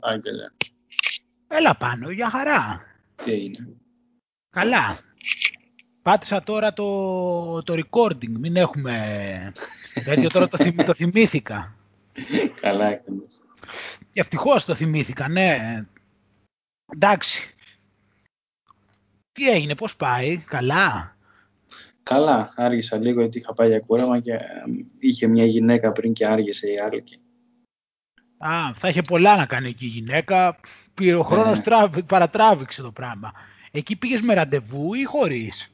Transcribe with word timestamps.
Άγγελε. 0.00 0.44
Έλα 1.48 1.76
πάνω, 1.76 2.10
για 2.10 2.30
χαρά. 2.30 2.82
Τι 3.24 3.32
έγινε; 3.32 3.68
Καλά. 4.50 4.98
Πάτησα 6.02 6.42
τώρα 6.42 6.72
το, 6.72 7.62
το 7.62 7.74
recording, 7.74 8.30
μην 8.38 8.56
έχουμε 8.56 9.52
τέτοιο 10.04 10.28
τώρα 10.28 10.48
το, 10.48 10.56
θυμ, 10.56 10.76
το 10.76 10.94
θυμήθηκα. 10.94 11.74
Καλά 12.60 12.86
έκανες. 12.86 13.42
Ευτυχώς 14.12 14.64
το 14.64 14.74
θυμήθηκα, 14.74 15.28
ναι. 15.28 15.58
Εντάξει. 16.94 17.54
Τι 19.32 19.50
έγινε, 19.50 19.74
πώς 19.74 19.96
πάει, 19.96 20.38
καλά; 20.38 21.16
Καλά, 22.02 22.52
άργησα 22.56 22.96
λίγο 22.96 23.20
γιατί 23.20 23.38
είχα 23.38 23.54
πάει 23.54 23.68
για 23.68 23.80
κούρεμα 23.80 24.20
και 24.20 24.38
είχε 24.98 25.26
μια 25.26 25.44
γυναίκα 25.44 25.92
πριν 25.92 26.12
και 26.12 26.26
άργησε 26.26 26.70
η 26.70 26.78
άλλη. 26.78 27.04
Α, 28.42 28.72
θα 28.74 28.88
είχε 28.88 29.02
πολλά 29.02 29.36
να 29.36 29.46
κάνει 29.46 29.68
εκεί 29.68 29.84
η 29.84 29.88
γυναίκα. 29.88 30.56
Πήρε 30.94 31.14
ο 31.14 31.22
χρόνος, 31.22 31.58
ναι. 31.58 32.02
παρατράβηξε 32.02 32.82
το 32.82 32.92
πράγμα. 32.92 33.32
Εκεί 33.70 33.96
πήγες 33.96 34.20
με 34.20 34.34
ραντεβού 34.34 34.94
ή 34.94 35.04
χωρίς; 35.04 35.72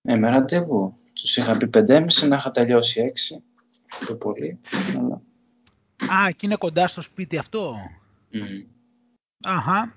Ναι, 0.00 0.16
με 0.16 0.30
ραντεβού. 0.30 0.94
Τους 1.12 1.36
είχα 1.36 1.56
πει 1.56 1.70
5.30 1.74 2.28
να 2.28 2.36
είχα 2.36 2.50
τελειώσει 2.50 3.12
6 3.30 4.06
το 4.06 4.14
πολύ. 4.14 4.60
Αλλά... 4.98 5.22
Α, 6.12 6.30
και 6.30 6.46
είναι 6.46 6.56
κοντά 6.56 6.88
στο 6.88 7.00
σπίτι 7.00 7.38
αυτό; 7.38 7.74
Mm. 8.32 8.66
Αχα. 9.46 9.92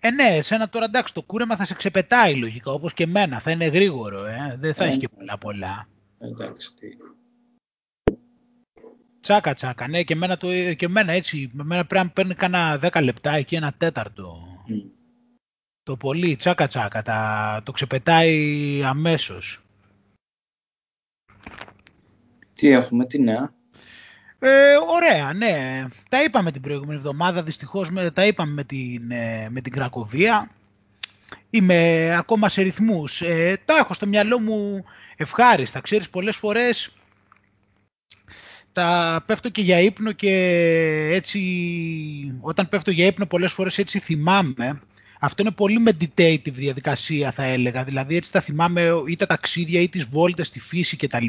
Ε, 0.00 0.10
ναι, 0.10 0.24
εσένα 0.24 0.68
τώρα 0.68 0.84
εντάξει, 0.84 1.14
το 1.14 1.22
κούρεμα 1.22 1.56
θα 1.56 1.64
σε 1.64 1.74
ξεπετάει 1.74 2.36
λογικά, 2.36 2.72
όπως 2.72 2.94
και 2.94 3.02
εμένα. 3.02 3.40
Θα 3.40 3.50
είναι 3.50 3.66
γρήγορο, 3.66 4.24
ε. 4.24 4.56
Δεν 4.60 4.74
θα 4.74 4.84
ε, 4.84 4.88
έχει 4.88 4.98
και 4.98 5.08
πολλά 5.08 5.38
πολλά. 5.38 5.88
Εντάξει, 6.18 6.74
τι. 6.74 6.88
Τσάκα 9.20 9.54
τσάκα, 9.54 9.88
ναι, 9.88 10.02
και 10.02 10.12
εμένα, 10.12 10.36
το, 10.36 10.48
και 10.74 10.84
εμένα 10.84 11.12
έτσι. 11.12 11.50
Εμένα 11.60 11.84
πρέπει 11.84 12.04
να 12.04 12.10
παίρνει 12.12 12.34
κάνα 12.34 12.80
10 12.82 13.02
λεπτά 13.02 13.32
εκεί, 13.32 13.54
ένα 13.54 13.72
τέταρτο. 13.72 14.38
Mm. 14.68 14.90
Το 15.82 15.96
πολύ, 15.96 16.36
τσάκα 16.36 16.66
τσάκα, 16.66 17.02
τα, 17.02 17.60
το 17.64 17.72
ξεπετάει 17.72 18.82
αμέσως. 18.84 19.60
Τι 22.54 22.68
έχουμε, 22.68 23.06
τι 23.06 23.18
νέα; 23.18 23.54
Ε, 24.38 24.74
ωραία, 24.94 25.32
ναι. 25.32 25.84
Τα 26.08 26.22
είπαμε 26.22 26.52
την 26.52 26.62
προηγούμενη 26.62 26.98
εβδομάδα, 26.98 27.42
δυστυχώς 27.42 27.90
με, 27.90 28.10
τα 28.10 28.26
είπαμε 28.26 28.52
με 28.52 28.64
την, 28.64 29.10
ε, 29.10 29.48
με 29.50 29.60
την 29.60 29.72
Κρακοβία. 29.72 30.50
Είμαι 31.50 32.10
ακόμα 32.16 32.48
σε 32.48 32.62
ρυθμούς. 32.62 33.22
Ε, 33.22 33.60
τα 33.64 33.76
έχω 33.76 33.94
στο 33.94 34.06
μυαλό 34.06 34.38
μου 34.38 34.84
ευχάριστα. 35.16 35.80
Ξέρεις, 35.80 36.10
πολλές 36.10 36.36
φορές 36.36 36.92
τα 38.72 39.22
πέφτω 39.26 39.48
και 39.48 39.62
για 39.62 39.80
ύπνο 39.80 40.12
και 40.12 40.32
έτσι, 41.12 41.40
όταν 42.40 42.68
πέφτω 42.68 42.90
για 42.90 43.06
ύπνο 43.06 43.26
πολλές 43.26 43.52
φορές 43.52 43.78
έτσι 43.78 43.98
θυμάμαι. 43.98 44.80
Αυτό 45.20 45.42
είναι 45.42 45.50
πολύ 45.50 45.82
meditative 45.86 46.52
διαδικασία 46.52 47.30
θα 47.30 47.42
έλεγα, 47.42 47.84
δηλαδή 47.84 48.16
έτσι 48.16 48.32
τα 48.32 48.40
θυμάμαι 48.40 48.90
ή 49.06 49.16
τα 49.16 49.26
ταξίδια 49.26 49.80
ή 49.80 49.88
τις 49.88 50.04
βόλτες 50.04 50.46
στη 50.46 50.60
φύση 50.60 50.96
κτλ 50.96 51.26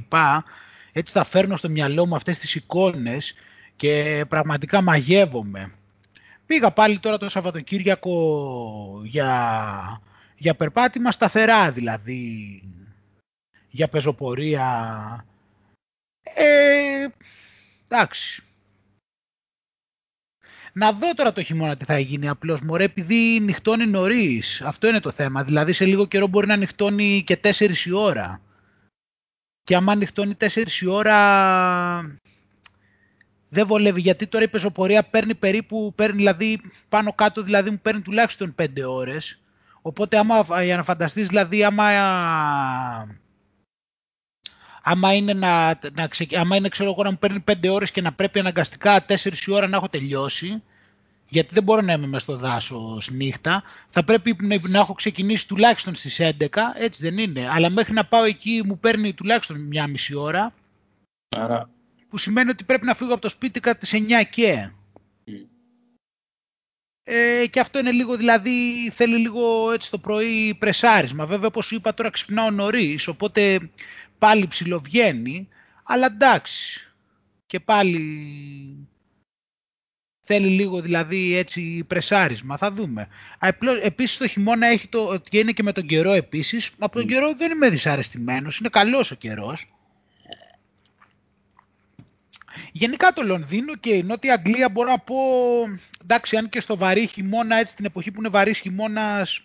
έτσι 0.92 1.14
θα 1.14 1.23
φέρνω 1.23 1.56
στο 1.56 1.69
μυαλό 1.69 2.06
μου 2.06 2.16
αυτές 2.16 2.39
τις 2.39 2.56
εικόνες 2.56 3.36
και 3.75 4.25
πραγματικά 4.28 4.81
μαγεύομαι. 4.81 5.73
Πήγα 6.45 6.72
πάλι 6.72 7.00
τώρα 7.00 7.17
το 7.17 7.30
Σαββατοκύριακο 7.30 9.02
για, 9.03 10.02
για 10.38 10.56
περπάτημα 10.56 11.12
σταθερά 11.12 11.72
δηλαδή, 11.72 12.64
για 13.69 13.88
πεζοπορία. 13.88 15.25
Ε, 16.23 17.08
εντάξει. 17.89 18.44
Να 20.73 20.91
δω 20.91 21.13
τώρα 21.13 21.34
το 21.34 21.44
χειμώνα 21.44 21.75
τι 21.75 21.85
θα 21.85 22.00
γίνει 22.00 22.28
απλώς, 22.28 22.62
μωρέ, 22.62 22.84
επειδή 22.84 23.40
νυχτώνει 23.40 23.85
νωρίς. 23.85 24.62
Αυτό 24.62 24.88
είναι 24.88 25.00
το 25.00 25.12
θέμα. 25.12 25.44
Δηλαδή 25.44 25.73
σε 25.73 25.85
λίγο 25.85 26.07
καιρό 26.07 26.28
μπορεί 26.28 26.47
να 26.47 26.56
νυχτώνει 26.56 27.23
και 27.25 27.40
4 27.44 27.85
η 27.85 27.91
ώρα 27.91 28.41
και 29.63 29.75
άμα 29.75 29.91
ανοιχτώνει 29.91 30.35
4 30.40 30.68
η 30.81 30.88
ώρα 30.88 31.18
δεν 33.50 33.67
βολεύει 33.67 34.01
γιατί 34.01 34.28
τώρα 34.28 34.44
η 34.44 34.47
πεζοπορία 34.47 35.03
παίρνει 35.03 35.35
περίπου, 35.35 35.94
παίρνει 35.96 36.16
δηλαδή 36.16 36.62
πάνω 36.90 37.13
κάτω 37.13 37.44
δηλαδή 37.44 37.69
μου 37.69 37.79
παίρνει 37.81 38.01
τουλάχιστον 38.01 38.56
5 38.62 38.67
ώρες 38.88 39.40
οπότε 39.81 40.17
άμα, 40.17 40.63
για 40.63 40.75
να 40.75 40.84
φανταστείς 40.84 41.28
δηλαδή 41.28 41.63
άμα, 41.63 41.91
άμα 44.81 45.14
είναι, 45.14 45.34
να, 45.34 45.80
να 45.94 46.09
άμα 46.36 46.56
είναι 46.56 46.69
ξέρω 46.69 46.90
εγώ 46.90 47.03
να 47.03 47.12
μου 47.12 47.18
παίρνει 47.19 47.44
5 47.52 47.53
ώρες 47.69 47.92
και 47.92 48.02
να 48.02 48.12
πρέπει 48.12 48.40
αναγκαστικά 48.40 49.06
4 49.08 49.16
η 49.47 49.52
ώρα 49.52 49.68
να 49.68 49.78
έχω 49.78 49.90
τελειώσει 49.90 50.62
γιατί 51.31 51.53
δεν 51.53 51.64
μπορώ 51.64 51.81
να 51.81 51.94
είμαι 51.94 52.08
μέσα 52.08 52.19
στο 52.24 52.38
δάσος 52.38 53.09
νύχτα, 53.09 53.64
θα 53.90 54.03
πρέπει 54.03 54.36
να 54.68 54.80
έχω 54.80 54.94
ξεκινήσει 54.94 55.47
τουλάχιστον 55.47 55.96
στις 55.96 56.20
11, 56.22 56.47
έτσι 56.75 57.02
δεν 57.02 57.18
είναι. 57.18 57.50
Αλλά 57.52 57.70
μέχρι 57.70 57.94
να 57.94 58.06
πάω 58.06 58.24
εκεί 58.24 58.62
μου 58.66 58.80
παίρνει 58.80 59.14
τουλάχιστον 59.14 59.62
μια 59.62 59.88
μισή 59.88 60.16
ώρα, 60.16 60.53
Άρα... 61.30 61.70
που 62.09 62.18
σημαίνει 62.18 62.50
ότι 62.50 62.64
πρέπει 62.64 62.86
να 62.86 62.94
φύγω 62.94 63.14
από 63.14 63.22
το 63.22 63.30
σπίτι 63.30 63.59
κατά 63.59 63.80
τις 63.80 63.94
9 63.94 63.97
και. 64.30 64.72
Ε, 67.03 67.46
και 67.47 67.59
αυτό 67.59 67.80
είναι 67.80 67.91
λίγο, 67.91 68.16
δηλαδή 68.18 68.90
θέλει 68.94 69.18
λίγο 69.18 69.72
έτσι 69.72 69.91
το 69.91 69.97
πρωί 69.97 70.56
πρεσάρισμα. 70.59 71.25
Βέβαια, 71.25 71.47
όπως 71.47 71.66
σου 71.66 71.75
είπα 71.75 71.94
τώρα 71.94 72.09
ξυπνάω 72.09 72.52
νωρίς, 72.52 73.08
οπότε 73.08 73.70
πάλι 74.22 74.48
ψιλοβγαίνει, 74.48 75.48
αλλά 75.84 76.06
εντάξει. 76.06 76.92
Και 77.46 77.59
πάλι 77.59 78.00
Θέλει 80.24 80.48
λίγο 80.48 80.82
δηλαδή 80.82 81.36
έτσι 81.36 81.84
πρεσάρισμα, 81.88 82.58
θα 82.58 82.72
δούμε. 82.72 83.08
Επίσης 83.84 84.18
το 84.18 84.28
χειμώνα 84.28 84.68
έχει 84.68 84.88
το, 84.88 85.22
και 85.30 85.38
είναι 85.40 85.52
και 85.52 85.64
με 85.64 85.72
τον 85.72 85.86
καιρό 85.86 86.12
επίσης. 86.12 86.72
Από 86.80 86.96
τον 86.96 87.04
mm. 87.04 87.08
καιρό 87.08 87.36
δεν 87.36 87.52
είμαι 87.52 87.70
δυσαρεστημένος, 87.70 88.58
είναι 88.58 88.70
καλός 88.70 89.12
ο 89.12 89.16
καιρός. 89.16 89.68
Γενικά 92.72 93.14
το 93.14 93.24
Λονδίνο 93.24 93.76
και 93.76 93.90
η 93.90 94.03
Νότια 94.03 94.34
Αγγλία 94.34 94.70
μπορώ 94.70 94.90
να 94.90 95.00
πω, 95.00 95.16
εντάξει 96.02 96.38
αν 96.38 96.50
και 96.50 96.59
στο 96.59 96.78
βαρύ 96.78 97.08
χειμώνα, 97.08 97.56
έτσι 97.56 97.76
την 97.76 97.86
εποχή 97.86 98.12
που 98.12 98.20
είναι 98.20 98.30
βαρύς 98.30 98.59
χειμώνας, 98.59 99.42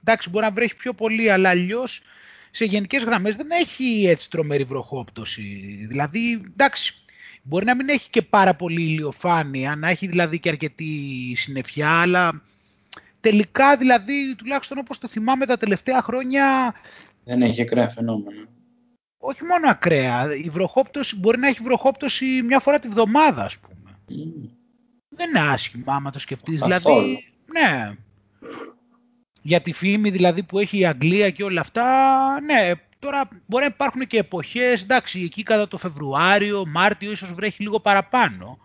εντάξει 0.00 0.30
μπορεί 0.30 0.44
να 0.44 0.52
βρέχει 0.52 0.76
πιο 0.76 0.92
πολύ, 0.92 1.30
αλλά 1.30 1.48
αλλιώς 1.48 2.02
σε 2.50 2.64
γενικές 2.64 3.04
γραμμές 3.04 3.36
δεν 3.36 3.50
έχει 3.50 4.06
έτσι 4.08 4.30
τρομερή 4.30 4.64
βροχόπτωση. 4.64 5.42
Δηλαδή, 5.88 6.42
εντάξει, 6.52 7.02
Μπορεί 7.48 7.64
να 7.64 7.74
μην 7.74 7.88
έχει 7.88 8.10
και 8.10 8.22
πάρα 8.22 8.54
πολύ 8.54 8.82
ηλιοφάνεια, 8.82 9.76
να 9.76 9.88
έχει 9.88 10.06
δηλαδή 10.06 10.38
και 10.38 10.48
αρκετή 10.48 11.34
συννεφιά, 11.36 12.00
αλλά 12.00 12.42
τελικά 13.20 13.76
δηλαδή, 13.76 14.34
τουλάχιστον 14.34 14.78
όπως 14.78 14.98
το 14.98 15.08
θυμάμαι 15.08 15.46
τα 15.46 15.56
τελευταία 15.56 16.02
χρόνια... 16.02 16.74
Δεν 17.24 17.42
έχει 17.42 17.62
ακραία 17.62 17.90
φαινόμενα. 17.90 18.48
Όχι 19.18 19.44
μόνο 19.44 19.68
ακραία. 19.68 20.34
Η 20.34 20.48
βροχόπτωση 20.48 21.18
μπορεί 21.18 21.38
να 21.38 21.48
έχει 21.48 21.62
βροχόπτωση 21.62 22.42
μια 22.42 22.58
φορά 22.58 22.78
τη 22.78 22.88
βδομάδα, 22.88 23.44
ας 23.44 23.58
πούμε. 23.58 23.96
Mm. 24.08 24.48
Δεν 25.08 25.28
είναι 25.28 25.40
άσχημα 25.40 25.94
άμα 25.94 26.10
το 26.10 26.18
σκεφτείς. 26.18 26.62
Δηλαδή, 26.62 27.24
ναι. 27.46 27.96
Για 29.42 29.60
τη 29.60 29.72
φήμη 29.72 30.10
δηλαδή 30.10 30.42
που 30.42 30.58
έχει 30.58 30.78
η 30.78 30.86
Αγγλία 30.86 31.30
και 31.30 31.44
όλα 31.44 31.60
αυτά, 31.60 31.84
ναι, 32.40 32.72
Τώρα 32.98 33.28
μπορεί 33.46 33.64
να 33.64 33.70
υπάρχουν 33.74 34.06
και 34.06 34.18
εποχές, 34.18 34.82
εντάξει, 34.82 35.22
εκεί 35.22 35.42
κατά 35.42 35.68
το 35.68 35.76
Φεβρουάριο, 35.76 36.66
Μάρτιο 36.66 37.10
ίσως 37.10 37.34
βρέχει 37.34 37.62
λίγο 37.62 37.80
παραπάνω. 37.80 38.58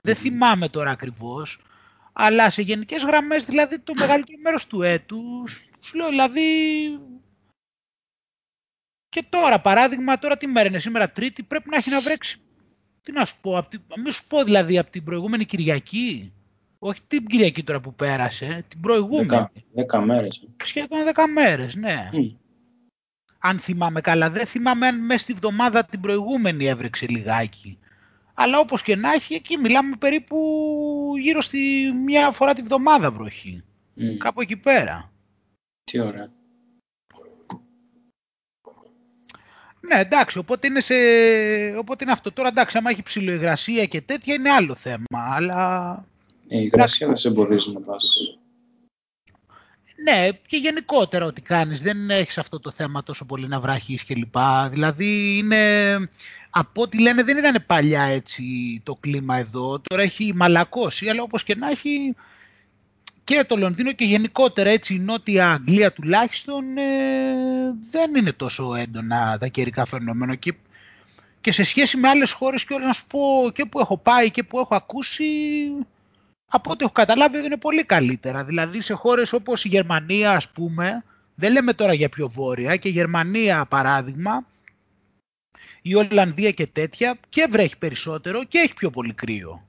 Δεν 0.00 0.16
θυμάμαι 0.16 0.68
τώρα 0.68 0.90
ακριβώς. 0.90 1.62
Αλλά 2.12 2.50
σε 2.50 2.62
γενικές 2.62 3.02
γραμμές, 3.02 3.44
δηλαδή 3.44 3.78
το 3.78 3.92
μεγαλύτερο 3.98 4.38
μέρος 4.42 4.66
του 4.66 4.82
έτους, 4.82 5.68
σου 5.80 5.96
λέω 5.96 6.08
δηλαδή... 6.08 6.42
Και 9.08 9.24
τώρα, 9.28 9.60
παράδειγμα, 9.60 10.18
τώρα 10.18 10.36
τι 10.36 10.46
μέρα 10.46 10.68
είναι, 10.68 10.78
σήμερα 10.78 11.10
Τρίτη, 11.10 11.42
πρέπει 11.42 11.68
να 11.70 11.76
έχει 11.76 11.90
να 11.90 12.00
βρέξει. 12.00 12.38
Τι 13.02 13.12
να 13.12 13.24
σου 13.24 13.40
πω, 13.40 13.58
απ 13.58 13.72
μην 13.96 14.12
σου 14.12 14.26
πω 14.26 14.44
δηλαδή 14.44 14.78
από 14.78 14.90
την 14.90 15.04
προηγούμενη 15.04 15.44
Κυριακή. 15.44 16.32
Όχι 16.82 17.00
την 17.06 17.26
Κυριακή 17.26 17.62
τώρα 17.62 17.80
που 17.80 17.94
πέρασε, 17.94 18.64
την 18.68 18.80
προηγούμενη. 18.80 19.26
Δέκα, 19.26 19.52
δέκα 19.74 20.00
μέρες. 20.00 20.48
Σχεδόν 20.62 21.04
δέκα 21.04 21.28
μέρες, 21.28 21.74
ναι 21.74 22.10
αν 23.40 23.58
θυμάμαι 23.58 24.00
καλά. 24.00 24.30
Δεν 24.30 24.46
θυμάμαι 24.46 24.86
αν 24.86 25.04
μέσα 25.04 25.22
στη 25.22 25.32
βδομάδα 25.32 25.84
την 25.84 26.00
προηγούμενη 26.00 26.66
έβρεξε 26.66 27.06
λιγάκι. 27.08 27.78
Αλλά 28.34 28.58
όπως 28.58 28.82
και 28.82 28.96
να 28.96 29.12
έχει, 29.12 29.34
εκεί 29.34 29.56
μιλάμε 29.56 29.96
περίπου 29.96 30.36
γύρω 31.20 31.40
στη 31.40 31.90
μια 32.04 32.30
φορά 32.30 32.54
τη 32.54 32.62
βδομάδα 32.62 33.10
βροχή. 33.10 33.64
Mm. 33.96 34.16
Κάπου 34.18 34.40
εκεί 34.40 34.56
πέρα. 34.56 35.12
Τι 35.84 36.00
ωραία. 36.00 36.30
Ναι, 39.80 39.98
εντάξει, 39.98 40.38
οπότε 40.38 40.66
είναι, 40.66 40.80
σε... 40.80 40.94
οπότε 41.78 42.04
είναι 42.04 42.12
αυτό. 42.12 42.32
Τώρα 42.32 42.48
εντάξει, 42.48 42.78
άμα 42.78 42.90
έχει 42.90 43.02
ψηλοϊγρασία 43.02 43.86
και 43.86 44.00
τέτοια 44.00 44.34
είναι 44.34 44.50
άλλο 44.50 44.74
θέμα, 44.74 45.34
αλλά... 45.34 46.04
Ε, 46.52 46.58
η 46.58 46.62
υγρασία 46.64 47.06
δεν 47.06 47.16
σε 47.16 47.28
εμποδίζει 47.28 47.72
να 47.72 47.80
πας. 47.80 48.38
Ναι, 50.02 50.28
και 50.46 50.56
γενικότερα 50.56 51.26
ό,τι 51.26 51.40
κάνεις. 51.40 51.82
Δεν 51.82 52.10
έχεις 52.10 52.38
αυτό 52.38 52.60
το 52.60 52.70
θέμα 52.70 53.02
τόσο 53.02 53.24
πολύ 53.26 53.48
να 53.48 53.60
βράχεις 53.60 54.04
κλπ. 54.04 54.36
Δηλαδή 54.70 55.36
είναι... 55.36 55.58
Από 56.50 56.82
ό,τι 56.82 57.00
λένε 57.00 57.22
δεν 57.22 57.38
ήταν 57.38 57.64
παλιά 57.66 58.02
έτσι 58.02 58.44
το 58.84 58.94
κλίμα 59.00 59.36
εδώ. 59.36 59.80
Τώρα 59.88 60.02
έχει 60.02 60.32
μαλακώσει, 60.34 61.08
αλλά 61.08 61.22
όπως 61.22 61.44
και 61.44 61.54
να 61.54 61.70
έχει 61.70 62.14
και 63.24 63.44
το 63.44 63.56
Λονδίνο 63.56 63.92
και 63.92 64.04
γενικότερα 64.04 64.70
έτσι 64.70 64.94
η 64.94 64.98
Νότια 64.98 65.50
Αγγλία 65.50 65.92
τουλάχιστον 65.92 66.76
ε, 66.76 66.82
δεν 67.90 68.14
είναι 68.14 68.32
τόσο 68.32 68.74
έντονα 68.74 69.38
τα 69.38 69.46
καιρικά 69.46 69.84
φαινόμενα 69.84 70.34
και, 70.34 70.54
και 71.40 71.52
σε 71.52 71.64
σχέση 71.64 71.96
με 71.96 72.08
άλλες 72.08 72.32
χώρες 72.32 72.64
και 72.64 72.74
όλα 72.74 72.86
να 72.86 72.92
σου 72.92 73.06
πω 73.06 73.50
και 73.54 73.64
που 73.64 73.80
έχω 73.80 73.98
πάει 73.98 74.30
και 74.30 74.42
που 74.42 74.58
έχω 74.58 74.74
ακούσει 74.74 75.24
από 76.52 76.70
ό,τι 76.70 76.84
έχω 76.84 76.92
καταλάβει 76.92 77.44
είναι 77.44 77.56
πολύ 77.56 77.84
καλύτερα. 77.84 78.44
Δηλαδή 78.44 78.80
σε 78.82 78.94
χώρες 78.94 79.32
όπως 79.32 79.64
η 79.64 79.68
Γερμανία 79.68 80.30
ας 80.30 80.48
πούμε, 80.48 81.04
δεν 81.34 81.52
λέμε 81.52 81.72
τώρα 81.72 81.92
για 81.92 82.08
πιο 82.08 82.28
βόρεια 82.28 82.76
και 82.76 82.88
η 82.88 82.92
Γερμανία 82.92 83.64
παράδειγμα, 83.66 84.46
η 85.82 85.94
Ολλανδία 85.94 86.50
και 86.50 86.66
τέτοια 86.66 87.18
και 87.28 87.46
βρέχει 87.50 87.78
περισσότερο 87.78 88.44
και 88.44 88.58
έχει 88.58 88.74
πιο 88.74 88.90
πολύ 88.90 89.12
κρύο. 89.12 89.64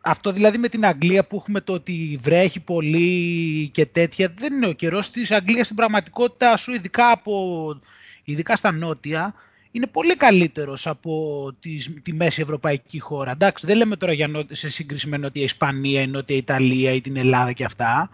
Αυτό 0.00 0.32
δηλαδή 0.32 0.58
με 0.58 0.68
την 0.68 0.86
Αγγλία 0.86 1.26
που 1.26 1.36
έχουμε 1.36 1.60
το 1.60 1.72
ότι 1.72 2.18
βρέχει 2.22 2.60
πολύ 2.60 3.68
και 3.68 3.86
τέτοια, 3.86 4.34
δεν 4.38 4.54
είναι 4.54 4.66
ο 4.66 4.72
καιρός 4.72 5.10
της 5.10 5.30
Αγγλίας 5.30 5.64
στην 5.64 5.76
πραγματικότητα 5.76 6.56
σου, 6.56 6.72
ειδικά, 6.72 7.10
από, 7.10 7.80
ειδικά 8.24 8.56
στα 8.56 8.72
νότια, 8.72 9.34
είναι 9.76 9.86
πολύ 9.86 10.16
καλύτερος 10.16 10.86
από 10.86 11.52
τη, 11.60 12.00
τη 12.02 12.12
μέση 12.12 12.40
ευρωπαϊκή 12.40 12.98
χώρα. 12.98 13.30
Εντάξει, 13.30 13.66
δεν 13.66 13.76
λέμε 13.76 13.96
τώρα 13.96 14.12
για 14.12 14.46
σε 14.50 14.70
σύγκριση 14.70 15.08
με 15.08 15.16
Νότια 15.16 15.42
Ισπανία, 15.42 16.02
η 16.02 16.06
Νότια 16.06 16.36
Ιταλία 16.36 16.92
ή 16.92 17.00
την 17.00 17.16
Ελλάδα 17.16 17.52
και 17.52 17.64
αυτά, 17.64 18.10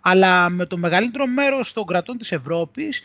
αλλά 0.00 0.48
με 0.48 0.66
το 0.66 0.76
μεγαλύτερο 0.76 1.26
μέρος 1.26 1.72
των 1.72 1.86
κρατών 1.86 2.18
της 2.18 2.32
Ευρώπης, 2.32 3.02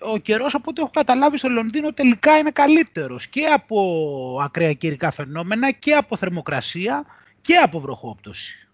ο 0.00 0.18
καιρός 0.18 0.54
από 0.54 0.70
ό,τι 0.70 0.80
έχω 0.80 0.90
καταλάβει 0.90 1.38
στο 1.38 1.48
Λονδίνο 1.48 1.92
τελικά 1.92 2.38
είναι 2.38 2.50
καλύτερος 2.50 3.26
και 3.26 3.44
από 3.44 4.38
ακραία 4.42 4.72
καιρικά 4.72 5.10
φαινόμενα 5.10 5.70
και 5.70 5.94
από 5.94 6.16
θερμοκρασία 6.16 7.04
και 7.40 7.56
από 7.56 7.80
βροχόπτωση. 7.80 8.68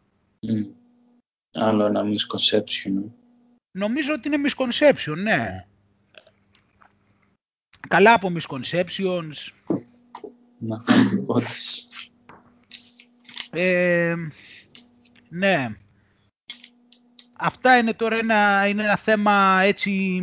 Mm. 0.47 0.67
Άλλο 1.53 1.85
ένα 1.85 2.03
misconception. 2.03 3.11
Νομίζω 3.79 4.13
ότι 4.13 4.29
είναι 4.29 4.49
misconception, 4.49 5.17
ναι. 5.23 5.67
Καλά 7.89 8.13
από 8.13 8.33
misconceptions. 8.35 9.53
Να 10.59 10.79
κάνω 10.85 11.11
υπόθεση. 11.11 11.83
Ε, 13.51 14.15
ναι. 15.29 15.69
Αυτά 17.39 17.79
είναι 17.79 17.93
τώρα 17.93 18.17
ένα, 18.17 18.67
είναι 18.69 18.83
ένα 18.83 18.97
θέμα 18.97 19.61
έτσι... 19.63 20.23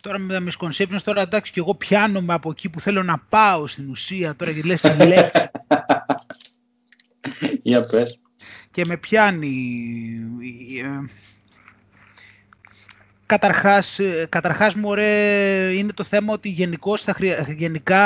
Τώρα 0.00 0.18
με 0.18 0.32
τα 0.32 0.44
misconceptions, 0.50 1.02
τώρα 1.04 1.20
εντάξει 1.20 1.52
και 1.52 1.60
εγώ 1.60 1.74
πιάνομαι 1.74 2.32
από 2.32 2.50
εκεί 2.50 2.68
που 2.68 2.80
θέλω 2.80 3.02
να 3.02 3.18
πάω 3.18 3.66
στην 3.66 3.90
ουσία, 3.90 4.36
τώρα 4.36 4.52
και 4.52 4.62
λες 4.62 4.80
τη 4.80 4.96
λέξη. 4.96 5.50
Για 7.62 7.86
πες. 7.86 8.20
Και 8.70 8.84
με 8.86 8.96
πιάνει... 8.96 9.50
Ε, 13.32 13.34
καταρχάς, 13.34 13.98
ε, 13.98 14.26
καταρχάς 14.28 14.74
μωρέ, 14.74 15.72
είναι 15.74 15.92
το 15.92 16.04
θέμα 16.04 16.32
ότι 16.32 16.48
γενικώς 16.48 17.02
θα 17.02 17.14
γενικά 17.56 18.02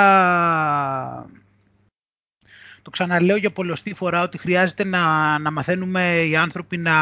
το 2.83 2.91
ξαναλέω 2.91 3.37
για 3.37 3.51
πολλωστή 3.51 3.95
φορά 3.95 4.23
ότι 4.23 4.39
χρειάζεται 4.39 4.85
να, 4.85 5.39
να 5.39 5.51
μαθαίνουμε 5.51 6.23
οι 6.23 6.37
άνθρωποι 6.37 6.77
να, 6.77 6.95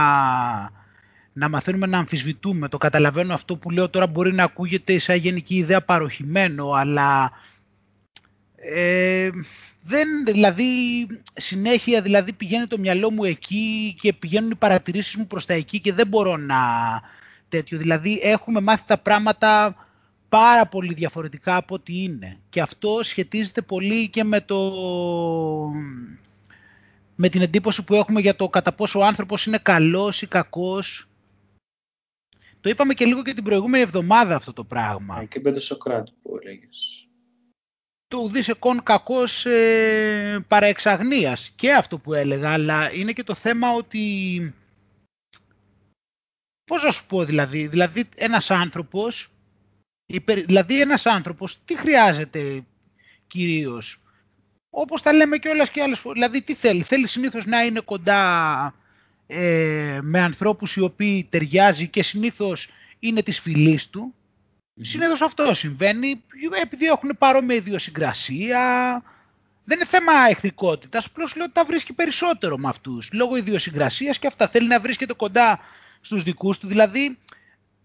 να 1.33 1.49
μαθαίνουμε 1.49 1.87
να 1.87 1.99
αμφισβητούμε. 1.99 2.69
Το 2.69 2.79
καταλαβαίνω 2.79 3.35
αυτό 3.35 3.57
που 3.57 3.71
λέω 3.71 3.89
τώρα 3.89 4.07
μπορεί 4.07 4.33
να 4.33 4.45
ακούγεται 4.45 4.99
σαν 4.99 5.17
γενική 5.17 5.57
ιδέα 5.57 5.83
παροχημένο, 5.83 6.73
αλλά 6.73 7.31
ε, 8.57 9.31
δεν, 9.85 10.09
δηλαδή, 10.27 10.65
συνέχεια 11.35 12.03
δηλαδή 12.03 12.33
πηγαίνει 12.33 12.67
το 12.67 12.79
μυαλό 12.79 13.11
μου 13.11 13.25
εκεί 13.25 13.97
και 14.01 14.13
πηγαίνουν 14.13 14.51
οι 14.51 14.57
παρατηρήσεις 14.57 15.17
μου 15.17 15.27
προς 15.27 15.47
τα 15.47 15.55
εκεί 15.55 15.81
και 15.81 15.93
δεν 15.93 16.07
μπορώ 16.07 16.37
να 16.37 16.57
τέτοιο. 17.49 17.79
Δηλαδή 17.79 18.21
έχουμε 18.23 18.61
μάθει 18.61 18.87
τα 18.87 18.99
πράγματα 18.99 19.77
πάρα 20.29 20.67
πολύ 20.67 20.95
διαφορετικά 20.95 21.57
από 21.57 21.75
ό,τι 21.75 22.03
είναι. 22.03 22.37
Και 22.51 22.61
αυτό 22.61 22.99
σχετίζεται 23.03 23.63
πολύ 23.63 24.09
και 24.09 24.25
με 24.25 24.41
το... 24.41 24.73
με 27.15 27.29
την 27.29 27.43
εντύπωση 27.43 27.85
που 27.85 27.95
έχουμε 27.95 28.21
για 28.21 28.37
το 28.37 28.49
κατά 28.49 28.73
πόσο 28.73 28.99
ο 28.99 29.05
άνθρωπος 29.05 29.47
είναι 29.47 29.59
καλός 29.59 30.23
ή 30.23 30.27
κακός. 30.27 31.09
Το 32.61 32.71
είπαμε 32.71 32.95
και 32.95 33.05
λίγο 33.05 33.23
και 33.23 33.35
την 33.35 33.45
προηγούμενη 33.45 33.83
εβδομάδα 33.83 34.35
αυτό 34.35 34.53
το 34.53 34.65
πράγμα. 34.65 35.21
Ε, 35.21 35.25
και 35.25 35.41
με 35.43 35.53
το 35.53 35.61
Σοκράτη 35.61 36.13
που 36.23 36.39
έλεγες 36.43 37.05
το 38.15 38.21
ουδήσεκον 38.21 38.83
κακός 38.83 39.47
ε, 39.47 40.45
παραεξαγνίας 40.49 41.51
και 41.57 41.73
αυτό 41.73 41.99
που 41.99 42.15
έλεγα, 42.15 42.53
αλλά 42.53 42.95
είναι 42.95 43.13
και 43.13 43.23
το 43.23 43.35
θέμα 43.35 43.69
ότι... 43.71 44.01
Πώς 46.65 46.83
να 46.83 46.91
σου 46.91 47.07
πω 47.07 47.25
δηλαδή, 47.25 47.67
δηλαδή 47.67 48.05
ένας 48.17 48.51
άνθρωπος, 48.51 49.31
δηλαδή 50.47 50.81
ένας 50.81 51.07
άνθρωπος 51.07 51.65
τι 51.65 51.77
χρειάζεται 51.77 52.65
κυρίως, 53.27 53.99
όπως 54.71 55.03
τα 55.03 55.13
λέμε 55.13 55.37
και 55.37 55.49
όλες 55.49 55.71
και 55.71 55.83
άλλες 55.83 55.99
φορές, 55.99 56.21
δηλαδή 56.21 56.43
τι 56.43 56.55
θέλει, 56.55 56.83
θέλει 56.83 57.07
συνήθως 57.07 57.47
να 57.47 57.63
είναι 57.63 57.81
κοντά 57.81 58.75
ε, 59.27 59.99
με 60.03 60.21
ανθρώπους 60.21 60.77
οι 60.77 60.81
οποίοι 60.81 61.25
ταιριάζει 61.31 61.89
και 61.89 62.03
συνήθως 62.03 62.69
είναι 62.99 63.23
της 63.23 63.41
φυλής 63.41 63.91
του, 63.91 64.15
Συνήθως 64.81 65.21
αυτό 65.21 65.55
συμβαίνει 65.55 66.23
επειδή 66.63 66.87
έχουν 66.87 67.11
παρόμοια 67.19 67.57
ιδιοσυγκρασία. 67.57 69.03
Δεν 69.65 69.77
είναι 69.77 69.87
θέμα 69.87 70.13
εχθρικότητας, 70.29 71.05
απλώς 71.05 71.37
λέω 71.37 71.45
ότι 71.45 71.55
τα 71.55 71.65
βρίσκει 71.65 71.93
περισσότερο 71.93 72.59
με 72.59 72.69
αυτούς. 72.69 73.13
Λόγω 73.13 73.37
ιδιοσυγκρασίας 73.37 74.19
και 74.19 74.27
αυτά. 74.27 74.49
Θέλει 74.49 74.69
να 74.69 74.81
βρίσκεται 74.81 75.13
κοντά 75.13 75.61
στους 76.05 76.23
δικούς 76.23 76.59
του. 76.59 76.67
Δηλαδή, 76.67 77.19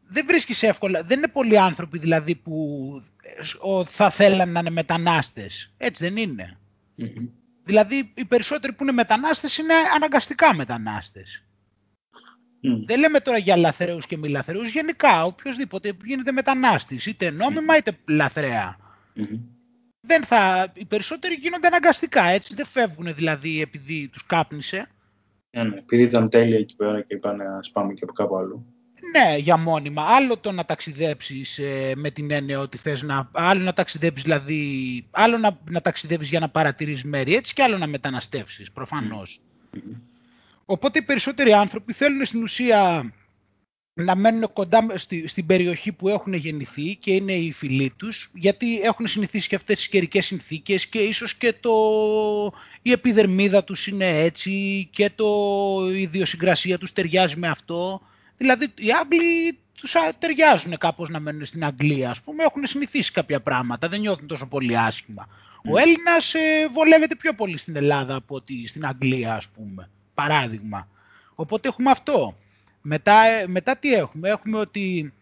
δεν 0.07 0.25
βρίσκεις 0.25 0.63
εύκολα. 0.63 1.03
Δεν 1.03 1.17
είναι 1.17 1.27
πολλοί 1.27 1.59
άνθρωποι 1.59 1.97
δηλαδή 1.97 2.35
που 2.35 2.53
θα 3.85 4.09
θέλαν 4.09 4.51
να 4.51 4.59
είναι 4.59 4.69
μετανάστες. 4.69 5.73
Έτσι 5.77 6.03
δεν 6.03 6.17
ειναι 6.17 6.59
Δηλαδή, 7.63 8.11
οι 8.15 8.25
περισσότεροι 8.25 8.73
που 8.73 8.83
είναι 8.83 8.91
μετανάστες 8.91 9.57
είναι 9.57 9.73
αναγκαστικά 9.95 10.55
μετανάστες. 10.55 11.43
Δεν 12.85 12.99
λέμε 12.99 13.19
τώρα 13.19 13.37
για 13.37 13.57
λαθρέους 13.57 14.05
και 14.05 14.17
μη 14.17 14.29
λαθρέους. 14.29 14.69
Γενικά, 14.69 15.23
οποιοδήποτε 15.23 15.97
γίνεται 16.05 16.31
μετανάστης, 16.31 17.05
είτε 17.05 17.29
νόμιμα 17.29 17.77
είτε 17.77 17.97
λαθρέα. 18.07 18.77
Δεν 20.01 20.23
θα, 20.23 20.71
οι 20.73 20.85
περισσότεροι 20.85 21.33
γίνονται 21.33 21.67
αναγκαστικά, 21.67 22.23
έτσι. 22.23 22.55
Δεν 22.55 22.65
φεύγουν 22.65 23.15
δηλαδή 23.15 23.61
επειδή 23.61 24.07
τους 24.07 24.25
κάπνισε. 24.25 24.87
Ναι, 25.51 25.63
ναι, 25.63 25.77
επειδή 25.77 26.03
ήταν 26.03 26.29
τέλεια 26.29 26.57
εκεί 26.57 26.75
πέρα 26.75 27.01
και 27.01 27.15
είπαν 27.15 27.35
να 27.35 27.61
σπάμε 27.61 27.93
και 27.93 28.03
από 28.03 28.13
κάπου 28.13 28.37
αλλού. 28.37 28.65
Ναι, 29.11 29.37
για 29.37 29.57
μόνιμα. 29.57 30.01
Άλλο 30.01 30.37
το 30.37 30.51
να 30.51 30.65
ταξιδέψεις 30.65 31.57
ε, 31.57 31.93
με 31.95 32.09
την 32.09 32.31
έννοια 32.31 32.59
ότι 32.59 32.77
θες 32.77 33.01
να... 33.01 33.29
Άλλο 33.31 33.63
να 33.63 33.73
ταξιδέψεις 33.73 34.23
δηλαδή... 34.23 34.59
Άλλο 35.11 35.37
να, 35.37 35.59
να 35.69 35.81
ταξιδέψεις 35.81 36.29
για 36.29 36.39
να 36.39 36.49
παρατηρείς 36.49 37.03
μέρη 37.03 37.35
έτσι 37.35 37.53
και 37.53 37.63
άλλο 37.63 37.77
να 37.77 37.87
μεταναστεύσεις, 37.87 38.71
προφανώς. 38.71 39.41
Οπότε 40.65 40.99
οι 40.99 41.01
περισσότεροι 41.01 41.53
άνθρωποι 41.53 41.93
θέλουν 41.93 42.25
στην 42.25 42.43
ουσία 42.43 43.11
να 44.03 44.15
μένουν 44.15 44.53
κοντά 44.53 44.85
στη, 44.95 45.27
στην 45.27 45.45
περιοχή 45.45 45.91
που 45.91 46.09
έχουν 46.09 46.33
γεννηθεί 46.33 46.95
και 46.95 47.11
είναι 47.11 47.31
οι 47.31 47.51
φίλοι 47.51 47.93
τους, 47.97 48.31
γιατί 48.33 48.79
έχουν 48.79 49.07
συνηθίσει 49.07 49.47
και 49.47 49.55
αυτές 49.55 49.77
τις 49.77 49.87
καιρικές 49.87 50.25
συνθήκες 50.25 50.87
και 50.87 50.99
ίσως 50.99 51.35
και 51.35 51.53
το, 51.59 51.71
η 52.81 52.91
επιδερμίδα 52.91 53.63
τους 53.63 53.87
είναι 53.87 54.19
έτσι 54.19 54.87
και 54.91 55.09
το, 55.15 55.25
η 55.91 56.01
ιδιοσυγκρασία 56.01 56.77
τους 56.77 56.93
ταιριάζει 56.93 57.35
με 57.35 57.47
αυτό. 57.47 58.01
Δηλαδή 58.37 58.67
οι 58.77 58.91
Άγγλοι 58.91 59.57
τους 59.79 59.95
ταιριάζουν 60.19 60.77
κάπως 60.77 61.09
να 61.09 61.19
μένουν 61.19 61.45
στην 61.45 61.65
Αγγλία, 61.65 62.09
ας 62.09 62.21
πούμε, 62.21 62.43
έχουν 62.43 62.65
συνηθίσει 62.65 63.11
κάποια 63.11 63.41
πράγματα, 63.41 63.87
δεν 63.87 63.99
νιώθουν 63.99 64.27
τόσο 64.27 64.47
πολύ 64.47 64.77
άσχημα. 64.77 65.27
Ο 65.71 65.77
Έλληνας 65.77 66.33
ε, 66.33 66.67
βολεύεται 66.71 67.15
πιο 67.15 67.33
πολύ 67.33 67.57
στην 67.57 67.75
Ελλάδα 67.75 68.15
από 68.15 68.35
ότι 68.35 68.67
στην 68.67 68.85
Αγγλία, 68.85 69.35
ας 69.35 69.47
πούμε 69.47 69.89
παράδειγμα. 70.13 70.87
Οπότε 71.35 71.67
έχουμε 71.67 71.91
αυτό. 71.91 72.37
Μετά, 72.81 73.21
μετά 73.47 73.77
τι 73.77 73.93
έχουμε; 73.93 74.29
Έχουμε 74.29 74.57
ότι 74.59 75.13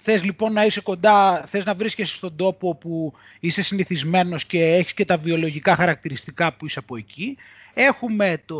θες 0.00 0.24
λοιπόν 0.24 0.52
να 0.52 0.64
είσαι 0.64 0.80
κοντά, 0.80 1.44
θες 1.46 1.64
να 1.64 1.74
βρίσκεσαι 1.74 2.14
στον 2.14 2.36
τόπο 2.36 2.74
που 2.76 3.12
είσαι 3.40 3.62
συνηθισμένος 3.62 4.44
και 4.46 4.62
έχεις 4.74 4.94
και 4.94 5.04
τα 5.04 5.16
βιολογικά 5.18 5.76
χαρακτηριστικά 5.76 6.52
που 6.56 6.66
είσαι 6.66 6.78
από 6.78 6.96
εκεί. 6.96 7.36
Έχουμε 7.74 8.42
το 8.46 8.58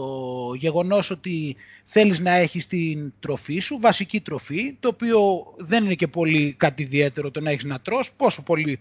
γεγονός 0.58 1.10
ότι 1.10 1.56
θέλεις 1.84 2.18
να 2.18 2.30
έχεις 2.30 2.66
την 2.66 3.12
τροφή 3.20 3.58
σου, 3.58 3.78
βασική 3.80 4.20
τροφή, 4.20 4.76
το 4.80 4.88
οποίο 4.88 5.44
δεν 5.58 5.84
είναι 5.84 5.94
και 5.94 6.08
πολύ 6.08 6.54
κάτι 6.58 6.82
ιδιαίτερο 6.82 7.30
το 7.30 7.40
να 7.40 7.50
έχεις 7.50 7.64
να 7.64 7.80
τρως, 7.80 8.12
πόσο 8.12 8.42
πολύ 8.42 8.78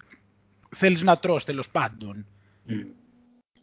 θέλεις 0.76 1.02
να 1.02 1.18
τρως 1.18 1.44
τέλος 1.46 1.70
πάντων; 1.70 2.26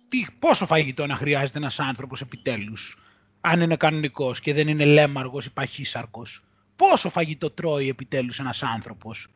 Τι, 0.09 0.27
πόσο 0.39 0.67
φαγητό 0.67 1.07
να 1.07 1.17
χρειάζεται 1.17 1.59
ένας 1.59 1.81
άνθρωπος 1.81 2.21
επιτέλους; 2.21 2.99
Αν 3.41 3.61
είναι 3.61 3.77
κανονικός 3.77 4.41
και 4.41 4.55
δεν 4.55 4.69
είναι 4.69 4.85
λέμαργος 4.85 5.47
ή 5.47 5.53
παχύσαρκος. 5.53 6.45
Πόσο 6.77 7.11
φαγητό 7.11 7.51
τρώει 7.51 7.89
επιτέλους 7.89 8.39
ένας 8.39 8.63
άνθρωπος; 8.63 9.29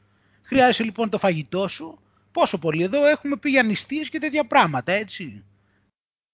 Χρειάζεσαι 0.43 0.83
λοιπόν 0.83 1.11
το 1.11 1.19
φαγητό 1.19 1.69
σου; 1.69 1.99
Πόσο 2.33 2.59
πολύ; 2.59 2.83
Εδώ 2.83 3.07
έχουμε 3.07 3.37
πει 3.37 3.51
για 3.51 3.63
νηστείες 3.63 4.09
και 4.09 4.19
τέτοια 4.19 4.47
πράγματα, 4.47 4.93
έτσι. 4.93 5.45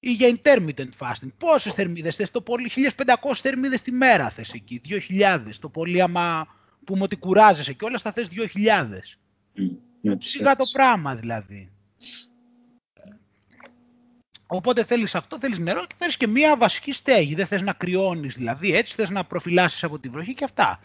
Ή 0.02 0.12
για 0.12 0.38
intermittent 0.42 0.90
fasting. 0.98 1.28
Πόσες 1.38 1.74
θερμίδες 1.74 2.16
θες, 2.16 2.30
το 2.30 2.40
πολύ 2.40 2.68
1500 2.68 3.34
θερμίδες 3.34 3.82
τη 3.82 3.92
μέρα 3.92 4.30
θες 4.30 4.52
εκεί, 4.52 4.80
2000. 4.84 5.58
Το 5.60 5.68
πολύ 5.68 6.02
άμα 6.02 6.46
πούμε 6.84 7.02
ότι 7.02 7.16
κουράζεσαι 7.16 7.72
και 7.72 7.84
όλα 7.84 7.98
θα 7.98 8.12
θες 8.12 8.28
2000. 8.28 9.18
Mm, 9.56 10.16
Σιγά 10.18 10.56
το 10.56 10.64
πράγμα 10.72 11.14
δηλαδή. 11.14 11.70
Οπότε 14.52 14.84
θέλεις 14.84 15.14
αυτό, 15.14 15.38
θέλεις 15.38 15.58
νερό 15.58 15.86
και 15.86 15.94
θέλεις 15.98 16.16
και 16.16 16.26
μία 16.26 16.56
βασική 16.56 16.92
στέγη. 16.92 17.34
Δεν 17.34 17.46
θες 17.46 17.62
να 17.62 17.72
κρυώνεις 17.72 18.36
δηλαδή, 18.36 18.74
έτσι 18.74 18.94
θες 18.94 19.10
να 19.10 19.24
προφυλάσεις 19.24 19.84
από 19.84 19.98
τη 19.98 20.08
βροχή 20.08 20.34
και 20.34 20.44
αυτά. 20.44 20.80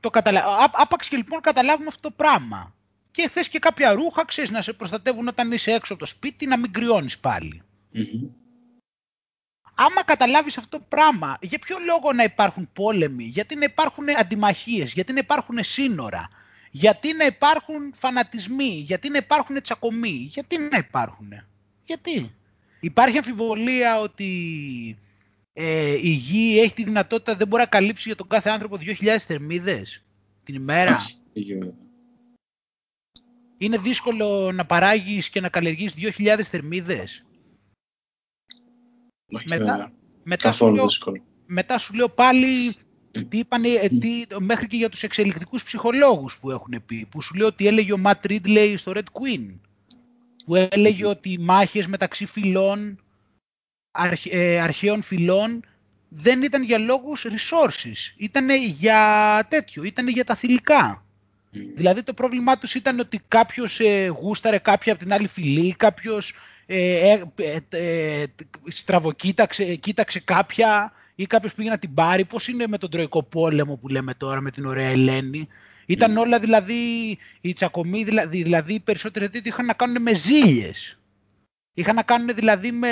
Το 0.00 0.10
καταλα... 0.10 0.70
Άπαξ 0.72 1.08
και 1.08 1.16
λοιπόν 1.16 1.40
καταλάβουμε 1.40 1.88
αυτό 1.88 2.08
το 2.08 2.14
πράγμα. 2.16 2.74
Και 3.10 3.28
θες 3.28 3.48
και 3.48 3.58
κάποια 3.58 3.92
ρούχα, 3.92 4.24
ξέρεις, 4.24 4.50
να 4.50 4.62
σε 4.62 4.72
προστατεύουν 4.72 5.28
όταν 5.28 5.52
είσαι 5.52 5.72
έξω 5.72 5.92
από 5.92 6.02
το 6.02 6.08
σπίτι, 6.08 6.46
να 6.46 6.58
μην 6.58 6.72
κρυώνεις 6.72 7.18
πάλι. 7.18 7.62
Mm-hmm. 7.94 8.28
Άμα 9.74 10.04
καταλάβεις 10.04 10.58
αυτό 10.58 10.78
το 10.78 10.84
πράγμα, 10.88 11.38
για 11.40 11.58
ποιο 11.58 11.76
λόγο 11.78 12.12
να 12.12 12.22
υπάρχουν 12.22 12.70
πόλεμοι, 12.72 13.24
γιατί 13.24 13.54
να 13.56 13.64
υπάρχουν 13.64 14.16
αντιμαχίες, 14.18 14.92
γιατί 14.92 15.12
να 15.12 15.18
υπάρχουν 15.18 15.64
σύνορα, 15.64 16.28
γιατί 16.78 17.14
να 17.14 17.26
υπάρχουν 17.26 17.92
φανατισμοί, 17.94 18.84
γιατί 18.86 19.08
να 19.08 19.18
υπάρχουν 19.18 19.62
τσακωμοί, 19.62 20.28
γιατί 20.32 20.58
να 20.58 20.76
υπάρχουν. 20.76 21.28
Γιατί. 21.84 22.34
Υπάρχει 22.80 23.16
αμφιβολία 23.16 24.00
ότι 24.00 24.98
ε, 25.52 25.92
η 25.92 26.08
γη 26.08 26.58
έχει 26.60 26.74
τη 26.74 26.84
δυνατότητα, 26.84 27.36
δεν 27.36 27.48
μπορεί 27.48 27.62
να 27.62 27.68
καλύψει 27.68 28.08
για 28.08 28.16
τον 28.16 28.28
κάθε 28.28 28.50
άνθρωπο 28.50 28.76
2.000 28.80 29.16
θερμίδες 29.18 30.04
την 30.44 30.54
ημέρα. 30.54 30.98
Είναι 33.58 33.78
δύσκολο 33.78 34.52
να 34.52 34.66
παράγεις 34.66 35.28
και 35.30 35.40
να 35.40 35.48
καλλιεργείς 35.48 35.94
2.000 35.96 36.40
θερμίδες. 36.42 37.24
μετά, 39.44 39.92
μετά, 40.22 40.52
σου 40.52 40.74
λέω, 40.74 40.86
μετά 41.46 41.78
σου 41.78 41.94
λέω 41.94 42.08
πάλι 42.08 42.76
τι 43.22 43.38
είπανε, 43.38 43.68
ε, 43.68 43.88
τι, 43.88 44.24
μέχρι 44.38 44.66
και 44.66 44.76
για 44.76 44.88
τους 44.88 45.02
εξελικτικούς 45.02 45.64
ψυχολόγους 45.64 46.38
που 46.38 46.50
έχουν 46.50 46.82
πει, 46.86 47.06
που 47.10 47.22
σου 47.22 47.34
λέω 47.34 47.46
ότι 47.46 47.66
έλεγε 47.66 47.92
ο 47.92 47.98
Ματ 47.98 48.24
Ridley 48.28 48.74
στο 48.76 48.92
Red 48.94 48.98
Queen, 48.98 49.58
που 50.46 50.54
έλεγε 50.54 51.06
ότι 51.06 51.30
οι 51.30 51.38
μάχες 51.38 51.86
μεταξύ 51.86 52.26
φυλών, 52.26 53.00
αρχ, 53.90 54.26
ε, 54.26 54.60
αρχαίων 54.60 55.02
φυλών, 55.02 55.64
δεν 56.08 56.42
ήταν 56.42 56.62
για 56.62 56.78
λόγους 56.78 57.26
resources, 57.28 58.14
ήταν 58.16 58.48
για 58.50 59.46
τέτοιο, 59.50 59.82
ήταν 59.82 60.08
για 60.08 60.24
τα 60.24 60.34
θηλυκά. 60.34 61.04
Δηλαδή 61.74 62.02
το 62.02 62.14
πρόβλημά 62.14 62.58
τους 62.58 62.74
ήταν 62.74 62.98
ότι 62.98 63.20
κάποιος 63.28 63.80
ε, 63.80 64.06
γούσταρε 64.06 64.58
κάποια 64.58 64.92
από 64.92 65.02
την 65.02 65.12
άλλη 65.12 65.28
φυλή, 65.28 65.74
κάποιος 65.76 66.34
ε, 66.66 67.22
ε, 67.36 67.58
ε, 67.68 68.24
στραβοκοίταξε 68.68 69.74
κοίταξε 69.74 70.20
κάποια 70.20 70.92
ή 71.16 71.26
κάποιος 71.26 71.54
πήγε 71.54 71.68
να 71.70 71.78
την 71.78 71.94
πάρει. 71.94 72.24
Πώς 72.24 72.48
είναι 72.48 72.66
με 72.66 72.78
τον 72.78 72.90
Τροϊκό 72.90 73.22
Πόλεμο 73.22 73.76
που 73.76 73.88
λέμε 73.88 74.14
τώρα 74.14 74.40
με 74.40 74.50
την 74.50 74.66
ωραία 74.66 74.88
Ελένη; 74.88 75.48
Ήταν 75.86 76.14
mm. 76.14 76.20
όλα 76.20 76.38
δηλαδή, 76.38 76.74
οι 77.40 77.52
τσακωμοί, 77.52 78.04
δηλαδή, 78.04 78.42
δηλαδή 78.42 78.74
οι 78.74 78.80
περισσότεροι 78.80 79.30
τέτοιοι 79.30 79.48
είχαν 79.48 79.66
να 79.66 79.72
κάνουν 79.72 80.02
με 80.02 80.14
ζήλιες. 80.14 80.98
Είχαν 81.74 81.94
να 81.94 82.02
κάνουν 82.02 82.34
δηλαδή 82.34 82.72
με 82.72 82.88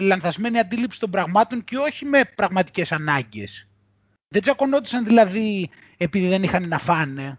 λανθασμένη 0.00 0.58
αντίληψη 0.58 1.00
των 1.00 1.10
πραγμάτων 1.10 1.64
και 1.64 1.76
όχι 1.76 2.04
με 2.04 2.24
πραγματικές 2.34 2.92
ανάγκες. 2.92 3.68
Δεν 4.28 4.42
τσακωνόντουσαν 4.42 5.04
δηλαδή 5.04 5.70
επειδή 5.96 6.28
δεν 6.28 6.42
είχαν 6.42 6.68
να 6.68 6.78
φάνε. 6.78 7.38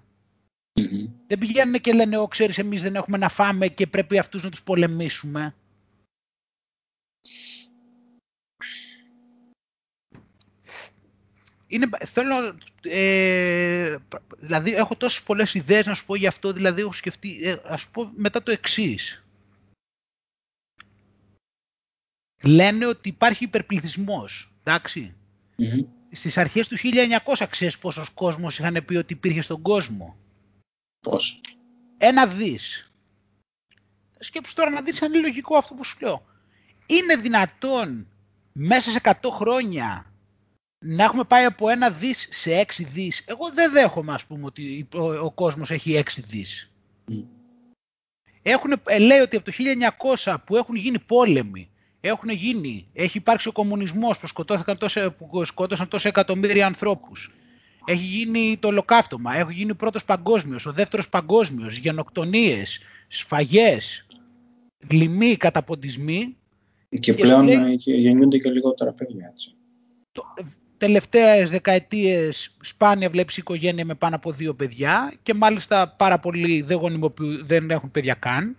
Mm-hmm. 0.80 1.10
Δεν 1.28 1.38
πηγαίνουν 1.38 1.82
και 1.82 1.94
λένε, 1.94 2.18
«Ω, 2.18 2.28
ξέρεις, 2.28 2.58
εμείς 2.58 2.82
δεν 2.82 2.96
έχουμε 2.96 3.18
να 3.18 3.30
φάμε 3.30 3.68
και 3.68 3.88
πρέπει 3.88 4.18
αυτούς 4.18 4.44
να 4.44 4.50
τους 4.50 4.64
πολεμήσουμε». 4.64 5.56
Είναι, 11.74 11.90
θέλω, 12.06 12.58
ε, 12.82 13.98
δηλαδή 14.38 14.74
έχω 14.74 14.96
τόσες 14.96 15.24
πολλές 15.24 15.54
ιδέες 15.54 15.86
να 15.86 15.94
σου 15.94 16.06
πω 16.06 16.16
γι' 16.16 16.28
αυτό, 16.28 16.54
δηλαδή 16.54 16.82
έχω 16.82 16.92
σκεφτεί, 16.92 17.40
ε, 17.44 17.56
ας 17.64 17.88
πω 17.88 18.12
μετά 18.16 18.44
το 18.44 18.52
εξής. 18.52 19.24
Λένε 22.44 22.86
ότι 22.86 23.10
υπάρχει 23.10 23.44
υπερπληθυσμός, 23.44 24.54
εντάξει. 24.64 25.16
Mm-hmm. 25.58 25.86
Στις 26.12 26.38
αρχές 26.38 26.68
του 26.68 26.78
1900 26.78 27.46
ξέρεις 27.50 27.78
πόσος 27.78 28.10
κόσμος 28.10 28.60
είχαν 28.60 28.86
πει 28.86 28.96
ότι 28.96 29.14
υπήρχε 29.14 29.42
στον 29.42 29.62
κόσμο; 29.62 30.18
Πώς; 31.00 31.42
Ένα 31.98 32.28
δις. 32.28 32.92
Σκέψου 34.20 34.56
τώρα 34.56 34.70
να 34.70 34.82
δεις 34.82 35.02
αν 35.02 35.14
είναι 35.14 35.22
λογικό 35.22 35.58
αυτό 35.58 35.74
που 35.74 35.84
σου 35.84 35.98
λέω. 36.02 36.26
Είναι 36.86 37.16
δυνατόν 37.16 38.08
μέσα 38.52 38.92
σε 38.92 39.00
100 39.04 39.30
χρόνια 39.32 40.13
να 40.86 41.04
έχουμε 41.04 41.24
πάει 41.24 41.46
από 41.46 41.70
ένα 41.70 41.90
δις 41.90 42.28
σε 42.32 42.56
έξι 42.56 42.84
δις. 42.84 43.24
Εγώ 43.26 43.52
δεν 43.54 43.72
δέχομαι, 43.72 44.14
ας 44.14 44.26
πούμε, 44.26 44.46
ότι 44.46 44.88
ο, 44.96 45.14
ο 45.14 45.32
κόσμος 45.32 45.72
έχει 45.72 45.96
έξι 45.96 46.22
δις. 46.28 46.72
Mm. 47.12 47.24
Έχουν, 48.42 48.74
ε, 48.88 49.00
λέει 49.00 49.20
ότι 49.20 49.36
από 49.36 49.46
το 49.46 49.52
1900 50.24 50.36
που 50.46 50.56
έχουν 50.56 50.76
γίνει 50.76 51.00
πόλεμοι, 51.00 51.70
έχουν 52.02 52.30
γίνει, 52.30 52.88
έχει 52.94 53.18
υπάρξει 53.18 53.48
ο 53.48 53.52
κομμουνισμός 53.52 54.20
που, 54.20 54.28
σκοτώθηκαν 54.28 54.78
τόσα, 54.78 55.12
που 55.12 55.46
σκότωσαν 55.46 55.88
τόσα 55.88 56.08
εκατομμύρια 56.08 56.66
ανθρώπους. 56.66 57.34
Έχει 57.86 58.04
γίνει 58.04 58.58
το 58.58 58.68
ολοκαύτωμα, 58.68 59.36
έχει 59.36 59.54
γίνει 59.54 59.72
ο 59.72 59.76
πρώτος 59.76 60.06
παγκόσμιος, 60.06 60.66
ο 60.66 60.72
δεύτερος 60.72 61.10
παγκόσμιος, 61.10 61.78
γενοκτονίες, 61.78 62.80
σφαγές, 63.08 64.08
λοιμοί, 64.90 65.36
καταποντισμοί. 65.36 66.38
Και, 67.00 67.14
πλέον 67.14 67.44
λέει, 67.44 67.74
γεννιούνται 67.76 68.38
και 68.38 68.50
λιγότερα 68.50 68.92
παιδιά, 68.92 69.32
έτσι 69.34 69.56
τελευταίες 70.84 71.50
δεκαετίες 71.50 72.56
σπάνια 72.62 73.10
βλέπεις 73.10 73.38
οικογένεια 73.38 73.86
με 73.86 73.96
πάνω 73.96 74.16
από 74.16 74.32
δύο 74.32 74.54
παιδιά 74.54 75.14
και 75.24 75.34
μάλιστα 75.34 75.88
πάρα 75.88 76.20
πολλοί 76.20 76.62
δεν, 76.62 77.14
δεν 77.46 77.72
έχουν 77.72 77.92
παιδιά 77.92 78.14
καν. 78.14 78.58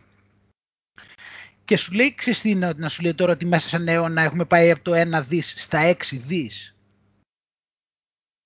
Και 1.64 1.76
σου 1.76 1.93
λέει, 1.93 2.14
ξέρεις 2.14 2.45
να 2.76 2.88
σου 2.88 3.02
λέει 3.02 3.14
τώρα 3.14 3.33
ότι 3.33 3.47
μέσα 3.47 3.69
σε 3.69 3.76
ένα 3.76 3.93
αιώνα 3.93 4.23
έχουμε 4.23 4.45
πάει 4.45 4.71
από 4.71 4.83
το 4.83 4.93
1 5.19 5.23
δις 5.28 5.54
στα 5.57 5.90
6 5.90 5.95
δις. 6.11 6.76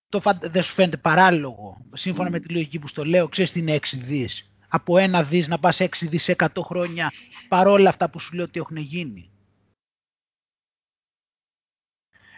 Το 0.09 0.23
δεν 0.41 0.63
σου 0.63 0.73
φαίνεται 0.73 0.97
παράλογο, 0.97 1.81
σύμφωνα 1.93 2.31
με 2.31 2.41
τη 2.41 2.49
λογική 2.49 2.79
που 2.79 2.89
στο 2.89 3.05
λέω, 3.05 3.29
ξέρεις 3.29 3.53
τι 3.53 3.59
είναι 3.59 3.75
6 3.75 3.97
δις. 3.97 4.51
Από 4.69 4.95
1 4.95 5.25
δις 5.25 5.49
να 5.49 5.59
πας 5.59 5.81
6 5.81 6.09
δις 6.09 6.29
100 6.29 6.47
χρόνια, 6.63 7.13
παρόλα 7.49 7.89
αυτά 7.89 8.11
που 8.11 8.21
σου 8.21 8.35
λέω 8.35 8.45
ότι 8.45 8.59
έχουν 8.59 8.77
γίνει. 8.77 9.31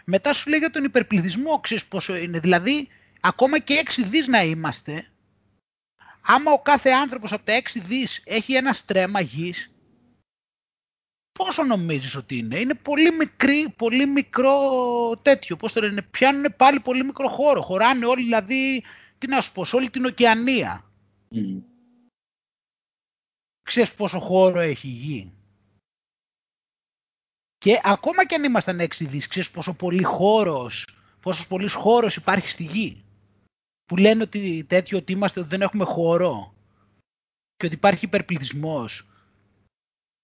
Μετά 0.05 0.33
σου 0.33 0.49
λέει 0.49 0.59
για 0.59 0.71
τον 0.71 0.83
υπερπληθυσμό, 0.83 1.59
ξέρεις 1.59 1.85
πόσο 1.85 2.15
είναι. 2.15 2.39
Δηλαδή, 2.39 2.87
ακόμα 3.19 3.59
και 3.59 3.83
6 3.85 4.03
δις 4.03 4.27
να 4.27 4.43
είμαστε, 4.43 5.05
άμα 6.21 6.51
ο 6.51 6.61
κάθε 6.61 6.89
άνθρωπος 6.89 7.31
από 7.31 7.45
τα 7.45 7.53
6 7.53 7.79
δις 7.81 8.21
έχει 8.25 8.53
ένα 8.53 8.73
στρέμμα 8.73 9.19
γης, 9.19 9.71
πόσο 11.31 11.63
νομίζεις 11.63 12.15
ότι 12.15 12.37
είναι; 12.37 12.59
Είναι 12.59 12.73
πολύ 12.73 13.11
μικρή, 13.11 13.69
πολύ 13.77 14.05
μικρό 14.05 14.59
τέτοιο. 15.21 15.57
Πώς 15.57 15.73
το 15.73 15.81
λένε, 15.81 16.01
πιάνουν 16.01 16.53
πάλι 16.57 16.79
πολύ 16.79 17.03
μικρό 17.03 17.27
χώρο. 17.27 17.61
Χωράνε 17.61 18.05
όλοι, 18.05 18.23
δηλαδή, 18.23 18.83
τι 19.17 19.27
να 19.27 19.41
σου 19.41 19.51
πω, 19.53 19.65
σε 19.65 19.75
όλη 19.75 19.89
την 19.89 20.05
ωκεανία. 20.05 20.91
Mm. 21.35 21.61
Ξέρεις 23.63 23.95
πόσο 23.95 24.19
χώρο 24.19 24.59
έχει 24.59 24.87
η 24.87 24.91
γη; 24.91 25.33
Και 27.61 27.81
ακόμα 27.83 28.25
και 28.25 28.35
αν 28.35 28.43
ήμασταν 28.43 28.79
έξι 28.79 29.05
δις, 29.05 29.27
ξέρεις 29.27 29.51
πόσο 29.51 29.73
πολύ 29.73 30.03
χώρος, 30.03 30.97
πόσος 31.19 31.47
πολύς 31.47 31.73
χώρος 31.73 32.15
υπάρχει 32.15 32.49
στη 32.49 32.63
γη. 32.63 33.03
Που 33.85 33.97
λένε 33.97 34.23
ότι 34.23 34.65
τέτοιο 34.67 34.97
ότι 34.97 35.11
είμαστε, 35.11 35.39
ότι 35.39 35.49
δεν 35.49 35.61
έχουμε 35.61 35.83
χώρο 35.83 36.55
και 37.55 37.65
ότι 37.65 37.75
υπάρχει 37.75 38.05
υπερπληθυσμός. 38.05 39.05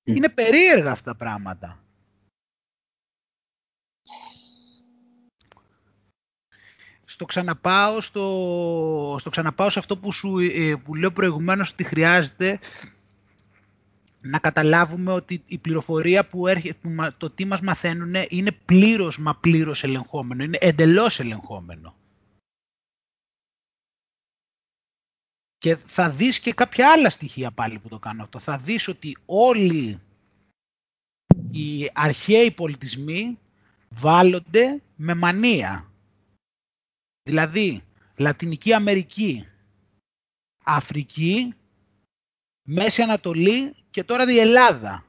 Είναι 0.04 0.30
περίεργα 0.30 0.92
αυτά 0.92 1.12
τα 1.12 1.18
πράγματα. 1.18 1.84
Στο 7.06 7.26
ξαναπάω, 7.26 8.02
στο, 8.02 9.16
στο 9.20 9.30
ξαναπάω 9.30 9.70
σε 9.70 9.80
αυτό 9.80 9.98
που, 9.98 10.12
σου, 10.12 10.38
ε, 10.38 10.76
που 10.76 10.96
λέω 10.96 11.12
προηγουμένως 11.12 11.72
ότι 11.72 11.84
χρειάζεται 11.84 12.60
να 14.22 14.40
καταλάβουμε 14.40 15.12
ότι 15.12 15.44
η 15.46 15.58
πληροφορία 15.58 16.28
που, 16.28 16.48
έρχεται, 16.48 16.78
που 16.82 17.14
το 17.18 17.30
τι 17.30 17.46
μας 17.46 17.62
μαθαίνουν 17.62 18.14
είναι 18.30 18.52
πλήρως 18.52 19.20
μα 19.20 19.36
πλήρως 19.36 19.84
ελεγχόμενο, 19.84 20.44
είναι 20.44 20.58
εντελώς 20.62 21.20
ελεγχόμενο. 21.20 21.96
Και 25.58 25.76
θα 25.76 26.10
δεις 26.10 26.40
και 26.40 26.54
κάποια 26.54 26.92
άλλα 26.92 27.10
στοιχεία 27.10 27.52
πάλι 27.52 27.80
που 27.80 27.88
το 27.88 28.00
κάνω 28.00 28.24
αυτό. 28.24 28.40
Θα 28.40 28.58
δεις 28.58 28.88
ότι 28.88 29.18
όλοι 29.26 30.02
οι 31.52 31.90
αρχαίοι 31.94 32.52
πολιτισμοί 32.52 33.40
βάλλονται 33.90 34.82
με 34.96 35.14
μανία. 35.14 35.92
Δηλαδή, 37.24 37.82
Λατινική 38.18 38.74
Αμερική, 38.74 39.48
Αφρική, 40.64 41.54
Μέση 42.62 43.02
Ανατολή 43.02 43.76
και 43.98 44.04
τώρα 44.04 44.32
η 44.32 44.40
Ελλάδα. 44.40 45.04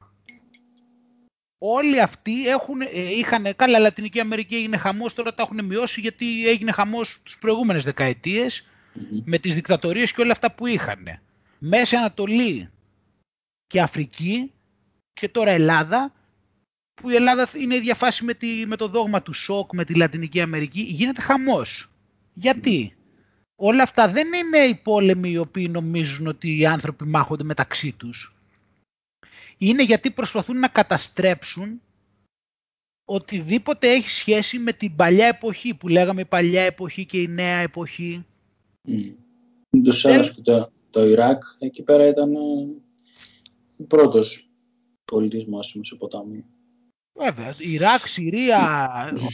Όλοι 1.58 2.00
αυτοί 2.00 2.48
έχουν, 2.48 2.80
ε, 2.80 2.88
είχαν, 2.92 3.56
καλά 3.56 3.78
Λατινική 3.78 4.20
Αμερική 4.20 4.54
έγινε 4.54 4.76
χαμός, 4.76 5.14
τώρα 5.14 5.34
τα 5.34 5.42
έχουν 5.42 5.64
μειώσει 5.64 6.00
γιατί 6.00 6.48
έγινε 6.48 6.72
χαμός 6.72 7.22
τις 7.22 7.38
προηγούμενες 7.38 7.92
με 9.24 9.38
τις 9.38 9.54
δικτατορίες 9.54 10.12
και 10.12 10.20
όλα 10.20 10.32
αυτά 10.32 10.54
που 10.54 10.66
είχαν. 10.66 11.04
Μέση 11.58 11.96
Ανατολή 11.96 12.70
και 13.66 13.80
Αφρική 13.80 14.52
και 15.12 15.28
τώρα 15.28 15.50
Ελλάδα, 15.50 16.12
που 16.94 17.10
η 17.10 17.14
Ελλάδα 17.14 17.48
είναι 17.54 17.74
η 17.74 17.80
διαφάση 17.80 18.24
με, 18.24 18.34
τη, 18.34 18.66
με 18.66 18.76
το 18.76 18.88
δόγμα 18.88 19.22
του 19.22 19.32
σοκ 19.32 19.74
με 19.74 19.84
τη 19.84 19.94
Λατινική 19.94 20.40
Αμερική, 20.40 20.80
γίνεται 20.80 21.20
χαμός. 21.20 21.88
Γιατί; 22.34 22.92
Όλα 23.60 23.82
αυτά 23.82 24.08
δεν 24.08 24.32
είναι 24.32 24.58
οι 24.58 24.74
πόλεμοι 24.74 25.30
οι 25.30 25.38
οποίοι 25.38 25.68
νομίζουν 25.70 26.26
ότι 26.26 26.58
οι 26.58 26.66
άνθρωποι 26.66 27.04
μάχονται 27.04 27.44
μεταξύ 27.44 27.92
τους. 27.92 28.37
Είναι 29.58 29.82
γιατί 29.82 30.10
προσπαθούν 30.10 30.58
να 30.58 30.68
καταστρέψουν 30.68 31.80
οτιδήποτε 33.04 33.90
έχει 33.90 34.10
σχέση 34.10 34.58
με 34.58 34.72
την 34.72 34.96
παλιά 34.96 35.26
εποχή 35.26 35.74
που 35.74 35.88
λέγαμε 35.88 36.20
η 36.20 36.24
παλιά 36.24 36.62
εποχή 36.62 37.06
και 37.06 37.20
η 37.20 37.28
νέα 37.28 37.58
εποχή. 37.58 38.26
Mm. 38.88 39.12
Το 39.84 40.42
το, 40.42 40.72
το 40.90 41.08
Ιράκ 41.08 41.42
εκεί 41.58 41.82
πέρα 41.82 42.06
ήταν 42.06 42.34
ε, 42.34 42.38
ο 43.76 43.84
πρώτος 43.88 44.50
πολιτισμός 45.04 45.66
στη 45.66 45.78
Μεσοποταμία. 45.78 46.44
Βέβαια, 47.12 47.54
Ιράκ, 47.58 48.06
Συρία, 48.06 48.88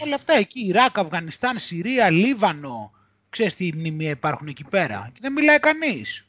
όλα 0.04 0.14
αυτά 0.14 0.32
εκεί, 0.32 0.66
Ιράκ, 0.66 0.98
Αφγανιστάν, 0.98 1.58
Συρία, 1.58 2.10
Λίβανο, 2.10 2.92
ξέρεις 3.28 3.54
τι 3.54 3.70
μνημεία 3.74 4.10
υπάρχουν 4.10 4.46
εκεί 4.46 4.64
πέρα 4.64 5.10
και 5.12 5.18
δεν 5.22 5.32
μιλάει 5.32 5.58
κανείς. 5.58 6.28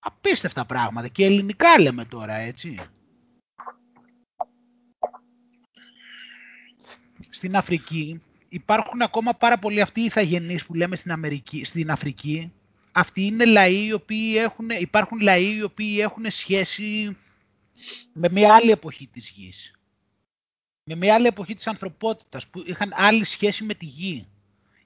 Απίστευτα 0.00 0.64
πράγματα 0.64 1.08
και 1.08 1.24
ελληνικά 1.24 1.80
λέμε 1.80 2.04
τώρα, 2.04 2.34
έτσι. 2.34 2.76
Στην 7.30 7.56
Αφρική 7.56 8.22
υπάρχουν 8.48 9.02
ακόμα 9.02 9.32
πάρα 9.34 9.58
πολλοί 9.58 9.80
αυτοί 9.80 10.00
οι 10.00 10.04
ηθαγενείς 10.04 10.66
που 10.66 10.74
λέμε 10.74 10.96
στην, 10.96 11.12
Αμερική, 11.12 11.64
στην 11.64 11.90
Αφρική. 11.90 12.52
Αυτοί 12.92 13.22
είναι 13.22 13.44
λαοί 13.44 13.86
οι 13.86 13.92
οποίοι 13.92 14.34
έχουν, 14.36 14.70
υπάρχουν 14.70 15.20
λαοί 15.20 15.56
οι 15.56 15.62
οποίοι 15.62 15.98
έχουν 16.00 16.30
σχέση 16.30 17.16
με 18.12 18.28
μια 18.28 18.54
άλλη 18.54 18.70
εποχή 18.70 19.06
της 19.06 19.28
γης. 19.28 19.74
Με 20.84 20.94
μια 20.94 21.14
άλλη 21.14 21.26
εποχή 21.26 21.54
της 21.54 21.66
ανθρωπότητας 21.66 22.46
που 22.46 22.62
είχαν 22.66 22.92
άλλη 22.94 23.24
σχέση 23.24 23.64
με 23.64 23.74
τη 23.74 23.84
γη. 23.84 24.28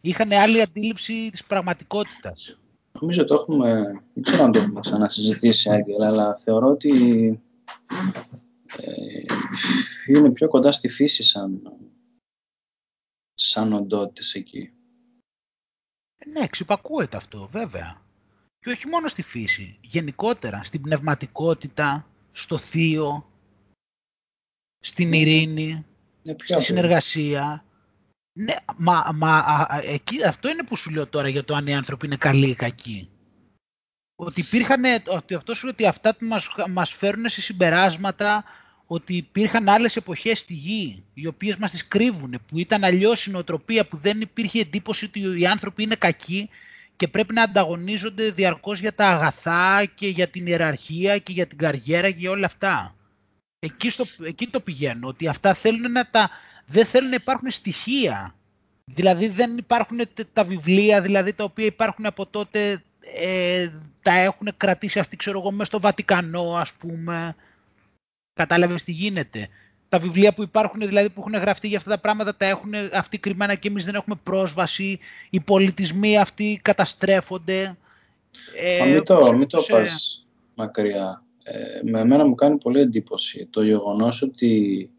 Είχαν 0.00 0.32
άλλη 0.32 0.60
αντίληψη 0.60 1.30
της 1.30 1.44
πραγματικότητας. 1.44 2.58
Νομίζω 3.00 3.24
το 3.24 3.34
έχουμε, 3.34 3.82
δεν 4.14 4.22
ξέρω 4.22 4.44
αν 4.44 4.52
το 4.52 4.58
έχουμε 4.58 4.80
ξανασυζητήσει, 4.80 5.70
Άγγελα, 5.70 6.06
αλλά 6.06 6.36
θεωρώ 6.38 6.68
ότι 6.68 6.92
ε, 8.76 9.22
είναι 10.06 10.30
πιο 10.30 10.48
κοντά 10.48 10.72
στη 10.72 10.88
φύση 10.88 11.22
σαν, 11.22 11.78
σαν 13.34 13.72
οντότητες 13.72 14.34
εκεί. 14.34 14.72
Ε, 16.16 16.28
ναι, 16.28 16.46
ξυπακούεται 16.46 17.16
αυτό, 17.16 17.46
βέβαια. 17.50 18.02
Και 18.58 18.70
όχι 18.70 18.86
μόνο 18.86 19.08
στη 19.08 19.22
φύση, 19.22 19.78
γενικότερα, 19.80 20.62
στην 20.62 20.80
πνευματικότητα, 20.80 22.06
στο 22.32 22.58
θείο, 22.58 23.30
στην 24.80 25.08
ναι. 25.08 25.16
ειρήνη, 25.16 25.84
ναι, 26.22 26.34
στη 26.38 26.62
συνεργασία. 26.62 27.63
Ναι, 28.36 28.54
μα, 28.76 29.10
μα 29.14 29.66
εκεί, 29.82 30.24
αυτό 30.24 30.48
είναι 30.48 30.62
που 30.62 30.76
σου 30.76 30.90
λέω 30.90 31.06
τώρα 31.06 31.28
για 31.28 31.44
το 31.44 31.54
αν 31.54 31.66
οι 31.66 31.74
άνθρωποι 31.74 32.06
είναι 32.06 32.16
καλοί 32.16 32.48
ή 32.48 32.54
κακοί. 32.54 33.08
Ότι 34.14 34.40
υπήρχαν, 34.40 34.82
ότι 35.06 35.34
αυτό 35.34 35.54
σου 35.54 35.64
λέει 35.64 35.72
ότι 35.72 35.86
αυτά 35.86 36.14
που 36.14 36.26
μας, 36.26 36.48
μας 36.68 36.92
φέρουν 36.92 37.28
σε 37.28 37.40
συμπεράσματα 37.40 38.44
ότι 38.86 39.16
υπήρχαν 39.16 39.68
άλλες 39.68 39.96
εποχές 39.96 40.38
στη 40.38 40.54
γη, 40.54 41.04
οι 41.14 41.26
οποίες 41.26 41.56
μας 41.56 41.70
τις 41.70 41.88
κρύβουν, 41.88 42.40
που 42.46 42.58
ήταν 42.58 42.84
αλλιώς 42.84 43.26
η 43.26 43.30
νοοτροπία, 43.30 43.86
που 43.86 43.96
δεν 43.96 44.20
υπήρχε 44.20 44.60
εντύπωση 44.60 45.04
ότι 45.04 45.40
οι 45.40 45.46
άνθρωποι 45.46 45.82
είναι 45.82 45.94
κακοί 45.94 46.48
και 46.96 47.08
πρέπει 47.08 47.34
να 47.34 47.42
ανταγωνίζονται 47.42 48.30
διαρκώς 48.30 48.80
για 48.80 48.94
τα 48.94 49.08
αγαθά 49.08 49.84
και 49.84 50.08
για 50.08 50.28
την 50.28 50.46
ιεραρχία 50.46 51.18
και 51.18 51.32
για 51.32 51.46
την 51.46 51.58
καριέρα 51.58 52.10
και 52.10 52.28
όλα 52.28 52.46
αυτά. 52.46 52.94
Εκεί, 53.58 53.90
στο, 53.90 54.04
εκεί 54.22 54.46
το 54.46 54.60
πηγαίνω, 54.60 55.08
ότι 55.08 55.28
αυτά 55.28 55.54
θέλουν 55.54 55.92
να 55.92 56.06
τα, 56.06 56.30
δεν 56.66 56.84
θέλουν 56.84 57.08
να 57.08 57.14
υπάρχουν 57.14 57.50
στοιχεία. 57.50 58.34
Δηλαδή 58.84 59.28
δεν 59.28 59.56
υπάρχουν 59.56 59.98
τα 60.32 60.44
βιβλία 60.44 61.00
δηλαδή 61.00 61.32
τα 61.32 61.44
οποία 61.44 61.64
υπάρχουν 61.64 62.06
από 62.06 62.26
τότε 62.26 62.82
ε, 63.20 63.68
τα 64.02 64.12
έχουν 64.12 64.48
κρατήσει 64.56 64.98
αυτοί 64.98 65.16
ξέρω 65.16 65.38
εγώ 65.38 65.50
μέσα 65.50 65.64
στο 65.64 65.80
Βατικανό 65.80 66.54
ας 66.54 66.72
πούμε. 66.72 67.36
Κατάλαβες 68.34 68.84
τι 68.84 68.92
γίνεται. 68.92 69.48
Τα 69.88 69.98
βιβλία 69.98 70.34
που 70.34 70.42
υπάρχουν 70.42 70.80
δηλαδή 70.80 71.10
που 71.10 71.20
έχουν 71.20 71.34
γραφτεί 71.34 71.68
για 71.68 71.78
αυτά 71.78 71.90
τα 71.90 71.98
πράγματα 71.98 72.36
τα 72.36 72.46
έχουν 72.46 72.72
αυτοί 72.92 73.18
κρυμμένα 73.18 73.54
και 73.54 73.68
εμείς 73.68 73.84
δεν 73.84 73.94
έχουμε 73.94 74.16
πρόσβαση. 74.22 74.98
Οι 75.30 75.40
πολιτισμοί 75.40 76.18
αυτοί 76.18 76.60
καταστρέφονται. 76.62 77.76
Ε, 78.60 78.86
μην 78.86 79.04
το, 79.04 79.32
μην 79.32 79.48
το 79.48 79.62
πας 79.68 80.26
μακριά. 80.54 81.22
Ε, 81.42 81.90
με 81.90 82.00
εμένα 82.00 82.26
μου 82.26 82.34
κάνει 82.34 82.58
πολύ 82.58 82.80
εντύπωση 82.80 83.46
το 83.50 83.62
γεγονός 83.62 84.22
ότι 84.22 84.90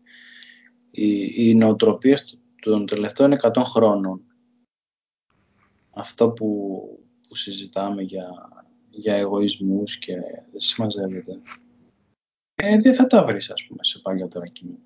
οι, 0.95 1.31
οι 1.35 1.55
νοοτροπίες 1.55 2.39
των 2.61 2.85
τελευταίων 2.85 3.33
100 3.41 3.61
χρόνων 3.65 4.21
αυτό 5.91 6.29
που, 6.29 6.49
που 7.27 7.35
συζητάμε 7.35 8.01
για, 8.01 8.29
για 8.89 9.15
εγωισμούς 9.15 9.97
και 9.97 10.15
δεν 10.51 10.59
συμμαζεύεται 10.59 11.41
ε, 12.55 12.79
δεν 12.79 12.95
θα 12.95 13.07
τα 13.07 13.23
βρεις 13.23 13.49
ας 13.49 13.65
πούμε 13.67 13.83
σε 13.83 13.99
παλιότερα 13.99 14.47
κείμενα. 14.47 14.79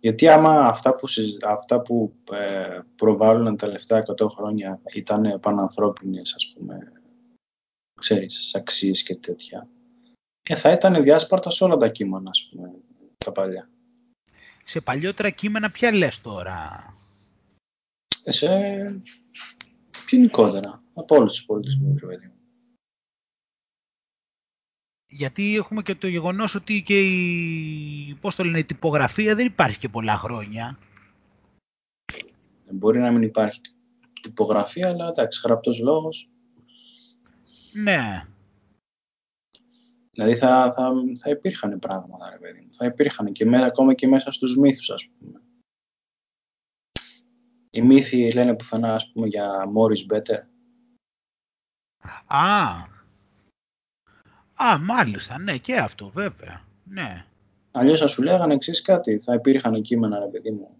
Γιατί 0.00 0.28
άμα 0.28 0.66
αυτά 0.66 0.94
που, 0.94 1.06
αυτά 1.44 1.82
που 1.82 2.14
ε, 2.32 2.80
προβάλλουν 2.96 3.44
τα 3.44 3.66
τελευταία 3.66 4.04
100 4.22 4.26
χρόνια 4.28 4.80
ήταν 4.94 5.40
πανανθρώπινες 5.40 6.34
ας 6.34 6.52
πούμε 6.54 6.92
ξέρεις, 8.00 8.54
αξίες 8.54 9.02
και 9.02 9.16
τέτοια 9.16 9.68
ε, 10.42 10.56
θα 10.56 10.70
ήταν 10.70 11.02
διάσπαρτα 11.02 11.50
σε 11.50 11.64
όλα 11.64 11.76
τα 11.76 11.88
κείμενα 11.88 12.30
ας 12.30 12.48
πούμε 12.50 12.74
τα 13.24 13.32
παλιά. 13.32 13.68
Σε 14.64 14.80
παλιότερα 14.80 15.30
κείμενα 15.30 15.70
ποια 15.70 15.92
λες 15.92 16.20
τώρα; 16.20 16.94
Σε 18.24 18.48
γενικότερα, 20.08 20.82
από 20.94 21.16
όλους 21.16 21.32
τους 21.32 21.44
πολιτισμούς, 21.44 22.00
παιδί 22.00 22.32
Γιατί 25.06 25.56
έχουμε 25.56 25.82
και 25.82 25.94
το 25.94 26.06
γεγονός 26.06 26.54
ότι 26.54 26.82
και 26.82 27.00
η, 27.00 28.14
πώς 28.20 28.34
το 28.34 28.44
λένε, 28.44 28.58
η 28.58 28.64
τυπογραφία 28.64 29.34
δεν 29.34 29.46
υπάρχει 29.46 29.78
και 29.78 29.88
πολλά 29.88 30.16
χρόνια. 30.16 30.78
Μπορεί 32.70 32.98
να 32.98 33.10
μην 33.10 33.22
υπάρχει 33.22 33.60
τυπογραφία, 34.22 34.88
αλλά 34.88 35.08
εντάξει, 35.08 35.40
γραπτός 35.44 35.78
λόγος. 35.78 36.28
Ναι. 37.72 38.26
Δηλαδή 40.14 40.36
θα, 40.36 40.72
θα, 40.72 40.92
θα 41.18 41.30
υπήρχαν 41.30 41.78
πράγματα, 41.78 42.30
ρε 42.30 42.38
παιδί 42.38 42.68
Θα 42.70 42.86
υπήρχαν 42.86 43.32
και 43.32 43.44
μέσα, 43.44 43.66
ακόμα 43.66 43.94
και 43.94 44.06
μέσα 44.06 44.32
στους 44.32 44.56
μύθους, 44.56 44.90
ας 44.90 45.08
πούμε. 45.08 45.42
Οι 47.70 47.82
μύθοι 47.82 48.32
λένε 48.32 48.54
πουθενά, 48.54 48.94
ας 48.94 49.12
πούμε, 49.12 49.26
για 49.26 49.72
Morris 49.76 50.14
Better. 50.14 50.42
Α, 52.26 52.72
α, 54.54 54.78
μάλιστα, 54.78 55.38
ναι, 55.38 55.58
και 55.58 55.76
αυτό, 55.76 56.08
βέβαια, 56.08 56.64
ναι. 56.84 57.24
Αλλιώς 57.70 58.00
θα 58.00 58.06
σου 58.06 58.22
λέγανε 58.22 58.54
εξής 58.54 58.82
κάτι, 58.82 59.18
θα 59.18 59.34
υπήρχαν 59.34 59.82
κείμενα, 59.82 60.18
ρε 60.18 60.26
παιδί 60.26 60.50
μου, 60.50 60.78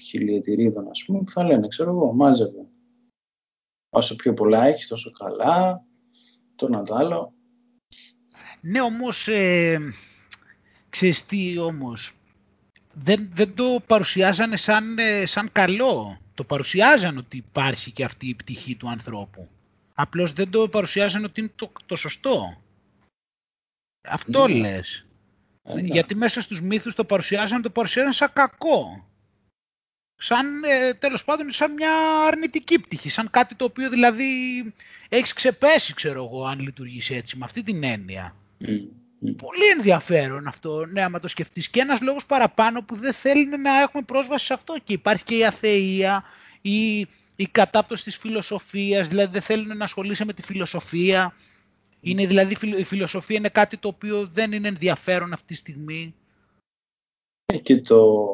χιλιετηρίδων, 0.00 0.88
ας 0.88 1.04
πούμε, 1.04 1.18
που 1.22 1.30
θα 1.30 1.44
λένε, 1.44 1.68
ξέρω 1.68 1.90
εγώ, 1.90 2.12
μάζευε. 2.12 2.66
Όσο 3.90 4.16
πιο 4.16 4.34
πολλά 4.34 4.64
έχεις, 4.64 4.86
τόσο 4.86 5.10
καλά, 5.10 5.84
το 6.60 6.68
να 6.68 6.82
το 6.82 6.94
άλλο. 6.94 7.32
Ναι, 8.60 8.80
όμως, 8.80 9.28
ε, 9.28 9.78
ξέρεις 10.90 11.26
τι 11.26 11.58
όμως, 11.58 12.14
δεν, 12.94 13.30
δεν 13.34 13.54
το 13.54 13.80
παρουσιάζανε 13.86 14.56
σαν, 14.56 14.98
ε, 14.98 15.26
σαν 15.26 15.52
καλό. 15.52 16.20
Το 16.34 16.44
παρουσιάζανε 16.44 17.18
ότι 17.18 17.36
υπάρχει 17.36 17.90
και 17.90 18.04
αυτή 18.04 18.28
η 18.28 18.34
πτυχή 18.34 18.76
του 18.76 18.88
ανθρώπου. 18.88 19.48
Απλώς 19.94 20.32
δεν 20.32 20.50
το 20.50 20.68
παρουσιάζανε 20.68 21.24
ότι 21.24 21.40
είναι 21.40 21.52
το, 21.54 21.72
το 21.86 21.96
σωστό. 21.96 22.62
Αυτό 24.08 24.48
ναι. 24.48 24.54
λες. 24.54 25.06
Ε, 25.62 25.74
ναι. 25.74 25.80
Γιατί 25.80 26.14
μέσα 26.14 26.40
στους 26.40 26.60
μύθους 26.60 26.94
το 26.94 27.04
παρουσιάζανε, 27.04 27.62
το 27.62 27.70
παρουσιάζανε 27.70 28.14
σαν 28.14 28.32
κακό. 28.32 29.08
Σαν, 30.14 30.64
ε, 30.64 30.94
τέλος 30.94 31.24
πάντων, 31.24 31.50
σαν 31.50 31.72
μια 31.72 31.92
αρνητική 32.26 32.78
πτυχή. 32.78 33.08
Σαν 33.08 33.30
κάτι 33.30 33.54
το 33.54 33.64
οποίο 33.64 33.90
δηλαδή 33.90 34.24
έχεις 35.10 35.32
ξεπέσει, 35.32 35.94
ξέρω 35.94 36.24
εγώ, 36.24 36.44
αν 36.44 36.58
λειτουργήσει 36.58 37.14
έτσι, 37.14 37.38
με 37.38 37.44
αυτή 37.44 37.62
την 37.62 37.84
έννοια. 37.84 38.36
Πολύ 39.20 39.66
ενδιαφέρον 39.76 40.46
αυτό, 40.46 40.86
ναι, 40.86 41.02
άμα 41.02 41.20
το 41.20 41.28
σκεφτείς. 41.28 41.68
Και 41.68 41.80
ένας 41.80 42.00
λόγος 42.00 42.26
παραπάνω 42.26 42.82
που 42.82 42.96
δεν 42.96 43.12
θέλει 43.12 43.58
να 43.58 43.80
έχουμε 43.80 44.02
πρόσβαση 44.02 44.44
σε 44.44 44.52
αυτό. 44.52 44.74
Και 44.84 44.92
υπάρχει 44.92 45.24
και 45.24 45.36
η 45.36 45.44
αθεία, 45.44 46.24
η, 46.60 46.98
η 47.36 47.46
κατάπτωση 47.50 48.04
της 48.04 48.16
φιλοσοφίας, 48.16 49.08
δηλαδή 49.08 49.32
δεν 49.32 49.42
θέλουν 49.42 49.76
να 49.76 49.84
ασχολείσαι 49.84 50.24
με 50.24 50.32
τη 50.32 50.42
φιλοσοφία. 50.42 51.34
Είναι 52.00 52.26
δηλαδή 52.26 52.56
η 52.78 52.84
φιλοσοφία 52.84 53.36
είναι 53.36 53.48
κάτι 53.48 53.76
το 53.76 53.88
οποίο 53.88 54.26
δεν 54.26 54.52
είναι 54.52 54.68
ενδιαφέρον 54.68 55.32
αυτή 55.32 55.46
τη 55.46 55.54
στιγμή. 55.54 56.14
Ε, 57.46 57.58
και 57.58 57.80
το 57.80 58.26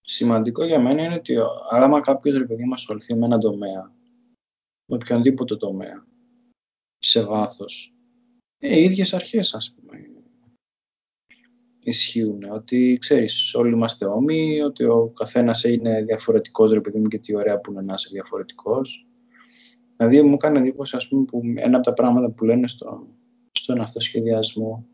σημαντικό 0.00 0.64
για 0.64 0.80
μένα 0.80 1.02
είναι 1.02 1.14
ότι 1.14 1.36
άμα 1.70 2.00
κάποιος 2.00 2.36
ρε 2.36 2.44
παιδί 2.44 2.62
ασχοληθεί 2.72 3.14
με 3.14 3.26
ένα 3.26 3.38
τομέα, 3.38 3.90
με 4.86 4.96
οποιονδήποτε 4.96 5.56
τομέα, 5.56 6.06
σε 6.98 7.24
βάθος, 7.24 7.94
ε, 8.58 8.78
οι 8.78 8.84
ίδιες 8.84 9.14
αρχές 9.14 9.54
ας 9.54 9.74
πούμε 9.74 10.14
ισχύουν. 11.84 12.44
Ότι 12.44 12.96
ξέρεις, 13.00 13.54
όλοι 13.54 13.72
είμαστε 13.72 14.04
όμοιοι, 14.04 14.62
ότι 14.64 14.84
ο 14.84 15.12
καθένας 15.16 15.64
είναι 15.64 16.02
διαφορετικός 16.02 16.72
ρε 16.72 16.80
παιδί 16.80 16.98
μου 16.98 17.08
και 17.08 17.18
τι 17.18 17.36
ωραία 17.36 17.60
που 17.60 17.72
είναι 17.72 17.82
να 17.82 17.94
είσαι 17.94 18.08
διαφορετικός. 18.12 19.06
Δηλαδή 19.96 20.22
μου 20.22 20.34
έκανε 20.34 20.58
εντύπωση 20.58 20.96
ας 20.96 21.08
πούμε 21.08 21.24
που 21.24 21.42
ένα 21.56 21.76
από 21.76 21.86
τα 21.86 21.92
πράγματα 21.92 22.30
που 22.30 22.44
λένε 22.44 22.68
στο, 22.68 23.08
στον 23.52 23.80
αυτοσχεδιασμό 23.80 24.86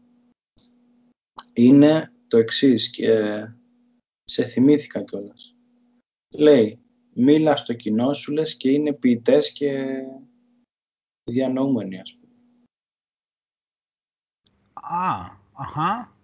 είναι 1.53 2.13
το 2.29 2.37
εξής 2.37 2.91
και 2.91 3.17
σε 4.25 4.45
θυμήθηκα 4.45 5.03
κιόλας. 5.03 5.55
Λέει, 6.35 6.79
μίλα 7.13 7.57
στο 7.57 7.75
κοινό 7.75 8.13
σου 8.13 8.33
λες 8.33 8.57
και 8.57 8.71
είναι 8.71 8.93
ποιητές 8.93 9.53
και 9.53 9.87
διανοούμενοι 11.25 12.01
ας 12.01 12.15
πούμε. 12.15 12.35
Α, 14.75 15.37
αχα. 15.53 16.15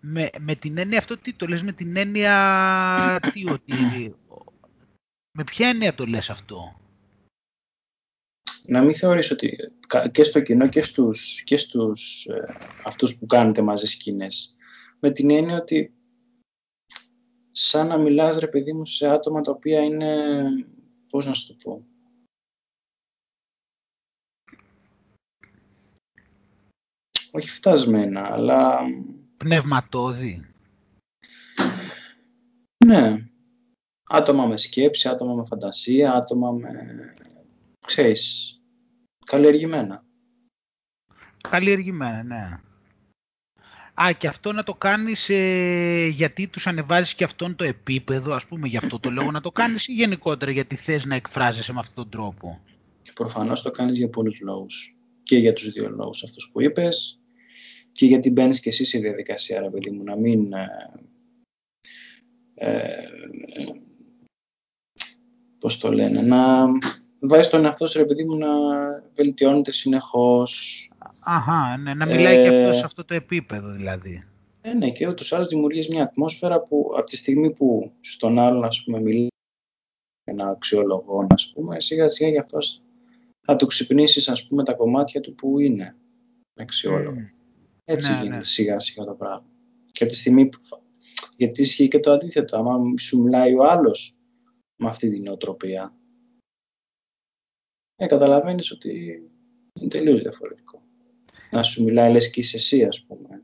Με, 0.00 0.30
με 0.38 0.54
την 0.54 0.78
έννοια 0.78 0.98
αυτό 0.98 1.18
τι 1.18 1.32
το 1.32 1.46
λες, 1.46 1.62
με 1.62 1.72
την 1.72 1.96
έννοια 1.96 3.20
τι, 3.32 3.50
ότι... 3.50 3.74
Με 5.38 5.44
ποια 5.44 5.68
έννοια 5.68 5.94
το 5.94 6.04
λες 6.04 6.30
αυτό; 6.30 6.80
Να 8.66 8.82
μην 8.82 8.96
θεωρείς 8.96 9.30
ότι 9.30 9.56
και 10.12 10.24
στο 10.24 10.40
κοινό 10.40 10.68
και 10.68 10.82
στους, 10.82 11.42
και 11.42 11.56
στους 11.56 12.26
ε, 12.26 12.44
αυτούς 12.84 13.16
που 13.16 13.26
κάνετε 13.26 13.62
μαζί 13.62 13.86
σκηνές, 13.86 14.56
με 14.98 15.12
την 15.12 15.30
έννοια 15.30 15.56
ότι 15.56 15.97
σαν 17.60 17.86
να 17.86 17.96
μιλάς 17.96 18.36
ρε 18.36 18.48
παιδί 18.48 18.72
μου 18.72 18.86
σε 18.86 19.08
άτομα 19.08 19.40
τα 19.40 19.50
οποία 19.50 19.82
είναι, 19.84 20.42
πώς 21.10 21.26
να 21.26 21.34
σου 21.34 21.46
το 21.46 21.54
πω, 21.54 21.86
όχι 27.30 27.48
φτασμένα, 27.48 28.32
αλλά... 28.32 28.78
Πνευματόδη. 29.36 30.52
Ναι. 32.86 33.28
Άτομα 34.10 34.46
με 34.46 34.56
σκέψη, 34.56 35.08
άτομα 35.08 35.34
με 35.34 35.44
φαντασία, 35.44 36.12
άτομα 36.12 36.50
με... 36.50 36.70
ξέρεις, 37.86 38.54
καλλιεργημένα. 39.26 40.04
Καλλιεργημένα, 41.48 42.22
ναι. 42.22 42.67
Α, 44.02 44.12
και 44.12 44.26
αυτό 44.26 44.52
να 44.52 44.62
το 44.62 44.74
κάνεις 44.74 45.28
ε, 45.28 46.06
γιατί 46.06 46.48
τους 46.48 46.66
ανεβάζεις 46.66 47.14
και 47.14 47.24
αυτόν 47.24 47.56
το 47.56 47.64
επίπεδο, 47.64 48.34
ας 48.34 48.46
πούμε, 48.46 48.68
για 48.68 48.78
αυτό 48.78 48.98
το 48.98 49.10
λόγο 49.10 49.30
να 49.30 49.40
το 49.40 49.50
κάνεις 49.50 49.88
ή 49.88 49.92
γενικότερα 49.92 50.50
γιατί 50.50 50.76
θες 50.76 51.04
να 51.04 51.14
εκφράζεσαι 51.14 51.72
με 51.72 51.78
αυτόν 51.78 51.94
τον 51.94 52.08
τρόπο; 52.08 52.60
Προφανώς 53.14 53.62
το 53.62 53.70
κάνεις 53.70 53.96
για 53.96 54.08
πολλούς 54.08 54.40
λόγους. 54.40 54.96
Και 55.22 55.36
για 55.36 55.52
τους 55.52 55.70
δύο 55.70 55.90
λόγους 55.90 56.22
αυτούς 56.22 56.50
που 56.52 56.60
είπες 56.60 57.20
και 57.92 58.06
γιατί 58.06 58.30
μπαίνεις 58.30 58.60
και 58.60 58.68
εσύ 58.68 58.84
στη 58.84 58.98
διαδικασία, 58.98 59.60
ρε 59.60 59.70
παιδί 59.70 59.90
μου, 59.90 60.02
να 60.02 60.16
μην... 60.16 60.52
Ε, 60.52 60.68
ε, 62.54 62.82
πώς 65.58 65.78
το 65.78 65.92
λένε, 65.92 66.22
να 66.22 66.66
βάζεις 67.18 67.48
τον 67.48 67.64
εαυτό 67.64 67.86
σου, 67.86 67.98
ρε 67.98 68.04
παιδί 68.04 68.24
μου, 68.24 68.36
να 68.36 68.48
βελτιώνεται 69.14 69.72
συνεχώς, 69.72 70.87
Αχα, 71.30 71.76
ναι, 71.76 71.94
να 71.94 72.06
μιλάει 72.06 72.36
ε, 72.36 72.42
και 72.42 72.48
αυτός 72.48 72.76
σε 72.76 72.84
αυτό 72.84 73.04
το 73.04 73.14
επίπεδο 73.14 73.70
δηλαδή. 73.70 74.24
Ε, 74.60 74.74
ναι, 74.74 74.90
και 74.90 75.08
ούτως 75.08 75.32
άλλως 75.32 75.48
δημιουργείς 75.48 75.88
μια 75.88 76.02
ατμόσφαιρα 76.02 76.60
που 76.62 76.92
από 76.96 77.04
τη 77.04 77.16
στιγμή 77.16 77.50
που 77.50 77.92
στον 78.00 78.40
άλλον, 78.40 78.64
ας 78.64 78.84
πούμε, 78.84 79.00
μιλάει 79.00 79.26
ένα 80.24 80.48
αξιολογό, 80.48 81.26
ας 81.30 81.52
πούμε, 81.54 81.80
σιγά 81.80 82.08
σιγά 82.08 82.30
για 82.30 82.40
αυτός 82.40 82.82
θα 83.40 83.56
του 83.56 83.66
ξυπνήσεις, 83.66 84.28
ας 84.28 84.46
πούμε, 84.46 84.64
τα 84.64 84.74
κομμάτια 84.74 85.20
του 85.20 85.34
που 85.34 85.58
είναι 85.58 85.96
αξιόλογο. 86.54 87.16
Mm. 87.18 87.30
Έτσι 87.84 88.10
ναι, 88.10 88.16
γίνεται 88.16 88.36
ναι. 88.36 88.44
σιγά 88.44 88.80
σιγά 88.80 89.04
το 89.04 89.14
πράγμα. 89.14 89.46
Και 89.92 90.02
από 90.02 90.12
τη 90.12 90.18
στιγμή 90.18 90.46
που... 90.46 90.58
Γιατί 91.36 91.60
ισχύει 91.60 91.88
και 91.88 92.00
το 92.00 92.12
αντίθετο. 92.12 92.56
Άμα 92.56 92.78
σου 92.98 93.22
μιλάει 93.22 93.54
ο 93.54 93.64
άλλος 93.64 94.16
με 94.76 94.88
αυτή 94.88 95.10
την 95.10 95.22
νοοτροπία, 95.22 95.94
ε, 97.96 98.06
καταλαβαίνεις 98.06 98.70
ότι 98.70 99.22
είναι 99.72 99.88
τελείως 99.88 100.20
διαφορετικό 100.20 100.67
να 101.50 101.62
σου 101.62 101.84
μιλάει 101.84 102.12
λες 102.12 102.30
και 102.30 102.40
είσαι 102.40 102.56
εσύ 102.56 102.84
ας 102.84 103.04
πούμε 103.06 103.42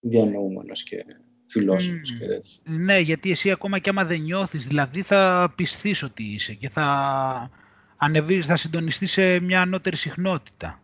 διανοούμενος 0.00 0.82
και 0.82 1.04
φιλόσοφος 1.46 2.12
mm. 2.14 2.18
και 2.18 2.26
τέτοιο. 2.26 2.52
Ναι, 2.64 2.98
γιατί 2.98 3.30
εσύ 3.30 3.50
ακόμα 3.50 3.78
και 3.78 3.90
άμα 3.90 4.04
δεν 4.04 4.20
νιώθεις, 4.20 4.66
δηλαδή 4.66 5.02
θα 5.02 5.52
πιστείς 5.56 6.02
ότι 6.02 6.22
είσαι 6.22 6.54
και 6.54 6.68
θα 6.68 7.50
ανεβείς, 7.96 8.46
θα 8.46 8.56
συντονιστείς 8.56 9.12
σε 9.12 9.40
μια 9.40 9.60
ανώτερη 9.60 9.96
συχνότητα. 9.96 10.82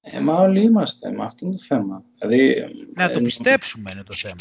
Ε, 0.00 0.20
μα 0.20 0.34
όλοι 0.34 0.60
είμαστε, 0.60 1.12
μα 1.12 1.24
αυτό 1.24 1.46
είναι 1.46 1.54
το 1.54 1.64
θέμα. 1.66 2.04
Δηλαδή, 2.18 2.54
να 2.94 3.10
το 3.10 3.18
ε, 3.18 3.22
πιστέψουμε 3.22 3.90
είναι 3.92 4.02
το 4.02 4.14
θέμα. 4.14 4.36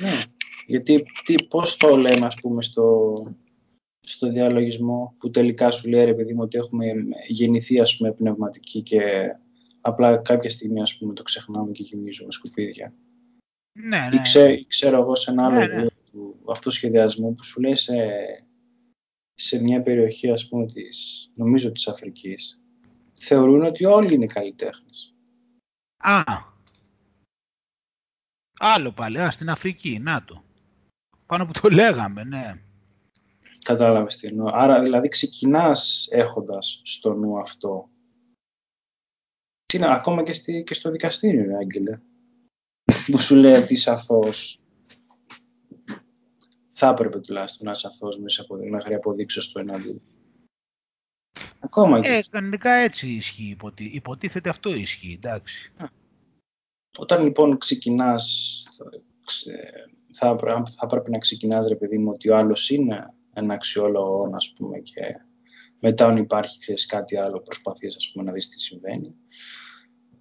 Ναι, 0.00 0.08
ναι. 0.08 0.22
γιατί 0.66 1.02
τι, 1.24 1.34
πώς 1.48 1.76
το 1.76 1.96
λέμε 1.96 2.26
ας 2.26 2.34
πούμε 2.40 2.62
στο, 2.62 3.12
στο 4.00 4.28
διαλογισμό 4.28 5.14
που 5.18 5.30
τελικά 5.30 5.70
σου 5.70 5.88
λέει 5.88 6.04
ρε 6.04 6.14
παιδί 6.14 6.34
μου 6.34 6.42
ότι 6.42 6.58
έχουμε 6.58 6.86
γεννηθεί 7.28 7.80
ας 7.80 7.96
πούμε 7.96 8.12
πνευματική 8.12 8.82
και 8.82 9.00
Απλά 9.86 10.16
κάποια 10.16 10.50
στιγμή 10.50 10.80
ας 10.80 10.96
πούμε 10.96 11.14
το 11.14 11.22
ξεχνάμε 11.22 11.72
και 11.72 11.82
γεμίζουμε 11.82 12.32
σκουπίδια. 12.32 12.94
Ναι, 13.72 14.08
ναι. 14.08 14.52
Ή, 14.52 14.66
ξέρω 14.66 15.00
εγώ 15.00 15.14
σε 15.14 15.30
ένα 15.30 15.46
άλλο 15.46 15.58
ναι, 15.58 15.66
ναι. 15.66 15.86
του 16.10 16.40
αυτοσχεδιασμού 16.48 17.34
που 17.34 17.44
σου 17.44 17.60
λέει 17.60 17.74
σε, 17.74 17.94
σε 19.34 19.62
μια 19.62 19.82
περιοχή 19.82 20.30
ας 20.30 20.48
πούμε 20.48 20.66
της, 20.66 21.30
νομίζω 21.34 21.72
της 21.72 21.88
Αφρικής 21.88 22.60
θεωρούν 23.14 23.62
ότι 23.62 23.84
όλοι 23.84 24.14
είναι 24.14 24.26
καλλιτέχνες. 24.26 25.14
Α, 25.96 26.22
άλλο 28.58 28.92
πάλι, 28.92 29.20
α, 29.20 29.30
στην 29.30 29.50
Αφρική, 29.50 29.98
να 29.98 30.24
το. 30.24 30.42
Πάνω 31.26 31.46
που 31.46 31.52
το 31.60 31.68
λέγαμε, 31.68 32.24
ναι. 32.24 32.60
Κατάλαβες 33.64 34.16
τι 34.16 34.26
εννοώ. 34.26 34.48
Άρα 34.52 34.80
δηλαδή 34.80 35.08
ξεκινάς 35.08 36.08
έχοντας 36.10 36.80
στο 36.84 37.14
νου 37.14 37.38
αυτό 37.38 37.90
τι 39.66 39.78
να, 39.78 39.88
ακόμα 39.88 40.22
και, 40.22 40.32
στη, 40.32 40.62
και 40.66 40.74
στο 40.74 40.90
δικαστήριο, 40.90 41.56
Άγγελε. 41.56 42.00
Που 43.10 43.18
σου 43.18 43.34
λέει 43.34 43.54
ότι 43.54 43.72
είσαι 43.72 43.90
αθώος. 43.90 44.60
Θα 46.72 46.88
έπρεπε 46.88 47.20
τουλάχιστον 47.20 47.66
να 47.66 47.72
είσαι 47.72 47.86
αθώος 47.86 48.18
μέχρι 48.70 48.94
αποδείξω 48.94 49.40
στο 49.40 49.60
εναντίον. 49.60 50.00
Ακόμα 51.60 52.00
και. 52.00 52.08
Ε, 52.08 52.20
κανονικά 52.30 52.72
έτσι 52.72 53.08
ισχύει. 53.08 53.50
Υποτι... 53.50 53.84
Υποτίθεται 53.84 54.48
αυτό 54.48 54.74
ισχύει, 54.74 55.18
εντάξει. 55.22 55.72
Όταν 56.98 57.22
λοιπόν 57.22 57.58
ξεκινάς, 57.58 58.62
θα, 60.12 60.36
θα, 60.38 60.62
θα 60.76 60.86
πρέπει 60.86 61.10
να 61.10 61.18
ξεκινάς, 61.18 61.66
ρε 61.66 61.76
παιδί 61.76 61.98
μου, 61.98 62.10
ότι 62.10 62.28
ο 62.28 62.36
άλλος 62.36 62.70
είναι 62.70 63.14
ένα 63.32 63.54
αξιόλογο, 63.54 64.30
ας 64.34 64.52
πούμε, 64.56 64.78
και 64.78 65.20
μετά 65.80 66.06
αν 66.06 66.16
υπάρχει 66.16 66.58
ξέρεις, 66.58 66.86
κάτι 66.86 67.16
άλλο, 67.16 67.40
προσπαθείς, 67.40 67.96
ας 67.96 68.10
πούμε, 68.12 68.24
να 68.24 68.32
δεις 68.32 68.48
τι 68.48 68.60
συμβαίνει. 68.60 69.14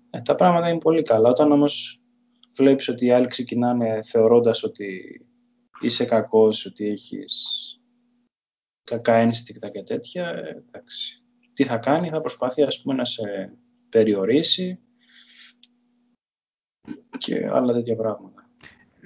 Ε, 0.09 0.21
τα 0.21 0.35
πράγματα 0.35 0.69
είναι 0.69 0.79
πολύ 0.79 1.01
καλά. 1.01 1.29
Όταν 1.29 1.51
όμως 1.51 2.01
βλέπεις 2.55 2.87
ότι 2.87 3.05
οι 3.05 3.11
άλλοι 3.11 3.27
ξεκινάνε 3.27 3.99
θεωρώντας 4.03 4.63
ότι 4.63 5.19
είσαι 5.81 6.05
κακός, 6.05 6.65
ότι 6.65 6.87
έχεις 6.87 7.35
κακά 8.83 9.15
ένστικτα 9.15 9.69
και 9.69 9.83
τέτοια, 9.83 10.29
ε, 10.29 10.63
εντάξει. 10.67 11.23
Τι 11.53 11.63
θα 11.63 11.77
κάνει, 11.77 12.09
θα 12.09 12.21
προσπαθεί 12.21 12.63
ας 12.63 12.81
πούμε 12.81 12.95
να 12.95 13.05
σε 13.05 13.57
περιορίσει 13.89 14.79
και 17.17 17.47
άλλα 17.47 17.73
τέτοια 17.73 17.95
πράγματα. 17.95 18.34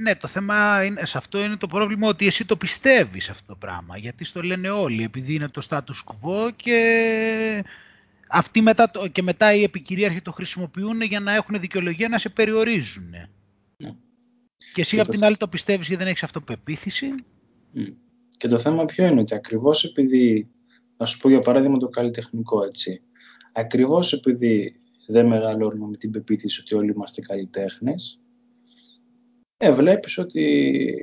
Ναι, 0.02 0.16
το 0.16 0.28
θέμα 0.28 0.84
είναι, 0.84 1.06
σε 1.06 1.18
αυτό 1.18 1.44
είναι 1.44 1.56
το 1.58 1.68
πρόβλημα 1.68 2.08
ότι 2.08 2.28
εσύ 2.28 2.46
το 2.46 2.56
πιστεύεις 2.56 3.30
αυτό 3.30 3.46
το 3.48 3.56
πράγμα. 3.56 3.98
Γιατί 3.98 4.24
στο 4.24 4.42
λένε 4.42 4.70
όλοι, 4.70 5.04
επειδή 5.04 5.34
είναι 5.34 5.48
το 5.48 5.62
status 5.70 5.78
quo 6.06 6.50
και 6.56 7.64
αυτοί 8.28 8.62
μετά, 8.62 8.92
και 9.12 9.22
μετά 9.22 9.54
οι 9.54 9.64
επικυρίαρχοι 9.64 10.22
το 10.22 10.32
χρησιμοποιούν 10.32 11.02
για 11.02 11.20
να 11.20 11.36
έχουν 11.36 11.60
δικαιολογία 11.60 12.08
να 12.08 12.18
σε 12.18 12.30
περιορίζουν. 12.30 13.10
Ναι. 13.78 13.96
Και 14.74 14.82
εσύ 14.82 15.00
από 15.00 15.12
την 15.12 15.24
άλλη 15.24 15.38
το 15.38 15.48
πιστεύεις 15.48 15.88
γιατί 15.88 16.04
δεν 16.04 16.12
έχεις 16.12 16.24
αυτοπεποίθηση; 16.24 17.14
Και 18.38 18.48
το 18.48 18.60
θέμα 18.60 18.86
ποιο 18.86 19.06
είναι 19.06 19.22
ότι 19.22 19.36
ακριβώς 19.36 19.84
επειδή, 19.84 20.48
να 20.98 21.06
σου 21.06 21.18
πω 21.18 21.30
για 21.30 21.40
παράδειγμα 21.40 21.78
το 21.78 21.88
καλλιτεχνικό 21.88 22.64
έτσι, 22.64 23.02
ακριβώς 23.54 24.14
επειδή 24.14 24.80
δεν 25.08 25.26
μεγαλώνουμε 25.26 25.88
με 25.90 25.98
την 25.98 26.12
πεποίθηση 26.12 26.62
ότι 26.62 26.76
όλοι 26.76 26.92
είμαστε 26.92 27.22
καλλιτέχνες, 27.22 28.20
ε, 29.62 29.72
βλέπεις 29.72 30.18
ότι 30.18 30.42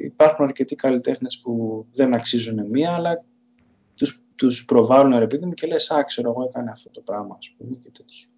υπάρχουν 0.03 0.45
αρκετοί 0.45 0.75
καλλιτέχνες 0.75 1.39
που 1.39 1.87
δεν 1.93 2.15
αξίζουν 2.15 2.67
μία, 2.67 2.93
αλλά 2.95 3.25
τους, 3.95 4.21
τους 4.35 4.65
προβάλλουν 4.65 5.19
ρε 5.19 5.27
παιδί 5.27 5.47
μου 5.47 5.53
και 5.53 5.67
λες, 5.67 5.91
α, 5.91 6.05
ξέρω, 6.05 6.31
εγώ 6.31 6.43
έκανε 6.43 6.71
αυτό 6.71 6.91
το 6.91 7.01
πράγμα, 7.01 7.37
ας 7.39 7.55
πούμε, 7.57 7.77
και 7.77 7.91
τέτοιο. 7.91 8.29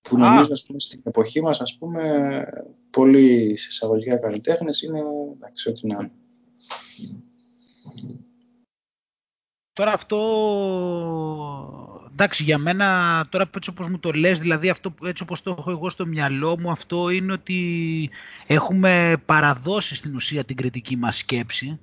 Που 0.00 0.18
νομίζω, 0.18 0.52
ας 0.52 0.64
πούμε, 0.66 0.80
στην 0.80 1.00
εποχή 1.04 1.42
μας, 1.42 1.60
ας 1.60 1.76
πούμε, 1.78 2.44
πολλοί 2.90 3.56
σε 3.56 3.68
εισαγωγικά 3.70 4.16
καλλιτέχνες 4.16 4.82
είναι, 4.82 5.02
εντάξει, 5.34 5.68
ό,τι 5.68 5.86
να 5.86 5.94
είναι. 5.94 6.12
Τώρα 9.72 9.92
αυτό, 9.92 10.18
εντάξει 12.20 12.42
για 12.42 12.58
μένα, 12.58 13.24
τώρα 13.28 13.50
έτσι 13.56 13.70
όπως 13.70 13.88
μου 13.88 13.98
το 13.98 14.10
λες, 14.10 14.40
δηλαδή 14.40 14.68
αυτό 14.68 14.94
έτσι 15.04 15.22
όπως 15.22 15.42
το 15.42 15.56
έχω 15.58 15.70
εγώ 15.70 15.90
στο 15.90 16.06
μυαλό 16.06 16.58
μου, 16.58 16.70
αυτό 16.70 17.10
είναι 17.10 17.32
ότι 17.32 18.10
έχουμε 18.46 19.16
παραδώσει 19.26 19.94
στην 19.94 20.14
ουσία 20.14 20.44
την 20.44 20.56
κριτική 20.56 20.96
μας 20.96 21.16
σκέψη 21.16 21.80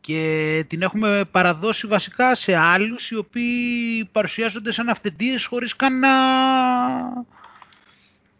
και 0.00 0.64
την 0.68 0.82
έχουμε 0.82 1.24
παραδώσει 1.30 1.86
βασικά 1.86 2.34
σε 2.34 2.54
άλλους 2.56 3.10
οι 3.10 3.16
οποίοι 3.16 4.04
παρουσιάζονται 4.12 4.72
σαν 4.72 4.88
αυθεντίες 4.88 5.44
χωρίς 5.44 5.76
καν 5.76 5.98
να... 5.98 6.08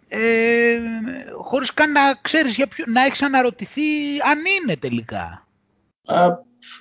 Ε, 0.08 0.78
χωρίς 1.42 1.74
καν 1.74 1.92
να 1.92 2.00
ξέρεις 2.20 2.54
για 2.54 2.66
ποιο, 2.66 2.84
να 2.88 3.04
έχεις 3.04 3.22
αναρωτηθεί 3.22 3.82
αν 4.30 4.38
είναι 4.60 4.76
τελικά. 4.76 5.46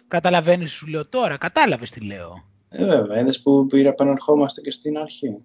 Καταλαβαίνεις 0.07 0.71
σου 0.71 0.87
λέω 0.87 1.05
τώρα, 1.05 1.37
κατάλαβες 1.37 1.91
τι 1.91 2.01
λέω. 2.05 2.50
Ε, 2.73 2.85
βέβαια, 2.85 3.19
είδες 3.19 3.41
που 3.41 3.65
πήρα 3.65 3.89
επαναρχόμαστε 3.89 4.61
και 4.61 4.71
στην 4.71 4.97
αρχή. 4.97 5.43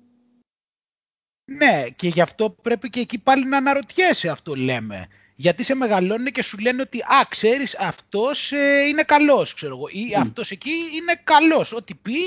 Ναι, 1.44 1.88
και 1.96 2.08
γι' 2.08 2.20
αυτό 2.20 2.50
πρέπει 2.50 2.90
και 2.90 3.00
εκεί 3.00 3.18
πάλι 3.18 3.46
να 3.46 3.56
αναρωτιέσαι 3.56 4.28
αυτό 4.28 4.54
λέμε. 4.54 5.08
Γιατί 5.36 5.64
σε 5.64 5.74
μεγαλώνουν 5.74 6.26
και 6.26 6.42
σου 6.42 6.58
λένε 6.58 6.82
ότι 6.82 7.00
«Α, 7.00 7.26
ξέρεις, 7.28 7.78
αυτός 7.78 8.52
ε, 8.52 8.86
είναι 8.86 9.02
καλός», 9.02 9.54
ξέρω 9.54 9.76
εγώ, 9.76 9.88
ή 9.88 10.10
mm. 10.12 10.20
«Αυτός 10.20 10.50
εκεί 10.50 10.70
είναι 10.70 11.20
καλός». 11.24 11.72
Ό,τι 11.72 11.94
πει, 11.94 12.18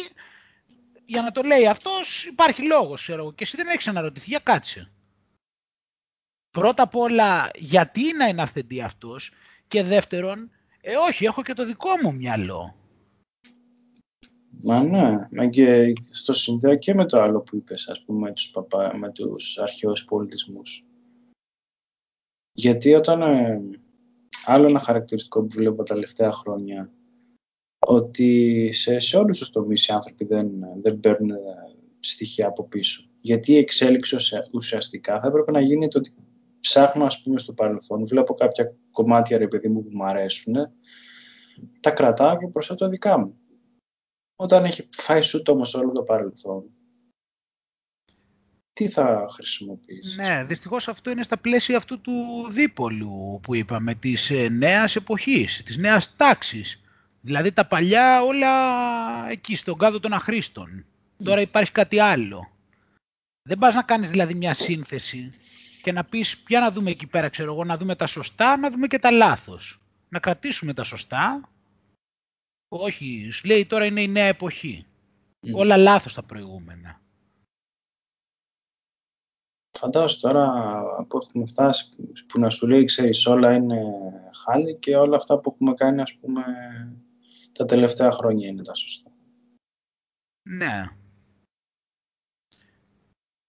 για 1.06 1.22
να 1.22 1.32
το 1.32 1.42
λέει 1.42 1.68
αυτός 1.68 2.26
υπάρχει 2.26 2.66
λόγος, 2.66 3.02
ξέρω 3.02 3.22
εγώ. 3.22 3.34
Και 3.34 3.44
εσύ 3.44 3.56
δεν 3.56 3.68
έχεις 3.68 3.88
αναρωτηθεί, 3.88 4.30
για 4.30 4.40
κάτσε. 4.40 4.92
Πρώτα 6.52 6.84
απ' 6.84 6.96
όλα, 6.96 7.50
γιατί 7.56 8.14
να 8.14 8.28
είναι 8.28 8.42
αυθεντή 8.42 8.82
αυτός 8.82 9.32
και 9.68 9.84
δεύτερον, 9.84 10.52
ε, 10.82 10.96
όχι, 10.96 11.26
έχω 11.26 11.42
και 11.42 11.54
το 11.54 11.66
δικό 11.66 11.90
μου 12.02 12.14
μυαλό. 12.14 12.79
Μα 14.64 14.84
ναι, 14.84 15.28
μα 15.32 15.48
και 15.48 15.94
στο 16.12 16.34
συνδέω 16.34 16.76
και 16.76 16.94
με 16.94 17.06
το 17.06 17.22
άλλο 17.22 17.42
που 17.42 17.56
είπες, 17.56 17.88
ας 17.88 18.04
πούμε, 18.06 18.20
με 18.20 18.34
τους, 18.34 18.50
παπά, 18.50 18.98
με 18.98 19.12
τους 19.12 19.58
αρχαίους 19.58 20.06
πολιτισμούς. 20.06 20.86
Γιατί 22.52 22.94
όταν, 22.94 23.22
ε, 23.22 23.62
άλλο 24.46 24.68
ένα 24.68 24.80
χαρακτηριστικό 24.80 25.42
που 25.42 25.56
βλέπω 25.56 25.84
τα 25.84 25.94
τελευταία 25.94 26.32
χρόνια, 26.32 26.92
ότι 27.80 28.70
σε, 28.74 29.00
σε 29.00 29.18
όλους 29.18 29.40
τους 29.40 29.50
τομείς 29.50 29.88
οι 29.88 29.92
άνθρωποι 29.92 30.26
δεν, 30.26 30.52
δεν 30.82 31.00
παίρνουν 31.00 31.30
ε, 31.30 31.38
στοιχεία 32.00 32.48
από 32.48 32.68
πίσω. 32.68 33.10
Γιατί 33.22 33.52
η 33.52 33.58
εξέλιξη 33.58 34.18
ουσιαστικά 34.52 35.20
θα 35.20 35.28
έπρεπε 35.28 35.52
να 35.52 35.62
γίνει 35.62 35.88
το 35.88 35.98
ότι 35.98 36.14
ψάχνω 36.60 37.06
ας 37.06 37.22
πούμε 37.22 37.40
στο 37.40 37.54
παρελθόν, 37.54 38.06
βλέπω 38.06 38.34
κάποια 38.34 38.76
κομμάτια 38.92 39.38
ρε 39.38 39.48
παιδί 39.48 39.68
μου 39.68 39.84
που 39.84 39.90
μου 39.92 40.06
αρέσουν, 40.06 40.56
τα 41.80 41.92
κρατάω 41.92 42.38
και 42.38 42.48
προσθέτω 42.48 42.88
δικά 42.88 43.20
μου. 43.20 43.39
Όταν 44.42 44.66
έχει 44.66 44.90
φάει 44.92 45.22
σου 45.22 45.42
το 45.42 45.52
όμως 45.52 45.74
όλο 45.74 45.92
το 45.92 46.04
παρελθόν, 46.04 46.64
τι 48.74 48.90
θα 48.90 49.28
χρησιμοποιήσεις; 49.32 50.16
Ναι, 50.16 50.44
δυστυχώς 50.44 50.88
αυτό 50.88 51.10
είναι 51.10 51.24
στα 51.24 51.38
πλαίσια 51.38 51.78
αυτού 51.78 52.02
του 52.02 52.14
δίπολου 52.50 53.40
που 53.44 53.56
είπαμε, 53.56 53.96
της 53.96 54.30
ε, 54.30 54.50
νέας 54.50 54.96
εποχής, 54.96 55.64
της 55.64 55.78
νέας 55.78 56.16
τάξης. 56.16 56.84
Δηλαδή 57.22 57.52
τα 57.52 57.66
παλιά 57.66 58.22
όλα 58.22 58.50
εκεί 59.30 59.56
στον 59.56 59.78
κάδο 59.78 60.00
των 60.00 60.14
αχρήστων. 60.14 60.86
Τώρα 61.24 61.42
υπάρχει 61.42 61.72
κάτι 61.72 62.00
άλλο. 62.00 62.52
Δεν 63.42 63.58
πας 63.58 63.74
να 63.74 63.84
κάνεις 63.84 64.10
δηλαδή 64.10 64.34
μια 64.34 64.54
σύνθεση 64.54 65.32
και 65.82 65.92
να 65.92 66.04
πεις 66.04 66.38
ποια 66.38 66.60
να 66.60 66.72
δούμε 66.72 66.90
εκεί 66.90 67.08
πέρα, 67.08 67.30
ξέρω 67.30 67.54
εγώ, 67.54 67.64
να 67.64 67.78
δούμε 67.78 67.96
τα 67.96 68.08
σωστά, 68.08 68.58
να 68.58 68.70
δούμε 68.70 68.88
και 68.88 69.00
τα 69.00 69.12
λάθος. 69.12 69.82
Να 70.10 70.20
κρατήσουμε 70.20 70.74
τα 70.74 70.84
σωστά. 70.84 71.50
Όχι, 72.70 73.30
σου 73.32 73.48
λέει 73.48 73.66
τώρα 73.66 73.86
είναι 73.86 74.02
η 74.02 74.08
νέα 74.08 74.26
εποχή. 74.26 74.86
Όλα 75.54 75.78
λάθος 75.78 76.14
τα 76.14 76.24
προηγούμενα. 76.24 77.02
Φαντάζομαι 79.78 80.22
τώρα 80.22 81.06
που 81.08 81.18
έχουμε 81.18 81.46
φτάσει 81.46 81.96
που 82.28 82.40
να 82.40 82.50
σου 82.50 82.68
λέει, 82.68 82.86
ξέρεις, 82.86 83.26
όλα 83.26 83.54
είναι 83.54 83.82
χάλι 84.44 84.76
και 84.76 84.96
όλα 84.96 85.16
αυτά 85.16 85.40
που 85.40 85.52
έχουμε 85.54 85.74
κάνει, 85.74 86.02
ας 86.02 86.14
πούμε, 86.16 86.44
τα 87.52 87.66
τελευταία 87.66 88.12
χρόνια 88.12 88.48
είναι 88.48 88.64
τα 88.64 88.74
σωστά. 88.74 89.12
Ναι. 90.50 90.84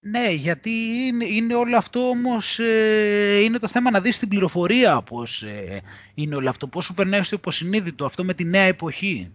Ναι, 0.02 0.30
γιατί 0.30 0.70
είναι, 0.70 1.24
είναι 1.24 1.54
όλο 1.54 1.76
αυτό 1.76 2.08
όμως, 2.08 2.58
ε, 2.58 3.40
είναι 3.42 3.58
το 3.58 3.68
θέμα 3.68 3.90
να 3.90 4.00
δεις 4.00 4.18
την 4.18 4.28
πληροφορία 4.28 5.02
πώς 5.02 5.42
ε, 5.42 5.82
είναι 6.14 6.34
όλο 6.34 6.48
αυτό, 6.48 6.66
πώς 6.66 6.84
σου 6.84 6.94
περνάει 6.94 7.22
στο 7.22 7.36
υποσυνείδητο, 7.36 8.04
αυτό 8.04 8.24
με 8.24 8.34
τη 8.34 8.44
νέα 8.44 8.62
εποχή. 8.62 9.32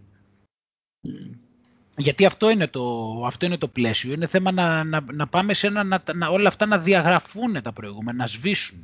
Γιατί 1.96 2.26
αυτό 2.26 2.50
είναι, 2.50 2.66
το, 2.66 3.22
αυτό 3.26 3.46
είναι 3.46 3.56
το 3.56 3.68
πλαίσιο, 3.68 4.12
είναι 4.12 4.26
θέμα 4.26 4.52
να, 4.52 4.84
να, 4.84 5.00
να 5.12 5.26
πάμε 5.26 5.54
σε 5.54 5.66
ένα, 5.66 5.84
να, 5.84 6.02
να, 6.14 6.28
όλα 6.28 6.48
αυτά 6.48 6.66
να 6.66 6.78
διαγραφούν 6.78 7.62
τα 7.62 7.72
προηγούμενα, 7.72 8.18
να 8.18 8.26
σβήσουν. 8.26 8.82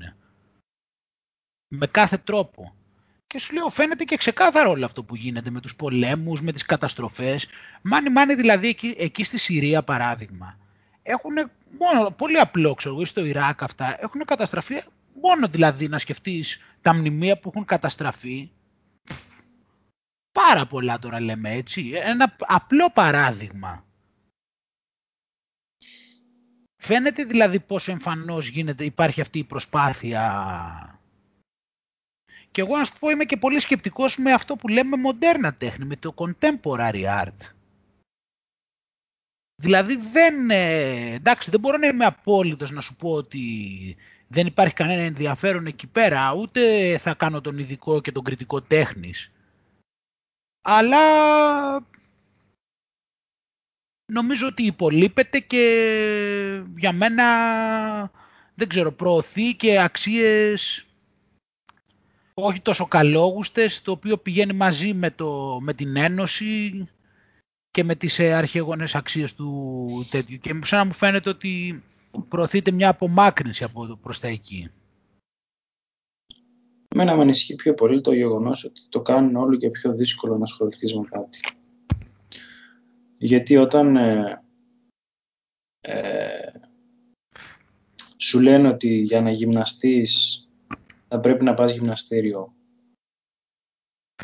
Με 1.68 1.86
κάθε 1.86 2.16
τρόπο. 2.16 2.74
Και 3.26 3.38
σου 3.38 3.54
λέω, 3.54 3.68
φαίνεται 3.68 4.04
και 4.04 4.16
ξεκάθαρο 4.16 4.70
όλο 4.70 4.84
αυτό 4.84 5.04
που 5.04 5.16
γίνεται 5.16 5.50
με 5.50 5.60
τους 5.60 5.76
πολέμους, 5.76 6.42
με 6.42 6.52
τις 6.52 6.62
καταστροφές. 6.64 7.46
Μάνι, 7.82 8.10
μάνι 8.10 8.34
δηλαδή 8.34 8.68
εκεί, 8.68 8.94
εκεί 8.98 9.24
στη 9.24 9.38
Συρία 9.38 9.82
παράδειγμα 9.82 10.56
έχουν 11.02 11.50
μόνο, 11.78 12.10
πολύ 12.10 12.38
απλό 12.38 12.74
ξέρω 12.74 13.04
στο 13.04 13.24
Ιράκ 13.24 13.62
αυτά, 13.62 13.96
έχουν 14.00 14.24
καταστραφεί, 14.24 14.82
μόνο 15.22 15.48
δηλαδή 15.48 15.88
να 15.88 15.98
σκεφτείς 15.98 16.64
τα 16.80 16.94
μνημεία 16.94 17.38
που 17.38 17.48
έχουν 17.54 17.64
καταστραφεί, 17.64 18.50
πάρα 20.32 20.66
πολλά 20.66 20.98
τώρα 20.98 21.20
λέμε 21.20 21.52
έτσι, 21.52 21.90
ένα 21.94 22.36
απλό 22.38 22.90
παράδειγμα. 22.90 23.84
Φαίνεται 26.76 27.24
δηλαδή 27.24 27.60
πόσο 27.60 27.92
εμφανώς 27.92 28.48
γίνεται, 28.48 28.84
υπάρχει 28.84 29.20
αυτή 29.20 29.38
η 29.38 29.44
προσπάθεια. 29.44 31.00
Και 32.50 32.60
εγώ 32.60 32.76
να 32.76 32.84
σου 32.84 32.98
πω 32.98 33.10
είμαι 33.10 33.24
και 33.24 33.36
πολύ 33.36 33.60
σκεπτικός 33.60 34.16
με 34.16 34.32
αυτό 34.32 34.56
που 34.56 34.68
λέμε 34.68 34.96
μοντέρνα 34.96 35.54
τέχνη, 35.54 35.84
με 35.84 35.96
το 35.96 36.14
contemporary 36.16 37.22
art. 37.22 37.36
Δηλαδή 39.62 39.96
δεν, 39.96 40.50
ε, 40.50 41.14
εντάξει, 41.14 41.50
δεν 41.50 41.60
μπορώ 41.60 41.76
να 41.76 41.86
είμαι 41.86 42.04
απόλυτος 42.04 42.70
να 42.70 42.80
σου 42.80 42.96
πω 42.96 43.12
ότι 43.12 43.40
δεν 44.28 44.46
υπάρχει 44.46 44.74
κανένα 44.74 45.02
ενδιαφέρον 45.02 45.66
εκεί 45.66 45.86
πέρα, 45.86 46.32
ούτε 46.32 46.60
θα 46.98 47.14
κάνω 47.14 47.40
τον 47.40 47.58
ειδικό 47.58 48.00
και 48.00 48.12
τον 48.12 48.24
κριτικό 48.24 48.62
τέχνης. 48.62 49.32
Αλλά 50.62 50.98
νομίζω 54.12 54.46
ότι 54.46 54.62
υπολείπεται 54.62 55.38
και 55.38 55.64
για 56.76 56.92
μένα, 56.92 57.24
δεν 58.54 58.68
ξέρω, 58.68 58.92
προωθεί 58.92 59.54
και 59.54 59.80
αξίες 59.80 60.86
όχι 62.34 62.60
τόσο 62.60 62.86
καλόγουστες, 62.86 63.82
το 63.82 63.92
οποίο 63.92 64.18
πηγαίνει 64.18 64.52
μαζί 64.52 64.94
με, 64.94 65.10
το, 65.10 65.58
με 65.60 65.74
την 65.74 65.96
Ένωση 65.96 66.88
και 67.72 67.84
με 67.84 67.94
τις 67.94 68.18
ε, 68.18 68.32
αρχαίγονες 68.32 68.94
αξίες 68.94 69.34
του 69.34 70.06
τέτοιου. 70.10 70.38
Και 70.38 70.60
σαν 70.62 70.78
να 70.78 70.84
μου 70.84 70.92
φαίνεται 70.92 71.28
ότι 71.28 71.82
προωθείται 72.28 72.70
μια 72.70 72.88
απομάκρυνση 72.88 73.64
από 73.64 73.98
προς 74.02 74.20
τα 74.20 74.28
εκεί. 74.28 74.70
Εμένα 76.88 77.16
με 77.16 77.22
ανησυχεί 77.22 77.54
πιο 77.54 77.74
πολύ 77.74 78.00
το 78.00 78.12
γεγονός 78.12 78.64
ότι 78.64 78.80
το 78.88 79.00
κάνουν 79.00 79.36
όλο 79.36 79.56
και 79.56 79.70
πιο 79.70 79.94
δύσκολο 79.94 80.36
να 80.36 80.42
ασχοληθεί 80.42 80.98
με 80.98 81.04
κάτι. 81.10 81.40
Γιατί 83.18 83.56
όταν 83.56 83.96
ε, 83.96 84.42
ε, 85.80 86.52
σου 88.16 88.40
λένε 88.40 88.68
ότι 88.68 88.88
για 88.88 89.20
να 89.20 89.30
γυμναστείς 89.30 90.42
θα 91.08 91.20
πρέπει 91.20 91.44
να 91.44 91.54
πας 91.54 91.72
γυμναστήριο, 91.72 92.54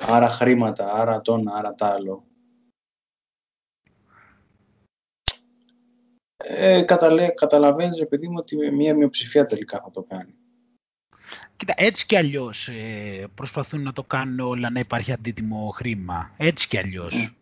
άρα 0.07 0.29
χρήματα, 0.29 0.93
άρα 0.93 1.21
τόνα, 1.21 1.55
άρα 1.55 1.75
τ' 1.75 1.83
άλλο, 1.83 2.28
ε, 6.49 6.83
καταλαβαίνεις, 7.35 8.09
παιδί 8.09 8.29
μου, 8.29 8.37
ότι 8.39 8.57
μία 8.71 8.95
μειοψηφία 8.95 9.45
τελικά 9.45 9.81
θα 9.81 9.91
το 9.91 10.03
κάνει. 10.03 10.35
Κοίτα, 11.57 11.75
έτσι 11.77 12.07
κι 12.07 12.17
αλλιώς 12.17 12.69
ε, 12.69 13.27
προσπαθούν 13.35 13.83
να 13.83 13.93
το 13.93 14.03
κάνουν 14.03 14.41
όλα 14.41 14.71
να 14.71 14.81
υπάρχει 14.81 15.13
αντίτιμο 15.13 15.71
χρήμα. 15.75 16.35
Έτσι 16.37 16.69
κι 16.69 16.79
αλλιώς. 16.79 17.37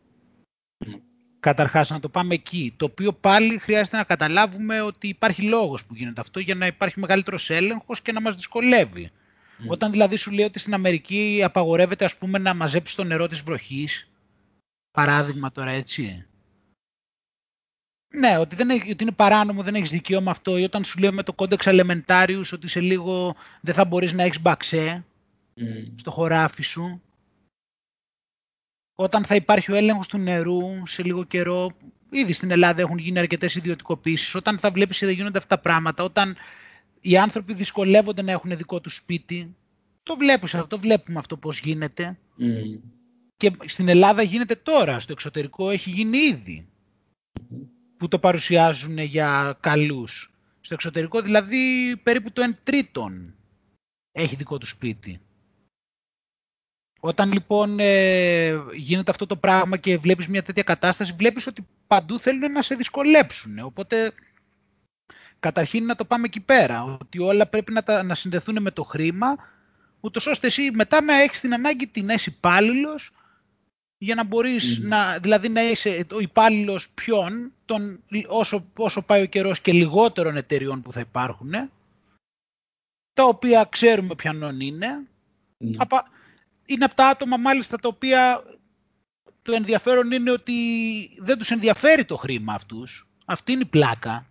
Mm. 0.84 1.00
Καταρχάς 1.40 1.90
να 1.90 2.00
το 2.00 2.08
πάμε 2.08 2.34
εκεί, 2.34 2.74
το 2.76 2.84
οποίο 2.84 3.12
πάλι 3.12 3.58
χρειάζεται 3.58 3.96
να 3.96 4.04
καταλάβουμε 4.04 4.80
ότι 4.80 5.08
υπάρχει 5.08 5.42
λόγος 5.42 5.84
που 5.84 5.94
γίνεται 5.94 6.20
αυτό 6.20 6.40
για 6.40 6.54
να 6.54 6.66
υπάρχει 6.66 7.00
μεγαλύτερος 7.00 7.50
έλεγχος 7.50 8.00
και 8.00 8.12
να 8.12 8.20
μας 8.20 8.36
δυσκολεύει. 8.36 9.10
Όταν 9.68 9.90
δηλαδή 9.90 10.16
σου 10.16 10.30
λέει 10.30 10.44
ότι 10.44 10.58
στην 10.58 10.74
Αμερική 10.74 11.40
απαγορεύεται 11.44 12.04
ας 12.04 12.16
πούμε 12.16 12.38
να 12.38 12.54
μαζέψεις 12.54 12.96
το 12.96 13.04
νερό 13.04 13.28
της 13.28 13.40
βροχής, 13.40 14.10
παράδειγμα 14.90 15.52
τώρα 15.52 15.70
έτσι, 15.70 16.26
ναι, 18.18 18.38
ότι, 18.38 18.56
δεν 18.56 18.70
έχει, 18.70 18.90
ότι 18.90 19.02
είναι 19.02 19.12
παράνομο, 19.12 19.62
δεν 19.62 19.74
έχεις 19.74 19.90
δικαίωμα 19.90 20.30
αυτό, 20.30 20.58
ή 20.58 20.62
όταν 20.62 20.84
σου 20.84 20.98
λέω 20.98 21.12
με 21.12 21.22
το 21.22 21.34
Codex 21.36 21.56
Elementarius 21.58 22.50
ότι 22.52 22.68
σε 22.68 22.80
λίγο 22.80 23.34
δεν 23.60 23.74
θα 23.74 23.84
μπορείς 23.84 24.12
να 24.12 24.22
έχεις 24.22 24.40
μπαξέ 24.40 25.04
στο 25.96 26.10
χωράφι 26.10 26.62
σου. 26.62 27.02
Όταν 28.94 29.24
θα 29.24 29.34
υπάρχει 29.34 29.72
ο 29.72 29.74
έλεγχος 29.74 30.08
του 30.08 30.18
νερού 30.18 30.86
σε 30.86 31.02
λίγο 31.02 31.24
καιρό, 31.24 31.70
ήδη 32.10 32.32
στην 32.32 32.50
Ελλάδα 32.50 32.80
έχουν 32.80 32.98
γίνει 32.98 33.18
αρκετές 33.18 33.54
ιδιωτικοποίησεις, 33.54 34.34
όταν 34.34 34.58
θα 34.58 34.70
βλέπεις 34.70 35.02
ότι 35.02 35.12
γίνονται 35.12 35.38
αυτά 35.38 35.56
τα 35.56 35.62
πράγματα, 35.62 36.04
όταν 36.04 36.36
οι 37.00 37.16
άνθρωποι 37.16 37.54
δυσκολεύονται 37.54 38.22
να 38.22 38.30
έχουν 38.30 38.56
δικό 38.56 38.80
τους 38.80 38.96
σπίτι, 38.96 39.56
το 40.02 40.16
βλέπεις 40.16 40.54
αυτό, 40.54 40.66
το 40.66 40.78
βλέπουμε 40.78 41.18
αυτό 41.18 41.36
πώς 41.36 41.60
γίνεται. 41.60 42.18
Και 43.36 43.52
στην 43.66 43.88
Ελλάδα 43.88 44.22
γίνεται 44.22 44.54
τώρα, 44.54 45.00
στο 45.00 45.12
εξωτερικό 45.12 45.70
έχει 45.70 45.90
γίνει 45.90 46.18
ήδη 46.18 46.68
που 47.96 48.08
το 48.08 48.18
παρουσιάζουν 48.18 48.98
για 48.98 49.56
καλούς. 49.60 50.30
Στο 50.60 50.74
εξωτερικό 50.74 51.20
δηλαδή 51.20 51.96
περίπου 52.02 52.32
το 52.32 52.42
1 52.50 52.54
τρίτον 52.64 53.34
έχει 54.12 54.36
δικό 54.36 54.58
του 54.58 54.66
σπίτι. 54.66 55.20
Όταν 57.00 57.32
λοιπόν 57.32 57.76
ε, 57.78 58.54
γίνεται 58.74 59.10
αυτό 59.10 59.26
το 59.26 59.36
πράγμα 59.36 59.76
και 59.76 59.98
βλέπεις 59.98 60.28
μια 60.28 60.42
τέτοια 60.42 60.62
κατάσταση, 60.62 61.12
βλέπεις 61.12 61.46
ότι 61.46 61.66
παντού 61.86 62.18
θέλουν 62.18 62.52
να 62.52 62.62
σε 62.62 62.74
δυσκολέψουν. 62.74 63.58
Οπότε 63.58 64.12
καταρχήν 65.40 65.84
να 65.84 65.94
το 65.94 66.04
πάμε 66.04 66.24
εκεί 66.26 66.40
πέρα, 66.40 66.82
ότι 66.82 67.18
όλα 67.18 67.46
πρέπει 67.46 67.72
να, 67.72 67.82
τα, 67.82 68.02
να 68.02 68.14
συνδεθούν 68.14 68.62
με 68.62 68.70
το 68.70 68.82
χρήμα, 68.82 69.36
ούτως 70.00 70.26
ώστε 70.26 70.46
εσύ 70.46 70.70
μετά 70.70 71.02
να 71.02 71.20
έχεις 71.20 71.40
την 71.40 71.54
ανάγκη 71.54 71.86
την 71.86 72.08
είσαι 72.08 72.30
υπάλληλος 72.36 73.12
για 73.98 74.14
να 74.14 74.24
μπορείς 74.24 74.78
να, 74.78 75.18
δηλαδή 75.18 75.48
να 75.48 75.62
είσαι 75.62 76.06
ο 76.12 76.20
υπάλληλος 76.20 76.88
ποιον, 76.90 77.52
τον, 77.64 78.02
όσο, 78.26 78.66
όσο 78.76 79.02
πάει 79.02 79.22
ο 79.22 79.26
καιρός 79.26 79.60
και 79.60 79.72
λιγότερων 79.72 80.36
εταιριών 80.36 80.82
που 80.82 80.92
θα 80.92 81.00
υπάρχουν, 81.00 81.50
τα 83.12 83.24
οποία 83.24 83.66
ξέρουμε 83.70 84.14
ποιανών 84.14 84.60
είναι. 84.60 85.06
Απα, 85.76 86.10
είναι 86.66 86.84
από 86.84 86.94
τα 86.94 87.06
άτομα 87.08 87.36
μάλιστα 87.36 87.76
τα 87.76 87.88
οποία 87.88 88.42
το 89.42 89.52
ενδιαφέρον 89.52 90.10
είναι 90.10 90.30
ότι 90.30 90.52
δεν 91.18 91.38
τους 91.38 91.50
ενδιαφέρει 91.50 92.04
το 92.04 92.16
χρήμα 92.16 92.54
αυτούς. 92.54 93.08
Αυτή 93.24 93.52
είναι 93.52 93.62
η 93.62 93.66
πλάκα. 93.66 94.26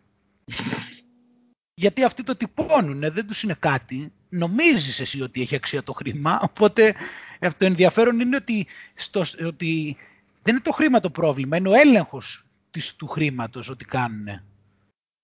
Γιατί 1.74 2.04
αυτοί 2.04 2.24
το 2.24 2.36
τυπώνουν, 2.36 3.00
δεν 3.00 3.28
τους 3.28 3.44
είναι 3.44 3.56
κάτι. 3.60 4.14
Νομίζεις 4.30 5.00
εσύ 5.00 5.22
ότι 5.22 5.42
έχει 5.42 5.56
αξία 5.56 5.84
το 5.84 5.94
χρήμα, 5.94 6.40
οπότε 6.42 6.96
το 7.40 7.66
ενδιαφέρον 7.66 8.20
είναι 8.20 8.36
ότι, 8.36 8.68
στο, 8.94 9.24
ότι 9.46 9.98
δεν 10.42 10.54
είναι 10.54 10.64
το 10.64 10.72
χρήμα 10.72 11.00
το 11.00 11.10
πρόβλημα, 11.10 11.58
είναι 11.58 11.70
ο 11.70 11.74
έλεγχος 11.74 12.48
της, 12.72 12.96
του 12.96 13.08
χρήματος 13.08 13.70
ότι 13.70 13.86
κάνουν. 13.86 14.26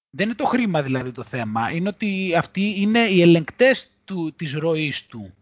Δεν 0.10 0.26
είναι 0.26 0.36
το 0.36 0.46
χρήμα 0.46 0.82
δηλαδή 0.82 1.12
το 1.12 1.24
θέμα, 1.24 1.72
είναι 1.72 1.90
ότι 1.90 2.36
αυτοί 2.36 2.82
είναι 2.82 3.00
οι 3.00 3.22
ελεγκτές 3.22 3.90
του, 4.06 4.34
της 4.36 4.54
ροής 4.54 5.08
του. 5.08 5.34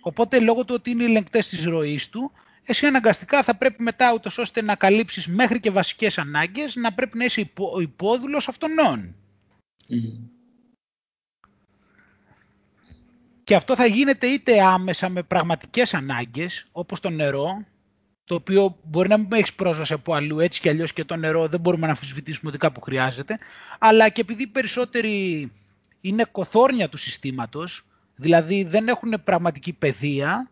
Οπότε 0.00 0.40
λόγω 0.40 0.64
του 0.64 0.74
ότι 0.78 0.90
είναι 0.90 1.02
οι 1.02 1.06
ελεγκτές 1.06 1.48
της 1.48 1.64
ροής 1.64 2.08
του, 2.08 2.32
εσύ 2.62 2.86
αναγκαστικά 2.86 3.42
θα 3.42 3.56
πρέπει 3.56 3.82
μετά 3.82 4.12
ούτως 4.12 4.38
ώστε 4.38 4.62
να 4.62 4.74
καλύψεις 4.74 5.26
μέχρι 5.26 5.60
και 5.60 5.70
βασικές 5.70 6.18
ανάγκες, 6.18 6.74
να 6.74 6.92
πρέπει 6.92 7.18
να 7.18 7.24
είσαι 7.24 7.40
υπό, 7.40 7.80
υπόδουλος 7.80 8.48
αυτονών. 8.48 9.14
Και 13.46 13.54
αυτό 13.54 13.74
θα 13.74 13.86
γίνεται 13.86 14.26
είτε 14.26 14.62
άμεσα 14.62 15.08
με 15.08 15.22
πραγματικές 15.22 15.94
ανάγκες, 15.94 16.66
όπως 16.72 17.00
το 17.00 17.10
νερό, 17.10 17.64
το 18.24 18.34
οποίο 18.34 18.78
μπορεί 18.82 19.08
να 19.08 19.16
μην 19.16 19.32
έχεις 19.32 19.54
πρόσβαση 19.54 19.92
από 19.92 20.14
αλλού, 20.14 20.38
έτσι 20.38 20.60
κι 20.60 20.68
αλλιώς 20.68 20.92
και 20.92 21.04
το 21.04 21.16
νερό 21.16 21.48
δεν 21.48 21.60
μπορούμε 21.60 21.86
να 21.86 21.92
αμφισβητήσουμε 21.92 22.50
ότι 22.50 22.58
κάπου 22.58 22.80
χρειάζεται, 22.80 23.38
αλλά 23.78 24.08
και 24.08 24.20
επειδή 24.20 24.46
περισσότεροι 24.46 25.52
είναι 26.00 26.24
κοθόρνια 26.32 26.88
του 26.88 26.96
συστήματος, 26.96 27.84
δηλαδή 28.16 28.64
δεν 28.64 28.88
έχουν 28.88 29.20
πραγματική 29.24 29.72
παιδεία, 29.72 30.50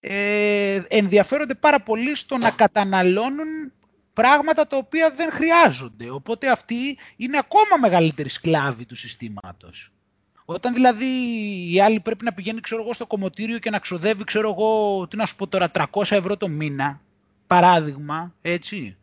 ε, 0.00 0.82
ενδιαφέρονται 0.88 1.54
πάρα 1.54 1.80
πολύ 1.80 2.16
στο 2.16 2.38
να 2.38 2.50
καταναλώνουν 2.50 3.72
πράγματα 4.12 4.66
τα 4.66 4.76
οποία 4.76 5.10
δεν 5.10 5.32
χρειάζονται. 5.32 6.10
Οπότε 6.10 6.50
αυτοί 6.50 6.98
είναι 7.16 7.38
ακόμα 7.38 7.80
μεγαλύτεροι 7.80 8.28
σκλάβοι 8.28 8.84
του 8.84 8.94
συστήματος. 8.94 9.93
Όταν 10.44 10.74
δηλαδή 10.74 11.06
οι 11.72 11.80
άλλοι 11.80 12.00
πρέπει 12.00 12.24
να 12.24 12.32
πηγαίνει 12.32 12.60
ξέρω 12.60 12.82
εγώ, 12.82 12.92
στο 12.92 13.06
κομμωτήριο 13.06 13.58
και 13.58 13.70
να 13.70 13.78
ξοδεύει, 13.78 14.24
ξέρω 14.24 14.50
εγώ, 14.50 15.06
τι 15.08 15.16
να 15.16 15.26
σου 15.26 15.36
πω 15.36 15.46
τώρα, 15.46 15.70
300 15.74 15.86
ευρώ 16.10 16.36
το 16.36 16.48
μήνα, 16.48 17.00
παράδειγμα, 17.46 18.34
έτσι, 18.42 18.96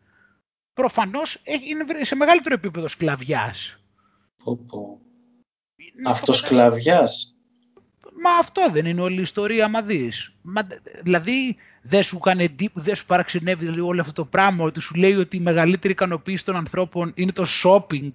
προφανώς 0.74 1.42
είναι 1.44 2.04
σε 2.04 2.14
μεγαλύτερο 2.14 2.54
επίπεδο 2.54 2.88
σκλαβιάς. 2.88 3.78
Πω, 4.44 5.00
Αυτοσκλαβιάς. 6.06 7.34
Μα 8.22 8.30
αυτό 8.30 8.70
δεν 8.70 8.86
είναι 8.86 9.00
όλη 9.00 9.18
η 9.18 9.22
ιστορία, 9.22 9.64
άμα 9.64 9.82
δεις. 9.82 10.34
Μα, 10.42 10.66
δηλαδή, 11.02 11.56
δεν 11.82 12.02
σου, 12.02 12.18
κάνει, 12.18 12.56
δεν 12.72 12.96
σου 12.96 13.06
παραξενεύει 13.06 13.64
δηλαδή, 13.64 13.80
όλο 13.80 14.00
αυτό 14.00 14.12
το 14.12 14.24
πράγμα, 14.24 14.64
ότι 14.64 14.80
σου 14.80 14.94
λέει 14.94 15.14
ότι 15.14 15.36
η 15.36 15.40
μεγαλύτερη 15.40 15.92
ικανοποίηση 15.92 16.44
των 16.44 16.56
ανθρώπων 16.56 17.12
είναι 17.14 17.32
το 17.32 17.46
shopping. 17.62 18.12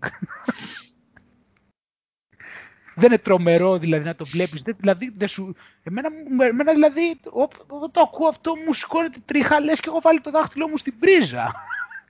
Δεν 2.98 3.12
είναι 3.12 3.18
τρομερό 3.18 3.78
δηλαδή 3.78 4.06
να 4.06 4.16
το 4.16 4.26
βλέπεις. 4.26 4.62
Δηλαδή, 4.62 5.14
δεν 5.18 5.28
σου... 5.28 5.56
εμένα, 5.84 6.10
εμένα 6.48 6.74
δηλαδή, 6.74 7.20
όταν 7.68 7.92
το 7.92 8.02
ακούω 8.02 8.28
αυτό 8.28 8.54
μου 8.66 8.74
σηκώνεται 8.74 9.20
τρίχα, 9.26 9.60
λες 9.60 9.80
και 9.80 9.90
έχω 9.90 10.02
βάλει 10.02 10.22
το 10.22 10.32
δάχτυλό 10.32 10.68
μου 10.68 10.78
στην 10.78 11.00
πρίζα. 11.00 11.54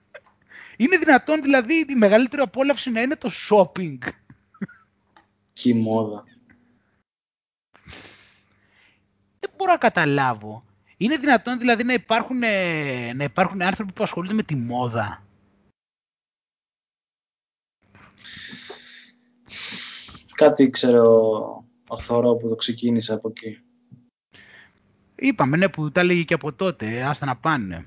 είναι 0.78 0.98
δυνατόν 0.98 1.42
δηλαδή 1.42 1.86
η 1.90 1.96
μεγαλύτερη 1.96 2.42
απόλαυση 2.42 2.92
να 2.92 3.02
είναι 3.02 3.16
το 3.16 3.32
shopping. 3.50 3.98
Και 5.54 5.70
η 5.70 5.74
μόδα. 5.74 6.24
Δεν 9.40 9.52
μπορώ 9.58 9.72
να 9.72 9.78
καταλάβω. 9.78 10.64
Είναι 10.98 11.18
δυνατόν 11.18 11.60
δηλαδή 11.60 11.84
να 11.84 11.94
υπάρχουν, 11.94 12.40
να 13.16 13.24
υπάρχουν 13.24 13.62
άνθρωποι 13.62 13.92
που 13.92 14.04
ασχολούνται 14.04 14.34
με 14.34 14.44
τη 14.44 14.56
μόδα; 14.56 15.24
Κάτι 20.38 20.70
ξέρω 20.70 21.04
ο 21.88 22.00
Θωρό 22.00 22.36
που 22.36 22.48
το 22.48 22.56
ξεκίνησε 22.56 23.14
από 23.14 23.30
εκεί. 23.30 23.62
Είπαμε, 25.16 25.58
ναι, 25.58 25.70
που 25.70 25.92
τα 25.92 26.04
λέγει 26.04 26.26
και 26.26 26.34
από 26.34 26.54
τότε, 26.54 27.04
άστα 27.04 27.26
να 27.26 27.38
πάνε. 27.38 27.86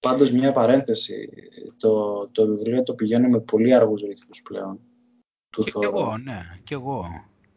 Πάντως 0.00 0.30
μια 0.30 0.52
παρένθεση, 0.52 1.28
το, 1.76 2.26
το 2.28 2.46
βιβλίο 2.46 2.82
το 2.82 2.94
πηγαίνω 2.94 3.28
με 3.28 3.40
πολύ 3.40 3.74
αργούς 3.74 4.02
ρυθμούς 4.02 4.42
πλέον. 4.42 4.80
Του 5.50 5.62
και, 5.62 5.70
Θωρό. 5.70 5.88
εγώ, 5.88 6.18
ναι, 6.18 6.60
και 6.64 6.74
εγώ. 6.74 7.04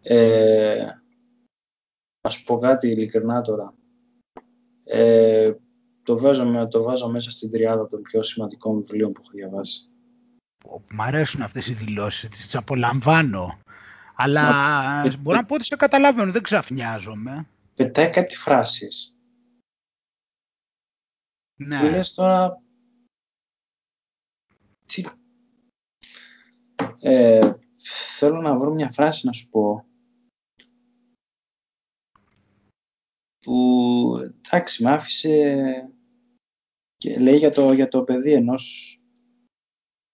Ε, 0.01 0.87
ας 2.21 2.43
πω 2.43 2.57
κάτι 2.57 2.87
ειλικρινά 2.87 3.41
τώρα. 3.41 3.73
Ε, 4.83 5.53
το, 6.03 6.19
βάζω, 6.19 6.67
το 6.67 6.83
βάζω 6.83 7.09
μέσα 7.09 7.31
στην 7.31 7.51
τριάδα 7.51 7.87
των 7.87 8.01
πιο 8.01 8.23
σημαντικών 8.23 8.79
βιβλίων 8.79 9.11
που 9.11 9.21
έχω 9.23 9.31
διαβάσει. 9.33 9.88
Μ' 10.91 11.01
αρέσουν 11.01 11.41
αυτές 11.41 11.67
οι 11.67 11.73
δηλώσεις, 11.73 12.29
τις 12.29 12.55
απολαμβάνω. 12.55 13.59
Αλλά 14.15 14.41
Μα... 14.51 15.17
μπορώ 15.19 15.37
να 15.37 15.45
πω 15.45 15.55
ότι 15.55 15.63
σε 15.63 15.75
καταλαβαίνω, 15.75 16.31
δεν 16.31 16.43
ξαφνιάζομαι. 16.43 17.47
Πετάει 17.75 18.09
κάτι 18.09 18.35
φράσεις. 18.35 19.15
Ναι. 21.55 21.79
Που 21.79 21.85
λες 21.85 22.13
τώρα... 22.13 22.61
Τι... 24.85 25.03
Ε, 26.99 27.53
θέλω 28.17 28.41
να 28.41 28.57
βρω 28.57 28.73
μια 28.73 28.89
φράση 28.91 29.25
να 29.25 29.31
σου 29.31 29.49
πω. 29.49 29.85
Που, 33.39 34.31
εντάξει, 34.45 34.83
με 34.83 34.91
άφησε 34.91 35.93
και 36.97 37.19
λέει 37.19 37.37
για 37.37 37.51
το, 37.51 37.73
για 37.73 37.87
το 37.87 38.03
παιδί 38.03 38.33
ενός 38.33 38.98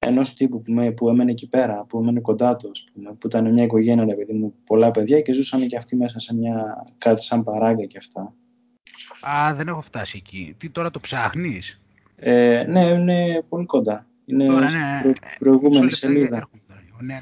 ενός 0.07 0.33
τύπου 0.33 0.61
που, 0.61 0.71
με, 0.71 0.91
που 0.91 1.09
έμενε 1.09 1.31
εκεί 1.31 1.49
πέρα, 1.49 1.83
που 1.89 1.99
έμενε 1.99 2.19
κοντά 2.19 2.55
του, 2.55 2.71
που 3.19 3.27
ήταν 3.27 3.53
μια 3.53 3.63
οικογένεια, 3.63 4.05
ρε 4.05 4.15
παιδί 4.15 4.33
μου, 4.33 4.53
πολλά 4.65 4.91
παιδιά 4.91 5.21
και 5.21 5.33
ζούσαν 5.33 5.67
και 5.67 5.77
αυτοί 5.77 5.95
μέσα 5.95 6.19
σε 6.19 6.35
μια 6.35 6.85
κάτι 6.97 7.23
σαν 7.23 7.43
παράγκα 7.43 7.85
και 7.85 7.97
αυτά. 7.97 8.33
Α, 9.27 9.53
δεν 9.53 9.67
έχω 9.67 9.81
φτάσει 9.81 10.17
εκεί. 10.25 10.55
Τι 10.57 10.69
τώρα 10.69 10.91
το 10.91 10.99
ψάχνεις; 10.99 11.81
Ε, 12.15 12.63
ναι, 12.67 12.81
είναι 12.85 13.45
πολύ 13.49 13.65
κοντά. 13.65 14.07
Είναι 14.25 14.45
τώρα, 14.45 14.69
ναι, 14.69 15.01
προ, 15.01 15.13
προηγούμενη 15.39 15.91
σελίδα. 15.91 16.49
Ναι, 17.01 17.21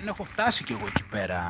Δεν 0.00 0.08
έχω 0.08 0.24
φτάσει 0.24 0.64
κι 0.64 0.72
εγώ 0.72 0.86
εκεί 0.86 1.08
πέρα. 1.10 1.40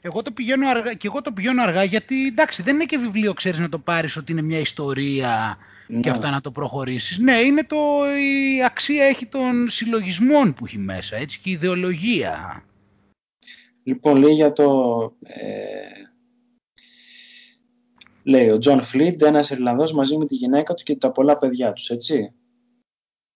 Εγώ 0.00 0.22
το 0.22 0.30
πηγαίνω 0.30 0.68
αργά, 0.68 0.94
και 0.94 1.06
εγώ 1.06 1.22
το 1.22 1.32
πηγαίνω 1.32 1.62
αργά 1.62 1.84
γιατί 1.84 2.26
εντάξει 2.26 2.62
δεν 2.62 2.74
είναι 2.74 2.84
και 2.84 2.96
βιβλίο 2.98 3.32
ξέρεις 3.32 3.58
να 3.58 3.68
το 3.68 3.78
πάρεις 3.78 4.16
ότι 4.16 4.32
είναι 4.32 4.42
μια 4.42 4.58
ιστορία 4.58 5.58
και 5.86 5.94
Ναι. 5.94 6.10
αυτά 6.10 6.30
να 6.30 6.40
το 6.40 6.50
προχωρήσεις. 6.50 7.18
Ναι, 7.18 7.36
είναι 7.38 7.64
το, 7.64 7.76
η 8.16 8.62
αξία 8.64 9.04
έχει 9.04 9.26
των 9.26 9.68
συλλογισμών 9.68 10.54
που 10.54 10.64
έχει 10.66 10.78
μέσα, 10.78 11.16
έτσι, 11.16 11.40
και 11.40 11.48
η 11.48 11.52
ιδεολογία. 11.52 12.64
Λοιπόν, 13.82 14.16
λέει 14.16 14.32
για 14.32 14.52
το... 14.52 14.66
Ε, 15.22 15.88
λέει 18.22 18.50
ο 18.50 18.58
Τζον 18.58 18.82
Φλίντ, 18.82 19.22
ένας 19.22 19.50
Ιρλανδός 19.50 19.92
μαζί 19.92 20.16
με 20.16 20.26
τη 20.26 20.34
γυναίκα 20.34 20.74
του 20.74 20.82
και 20.82 20.96
τα 20.96 21.10
πολλά 21.10 21.38
παιδιά 21.38 21.72
τους, 21.72 21.90
έτσι. 21.90 22.32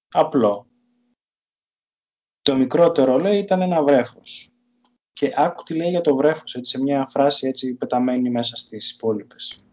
Απλό. 0.08 0.66
Το 2.42 2.56
μικρότερο, 2.56 3.18
λέει, 3.18 3.38
ήταν 3.38 3.60
ένα 3.60 3.82
βρέφος. 3.82 4.48
Και 5.14 5.32
άκου 5.36 5.62
τι 5.62 5.74
λέει 5.74 5.90
για 5.90 6.00
το 6.00 6.16
βρέφος, 6.16 6.54
έτσι, 6.54 6.70
σε 6.70 6.82
μια 6.82 7.06
φράση 7.06 7.46
έτσι 7.46 7.76
πεταμένη 7.76 8.30
μέσα 8.30 8.56
στις 8.56 8.90
υπόλοιπες. 8.90 9.64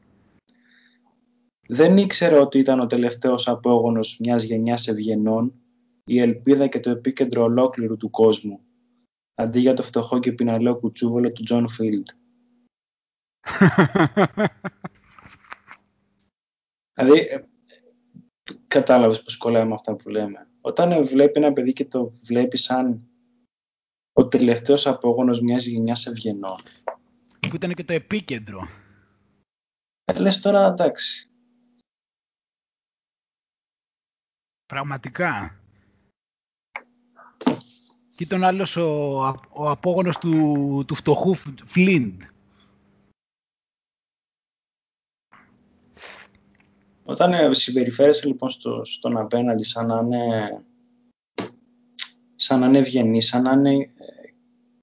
Δεν 1.67 1.97
ήξερε 1.97 2.39
ότι 2.39 2.59
ήταν 2.59 2.79
ο 2.79 2.87
τελευταίος 2.87 3.47
απόγονος 3.47 4.17
μιας 4.19 4.43
γενιάς 4.43 4.87
ευγενών, 4.87 5.53
η 6.05 6.19
ελπίδα 6.19 6.67
και 6.67 6.79
το 6.79 6.89
επίκεντρο 6.89 7.43
ολόκληρου 7.43 7.97
του 7.97 8.09
κόσμου, 8.09 8.59
αντί 9.35 9.59
για 9.59 9.73
το 9.73 9.83
φτωχό 9.83 10.19
και 10.19 10.31
πειναλέο 10.32 10.79
κουτσούβολο 10.79 11.31
του 11.31 11.43
Τζον 11.43 11.69
Φίλντ. 11.69 12.07
Δηλαδή, 16.93 17.19
ε, 17.19 17.43
κατάλαβες 18.67 19.23
πως 19.23 19.37
κολλάει 19.37 19.65
με 19.65 19.73
αυτά 19.73 19.95
που 19.95 20.09
λέμε. 20.09 20.47
Όταν 20.61 20.91
ε, 20.91 21.01
βλέπει 21.01 21.39
ένα 21.39 21.53
παιδί 21.53 21.73
και 21.73 21.85
το 21.85 22.11
βλέπει 22.25 22.57
σαν 22.57 23.11
ο 24.14 24.28
τελευταίος 24.28 24.88
απόγονος 24.88 25.41
μιας 25.41 25.66
γενιάς 25.66 26.05
ευγενών, 26.05 26.55
που 27.49 27.55
ήταν 27.55 27.74
και 27.74 27.84
το 27.84 27.93
επίκεντρο. 27.93 28.68
ε, 30.05 30.20
λες 30.20 30.39
τώρα 30.39 30.66
εντάξει. 30.66 31.30
Πραγματικά. 34.66 35.55
Και 38.16 38.24
ήταν 38.24 38.43
άλλος 38.43 38.76
ο, 38.76 39.18
ο 39.49 39.70
απόγονος 39.70 40.18
του, 40.18 40.84
του 40.88 40.95
φτωχού 40.95 41.36
Φλίντ. 41.66 42.22
Όταν 47.03 47.34
ε, 47.34 47.53
συμπεριφέρεσαι 47.53 48.28
λοιπόν 48.28 48.49
στο, 48.49 48.86
στον 48.86 49.18
απέναντι 49.18 49.64
σαν 49.64 49.88
να 49.88 49.99
είναι 49.99 50.66
σαν 52.36 52.59
να 52.59 52.66
είναι 52.66 52.78
ευγενή, 52.78 53.22
σαν 53.22 53.41
να 53.41 53.51
είναι 53.51 53.93
ε, 53.95 54.00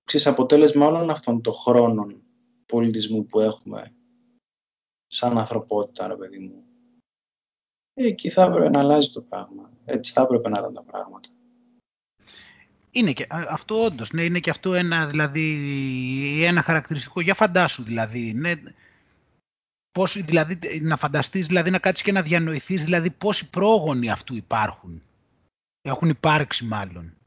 ξέρεις, 0.08 0.26
αποτέλεσμα 0.26 0.86
όλων 0.86 1.10
αυτών 1.10 1.42
των 1.42 1.52
χρόνων 1.52 2.22
πολιτισμού 2.66 3.26
που 3.26 3.40
έχουμε 3.40 3.92
σαν 5.06 5.38
ανθρωπότητα, 5.38 6.06
ρε 6.06 6.16
παιδί 6.16 6.38
μου. 6.38 6.62
Ε, 7.94 8.06
Εκεί 8.06 8.30
θα 8.30 8.42
έπρεπε 8.42 8.68
να 8.68 8.78
αλλάζει 8.78 9.10
το 9.10 9.20
πράγμα. 9.20 9.70
Έτσι 9.84 10.12
θα 10.12 10.22
έπρεπε 10.22 10.48
να 10.48 10.58
ήταν 10.58 10.74
τα 10.74 10.82
πράγματα. 10.82 11.28
Είναι 12.90 13.12
και, 13.12 13.22
α, 13.22 13.46
αυτό 13.48 13.84
όντως, 13.84 14.12
ναι, 14.12 14.22
είναι 14.22 14.40
και 14.40 14.50
αυτό 14.50 14.74
ένα, 14.74 15.06
δηλαδή, 15.06 16.44
ένα 16.44 16.62
χαρακτηριστικό. 16.62 17.20
Για 17.20 17.34
φαντάσου 17.34 17.82
δηλαδή, 17.82 18.32
ναι, 18.32 18.52
πώς, 19.90 20.22
δηλαδή 20.24 20.58
να 20.80 20.96
φανταστείς, 20.96 21.46
δηλαδή 21.46 21.70
να 21.70 21.78
κάτσεις 21.78 22.04
και 22.04 22.12
να 22.12 22.22
διανοηθείς, 22.22 22.84
δηλαδή 22.84 23.10
πόσοι 23.10 23.50
πρόγονοι 23.50 24.10
αυτού 24.10 24.34
υπάρχουν. 24.34 25.02
Έχουν 25.82 26.08
υπάρξει 26.08 26.64
μάλλον. 26.64 27.17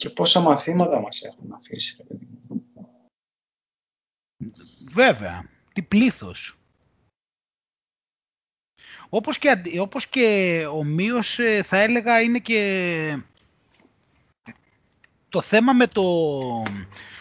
Και 0.00 0.10
πόσα 0.10 0.40
μαθήματα 0.40 1.00
μας 1.00 1.22
έχουν 1.22 1.52
αφήσει, 1.52 1.96
ρε 1.98 2.02
παιδί 2.04 2.28
μου. 2.48 2.64
Βέβαια, 4.90 5.48
τι 5.72 5.82
πλήθος. 5.82 6.58
Όπως 9.08 9.38
και, 9.38 9.50
αντι- 9.50 9.78
όπως 9.80 10.06
και 10.06 10.66
ομοίως 10.70 11.38
ε, 11.38 11.62
θα 11.62 11.78
έλεγα 11.78 12.20
είναι 12.20 12.38
και 12.38 13.22
το 15.28 15.40
θέμα 15.40 15.72
με 15.72 15.86
το... 15.86 16.02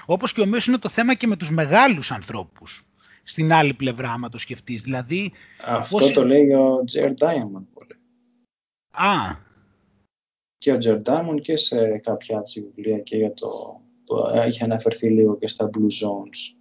Όπως 0.05 0.33
και 0.33 0.41
ομοίως 0.41 0.67
είναι 0.67 0.77
το 0.77 0.89
θέμα 0.89 1.13
και 1.13 1.27
με 1.27 1.35
τους 1.35 1.49
μεγάλους 1.51 2.11
ανθρώπους. 2.11 2.83
Στην 3.23 3.51
άλλη 3.53 3.73
πλευρά, 3.73 4.11
άμα 4.11 4.29
το 4.29 4.37
σκεφτείς. 4.37 4.83
Δηλαδή, 4.83 5.31
Αυτό 5.65 5.97
Πώς- 5.97 6.11
το 6.11 6.25
λέει 6.25 6.53
ο 6.53 6.83
Τζέρ 6.85 7.11
Diamond 7.11 7.63
πολύ. 7.73 7.95
α, 8.91 9.47
Και 10.59 10.71
ο 10.71 10.77
Τζέρ 10.77 10.97
Diamond 11.05 11.41
και 11.41 11.57
σε 11.57 11.97
κάποια 11.97 12.37
έτσι 12.39 12.61
βιβλία 12.61 12.99
και 12.99 13.17
για 13.17 13.33
το... 13.33 13.81
το 14.03 14.31
έχει 14.35 14.63
αναφερθεί 14.63 15.09
λίγο 15.09 15.37
και 15.37 15.47
στα 15.47 15.69
Blue 15.73 16.05
Zones. 16.05 16.55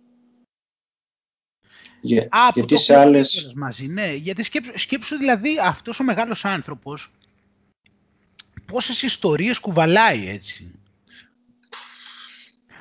Για, 2.00 2.22
Α, 2.30 2.46
που 2.52 2.58
γιατί 2.58 2.74
το 2.74 2.80
σε 2.80 2.92
έχουμε 2.92 3.04
πει 3.04 3.10
άλλες... 3.16 3.30
κιόλας 3.30 3.54
μαζί, 3.54 3.86
ναι. 3.86 4.14
Γιατί 4.14 4.42
σκέψου, 4.42 4.78
σκέψου 4.78 5.16
δηλαδή 5.16 5.50
αυτός 5.62 6.00
ο 6.00 6.04
μεγάλος 6.04 6.44
άνθρωπος 6.44 7.10
πόσες 8.66 9.02
ιστορίες 9.02 9.58
κουβαλάει 9.58 10.28
έτσι. 10.28 10.72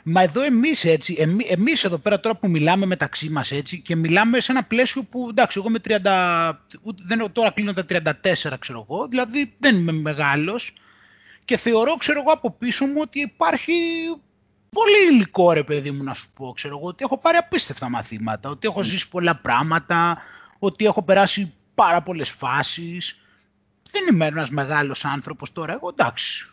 Μα 0.04 0.22
εδώ 0.22 0.42
εμείς 0.42 0.86
έτσι, 0.86 1.16
εμεί, 1.20 1.46
εμείς 1.48 1.84
εδώ 1.84 1.98
πέρα 1.98 2.20
τώρα 2.20 2.36
που 2.38 2.50
μιλάμε 2.50 2.86
μεταξύ 2.86 3.30
μας 3.30 3.52
έτσι 3.52 3.82
και 3.82 3.96
μιλάμε 3.96 4.40
σε 4.40 4.52
ένα 4.52 4.64
πλαίσιο 4.64 5.04
που 5.04 5.28
εντάξει 5.30 5.60
εγώ 5.60 5.70
με 5.70 5.80
30, 5.88 6.54
ούτε- 6.84 7.04
δεν, 7.08 7.32
τώρα 7.32 7.52
κλείνω 7.52 7.74
τα 7.74 7.86
34 7.90 8.54
ξέρω 8.60 8.86
εγώ, 8.90 9.08
δηλαδή 9.08 9.56
δεν 9.60 9.76
είμαι 9.76 9.92
μεγάλος 9.92 10.74
και 11.48 11.58
θεωρώ 11.58 11.96
ξέρω 11.96 12.20
εγώ 12.20 12.32
από 12.32 12.52
πίσω 12.52 12.86
μου 12.86 12.98
ότι 13.02 13.20
υπάρχει 13.20 13.74
πολύ 14.70 15.14
υλικό 15.14 15.52
ρε 15.52 15.64
παιδί 15.64 15.92
μου 15.92 16.04
να 16.04 16.14
σου 16.14 16.28
πω, 16.36 16.52
ξέρω 16.56 16.78
εγώ, 16.78 16.88
ότι 16.88 17.04
έχω 17.04 17.18
πάρει 17.18 17.38
απίστευτα 17.38 17.90
μαθήματα, 17.90 18.50
ότι 18.50 18.68
έχω 18.68 18.84
ζήσει 18.84 19.10
πολλά 19.10 19.36
πράγματα, 19.36 20.22
ότι 20.60 20.86
έχω 20.86 21.04
περάσει 21.04 21.54
πάρα 21.76 22.02
πολλές 22.02 22.30
φάσεις. 22.30 23.20
Δεν 23.92 24.04
είμαι 24.12 24.26
ένας 24.26 24.50
μεγάλος 24.50 25.06
άνθρωπος 25.06 25.52
τώρα, 25.52 25.74
εγώ 25.74 25.90
εντάξει. 25.90 26.52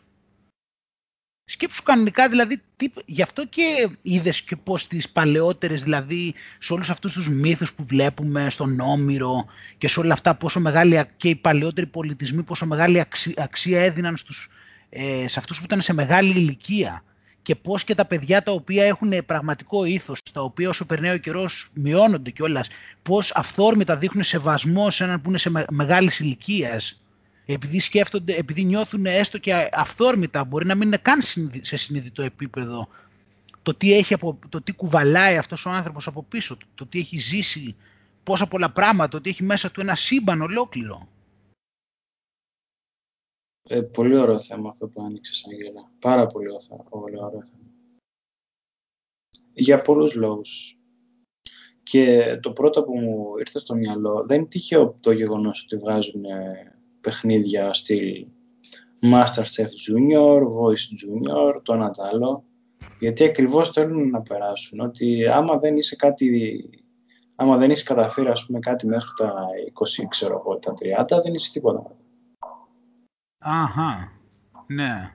Σκέψου 1.44 1.82
κανονικά, 1.82 2.28
δηλαδή, 2.28 2.62
τι, 2.76 2.90
γι' 3.06 3.22
αυτό 3.22 3.46
και 3.46 3.88
είδες 4.02 4.42
και 4.42 4.56
πώς 4.56 4.82
στις 4.82 5.08
παλαιότερες, 5.08 5.82
δηλαδή, 5.82 6.34
σε 6.58 6.72
όλους 6.72 6.90
αυτούς 6.90 7.12
τους 7.12 7.28
μύθους 7.28 7.72
που 7.74 7.84
βλέπουμε 7.84 8.50
στον 8.50 8.80
Όμηρο 8.80 9.46
και 9.78 9.88
σε 9.88 10.00
όλα 10.00 10.12
αυτά, 10.12 10.34
πόσο 10.34 10.60
μεγάλη, 10.60 10.98
α- 10.98 11.14
και 11.16 11.28
οι 11.28 11.36
παλαιότεροι 11.36 11.86
πολιτισμοί, 11.86 12.42
πόσο 12.42 12.66
μεγάλη 12.66 13.00
αξία, 13.00 13.34
αξία 13.38 13.80
έδιναν 13.84 14.16
στους, 14.16 14.48
ε, 14.94 15.28
σε 15.28 15.38
αυτούς 15.38 15.58
που 15.58 15.64
ήταν 15.64 15.80
σε 15.80 15.92
μεγάλη 15.92 16.30
ηλικία 16.30 17.02
και 17.42 17.54
πώς 17.54 17.84
και 17.84 17.94
τα 17.94 18.04
παιδιά 18.04 18.42
τα 18.42 18.52
οποία 18.52 18.84
έχουν 18.84 19.12
πραγματικό 19.26 19.84
ήθος, 19.84 20.22
τα 20.32 20.40
οποία 20.40 20.68
όσο 20.68 20.84
περνάει 20.84 21.14
ο 21.14 21.18
καιρός 21.18 21.70
μειώνονται 21.74 22.30
κιόλας, 22.30 22.68
πώς 23.02 23.32
αυθόρμητα 23.34 23.96
δείχνουν 23.96 24.24
σεβασμό 24.24 24.90
σε 24.90 25.04
έναν 25.04 25.20
που 25.20 25.28
είναι 25.28 25.38
σε 25.38 25.50
με, 25.50 25.64
μεγάλης 25.70 26.18
ηλικίας, 26.18 27.02
επειδή 27.46 27.80
σκέφτονται, 27.80 28.34
επειδή 28.34 28.64
νιώθουν 28.64 29.06
έστω 29.06 29.38
και 29.38 29.68
αυθόρμητα, 29.72 30.44
μπορεί 30.44 30.66
να 30.66 30.74
μην 30.74 30.86
είναι 30.86 30.96
καν 30.96 31.22
συνειδη- 31.22 31.64
σε 31.64 31.76
συνειδητό 31.76 32.22
επίπεδο, 32.22 32.88
το 33.62 33.74
τι, 33.74 33.94
έχει 33.94 34.14
από, 34.14 34.38
το 34.48 34.62
τι 34.62 34.72
κουβαλάει 34.72 35.36
αυτός 35.36 35.66
ο 35.66 35.70
άνθρωπος 35.70 36.06
από 36.06 36.22
πίσω 36.22 36.56
του, 36.56 36.66
το 36.74 36.86
τι 36.86 36.98
έχει 36.98 37.18
ζήσει, 37.18 37.76
πόσα 38.22 38.46
πολλά 38.46 38.70
πράγματα, 38.70 39.08
το 39.08 39.16
ότι 39.16 39.30
έχει 39.30 39.42
μέσα 39.42 39.70
του 39.70 39.80
ένα 39.80 39.94
σύμπαν 39.94 40.42
ολόκληρο. 40.42 41.08
Ε, 43.68 43.80
πολύ 43.80 44.16
ωραίο 44.16 44.38
θέμα 44.38 44.68
αυτό 44.68 44.88
που 44.88 45.02
άνοιξες, 45.02 45.46
Αγγέλα. 45.50 45.90
Πάρα 45.98 46.26
πολύ 46.26 46.46
ωραίο, 46.46 46.84
πολύ 46.90 47.18
ωραίο 47.18 47.44
θέμα. 47.44 47.70
Για 49.52 49.82
πολλούς 49.82 50.14
λόγους. 50.14 50.78
Και 51.82 52.36
το 52.42 52.52
πρώτο 52.52 52.82
που 52.82 52.98
μου 52.98 53.38
ήρθε 53.38 53.58
στο 53.58 53.74
μυαλό 53.74 54.24
δεν 54.26 54.38
είναι 54.38 54.48
τυχαίο 54.48 54.96
το 55.00 55.12
γεγονός 55.12 55.62
ότι 55.62 55.76
βγάζουν 55.76 56.24
ε, 56.24 56.76
παιχνίδια 57.00 57.72
στυλ 57.72 58.26
Masterchef 59.02 59.68
Junior, 59.88 60.40
Voice 60.40 60.88
Junior, 61.00 61.60
το 61.62 61.72
ένα 61.72 61.90
τ' 61.90 62.00
άλλο. 62.00 62.44
Γιατί 63.00 63.24
ακριβώς 63.24 63.70
θέλουν 63.70 64.10
να 64.10 64.22
περάσουν 64.22 64.80
ότι 64.80 65.26
άμα 65.26 65.58
δεν 65.58 65.76
είσαι 65.76 65.96
κάτι 65.96 66.28
άμα 67.34 67.56
δεν 67.56 67.70
είσαι 67.70 67.84
καταφέρει 67.84 68.28
ας 68.28 68.46
πούμε 68.46 68.58
κάτι 68.58 68.86
μέχρι 68.86 69.10
τα 69.16 69.46
20, 70.02 70.06
ξέρω 70.08 70.38
εγώ, 70.38 70.58
τα 70.58 70.74
30, 71.18 71.20
δεν 71.22 71.34
είσαι 71.34 71.52
τίποτα. 71.52 71.96
Αχα, 73.46 74.12
ναι. 74.66 75.14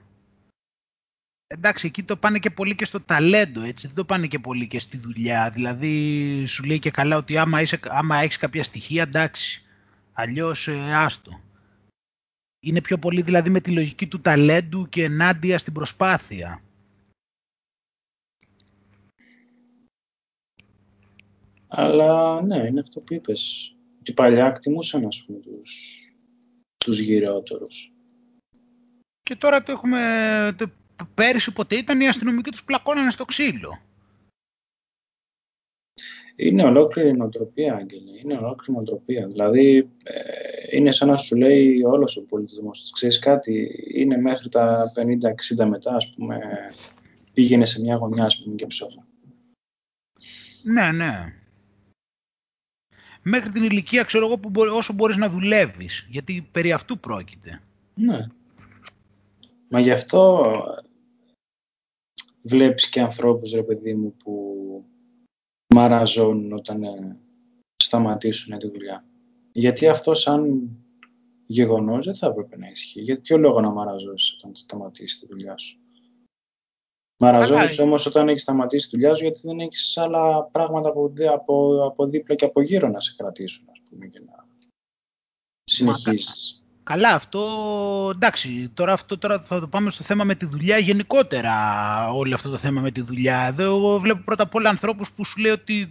Εντάξει, 1.46 1.86
εκεί 1.86 2.02
το 2.02 2.16
πάνε 2.16 2.38
και 2.38 2.50
πολύ 2.50 2.74
και 2.74 2.84
στο 2.84 3.00
ταλέντο, 3.00 3.60
έτσι. 3.60 3.86
Δεν 3.86 3.96
το 3.96 4.04
πάνε 4.04 4.26
και 4.26 4.38
πολύ 4.38 4.68
και 4.68 4.78
στη 4.78 4.96
δουλειά. 4.96 5.50
Δηλαδή, 5.50 6.46
σου 6.46 6.64
λέει 6.64 6.78
και 6.78 6.90
καλά 6.90 7.16
ότι 7.16 7.38
άμα, 7.38 7.60
είσαι, 7.60 7.80
άμα 7.82 8.16
έχεις 8.16 8.36
κάποια 8.36 8.62
στοιχεία, 8.62 9.02
εντάξει. 9.02 9.64
Αλλιώς, 10.12 10.68
ε, 10.68 10.94
άστο. 10.94 11.40
Είναι 12.60 12.80
πιο 12.80 12.98
πολύ 12.98 13.22
δηλαδή 13.22 13.50
με 13.50 13.60
τη 13.60 13.70
λογική 13.70 14.06
του 14.06 14.20
ταλέντου 14.20 14.88
και 14.88 15.04
ενάντια 15.04 15.58
στην 15.58 15.72
προσπάθεια. 15.72 16.62
Αλλά 21.68 22.42
ναι, 22.42 22.56
είναι 22.56 22.80
αυτό 22.80 23.00
που 23.00 23.14
είπες. 23.14 23.74
Ότι 24.00 24.12
παλιά 24.12 24.46
εκτιμούσαν 24.46 25.06
ας 25.06 25.24
πούμε 25.26 25.38
τους, 25.38 25.98
τους 26.78 26.98
γυρεότερους. 26.98 27.89
Και 29.30 29.36
τώρα 29.36 29.62
το 29.62 29.72
έχουμε, 29.72 30.54
το, 30.58 30.70
πέρυσι 31.14 31.52
ποτέ 31.52 31.76
ήταν 31.76 32.00
οι 32.00 32.08
αστυνομικοί 32.08 32.50
τους 32.50 32.64
πλακώνανε 32.64 33.10
στο 33.10 33.24
ξύλο. 33.24 33.78
Είναι 36.36 36.64
ολόκληρη 36.64 37.16
νοοτροπία, 37.16 37.74
Άγγελε. 37.74 38.10
Είναι 38.22 38.36
ολόκληρη 38.36 38.72
νοοτροπία. 38.72 39.26
Δηλαδή, 39.26 39.90
ε, 40.02 40.76
είναι 40.76 40.92
σαν 40.92 41.08
να 41.08 41.16
σου 41.16 41.36
λέει 41.36 41.82
όλος 41.82 42.16
ο 42.16 42.26
πολιτισμός. 42.26 42.90
Ξέρεις 42.92 43.18
κάτι, 43.18 43.84
είναι 43.94 44.16
μέχρι 44.16 44.48
τα 44.48 44.92
50-60 44.94 45.66
μετά, 45.66 45.94
ας 45.94 46.14
πούμε, 46.14 46.38
πήγαινε 47.32 47.66
σε 47.66 47.80
μια 47.80 47.96
γωνιά, 47.96 48.24
ας 48.24 48.42
πούμε, 48.42 48.54
και 48.54 48.66
ψόφα. 48.66 49.06
Ναι, 50.62 50.92
ναι. 50.92 51.34
Μέχρι 53.22 53.50
την 53.50 53.62
ηλικία, 53.62 54.02
ξέρω 54.02 54.26
εγώ, 54.26 54.38
που 54.38 54.50
μπορεί, 54.50 54.70
όσο 54.70 54.92
μπορείς 54.92 55.16
να 55.16 55.28
δουλεύεις. 55.28 56.06
Γιατί 56.10 56.48
περί 56.52 56.72
αυτού 56.72 56.98
πρόκειται. 56.98 57.60
Ναι. 57.94 58.26
Μα 59.72 59.80
γι' 59.80 59.90
αυτό 59.90 60.52
βλέπεις 62.42 62.88
και 62.88 63.00
ανθρώπους, 63.00 63.52
ρε 63.52 63.62
παιδί 63.62 63.94
μου, 63.94 64.14
που 64.16 64.84
μαραζώνουν 65.74 66.52
όταν 66.52 66.82
ε, 66.82 67.18
σταματήσουν 67.76 68.58
τη 68.58 68.68
δουλειά. 68.68 69.04
Γιατί 69.52 69.88
αυτό 69.88 70.14
σαν 70.14 70.70
γεγονός 71.46 72.04
δεν 72.04 72.14
θα 72.14 72.26
έπρεπε 72.26 72.56
να 72.56 72.68
ισχύει. 72.68 73.00
Γιατί 73.00 73.20
ποιο 73.20 73.38
λόγο 73.38 73.60
να 73.60 73.70
μαραζώσεις 73.70 74.34
όταν 74.34 74.54
σταματήσεις 74.54 75.18
τη 75.20 75.26
δουλειά 75.26 75.58
σου; 75.58 75.78
Μαραζώνεις 77.22 77.78
όμως 77.78 78.06
όταν 78.06 78.28
έχεις 78.28 78.42
σταματήσει 78.42 78.88
τη 78.88 78.96
δουλειά 78.96 79.14
σου 79.14 79.22
γιατί 79.22 79.40
δεν 79.42 79.60
έχεις 79.60 79.96
άλλα 79.96 80.44
πράγματα 80.44 80.88
από, 80.88 81.12
από, 81.32 81.84
από 81.84 82.06
δίπλα 82.06 82.34
και 82.34 82.44
από 82.44 82.62
γύρω 82.62 82.88
να 82.88 83.00
σε 83.00 83.14
κρατήσουν 83.16 83.68
ας 83.70 83.80
πούμε 83.88 84.06
και 84.06 84.20
να 84.20 84.46
συνεχίσεις. 85.64 86.59
Καλά, 86.90 87.08
αυτό 87.14 87.40
εντάξει. 88.14 88.70
Τώρα, 88.74 88.92
αυτό, 88.92 89.18
τώρα 89.18 89.38
θα 89.40 89.60
το 89.60 89.68
πάμε 89.68 89.90
στο 89.90 90.04
θέμα 90.04 90.24
με 90.24 90.34
τη 90.34 90.46
δουλειά 90.46 90.78
γενικότερα. 90.78 91.52
Όλο 92.12 92.34
αυτό 92.34 92.50
το 92.50 92.56
θέμα 92.56 92.80
με 92.80 92.90
τη 92.90 93.00
δουλειά. 93.00 93.46
Εδώ 93.46 93.64
εγώ 93.64 93.98
βλέπω 93.98 94.20
πρώτα 94.24 94.42
απ' 94.42 94.54
όλα 94.54 94.68
ανθρώπους 94.68 95.10
που 95.10 95.24
σου 95.24 95.40
λέει 95.40 95.52
ότι. 95.52 95.90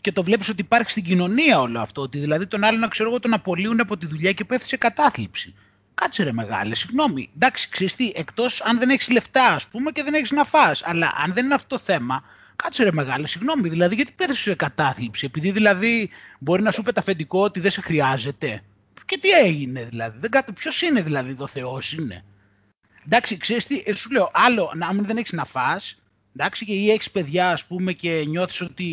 και 0.00 0.12
το 0.12 0.22
βλέπεις 0.22 0.48
ότι 0.48 0.60
υπάρχει 0.60 0.90
στην 0.90 1.04
κοινωνία 1.04 1.60
όλο 1.60 1.80
αυτό. 1.80 2.02
Ότι 2.02 2.18
δηλαδή 2.18 2.46
τον 2.46 2.64
άλλον, 2.64 2.88
ξέρω 2.88 3.08
εγώ, 3.08 3.20
τον 3.20 3.32
απολύουν 3.32 3.80
από 3.80 3.96
τη 3.96 4.06
δουλειά 4.06 4.32
και 4.32 4.44
πέφτει 4.44 4.66
σε 4.66 4.76
κατάθλιψη. 4.76 5.54
Κάτσε 5.94 6.22
ρε 6.22 6.32
μεγάλε, 6.32 6.74
συγγνώμη. 6.74 7.30
Εντάξει, 7.34 7.68
ξέρεις 7.68 7.96
τι, 7.96 8.12
εκτός 8.14 8.60
αν 8.60 8.78
δεν 8.78 8.88
έχεις 8.90 9.08
λεφτά, 9.10 9.46
ας 9.46 9.68
πούμε, 9.68 9.90
και 9.90 10.02
δεν 10.02 10.14
έχεις 10.14 10.30
να 10.30 10.44
φας. 10.44 10.82
Αλλά 10.84 11.12
αν 11.24 11.32
δεν 11.32 11.44
είναι 11.44 11.54
αυτό 11.54 11.76
το 11.76 11.82
θέμα, 11.82 12.22
κάτσε 12.56 12.84
ρε 12.84 12.92
μεγάλε, 12.92 13.26
συγγνώμη. 13.26 13.68
Δηλαδή, 13.68 13.94
γιατί 13.94 14.12
πέφτεις 14.12 14.38
σε 14.38 14.54
κατάθλιψη. 14.54 15.24
Επειδή 15.24 15.50
δηλαδή 15.50 16.10
μπορεί 16.38 16.62
να 16.62 16.70
σου 16.70 16.82
πει 16.82 16.90
αφεντικό 16.94 17.42
ότι 17.42 17.60
δεν 17.60 17.70
σε 17.70 17.80
χρειάζεται. 17.80 18.62
Και 19.08 19.18
τι 19.18 19.30
έγινε 19.30 19.84
δηλαδή. 19.84 20.18
Δεν 20.18 20.30
κάτω, 20.30 20.52
ποιος 20.52 20.82
είναι 20.82 21.02
δηλαδή 21.02 21.34
το 21.34 21.46
Θεός 21.46 21.92
είναι; 21.92 22.24
Εντάξει, 23.06 23.36
ξέρεις 23.36 23.66
τι, 23.66 23.82
ε, 23.86 23.94
σου 23.94 24.10
λέω, 24.10 24.30
άλλο, 24.32 24.72
αν 24.88 25.04
δεν 25.04 25.16
έχεις 25.16 25.32
να 25.32 25.44
φας, 25.44 25.96
εντάξει, 26.36 26.64
και 26.64 26.72
ή 26.72 26.90
έχεις 26.90 27.10
παιδιά, 27.10 27.50
ας 27.50 27.64
πούμε, 27.64 27.92
και 27.92 28.24
νιώθεις 28.26 28.60
ότι 28.60 28.86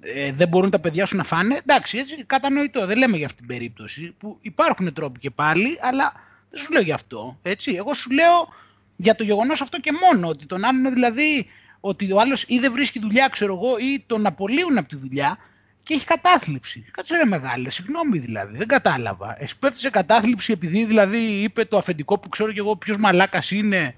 ε, 0.00 0.32
δεν 0.32 0.48
μπορούν 0.48 0.70
τα 0.70 0.78
παιδιά 0.78 1.06
σου 1.06 1.16
να 1.16 1.24
φάνε, 1.24 1.56
εντάξει, 1.56 1.98
έτσι, 1.98 2.24
κατανοητό, 2.24 2.86
δεν 2.86 2.98
λέμε 2.98 3.16
για 3.16 3.26
αυτή 3.26 3.38
την 3.38 3.46
περίπτωση, 3.46 4.14
που 4.18 4.38
υπάρχουν 4.40 4.92
τρόποι 4.92 5.18
και 5.18 5.30
πάλι, 5.30 5.78
αλλά 5.80 6.12
δεν 6.50 6.60
σου 6.60 6.72
λέω 6.72 6.82
γι' 6.82 6.92
αυτό, 6.92 7.38
έτσι. 7.42 7.72
Εγώ 7.72 7.94
σου 7.94 8.10
λέω 8.10 8.48
για 8.96 9.14
το 9.14 9.24
γεγονός 9.24 9.60
αυτό 9.60 9.80
και 9.80 9.92
μόνο, 9.92 10.28
ότι 10.28 10.46
τον 10.46 10.64
άλλον 10.64 10.92
δηλαδή, 10.92 11.46
ότι 11.80 12.12
ο 12.12 12.20
άλλος 12.20 12.44
ή 12.48 12.58
δεν 12.58 12.72
βρίσκει 12.72 12.98
δουλειά, 12.98 13.28
ξέρω 13.28 13.54
εγώ, 13.54 13.78
ή 13.78 14.04
τον 14.06 14.26
απολύουν 14.26 14.78
από 14.78 14.88
τη 14.88 14.96
δουλειά, 14.96 15.38
και 15.82 15.94
έχει 15.94 16.04
κατάθλιψη. 16.04 16.80
Κάτσε 16.90 17.16
ρε 17.16 17.24
μεγάλε, 17.24 17.70
συγγνώμη 17.70 18.18
δηλαδή, 18.18 18.56
δεν 18.56 18.66
κατάλαβα. 18.66 19.42
Εσπέφτει 19.42 19.78
σε 19.78 19.90
κατάθλιψη 19.90 20.52
επειδή 20.52 20.84
δηλαδή 20.84 21.42
είπε 21.42 21.64
το 21.64 21.76
αφεντικό 21.76 22.18
που 22.18 22.28
ξέρω 22.28 22.52
και 22.52 22.58
εγώ 22.58 22.76
ποιος 22.76 22.96
μαλάκας 22.96 23.50
είναι, 23.50 23.94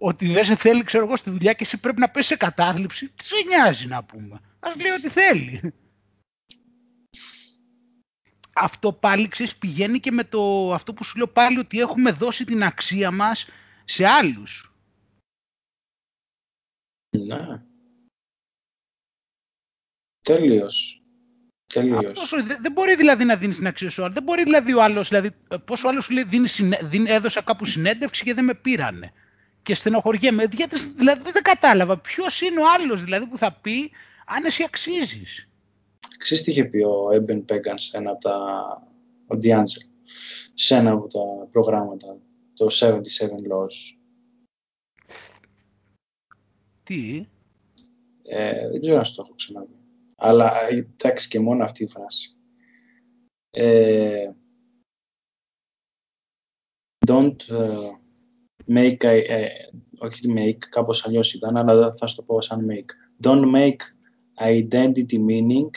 ότι 0.00 0.26
δεν 0.26 0.44
σε 0.44 0.56
θέλει, 0.56 0.82
ξέρω 0.82 1.04
εγώ, 1.04 1.16
στη 1.16 1.30
δουλειά 1.30 1.52
και 1.52 1.62
εσύ 1.64 1.80
πρέπει 1.80 2.00
να 2.00 2.08
πέσει 2.08 2.28
σε 2.28 2.36
κατάθλιψη. 2.36 3.08
Τι 3.08 3.24
σε 3.24 3.34
νοιάζει 3.46 3.86
να 3.86 4.04
πούμε. 4.04 4.40
Α 4.60 4.70
λέει 4.76 4.90
ότι 4.90 5.08
θέλει. 5.08 5.74
Αυτό 8.54 8.92
πάλι 8.92 9.28
ξέρεις 9.28 9.56
πηγαίνει 9.56 10.00
και 10.00 10.10
με 10.10 10.24
το 10.24 10.74
αυτό 10.74 10.94
που 10.94 11.04
σου 11.04 11.16
λέω 11.16 11.28
πάλι 11.28 11.58
ότι 11.58 11.80
έχουμε 11.80 12.10
δώσει 12.10 12.44
την 12.44 12.62
αξία 12.64 13.10
μας 13.10 13.48
σε 13.84 14.06
άλλους. 14.06 14.72
Ναι. 17.10 17.62
Τελείω. 20.28 20.68
Τελείως. 21.66 22.34
δεν, 22.60 22.72
μπορεί 22.72 22.94
δηλαδή 22.94 23.24
να 23.24 23.36
δίνεις 23.36 23.56
την 23.56 23.66
αξία 23.66 23.90
σου. 23.90 24.12
Δεν 24.12 24.22
μπορεί 24.22 24.42
δηλαδή 24.42 24.74
ο 24.74 24.82
άλλος. 24.82 25.08
Δηλαδή, 25.08 25.30
πόσο 25.64 25.86
ο 25.86 25.90
άλλος 25.90 26.04
σου 26.04 26.12
λέει 26.12 26.24
δίνει, 26.24 26.48
δίνει, 26.82 27.10
έδωσα 27.10 27.42
κάπου 27.42 27.64
συνέντευξη 27.64 28.24
και 28.24 28.34
δεν 28.34 28.44
με 28.44 28.54
πήρανε. 28.54 29.12
Και 29.62 29.74
στενοχωριέμαι. 29.74 30.44
Γιατί, 30.52 30.78
δηλαδή 30.96 31.30
δεν 31.30 31.42
κατάλαβα 31.42 31.98
ποιος 31.98 32.40
είναι 32.40 32.60
ο 32.60 32.64
άλλος 32.78 33.04
δηλαδή, 33.04 33.26
που 33.26 33.38
θα 33.38 33.52
πει 33.60 33.90
αν 34.26 34.44
εσύ 34.44 34.62
αξίζεις. 34.62 35.48
Ξέρεις 36.18 36.44
τι 36.44 36.50
είχε 36.50 36.64
πει 36.64 36.78
ο 36.78 37.10
Έμπεν 37.12 37.44
Πέγκαν 37.44 37.78
σε 37.78 37.96
ένα 37.96 38.10
από 38.10 38.20
τα. 38.20 38.36
Ο 39.26 39.36
Ντιάντζελ; 39.36 39.82
Σε 40.54 40.74
ένα 40.74 40.90
από 40.90 41.06
τα 41.06 41.48
προγράμματα. 41.50 42.18
Το 42.54 42.66
77 42.70 42.90
Laws. 43.52 43.96
Τι; 46.82 47.26
Ε, 48.22 48.68
δεν 48.70 48.80
ξέρω 48.80 48.98
αν 48.98 49.04
το 49.04 49.22
έχω 49.24 49.34
ξαναδεί. 49.36 49.77
Αλλά 50.20 50.68
εντάξει 50.68 51.28
και 51.28 51.40
μόνο 51.40 51.64
αυτή 51.64 51.82
η 51.82 51.88
φράση. 51.88 52.36
Ε, 53.50 54.32
don't 57.06 57.36
uh, 57.48 57.90
make, 58.66 59.02
uh, 59.02 59.48
όχι 59.98 60.32
make, 60.36 60.58
κάπως 60.58 61.06
αλλιώς 61.06 61.34
ήταν, 61.34 61.56
αλλά 61.56 61.94
θα 61.96 62.06
σου 62.06 62.16
το 62.16 62.22
πω 62.22 62.40
σαν 62.40 62.66
make. 62.70 62.90
Don't 63.26 63.54
make 63.54 63.80
identity 64.40 65.18
meaning 65.18 65.70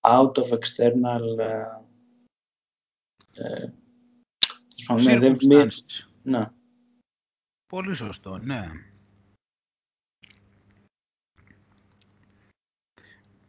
out 0.00 0.36
of 0.38 0.52
external 0.52 1.24
uh, 1.40 1.80
uh, 3.38 3.70
Circumstances. 4.98 6.08
Ναι. 6.22 6.50
Πολύ 7.66 7.94
σωστό, 7.94 8.38
ναι. 8.38 8.70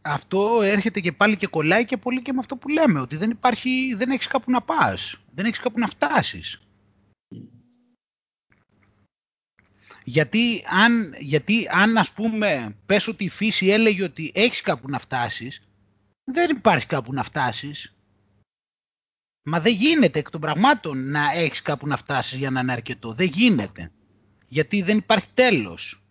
Αυτό 0.05 0.59
έρχεται 0.63 0.99
και 0.99 1.11
πάλι 1.11 1.37
και 1.37 1.47
κολλάει 1.47 1.85
και 1.85 1.97
πολύ 1.97 2.21
και 2.21 2.33
με 2.33 2.39
αυτό 2.39 2.57
που 2.57 2.69
λέμε, 2.69 2.99
ότι 2.99 3.15
δεν 3.15 3.29
υπάρχει, 3.29 3.93
δεν 3.97 4.09
έχεις 4.09 4.27
κάπου 4.27 4.51
να 4.51 4.61
πας, 4.61 5.15
δεν 5.33 5.45
έχεις 5.45 5.59
κάπου 5.59 5.79
να 5.79 5.87
φτάσεις. 5.87 6.59
Γιατί 10.03 10.63
αν, 10.69 11.13
γιατί 11.19 11.67
αν 11.71 11.97
ας 11.97 12.11
πούμε 12.11 12.77
πες 12.85 13.07
ότι 13.07 13.23
η 13.23 13.29
φύση 13.29 13.67
έλεγε 13.67 14.03
ότι 14.03 14.31
έχεις 14.35 14.61
κάπου 14.61 14.89
να 14.89 14.99
φτάσεις, 14.99 15.61
δεν 16.31 16.49
υπάρχει 16.49 16.85
κάπου 16.85 17.13
να 17.13 17.23
φτάσεις. 17.23 17.95
Μα 19.47 19.59
δεν 19.59 19.73
γίνεται 19.73 20.19
εκ 20.19 20.29
των 20.29 20.41
πραγμάτων 20.41 21.09
να 21.11 21.31
έχεις 21.31 21.61
κάπου 21.61 21.87
να 21.87 21.97
φτάσεις 21.97 22.37
για 22.37 22.49
να 22.49 22.59
είναι 22.59 22.71
αρκετό. 22.71 23.13
Δεν 23.13 23.27
γίνεται. 23.27 23.91
Γιατί 24.47 24.81
δεν 24.81 24.97
υπάρχει 24.97 25.27
τέλος. 25.33 26.04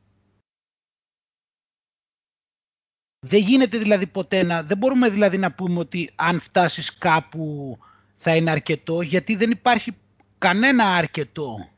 Δεν 3.27 3.41
γίνεται 3.41 3.79
δηλαδή 3.79 4.07
ποτέ 4.07 4.43
να... 4.43 4.62
Δεν 4.62 4.79
μπορούμε 4.79 5.09
δηλαδή 5.09 5.39
να 5.39 5.53
πούμε 5.53 5.79
ότι 5.79 6.11
αν 6.14 6.41
φτάσεις 6.41 6.99
κάπου 6.99 7.79
θα 8.16 8.37
είναι 8.37 8.51
αρκετό, 8.51 9.01
γιατί 9.01 9.37
δεν 9.37 9.51
υπάρχει 9.51 9.93
κανένα 10.39 10.85
αρκετό. 10.85 11.68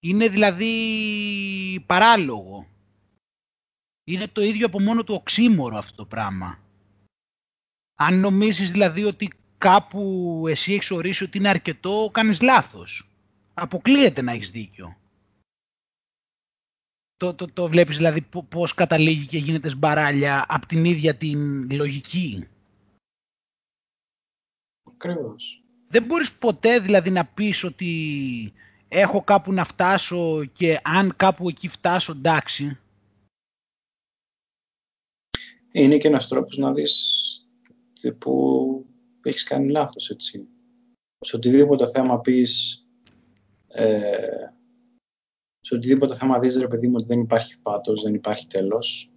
Είναι 0.00 0.28
δηλαδή 0.28 0.74
παράλογο. 1.86 2.66
Είναι 4.04 4.26
το 4.26 4.42
ίδιο 4.42 4.66
από 4.66 4.80
μόνο 4.80 5.04
του 5.04 5.14
οξύμορο 5.14 5.76
αυτό 5.76 5.96
το 5.96 6.04
πράγμα. 6.04 6.58
Αν 7.94 8.20
νομίζεις 8.20 8.70
δηλαδή 8.70 9.04
ότι 9.04 9.30
κάπου 9.58 10.44
εσύ 10.48 10.72
έχεις 10.72 10.90
ορίσει 10.90 11.24
ότι 11.24 11.38
είναι 11.38 11.48
αρκετό, 11.48 12.10
κάνεις 12.12 12.40
λάθος. 12.40 13.10
Αποκλείεται 13.54 14.22
να 14.22 14.32
έχεις 14.32 14.50
δίκιο. 14.50 14.96
Το, 17.20 17.34
το, 17.34 17.52
το 17.52 17.68
βλέπεις 17.68 17.96
δηλαδή 17.96 18.26
πώς 18.48 18.74
καταλήγει 18.74 19.26
και 19.26 19.38
γίνεται 19.38 19.68
σμπαράλια 19.68 20.44
από 20.48 20.66
την 20.66 20.84
ίδια 20.84 21.14
την 21.14 21.70
λογική; 21.72 22.48
Ακριβώς. 24.92 25.64
Δεν 25.88 26.04
μπορείς 26.04 26.38
ποτέ 26.38 26.78
δηλαδή 26.78 27.10
να 27.10 27.26
πεις 27.26 27.64
ότι 27.64 28.52
έχω 28.88 29.22
κάπου 29.22 29.52
να 29.52 29.64
φτάσω 29.64 30.44
και 30.44 30.80
αν 30.84 31.16
κάπου 31.16 31.48
εκεί 31.48 31.68
φτάσω 31.68 32.12
εντάξει. 32.12 32.78
Είναι 35.72 35.98
και 35.98 36.08
ένας 36.08 36.28
τρόπος 36.28 36.56
να 36.56 36.72
δεις 36.72 37.14
που 38.18 38.86
έχεις 39.22 39.42
κάνει 39.42 39.70
λάθος 39.70 40.10
έτσι. 40.10 40.48
Σε 41.20 41.36
οτιδήποτε 41.36 41.90
θέμα 41.90 42.20
πεις 42.20 42.84
ε, 43.68 44.52
σε 45.60 45.74
οτιδήποτε 45.74 46.14
θέμα 46.14 46.38
δεις, 46.38 46.56
ρε 46.56 46.68
παιδί 46.68 46.88
μου, 46.88 46.94
ότι 46.96 47.06
δεν 47.06 47.20
υπάρχει 47.20 47.60
πάτος, 47.62 48.02
δεν 48.02 48.14
υπάρχει 48.14 48.46
τέλος, 48.46 49.10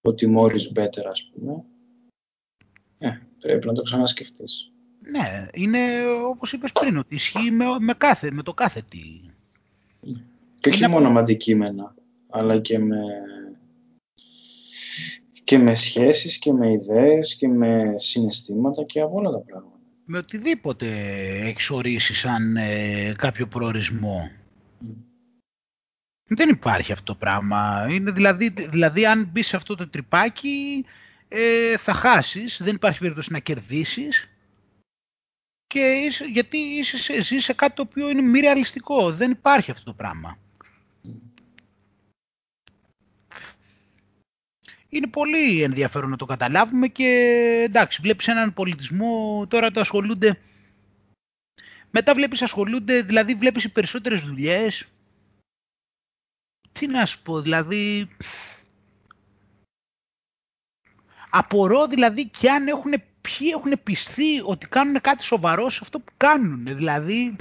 ότι 0.00 0.34
more 0.36 0.52
is 0.52 0.78
better, 0.78 1.04
ας 1.10 1.30
πούμε, 1.32 1.64
ε, 2.98 3.10
πρέπει 3.40 3.66
να 3.66 3.72
το 3.72 3.82
ξανασκεφτείς. 3.82 4.72
Ναι, 5.10 5.46
είναι 5.52 5.78
όπως 6.28 6.52
είπες 6.52 6.72
πριν, 6.72 6.96
ότι 6.96 7.14
ισχύει 7.14 7.50
με, 7.50 7.64
με, 7.78 7.94
κάθε, 7.94 8.30
με 8.30 8.42
το 8.42 8.54
κάθε 8.54 8.82
τι. 8.88 9.00
Και 10.60 10.68
όχι 10.68 10.88
μόνο 10.88 11.10
με 11.10 11.20
αντικείμενα, 11.20 11.94
αλλά 12.28 12.60
και 12.60 12.78
με, 12.78 13.00
και 15.44 15.58
με 15.58 15.74
σχέσεις 15.74 16.38
και 16.38 16.52
με 16.52 16.72
ιδέες 16.72 17.34
και 17.34 17.48
με 17.48 17.92
συναισθήματα 17.96 18.84
και 18.84 19.00
από 19.00 19.14
όλα 19.14 19.30
τα 19.30 19.38
πράγματα. 19.38 19.78
Με 20.04 20.18
οτιδήποτε 20.18 20.86
έχεις 21.44 21.70
ορίσει 21.70 22.14
σαν 22.14 22.56
ε, 22.56 23.14
κάποιο 23.18 23.46
προορισμό. 23.46 24.30
Δεν 26.32 26.48
υπάρχει 26.48 26.92
αυτό 26.92 27.12
το 27.12 27.18
πράγμα. 27.18 27.86
Είναι 27.90 28.10
δηλαδή, 28.10 28.48
δηλαδή 28.48 29.06
αν 29.06 29.24
μπει 29.24 29.42
σε 29.42 29.56
αυτό 29.56 29.74
το 29.74 29.88
τρυπάκι 29.88 30.84
ε, 31.28 31.76
θα 31.76 31.92
χάσεις, 31.92 32.60
δεν 32.62 32.74
υπάρχει 32.74 32.98
περίπτωση 32.98 33.32
να 33.32 33.38
κερδίσεις 33.38 34.28
και 35.66 36.10
γιατί 36.32 36.56
είσαι, 36.56 37.22
ζεις 37.22 37.44
σε 37.44 37.52
κάτι 37.52 37.74
το 37.74 37.82
οποίο 37.88 38.08
είναι 38.08 38.22
μη 38.22 38.40
ρεαλιστικό. 38.40 39.12
Δεν 39.12 39.30
υπάρχει 39.30 39.70
αυτό 39.70 39.84
το 39.84 39.94
πράγμα. 39.94 40.38
Είναι 44.88 45.06
πολύ 45.06 45.62
ενδιαφέρον 45.62 46.10
να 46.10 46.16
το 46.16 46.24
καταλάβουμε 46.24 46.88
και 46.88 47.06
εντάξει, 47.64 48.00
βλέπεις 48.02 48.28
έναν 48.28 48.52
πολιτισμό, 48.52 49.46
τώρα 49.48 49.70
το 49.70 49.80
ασχολούνται, 49.80 50.38
μετά 51.90 52.14
βλέπεις 52.14 52.42
ασχολούνται, 52.42 53.02
δηλαδή 53.02 53.34
βλέπεις 53.34 53.64
οι 53.64 53.72
περισσότερες 53.72 54.22
δουλειές, 54.22 54.88
τι 56.72 56.86
να 56.86 57.04
σου 57.04 57.22
πω, 57.22 57.40
δηλαδή, 57.40 58.08
απορώ 61.30 61.86
δηλαδή 61.86 62.28
και 62.28 62.50
αν 62.50 62.68
έχουν 62.68 62.92
ποιοι 63.20 63.48
έχουν 63.54 63.82
πιστεί 63.82 64.42
ότι 64.44 64.68
κάνουν 64.68 65.00
κάτι 65.00 65.24
σοβαρό 65.24 65.70
σε 65.70 65.78
αυτό 65.82 65.98
που 65.98 66.12
κάνουν. 66.16 66.76
Δηλαδή, 66.76 67.36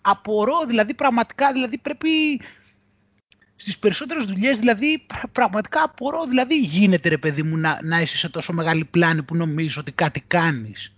απορώ, 0.00 0.64
δηλαδή 0.66 0.94
πραγματικά, 0.94 1.52
δηλαδή 1.52 1.78
πρέπει 1.78 2.40
στις 3.56 3.78
περισσότερες 3.78 4.24
δουλειές, 4.24 4.58
δηλαδή 4.58 5.06
πραγματικά 5.32 5.82
απορώ, 5.82 6.24
δηλαδή 6.24 6.60
γίνεται 6.60 7.08
ρε 7.08 7.18
παιδί 7.18 7.42
μου 7.42 7.56
να, 7.56 7.78
να 7.82 8.00
είσαι 8.00 8.16
σε 8.16 8.28
τόσο 8.28 8.52
μεγάλη 8.52 8.84
πλάνη 8.84 9.22
που 9.22 9.36
νομίζεις 9.36 9.76
ότι 9.76 9.92
κάτι 9.92 10.20
κάνεις. 10.20 10.94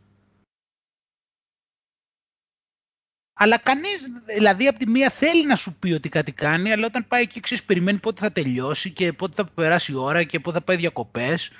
Αλλά 3.35 3.59
κανείς, 3.59 4.09
δηλαδή 4.37 4.66
από 4.66 4.78
τη 4.78 4.89
μία 4.89 5.11
θέλει 5.11 5.47
να 5.47 5.57
σου 5.57 5.78
πει 5.78 5.93
ότι 5.93 6.09
κάτι 6.09 6.33
κάνει, 6.33 6.72
αλλά 6.72 6.87
όταν 6.87 7.09
πάει 7.09 7.22
εκεί 7.22 7.41
ξέρεις 7.41 7.64
περιμένει 7.64 7.99
πότε 7.99 8.20
θα 8.20 8.33
τελειώσει 8.33 8.91
και 8.91 9.12
πότε 9.12 9.33
θα 9.35 9.45
περάσει 9.45 9.93
η 9.93 9.95
ώρα 9.95 10.22
και 10.22 10.41
πότε 10.41 10.59
θα 10.59 10.64
πάει 10.64 10.76
διακοπές 10.76 11.51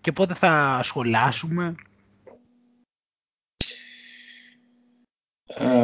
και 0.00 0.12
πότε 0.12 0.34
θα 0.34 0.80
σχολάσουμε. 0.82 1.74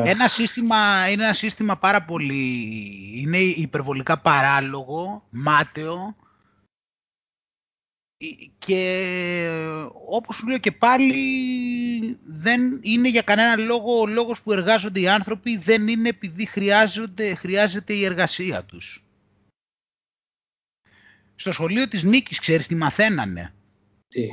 Ένα 0.04 0.28
σύστημα, 0.28 1.10
είναι 1.10 1.24
ένα 1.24 1.32
σύστημα 1.32 1.76
πάρα 1.76 2.02
πολύ, 2.02 2.72
είναι 3.16 3.38
υπερβολικά 3.38 4.18
παράλογο, 4.18 5.26
μάταιο 5.30 6.16
και 8.58 9.48
όπως 10.06 10.36
σου 10.36 10.48
λέω 10.48 10.58
και 10.58 10.72
πάλι 10.72 12.18
δεν 12.24 12.80
είναι 12.82 13.08
για 13.08 13.22
κανένα 13.22 13.56
λόγο 13.56 14.00
ο 14.00 14.06
λόγος 14.06 14.42
που 14.42 14.52
εργάζονται 14.52 15.00
οι 15.00 15.08
άνθρωποι 15.08 15.56
δεν 15.56 15.88
είναι 15.88 16.08
επειδή 16.08 16.46
χρειάζονται, 16.46 17.34
χρειάζεται 17.34 17.92
η 17.92 18.04
εργασία 18.04 18.64
τους. 18.64 19.04
Στο 21.34 21.52
σχολείο 21.52 21.88
της 21.88 22.02
Νίκης 22.02 22.38
ξέρεις 22.38 22.66
τι 22.66 22.74
μαθαίνανε. 22.74 23.54
Τι; 24.08 24.26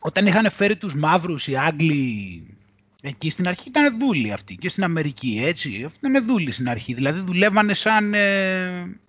Όταν 0.00 0.26
είχαν 0.26 0.50
φέρει 0.50 0.76
τους 0.76 0.94
μαύρους 0.94 1.46
οι 1.46 1.56
Άγγλοι 1.56 2.56
εκεί 3.02 3.30
στην 3.30 3.48
αρχή 3.48 3.68
ήταν 3.68 3.98
δούλοι 3.98 4.32
αυτοί 4.32 4.54
και 4.54 4.68
στην 4.68 4.84
Αμερική 4.84 5.40
έτσι. 5.44 5.84
Αυτοί 5.84 6.06
ήταν 6.06 6.26
δούλοι 6.26 6.52
στην 6.52 6.68
αρχή. 6.68 6.94
Δηλαδή 6.94 7.20
δουλεύανε 7.20 7.74
σαν 7.74 8.14
ε... 8.14 9.00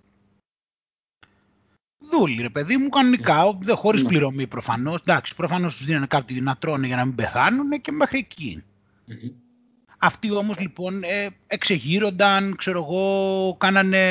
δούλοι 2.12 2.42
ρε 2.42 2.50
παιδί 2.50 2.78
μου 2.78 2.90
κανονικά, 2.90 3.58
ναι. 3.66 3.74
χωρίς 3.74 4.04
ναι. 4.04 4.08
πληρωμή 4.08 4.48
προφανώς. 4.48 5.02
Εντάξει, 5.02 5.36
προφανώς 5.36 5.76
τους 5.76 5.86
δίνανε 5.86 6.06
κάτι 6.06 6.42
να 6.42 6.58
τρώνε 6.58 6.88
για 6.88 6.96
να 6.96 7.06
μην 7.06 7.16
πεθάνουν 7.16 7.82
και 7.82 7.92
μέχρι 7.92 8.28
Αυτοί 9.98 10.32
όμως 10.32 10.60
λοιπόν 10.60 11.04
ε, 11.04 11.28
εξεγείρονταν, 11.48 12.56
ξέρω 12.56 12.84
εγώ, 12.88 13.56
κάνανε 13.60 14.02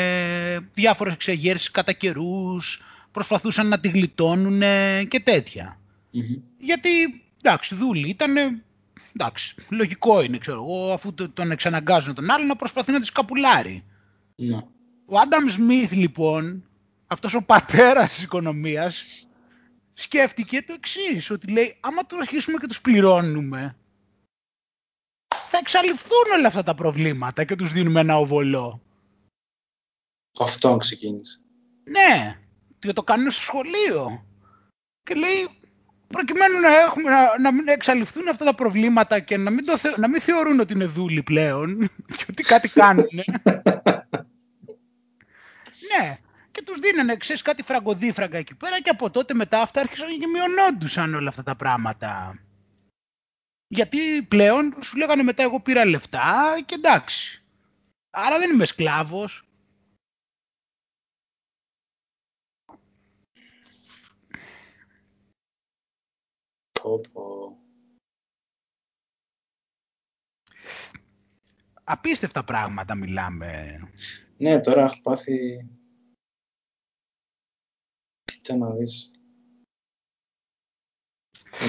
διάφορες 0.73 1.15
εξεγέρσεις 1.15 1.71
κατά 1.71 1.93
καιρούς, 1.93 2.83
προσπαθούσαν 3.11 3.69
να 3.69 3.81
τη 3.81 3.89
γλιτώνουν 3.89 4.61
και 5.09 5.21
τετοια 5.25 5.79
Γιατί, 6.59 6.89
εντάξει, 7.43 7.75
δούλοι 7.75 8.09
ήταν, 8.09 8.63
εντάξει, 9.15 9.55
λογικό 9.69 10.23
είναι, 10.23 10.39
ξέρω 10.39 10.57
εγώ, 10.57 10.93
αφού 10.93 11.15
τον 11.15 11.51
εξαναγκάζουν 11.51 12.15
τον 12.15 12.31
άλλο 12.31 12.45
να 12.45 12.57
προσπαθεί 12.57 12.93
να 12.93 13.01
τη 13.01 13.07
σκαπουλάρει. 13.07 13.85
Ναι. 14.37 14.57
Ο 15.07 15.19
Άνταμ 15.19 15.49
Σμιθ, 15.49 15.93
λοιπόν, 15.93 16.65
αυτός 17.15 17.35
ο 17.35 17.45
πατέρας 17.45 18.09
της 18.09 18.23
οικονομίας, 18.23 19.05
σκέφτηκε 19.95 20.62
το 20.62 20.73
εξής 20.73 21.31
ότι 21.31 21.53
λέει, 21.53 21.77
άμα 21.81 22.07
το 22.07 22.17
αρχίσουμε 22.17 22.59
και 22.59 22.67
τους 22.67 22.81
πληρώνουμε, 22.81 23.77
θα 25.35 25.59
εξαλειφθούν 25.59 26.33
όλα 26.37 26.47
αυτά 26.47 26.62
τα 26.62 26.75
προβλήματα 26.75 27.45
και 27.45 27.57
τους 27.57 27.73
δίνουμε 27.73 28.01
ένα 28.01 28.19
οβολό. 28.19 28.81
Αυτό 30.39 30.77
ξεκίνησε. 30.77 31.41
Ναι, 31.85 32.39
και 32.79 32.93
το 32.93 33.03
κάνουν 33.03 33.31
στο 33.31 33.43
σχολείο. 33.43 34.27
Και 35.03 35.15
λέει, 35.15 35.49
προκειμένου 36.07 36.61
να, 36.61 36.81
έχουμε, 36.81 37.11
να, 37.11 37.39
να 37.39 37.53
μην 37.53 37.69
εξαλειφθούν 37.69 38.29
αυτά 38.29 38.45
τα 38.45 38.55
προβλήματα 38.55 39.21
και 39.21 39.37
να 39.37 39.51
μην, 39.51 39.65
το, 39.65 39.79
να 39.97 40.09
μην 40.09 40.21
θεωρούν 40.21 40.61
ότι 40.61 40.73
είναι 40.73 40.87
δούλοι 40.87 41.23
πλέον 41.23 41.89
και 42.17 42.25
ότι 42.31 42.43
κάτι 42.43 42.69
κάνουν. 42.69 43.09
ναι, 45.91 46.19
και 46.55 46.63
τους 46.63 46.79
δίνανε, 46.79 47.17
ξέρεις, 47.17 47.43
κάτι 47.43 47.63
φραγκοδίφραγκα 47.63 48.39
εκεί 48.39 48.55
πέρα 48.55 48.81
και 48.83 48.91
από 48.91 49.11
τότε 49.11 49.35
μετά 49.35 49.61
αυτά 49.61 49.81
άρχισαν 49.81 50.19
και 50.19 50.27
μειωνόντουσαν 50.27 51.15
όλα 51.15 51.29
αυτά 51.29 51.43
τα 51.43 51.57
πράγματα. 51.57 52.39
Γιατί 53.67 54.23
πλέον 54.29 54.83
σου 54.83 54.97
λέγανε 54.97 55.23
μετά 55.23 55.43
εγώ 55.43 55.61
πήρα 55.61 55.85
λεφτά 55.85 56.57
και 56.67 56.75
εντάξει. 56.75 57.45
Άρα 58.11 58.39
δεν 58.39 58.53
είμαι 58.53 58.65
σκλάβος. 58.65 59.49
Απίστευτα 71.85 72.45
πράγματα 72.45 72.95
μιλάμε. 72.95 73.79
Ναι, 74.37 74.61
τώρα 74.61 74.83
έχω 74.83 75.01
πάθει... 75.03 75.67
Κοίτα 78.45 78.57
να 78.57 78.71
δεις. 78.71 79.11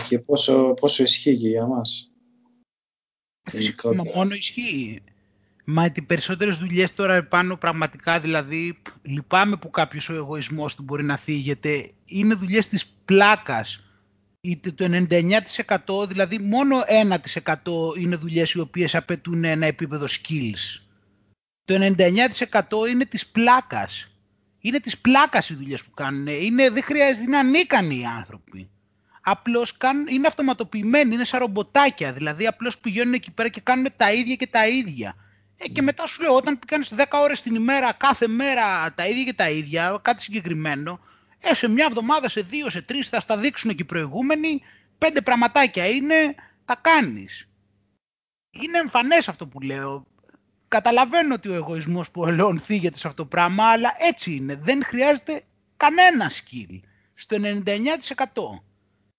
Και 0.08 0.20
πόσο, 0.20 0.74
πόσο 0.74 1.04
ισχύει 1.04 1.38
και 1.38 1.48
για 1.48 1.66
μας. 1.66 2.12
Φυσικά, 3.50 3.96
μα 3.96 4.04
μόνο 4.16 4.34
ισχύει. 4.34 5.02
Μα 5.66 5.86
οι 5.86 6.02
περισσότερες 6.02 6.58
δουλειές 6.58 6.94
τώρα 6.94 7.24
πάνω 7.24 7.58
πραγματικά, 7.58 8.20
δηλαδή, 8.20 8.82
λυπάμαι 9.02 9.58
που 9.58 9.70
κάποιος 9.70 10.10
ο 10.10 10.14
εγωισμός 10.14 10.76
του 10.76 10.84
μπορεί 10.84 11.04
να 11.04 11.18
θίγεται. 11.18 11.90
Είναι 12.06 12.34
δουλειές 12.34 12.68
της 12.68 12.86
πλάκας 12.86 13.80
το 14.76 15.08
99% 15.98 16.08
δηλαδή 16.08 16.40
μόνο 16.40 16.84
1% 16.88 17.98
είναι 18.00 18.16
δουλειές 18.16 18.52
οι 18.52 18.60
οποίες 18.60 18.96
απαιτούν 18.96 19.44
ένα 19.44 19.66
επίπεδο 19.66 20.06
skills. 20.06 20.82
Το 21.64 21.76
99% 21.76 22.88
είναι 22.90 23.06
της 23.06 23.28
πλάκας. 23.28 24.10
Είναι 24.66 24.80
της 24.80 24.98
πλάκας 24.98 25.50
οι 25.50 25.54
δουλειές 25.54 25.84
που 25.84 25.92
κάνουν. 25.92 26.28
Είναι, 26.28 26.70
δεν 26.70 26.84
χρειάζεται, 26.84 27.22
είναι 27.22 27.38
ανίκανοι 27.38 28.00
οι 28.00 28.06
άνθρωποι. 28.06 28.70
Απλώς 29.22 29.78
κάνουν, 29.78 30.08
είναι 30.08 30.28
αυτοματοποιημένοι, 30.28 31.14
είναι 31.14 31.24
σαν 31.24 31.40
ρομποτάκια. 31.40 32.14
Δηλαδή 32.14 32.48
απλώς 32.48 32.78
πηγαίνουν 32.78 33.14
εκεί 33.14 33.32
πέρα 33.32 33.50
και 33.50 33.62
κάνουν 33.62 33.88
τα 33.98 34.14
ίδια 34.14 34.36
και 34.36 34.48
τα 34.48 34.68
ίδια. 34.68 35.16
Ε, 35.58 35.68
και 35.68 35.82
μετά 35.82 36.08
σου 36.08 36.22
λέω, 36.22 36.36
όταν 36.36 36.60
κάνεις 36.68 36.94
10 36.96 37.04
ώρες 37.12 37.42
την 37.42 37.56
ημέρα, 37.56 37.94
κάθε 37.94 38.28
μέρα 38.28 38.94
τα 38.94 39.08
ίδια 39.08 39.24
και 39.24 39.34
τα 39.34 39.50
ίδια, 39.50 40.00
κάτι 40.02 40.22
συγκεκριμένο, 40.22 41.00
ε, 41.40 41.54
σε 41.54 41.70
μια 41.70 41.86
εβδομάδα, 41.86 42.30
σε 42.30 42.42
δύο, 42.42 42.70
σε 42.70 42.82
τρεις 42.82 43.10
θα 43.10 43.20
στα 43.20 43.38
δείξουν 43.38 43.72
και 43.72 43.82
οι 43.82 43.86
προηγούμενοι. 43.86 44.62
Πέντε 44.98 45.22
πραγματάκια 45.22 45.90
είναι, 45.90 46.36
τα 46.66 46.76
κάνεις. 46.82 47.48
Είναι 48.50 48.78
εμφανές 48.78 49.28
αυτό 49.28 49.48
που 49.48 49.60
λέω. 49.60 50.08
Καταλαβαίνω 50.76 51.34
ότι 51.34 51.50
ο 51.50 51.54
εγωισμός 51.54 52.12
που 52.12 52.26
ελαιών 52.26 52.60
θίγεται 52.60 52.98
σε 52.98 53.08
αυτό 53.08 53.24
το 53.24 53.30
πράγμα, 53.30 53.64
αλλά 53.66 53.96
έτσι 53.98 54.36
είναι. 54.36 54.56
Δεν 54.56 54.84
χρειάζεται 54.86 55.44
κανένα 55.78 56.32
skill. 56.32 56.80
Στο 57.14 57.38
99%. 57.42 57.44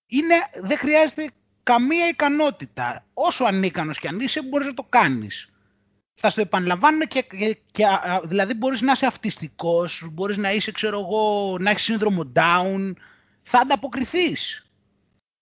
Είναι, 0.07 0.35
δεν 0.61 0.77
χρειάζεται 0.77 1.29
καμία 1.63 2.07
ικανότητα. 2.07 3.05
Όσο 3.13 3.43
ανίκανος 3.43 3.99
κι 3.99 4.07
αν 4.07 4.19
είσαι, 4.19 4.41
μπορείς 4.41 4.67
να 4.67 4.73
το 4.73 4.85
κάνεις 4.89 5.49
θα 6.19 6.29
στο 6.29 6.41
επαναλαμβάνουν 6.41 7.07
και, 7.07 7.21
και, 7.21 7.57
και 7.71 7.85
δηλαδή 8.23 8.53
μπορείς 8.53 8.81
να 8.81 8.91
είσαι 8.91 9.05
αυτιστικός, 9.05 10.07
μπορείς 10.11 10.37
να 10.37 10.51
είσαι, 10.51 10.71
ξέρω 10.71 10.99
εγώ, 10.99 11.57
να 11.59 11.69
έχεις 11.69 11.83
σύνδρομο 11.83 12.31
down, 12.35 12.93
θα 13.41 13.59
ανταποκριθείς. 13.59 14.65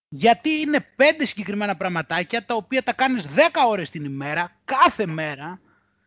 Γιατί 0.08 0.50
είναι 0.50 0.86
πέντε 0.96 1.24
συγκεκριμένα 1.24 1.76
πραγματάκια 1.76 2.44
τα 2.44 2.54
οποία 2.54 2.82
τα 2.82 2.92
κάνεις 2.92 3.26
10 3.36 3.40
ώρες 3.68 3.90
την 3.90 4.04
ημέρα, 4.04 4.56
κάθε 4.64 5.06
μέρα. 5.06 5.60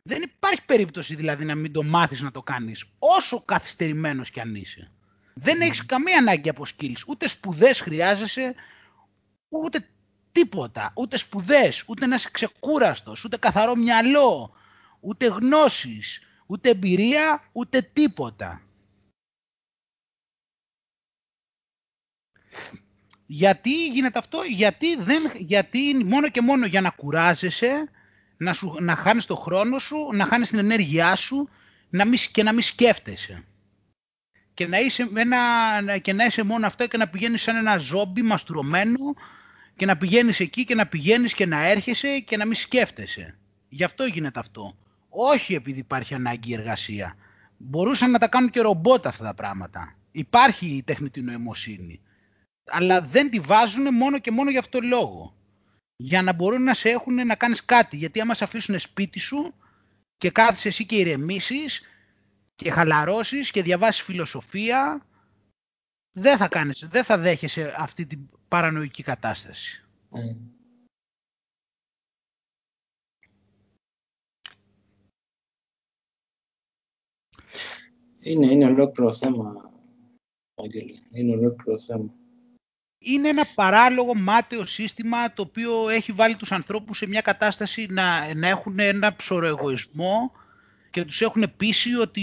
Δεν 0.03 0.21
υπάρχει 0.21 0.65
περίπτωση 0.65 1.15
δηλαδή 1.15 1.45
να 1.45 1.55
μην 1.55 1.71
το 1.71 1.83
μάθεις 1.83 2.21
να 2.21 2.31
το 2.31 2.41
κάνεις, 2.41 2.85
όσο 2.99 3.43
καθυστερημένος 3.43 4.29
κι 4.29 4.39
αν 4.39 4.55
είσαι. 4.55 4.91
Δεν 5.33 5.61
έχεις 5.61 5.85
καμία 5.85 6.17
ανάγκη 6.17 6.49
από 6.49 6.65
skills, 6.75 7.03
ούτε 7.07 7.27
σπουδές 7.27 7.79
χρειάζεσαι, 7.81 8.55
ούτε 9.49 9.87
τίποτα, 10.31 10.91
ούτε 10.95 11.17
σπουδές, 11.17 11.83
ούτε 11.87 12.05
να 12.05 12.15
είσαι 12.15 12.29
ξεκούραστος, 12.31 13.23
ούτε 13.23 13.37
καθαρό 13.37 13.75
μυαλό, 13.75 14.53
ούτε 14.99 15.27
γνώσεις, 15.27 16.23
ούτε 16.45 16.69
εμπειρία, 16.69 17.43
ούτε 17.51 17.81
τίποτα. 17.81 18.61
Γιατί 23.25 23.87
γίνεται 23.87 24.19
αυτό, 24.19 24.41
γιατί, 24.43 24.95
δεν, 24.95 25.31
γιατί 25.35 26.03
μόνο 26.05 26.29
και 26.29 26.41
μόνο 26.41 26.65
για 26.65 26.81
να 26.81 26.89
κουράζεσαι, 26.89 27.89
να, 28.39 28.53
σου, 28.53 28.75
να 28.79 28.95
χάνεις 28.95 29.25
το 29.25 29.35
χρόνο 29.35 29.79
σου, 29.79 30.09
να 30.13 30.25
χάνεις 30.25 30.49
την 30.49 30.59
ενέργειά 30.59 31.15
σου 31.15 31.49
να 31.89 32.05
μην, 32.05 32.19
και 32.31 32.43
να 32.43 32.53
μην 32.53 32.63
σκέφτεσαι. 32.63 33.43
Και 34.53 34.67
να, 34.67 34.79
είσαι 34.79 35.07
ένα, 35.15 35.97
και 35.97 36.13
να 36.13 36.25
είσαι 36.25 36.43
μόνο 36.43 36.65
αυτό 36.65 36.87
και 36.87 36.97
να 36.97 37.07
πηγαίνεις 37.07 37.41
σαν 37.41 37.55
ένα 37.55 37.77
ζόμπι 37.77 38.21
μαστουρωμένο 38.21 39.13
και 39.75 39.85
να 39.85 39.97
πηγαίνεις 39.97 40.39
εκεί 40.39 40.65
και 40.65 40.75
να 40.75 40.87
πηγαίνεις 40.87 41.33
και 41.33 41.45
να 41.45 41.65
έρχεσαι 41.65 42.19
και 42.19 42.37
να 42.37 42.45
μην 42.45 42.55
σκέφτεσαι. 42.55 43.37
Γι' 43.69 43.83
αυτό 43.83 44.05
γίνεται 44.05 44.39
αυτό. 44.39 44.77
Όχι 45.09 45.53
επειδή 45.53 45.79
υπάρχει 45.79 46.13
ανάγκη 46.13 46.53
εργασία. 46.53 47.15
Μπορούσαν 47.57 48.11
να 48.11 48.19
τα 48.19 48.27
κάνουν 48.27 48.49
και 48.49 48.61
ρομπότ 48.61 49.07
αυτά 49.07 49.23
τα 49.23 49.33
πράγματα. 49.33 49.95
Υπάρχει 50.11 50.65
η 50.65 50.83
τεχνητή 50.83 51.21
νοημοσύνη. 51.21 52.01
Αλλά 52.71 53.01
δεν 53.01 53.29
τη 53.29 53.39
βάζουν 53.39 53.93
μόνο 53.93 54.19
και 54.19 54.31
μόνο 54.31 54.49
για 54.49 54.59
αυτό 54.59 54.79
το 54.79 54.87
λόγο. 54.87 55.33
Για 56.01 56.21
να 56.21 56.33
μπορούν 56.33 56.63
να 56.63 56.73
σε 56.73 56.89
έχουν 56.89 57.13
να 57.13 57.35
κάνεις 57.35 57.65
κάτι. 57.65 57.97
Γιατί 57.97 58.21
άμα 58.21 58.33
σε 58.33 58.43
αφήσουν 58.43 58.79
σπίτι 58.79 59.19
σου 59.19 59.53
και 60.17 60.31
κάθεσαι 60.31 60.67
εσύ 60.67 60.85
και 60.85 60.95
ηρεμήσεις 60.95 61.81
και 62.55 62.71
χαλαρώσεις 62.71 63.51
και 63.51 63.63
διαβάσεις 63.63 64.01
φιλοσοφία, 64.03 65.05
δεν 66.11 66.37
θα, 66.37 66.47
κάνεις, 66.47 66.87
δεν 66.91 67.03
θα 67.03 67.17
δέχεσαι 67.17 67.73
αυτή 67.77 68.05
την 68.05 68.29
παρανοϊκή 68.47 69.03
κατάσταση. 69.03 69.83
Mm. 70.11 70.35
Είναι, 78.19 78.45
είναι 78.45 78.65
ολόκληρο 78.65 79.13
θέμα, 79.13 79.71
Άγγελε. 80.55 80.99
Είναι 81.11 81.35
ολόκληρο 81.35 81.79
θέμα. 81.79 82.18
Είναι 82.99 83.29
ένα 83.29 83.45
παράλογο 83.55 84.15
μάταιο 84.15 84.65
σύστημα 84.65 85.33
το 85.33 85.41
οποίο 85.41 85.89
έχει 85.89 86.11
βάλει 86.11 86.35
τους 86.35 86.51
ανθρώπους 86.51 86.97
σε 86.97 87.07
μια 87.07 87.21
κατάσταση 87.21 87.87
να, 87.89 88.33
να 88.35 88.47
έχουν 88.47 88.79
ένα 88.79 89.15
ψωροεγωισμό 89.15 90.31
και 90.89 91.05
τους 91.05 91.21
έχουν 91.21 91.53
πείσει 91.57 91.95
ότι 91.95 92.21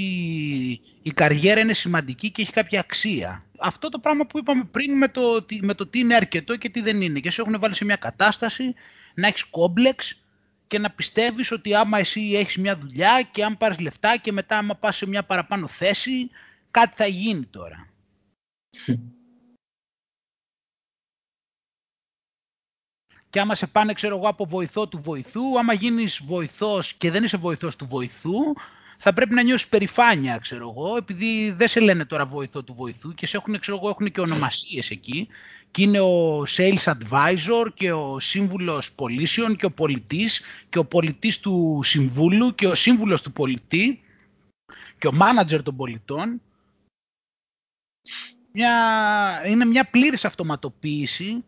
η 1.02 1.10
καριέρα 1.14 1.60
είναι 1.60 1.72
σημαντική 1.72 2.30
και 2.30 2.42
έχει 2.42 2.52
κάποια 2.52 2.80
αξία. 2.80 3.44
Αυτό 3.58 3.88
το 3.88 3.98
πράγμα 3.98 4.26
που 4.26 4.38
είπαμε 4.38 4.64
πριν 4.64 4.96
με 4.96 5.08
το, 5.08 5.46
με 5.60 5.74
το 5.74 5.86
τι 5.86 5.98
είναι 5.98 6.14
αρκετό 6.14 6.56
και 6.56 6.68
τι 6.68 6.80
δεν 6.80 7.00
είναι. 7.00 7.20
Και 7.20 7.30
σε 7.30 7.40
έχουν 7.40 7.58
βάλει 7.58 7.74
σε 7.74 7.84
μια 7.84 7.96
κατάσταση 7.96 8.74
να 9.14 9.26
έχεις 9.26 9.44
κόμπλεξ 9.44 10.26
και 10.66 10.78
να 10.78 10.90
πιστεύεις 10.90 11.50
ότι 11.50 11.74
άμα 11.74 11.98
εσύ 11.98 12.32
έχεις 12.34 12.56
μια 12.56 12.78
δουλειά 12.78 13.28
και 13.30 13.44
αν 13.44 13.56
πάρεις 13.56 13.78
λεφτά 13.78 14.16
και 14.16 14.32
μετά 14.32 14.58
άμα 14.58 14.74
πας 14.74 14.96
σε 14.96 15.08
μια 15.08 15.24
παραπάνω 15.24 15.66
θέση, 15.66 16.30
κάτι 16.70 16.92
θα 16.96 17.06
γίνει 17.06 17.44
τώρα. 17.44 17.88
Και 23.36 23.42
άμα 23.42 23.54
σε 23.54 23.66
πάνε, 23.66 23.92
ξέρω 23.92 24.16
εγώ, 24.16 24.28
από 24.28 24.46
βοηθό 24.46 24.88
του 24.88 25.00
βοηθού, 25.02 25.58
άμα 25.58 25.72
γίνεις 25.72 26.20
βοηθός 26.24 26.92
και 26.92 27.10
δεν 27.10 27.24
είσαι 27.24 27.36
βοηθός 27.36 27.76
του 27.76 27.86
βοηθού, 27.86 28.54
θα 28.98 29.12
πρέπει 29.12 29.34
να 29.34 29.42
νιώσεις 29.42 29.68
περηφάνεια, 29.68 30.38
ξέρω 30.38 30.68
εγώ, 30.70 30.96
επειδή 30.96 31.50
δεν 31.50 31.68
σε 31.68 31.80
λένε 31.80 32.04
τώρα 32.04 32.26
βοηθό 32.26 32.62
του 32.64 32.74
βοηθού 32.74 33.14
και 33.14 33.26
σε 33.26 33.36
έχουν, 33.36 33.60
ξέρω 33.60 33.76
εγώ, 33.76 33.88
έχουν 33.88 34.12
και 34.12 34.20
ονομασίες 34.20 34.90
εκεί 34.90 35.28
και 35.70 35.82
είναι 35.82 36.00
ο 36.00 36.42
sales 36.56 36.84
advisor 36.84 37.66
και 37.74 37.92
ο 37.92 38.20
σύμβουλος 38.20 38.92
πωλήσεων 38.92 39.56
και 39.56 39.66
ο 39.66 39.70
πολιτής 39.70 40.42
και 40.68 40.78
ο 40.78 40.84
πολιτής 40.84 41.40
του 41.40 41.80
συμβούλου 41.82 42.54
και 42.54 42.66
ο 42.66 42.74
σύμβουλος 42.74 43.22
του 43.22 43.32
πολιτή 43.32 44.00
και 44.98 45.06
ο 45.06 45.12
manager 45.20 45.62
των 45.62 45.76
πολιτών. 45.76 46.40
Μια, 48.52 48.72
είναι 49.46 49.64
μια 49.64 49.84
πλήρης 49.84 50.24
αυτοματοποίηση, 50.24 51.44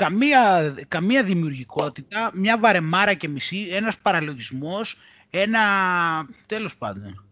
καμία, 0.00 0.74
καμία 0.88 1.22
δημιουργικότητα, 1.24 2.30
μια 2.34 2.58
βαρεμάρα 2.58 3.14
και 3.14 3.28
μισή, 3.28 3.68
ένας 3.70 3.98
παραλογισμός, 3.98 4.98
ένα... 5.30 5.60
τέλος 6.46 6.76
πάντων. 6.76 7.24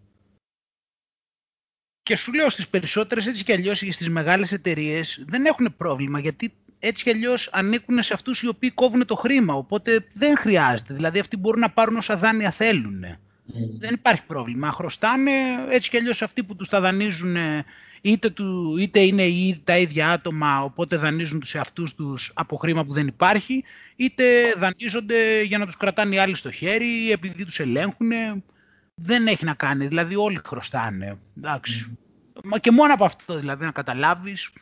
Και 2.02 2.16
σου 2.16 2.32
λέω 2.32 2.48
στις 2.48 2.68
περισσότερες 2.68 3.26
έτσι 3.26 3.44
κι 3.44 3.52
αλλιώς 3.52 3.78
και 3.78 3.92
στις 3.92 4.08
μεγάλες 4.08 4.52
εταιρείες 4.52 5.24
δεν 5.26 5.46
έχουν 5.46 5.74
πρόβλημα 5.76 6.18
γιατί 6.18 6.52
έτσι 6.78 7.02
κι 7.02 7.10
αλλιώς 7.10 7.48
ανήκουν 7.52 8.02
σε 8.02 8.14
αυτούς 8.14 8.42
οι 8.42 8.48
οποίοι 8.48 8.70
κόβουν 8.70 9.06
το 9.06 9.14
χρήμα. 9.14 9.54
Οπότε 9.54 10.06
δεν 10.14 10.36
χρειάζεται. 10.36 10.94
Δηλαδή 10.94 11.18
αυτοί 11.18 11.36
μπορούν 11.36 11.60
να 11.60 11.70
πάρουν 11.70 11.96
όσα 11.96 12.16
δάνεια 12.16 12.50
θέλουν. 12.50 13.04
Mm. 13.04 13.52
Δεν 13.78 13.94
υπάρχει 13.94 14.24
πρόβλημα. 14.26 14.72
Χρωστάνε 14.72 15.32
έτσι 15.68 15.90
κι 15.90 15.96
αλλιώς 15.96 16.22
αυτοί 16.22 16.44
που 16.44 16.56
τους 16.56 16.68
τα 16.68 16.80
δανείζουν 16.80 17.36
είτε, 18.00 18.30
του, 18.30 18.76
είτε 18.78 19.00
είναι 19.00 19.58
τα 19.64 19.78
ίδια 19.78 20.10
άτομα 20.10 20.62
οπότε 20.62 20.96
δανείζουν 20.96 21.40
τους 21.40 21.54
εαυτούς 21.54 21.94
τους 21.94 22.32
από 22.34 22.56
χρήμα 22.56 22.84
που 22.84 22.92
δεν 22.92 23.06
υπάρχει 23.06 23.64
είτε 23.96 24.24
δανείζονται 24.56 25.42
για 25.42 25.58
να 25.58 25.66
τους 25.66 25.76
κρατάνε 25.76 26.14
οι 26.14 26.18
άλλοι 26.18 26.34
στο 26.34 26.50
χέρι 26.50 27.12
επειδή 27.12 27.44
τους 27.44 27.58
ελέγχουν 27.58 28.12
δεν 28.98 29.26
έχει 29.26 29.44
να 29.44 29.54
κάνει. 29.54 29.86
Δηλαδή 29.86 30.16
όλοι 30.16 30.40
χρωστάνε. 30.44 31.18
Εντάξει. 31.36 31.98
Μα 32.44 32.58
και 32.58 32.70
μόνο 32.70 32.94
από 32.94 33.04
αυτό 33.04 33.34
δηλαδή 33.34 33.64
να 33.64 33.70
καταλάβεις. 33.70 34.52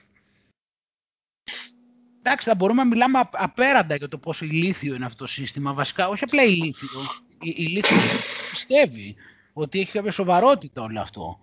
Εντάξει, 2.18 2.48
θα 2.48 2.54
μπορούμε 2.54 2.82
να 2.82 2.88
μιλάμε 2.88 3.28
απέραντα 3.32 3.94
για 3.96 4.08
το 4.08 4.18
πόσο 4.18 4.44
ηλίθιο 4.44 4.94
είναι 4.94 5.04
αυτό 5.04 5.24
το 5.24 5.30
σύστημα. 5.30 5.72
Βασικά, 5.72 6.08
όχι 6.08 6.24
απλά 6.24 6.42
ηλίθιο. 6.42 7.00
Η, 7.40 7.54
ηλίθιος 7.56 8.02
πιστεύει 8.50 9.14
ότι 9.52 9.80
έχει 9.80 9.92
κάποια 9.92 10.10
σοβαρότητα 10.10 10.82
όλο 10.82 11.00
αυτό. 11.00 11.38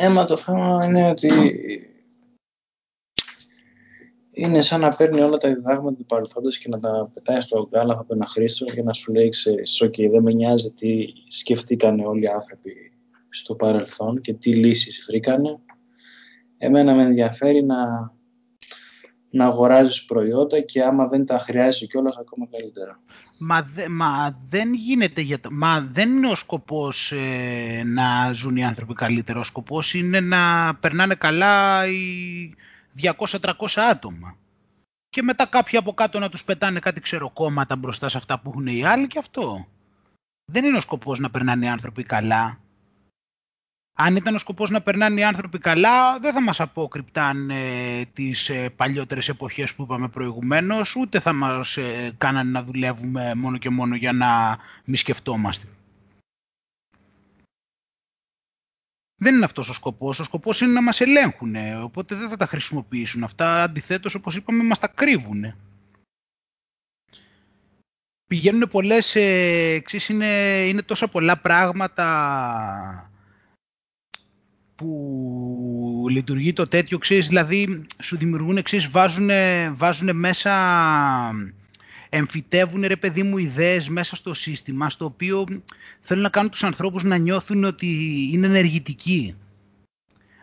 Έμα 0.00 0.24
το 0.24 0.36
θέμα 0.36 0.84
είναι 0.84 1.10
ότι 1.10 1.30
είναι 4.30 4.60
σαν 4.60 4.80
να 4.80 4.94
παίρνει 4.94 5.20
όλα 5.20 5.36
τα 5.36 5.54
διδάγματα 5.54 5.96
του 5.96 6.04
παρελθόντος 6.04 6.58
και 6.58 6.68
να 6.68 6.80
τα 6.80 7.10
πετάει 7.14 7.40
στο 7.40 7.68
γκάλα 7.70 7.92
από 7.98 8.14
ένα 8.14 8.26
χρήστο 8.26 8.64
και 8.64 8.82
να 8.82 8.92
σου 8.92 9.12
λέει, 9.12 9.28
ξέρεις, 9.28 9.82
ok, 9.84 10.10
δεν 10.10 10.22
με 10.22 10.32
νοιάζει 10.32 10.72
τι 10.72 11.06
σκεφτήκανε 11.26 12.04
όλοι 12.04 12.22
οι 12.22 12.26
άνθρωποι 12.26 12.92
στο 13.28 13.54
παρελθόν 13.54 14.20
και 14.20 14.34
τι 14.34 14.54
λύσεις 14.54 15.04
βρήκανε. 15.08 15.58
Εμένα 16.58 16.94
με 16.94 17.02
ενδιαφέρει 17.02 17.62
να, 17.64 18.12
να 19.30 19.44
αγοράζεις 19.44 20.04
προϊόντα 20.04 20.60
και 20.60 20.82
άμα 20.82 21.06
δεν 21.06 21.26
τα 21.26 21.38
χρειάζεσαι 21.38 21.86
κιόλας 21.86 22.16
ακόμα 22.16 22.46
καλύτερα. 22.50 23.00
Μα, 23.38 23.64
μα 23.88 24.38
δεν 24.48 24.72
γίνεται, 24.72 25.20
για, 25.20 25.38
μα 25.50 25.80
δεν 25.80 26.16
είναι 26.16 26.30
ο 26.30 26.34
σκοπός 26.34 27.12
ε, 27.12 27.82
να 27.84 28.32
ζουν 28.32 28.56
οι 28.56 28.64
άνθρωποι 28.64 28.94
καλύτερα. 28.94 29.40
Ο 29.40 29.44
σκοπός 29.44 29.94
είναι 29.94 30.20
να 30.20 30.74
περνάνε 30.74 31.14
καλά 31.14 31.86
οι 31.86 32.54
200-300 33.02 33.52
άτομα. 33.90 34.36
Και 35.10 35.22
μετά 35.22 35.46
κάποιοι 35.46 35.78
από 35.78 35.92
κάτω 35.92 36.18
να 36.18 36.28
τους 36.28 36.44
πετάνε 36.44 36.80
κάτι 36.80 37.00
ξεροκόμματα 37.00 37.76
μπροστά 37.76 38.08
σε 38.08 38.16
αυτά 38.16 38.40
που 38.40 38.50
έχουν 38.50 38.66
οι 38.66 38.84
άλλοι 38.84 39.06
και 39.06 39.18
αυτό. 39.18 39.66
Δεν 40.52 40.64
είναι 40.64 40.76
ο 40.76 40.80
σκοπός 40.80 41.18
να 41.18 41.30
περνάνε 41.30 41.64
οι 41.64 41.68
άνθρωποι 41.68 42.02
καλά. 42.02 42.58
Αν 44.00 44.16
ήταν 44.16 44.34
ο 44.34 44.38
σκοπός 44.38 44.70
να 44.70 44.80
περνάνε 44.80 45.20
οι 45.20 45.24
άνθρωποι 45.24 45.58
καλά, 45.58 46.18
δεν 46.18 46.32
θα 46.32 46.42
μας 46.42 46.60
απόκρυπταν 46.60 47.50
ε, 47.50 48.04
τις 48.12 48.48
ε, 48.48 48.68
παλιότερες 48.68 49.28
εποχές 49.28 49.74
που 49.74 49.82
είπαμε 49.82 50.08
προηγουμένως, 50.08 50.96
ούτε 50.96 51.20
θα 51.20 51.32
μας 51.32 51.76
ε, 51.76 52.14
κάνανε 52.18 52.50
να 52.50 52.62
δουλεύουμε 52.62 53.34
μόνο 53.34 53.58
και 53.58 53.70
μόνο 53.70 53.94
για 53.94 54.12
να 54.12 54.58
μη 54.84 54.96
σκεφτόμαστε. 54.96 55.66
Δεν 59.16 59.34
είναι 59.34 59.44
αυτός 59.44 59.68
ο 59.68 59.72
σκοπός. 59.72 60.18
Ο 60.18 60.24
σκοπός 60.24 60.60
είναι 60.60 60.72
να 60.72 60.82
μας 60.82 61.00
ελέγχουν, 61.00 61.56
οπότε 61.82 62.14
δεν 62.14 62.28
θα 62.28 62.36
τα 62.36 62.46
χρησιμοποιήσουν. 62.46 63.24
Αυτά 63.24 63.62
αντιθέτως, 63.62 64.14
όπως 64.14 64.36
είπαμε, 64.36 64.64
μας 64.64 64.78
τα 64.78 64.88
κρύβουν. 64.88 65.54
Πηγαίνουν 68.26 68.68
πολλές, 68.68 69.16
ε, 69.16 69.82
είναι, 70.08 70.26
είναι 70.66 70.82
τόσα 70.82 71.08
πολλά 71.08 71.36
πράγματα 71.36 73.07
που 74.78 76.06
λειτουργεί 76.10 76.52
το 76.52 76.68
τέτοιο, 76.68 76.98
ξέρεις, 76.98 77.28
δηλαδή 77.28 77.86
σου 78.02 78.16
δημιουργούν, 78.16 78.56
εξής, 78.56 78.90
βάζουν, 78.90 79.30
βάζουν 79.76 80.16
μέσα 80.16 80.52
εμφυτεύουν 82.08 82.82
ρε 82.86 82.96
παιδί 82.96 83.22
μου 83.22 83.38
ιδέες 83.38 83.88
μέσα 83.88 84.16
στο 84.16 84.34
σύστημα 84.34 84.90
στο 84.90 85.04
οποίο 85.04 85.46
θέλουν 86.00 86.22
να 86.22 86.28
κάνουν 86.28 86.50
τους 86.50 86.64
ανθρώπους 86.64 87.02
να 87.02 87.16
νιώθουν 87.16 87.64
ότι 87.64 87.86
είναι 88.32 88.46
ενεργητικοί. 88.46 89.36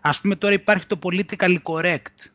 Ας 0.02 0.22
πούμε 0.22 0.36
τώρα 0.36 0.54
υπάρχει 0.54 0.88
το 0.88 1.00
political 1.02 1.58
correct 1.64 2.30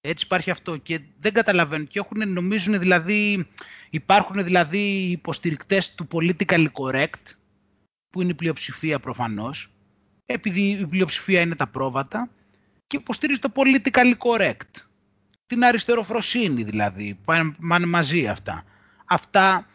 Έτσι 0.00 0.24
υπάρχει 0.24 0.50
αυτό 0.50 0.76
και 0.76 1.00
δεν 1.20 1.32
καταλαβαίνουν 1.32 1.86
και 1.86 1.98
έχουν, 1.98 2.32
νομίζουν 2.32 2.78
δηλαδή, 2.78 3.48
υπάρχουν 3.90 4.44
δηλαδή 4.44 5.10
υποστηρικτές 5.10 5.94
του 5.94 6.08
politically 6.10 6.66
correct, 6.72 7.34
που 8.10 8.22
είναι 8.22 8.30
η 8.30 8.34
πλειοψηφία 8.34 8.98
προφανώς, 8.98 9.73
επειδή 10.26 10.60
η 10.60 10.86
πλειοψηφία 10.86 11.40
είναι 11.40 11.54
τα 11.54 11.66
πρόβατα, 11.66 12.30
και 12.86 12.96
υποστηρίζει 12.96 13.38
το 13.38 13.52
politically 13.54 14.14
correct. 14.18 14.82
Την 15.46 15.64
αριστεροφροσύνη 15.64 16.62
δηλαδή, 16.62 17.18
πάνε 17.68 17.86
μαζί 17.86 18.28
αυτά. 18.28 18.64
Αυτά 19.04 19.66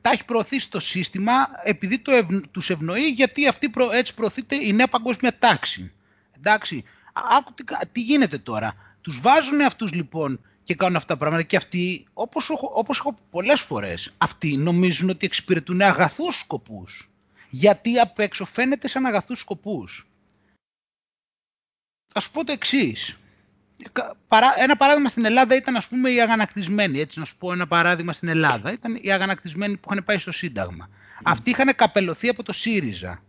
τα 0.00 0.10
έχει 0.10 0.24
προωθήσει 0.24 0.70
το 0.70 0.80
σύστημα 0.80 1.32
επειδή 1.62 1.98
το 1.98 2.12
ευ... 2.12 2.26
τους 2.50 2.70
ευνοεί 2.70 3.08
γιατί 3.08 3.48
αυτή 3.48 3.68
προ... 3.68 3.90
έτσι 3.90 4.14
προωθείται 4.14 4.56
η 4.56 4.72
νέα 4.72 4.88
παγκόσμια 4.88 5.38
τάξη. 5.38 5.92
Εντάξει, 6.36 6.84
άκου 7.12 7.54
τι, 7.54 7.64
τι 7.92 8.00
γίνεται 8.00 8.38
τώρα. 8.38 8.74
Τους 9.00 9.20
βάζουν 9.20 9.60
αυτούς 9.60 9.92
λοιπόν 9.92 10.40
και 10.64 10.74
κάνουν 10.74 10.96
αυτά 10.96 11.12
τα 11.12 11.18
πράγματα 11.18 11.42
και 11.42 11.56
αυτοί, 11.56 12.06
όπως, 12.12 12.50
όπως 12.74 12.98
έχω 12.98 13.18
πολλές 13.30 13.60
φορές, 13.60 14.12
αυτοί 14.18 14.56
νομίζουν 14.56 15.08
ότι 15.08 15.26
εξυπηρετούν 15.26 15.80
αγαθούς 15.80 16.38
σκοπούς. 16.38 17.13
Γιατί 17.56 17.98
απ' 17.98 18.18
έξω 18.18 18.44
φαίνεται 18.44 18.88
σαν 18.88 19.06
αγαθούς 19.06 19.38
σκοπούς. 19.38 20.08
Θα 22.12 22.20
σου 22.20 22.30
πω 22.30 22.44
το 22.44 22.52
εξής. 22.52 23.16
Ένα 24.58 24.76
παράδειγμα 24.76 25.08
στην 25.08 25.24
Ελλάδα 25.24 25.54
ήταν 25.54 25.76
ας 25.76 25.88
πούμε 25.88 26.10
οι 26.10 26.20
αγανακτισμένοι, 26.20 27.00
έτσι 27.00 27.18
να 27.18 27.24
σου 27.24 27.36
πω 27.38 27.52
ένα 27.52 27.66
παράδειγμα 27.66 28.12
στην 28.12 28.28
Ελλάδα. 28.28 28.72
Ήταν 28.72 28.98
οι 29.00 29.12
αγανακτισμένοι 29.12 29.76
που 29.76 29.88
είχαν 29.90 30.04
πάει 30.04 30.18
στο 30.18 30.32
Σύνταγμα. 30.32 30.88
Mm. 30.88 31.20
Αυτοί 31.24 31.50
είχαν 31.50 31.74
καπελωθεί 31.74 32.28
από 32.28 32.42
το 32.42 32.52
ΣΥΡΙΖΑ. 32.52 33.22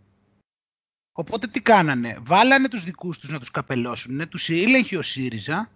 Οπότε 1.11 1.47
τι 1.47 1.61
κάνανε, 1.61 2.17
βάλανε 2.21 2.67
τους 2.67 2.83
δικούς 2.83 3.19
τους 3.19 3.29
να 3.29 3.39
τους 3.39 3.51
καπελώσουν, 3.51 4.29
τους 4.29 4.49
ήλεγχε 4.49 4.97
ο 4.97 5.01
ΣΥΡΙΖΑ 5.01 5.69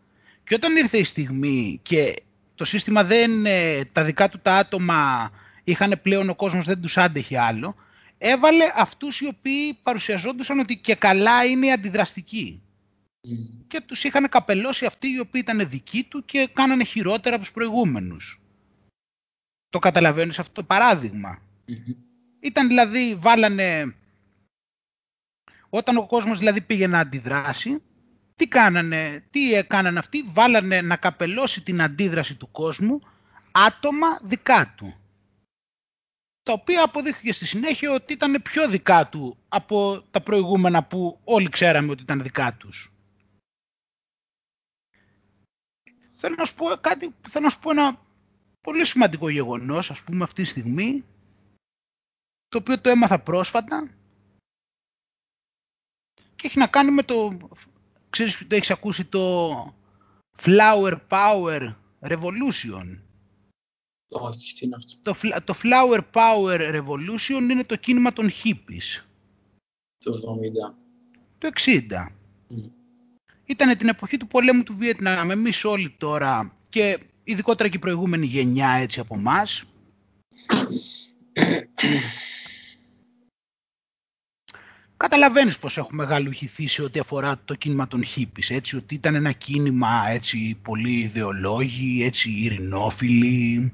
και 0.43 0.56
όταν 0.56 0.76
ήρθε 0.76 0.97
η 0.97 1.04
στιγμή 1.04 1.80
και 1.84 2.24
το 2.56 2.66
σύστημα 2.66 3.04
δεν, 3.04 3.45
ε, 3.45 3.84
τα 3.84 4.04
δικά 4.04 4.30
του 4.30 4.39
τα 4.39 4.56
άτομα 4.56 5.30
είχαν 5.64 6.00
πλέον 6.02 6.30
ο 6.30 6.36
κόσμος 6.36 6.66
δεν 6.66 6.82
τους 6.82 6.97
άντεχε 6.97 7.39
άλλο, 7.39 7.76
έβαλε 8.22 8.72
αυτούς 8.76 9.22
οι 9.22 9.28
οποίοι 9.28 9.74
παρουσιαζόντουσαν 9.74 10.60
ότι 10.60 10.78
και 10.78 10.96
καλά 10.96 11.46
είναι 11.46 11.72
αντιδραστικοί. 11.72 12.62
Mm. 13.28 13.64
Και 13.68 13.82
τους 13.82 14.04
είχαν 14.04 14.30
καπελώσει 14.30 14.86
αυτοί 14.86 15.08
οι 15.08 15.20
οποίοι 15.20 15.42
ήταν 15.46 15.70
δικοί 15.70 16.04
του 16.04 16.26
και 16.26 16.50
κάνανε 16.54 16.84
χειρότερα 16.84 17.36
από 17.36 17.44
τους 17.44 17.54
προηγούμενους. 17.54 18.42
Το 19.70 19.80
καταλαβαίνεις 19.80 20.40
αυτό 20.40 20.54
το 20.54 20.64
παράδειγμα; 20.64 21.42
Mm-hmm. 21.70 21.96
Ήταν 22.40 22.68
δηλαδή, 22.68 23.16
βάλανε... 23.16 23.96
Όταν 25.70 25.98
ο 25.98 26.06
κόσμος 26.06 26.38
δηλαδή 26.40 26.62
πήγε 26.62 26.88
να 26.88 27.00
αντιδράσει, 27.00 27.82
τι 28.36 28.48
κάνανε, 28.48 29.24
τι 29.30 29.54
έκαναν 29.54 29.98
αυτοί, 29.98 30.24
βάλανε 30.24 30.82
να 30.82 30.96
καπελώσει 30.96 31.64
την 31.64 31.82
αντίδραση 31.82 32.36
του 32.36 32.52
κόσμου 32.52 33.02
άτομα 33.52 34.20
δικά 34.24 34.74
του. 34.78 34.99
Τα 36.50 36.56
οποία 36.56 36.84
αποδείχθηκε 36.84 37.32
στη 37.32 37.45
συνέχεια 37.45 37.91
ότι 37.91 38.14
ήταν 38.14 38.41
πιο 38.41 38.70
δικά 38.70 39.10
του 39.10 39.38
από 39.50 40.02
τα 40.12 40.22
προηγούμενα 40.22 40.84
που 40.84 41.20
όλοι 41.24 41.50
ξέραμε 41.50 41.91
ότι 41.91 42.02
ήταν 42.02 42.24
δικά 42.24 42.54
τους. 42.54 42.91
Θέλω 46.12 46.36
να 46.36 46.45
σου 46.45 46.56
πω 46.56 46.66
κάτι, 46.66 47.16
θέλω 47.28 47.45
να 47.45 47.52
σου 47.52 47.60
πω 47.60 47.72
ένα 47.72 48.02
πολύ 48.62 48.86
σημαντικό 48.86 49.30
γεγονός, 49.30 49.91
ας 49.91 50.04
πούμε 50.04 50.24
αυτή 50.24 50.43
τη 50.43 50.47
στιγμή, 50.47 51.04
το 52.47 52.58
οποίο 52.58 52.80
το 52.80 52.89
έμαθα 52.89 53.20
πρόσφατα 53.20 53.89
και 56.36 56.47
έχει 56.47 56.58
να 56.58 56.68
κάνει 56.68 56.91
με 56.91 57.04
το, 57.04 57.38
ξέρεις, 58.10 58.47
το 58.47 58.56
έχεις 58.56 58.72
ακούσει 58.72 59.06
το 59.06 59.56
Flower 60.38 61.00
Power 61.08 61.76
Revolution. 62.02 63.09
Όχι, 64.10 64.53
τι 64.53 64.66
είναι 64.66 64.76
αυτό. 64.76 64.93
Το, 65.01 65.16
το 65.43 65.55
Flower 65.64 65.99
Power 66.14 66.82
Revolution 66.82 67.41
είναι 67.49 67.64
το 67.64 67.76
κίνημα 67.76 68.14
των 68.14 68.30
hippies. 68.30 69.03
Το 69.97 70.12
70. 70.12 70.76
Το 71.38 71.49
60 71.66 72.05
ήταν 73.45 73.78
την 73.78 73.88
εποχή 73.88 74.18
του 74.18 74.28
πολέμου 74.28 74.64
του 74.64 74.76
Βιετνάμ. 74.76 75.32
Εμείς 75.32 75.66
όλοι 75.66 75.95
τώρα 75.97 76.53
και 76.70 76.99
ειδικότερα 77.24 77.70
και 77.70 77.78
η 77.78 77.80
προηγούμενη 77.80 78.26
γενιά 78.26 78.70
έτσι 78.70 78.99
από 78.99 79.16
εμάς. 79.16 79.64
Καταλαβαίνεις 84.97 85.60
πως 85.60 85.78
έχουμε 85.78 86.03
γαλουχηθεί 86.03 86.68
σε 86.68 86.84
ό,τι 86.84 86.99
αφορά 86.99 87.41
το 87.45 87.55
κίνημα 87.55 87.88
των 87.88 88.03
χίπης, 88.03 88.49
έτσι, 88.49 88.76
ότι 88.76 88.95
ήταν 88.95 89.16
ένα 89.16 89.32
κίνημα 89.32 90.07
έτσι, 90.10 90.57
πολύ 90.62 90.99
ιδεολόγοι, 90.99 92.03
έτσι, 92.03 92.32
ειρηνόφιλοι, 92.32 93.74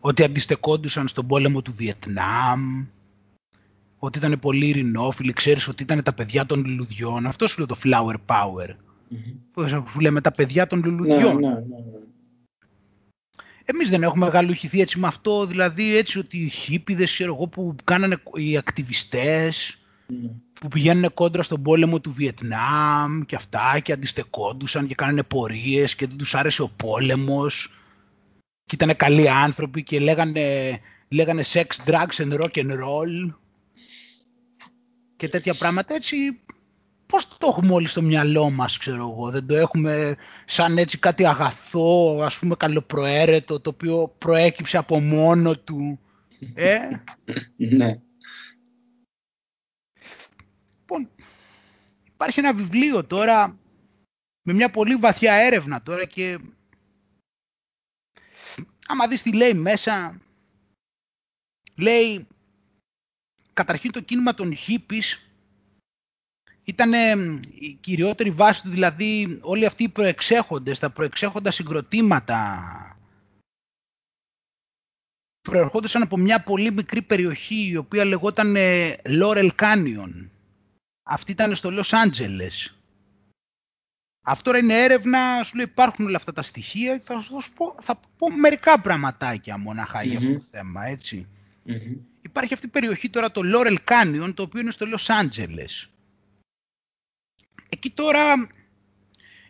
ότι 0.00 0.22
αντιστεκόντουσαν 0.22 1.08
στον 1.08 1.26
πόλεμο 1.26 1.62
του 1.62 1.72
Βιετνάμ, 1.72 2.86
ότι 3.98 4.18
ήταν 4.18 4.38
πολύ 4.38 4.66
ειρηνόφιλοι, 4.66 5.32
ξέρεις 5.32 5.68
ότι 5.68 5.82
ήταν 5.82 6.02
τα 6.02 6.12
παιδιά 6.12 6.46
των 6.46 6.64
λουλουδιών. 6.66 7.26
Αυτό 7.26 7.46
σου 7.46 7.58
λέω 7.58 7.66
το 7.66 7.76
flower 7.84 8.14
power. 8.26 8.68
Mm-hmm. 8.68 9.84
Που 9.92 10.00
λέμε 10.00 10.20
τα 10.20 10.32
παιδιά 10.32 10.66
των 10.66 10.82
λουλουδιών. 10.84 11.36
Ναι, 11.36 11.48
ναι, 11.48 11.54
ναι, 11.54 11.60
ναι. 11.60 12.04
Εμείς 13.64 13.90
δεν 13.90 14.02
έχουμε 14.02 14.28
γαλουχηθεί 14.28 14.80
έτσι 14.80 14.98
με 14.98 15.06
αυτό, 15.06 15.46
δηλαδή 15.46 15.96
έτσι 15.96 16.18
ότι 16.18 16.38
οι 16.38 16.48
χίπιδες, 16.48 17.12
ξέρω 17.12 17.34
εγώ, 17.34 17.46
που 17.46 17.76
κάνανε 17.84 18.16
οι 18.34 18.56
ακτιβιστές, 18.56 19.78
mm. 20.10 20.12
που 20.60 20.68
πηγαίνουν 20.68 21.14
κόντρα 21.14 21.42
στον 21.42 21.62
πόλεμο 21.62 22.00
του 22.00 22.12
Βιετνάμ 22.12 23.20
και 23.20 23.36
αυτά 23.36 23.78
και 23.82 23.92
αντιστεκόντουσαν 23.92 24.86
και 24.86 24.94
κάνανε 24.94 25.22
πορείες 25.22 25.94
και 25.94 26.06
δεν 26.06 26.16
τους 26.16 26.34
άρεσε 26.34 26.62
ο 26.62 26.70
πόλεμος 26.76 27.72
και 28.66 28.74
ήταν 28.74 28.96
καλοί 28.96 29.28
άνθρωποι 29.28 29.82
και 29.82 30.00
λέγανε, 30.00 30.78
λέγανε 31.08 31.44
sex, 31.46 31.66
drugs 31.86 32.16
and 32.16 32.40
rock 32.40 32.54
and 32.54 32.70
roll. 32.70 33.34
Και 35.16 35.28
τέτοια 35.28 35.54
πράγματα 35.54 35.94
έτσι 35.94 36.40
πώς 37.06 37.38
το 37.38 37.46
έχουμε 37.46 37.72
όλοι 37.72 37.86
στο 37.86 38.02
μυαλό 38.02 38.50
μας 38.50 38.78
ξέρω 38.78 39.10
εγώ. 39.10 39.30
Δεν 39.30 39.46
το 39.46 39.54
έχουμε 39.54 40.16
σαν 40.44 40.78
έτσι 40.78 40.98
κάτι 40.98 41.26
αγαθό 41.26 42.20
ας 42.22 42.38
πούμε 42.38 42.54
καλοπροαίρετο 42.54 43.60
το 43.60 43.70
οποίο 43.70 44.14
προέκυψε 44.18 44.76
από 44.76 45.00
μόνο 45.00 45.58
του. 45.58 45.98
Ε; 46.54 46.78
ναι. 47.76 48.00
Λοιπόν 50.80 51.10
υπάρχει 52.14 52.40
ένα 52.40 52.52
βιβλίο 52.52 53.04
τώρα 53.04 53.58
με 54.42 54.52
μια 54.52 54.70
πολύ 54.70 54.94
βαθιά 54.94 55.32
έρευνα 55.32 55.82
τώρα 55.82 56.04
και 56.04 56.38
άμα 58.86 59.08
δεις 59.08 59.22
τι 59.22 59.32
λέει 59.32 59.54
μέσα 59.54 60.20
λέει 61.76 62.26
καταρχήν 63.52 63.92
το 63.92 64.00
κίνημα 64.00 64.34
των 64.34 64.56
hippies 64.66 65.18
ήταν 66.64 66.92
η 67.54 67.78
κυριότερη 67.80 68.30
βάση 68.30 68.62
του, 68.62 68.70
δηλαδή 68.70 69.38
όλοι 69.42 69.66
αυτοί 69.66 69.82
οι 69.82 69.88
προεξέχοντες, 69.88 70.78
τα 70.78 70.90
προεξέχοντα 70.90 71.50
συγκροτήματα 71.50 72.68
προερχόντουσαν 75.40 76.02
από 76.02 76.16
μια 76.16 76.42
πολύ 76.42 76.70
μικρή 76.70 77.02
περιοχή 77.02 77.66
η 77.66 77.76
οποία 77.76 78.04
λεγόταν 78.04 78.54
Laurel 79.04 79.50
Canyon. 79.56 80.28
Αυτή 81.02 81.32
ήταν 81.32 81.56
στο 81.56 81.70
Los 81.72 82.04
Angeles. 82.04 82.83
Αυτό 84.26 84.56
είναι 84.56 84.82
έρευνα, 84.82 85.42
σου 85.44 85.56
λέει 85.56 85.64
υπάρχουν 85.64 86.06
όλα 86.06 86.16
αυτά 86.16 86.32
τα 86.32 86.42
στοιχεία. 86.42 87.00
Θα 87.04 87.20
σου 87.20 87.52
πω, 87.56 87.74
θα 87.80 88.00
πω 88.18 88.30
μερικά 88.30 88.80
πραγματάκια 88.80 89.58
μοναχα 89.58 90.02
για 90.02 90.18
αυτό 90.18 90.32
το 90.32 90.40
θέμα, 90.40 90.80
Υπάρχει 92.20 92.54
αυτή 92.54 92.66
η 92.66 92.70
περιοχή 92.70 93.10
τώρα, 93.10 93.30
το 93.30 93.40
Laurel 93.44 93.76
Canyon, 93.84 94.34
το 94.34 94.42
οποίο 94.42 94.60
είναι 94.60 94.70
στο 94.70 94.86
Los 94.92 95.22
Angeles. 95.22 95.88
Εκεί 97.68 97.90
τώρα, 97.90 98.48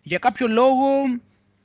για 0.03 0.19
κάποιο 0.19 0.49
λόγο, 0.49 1.21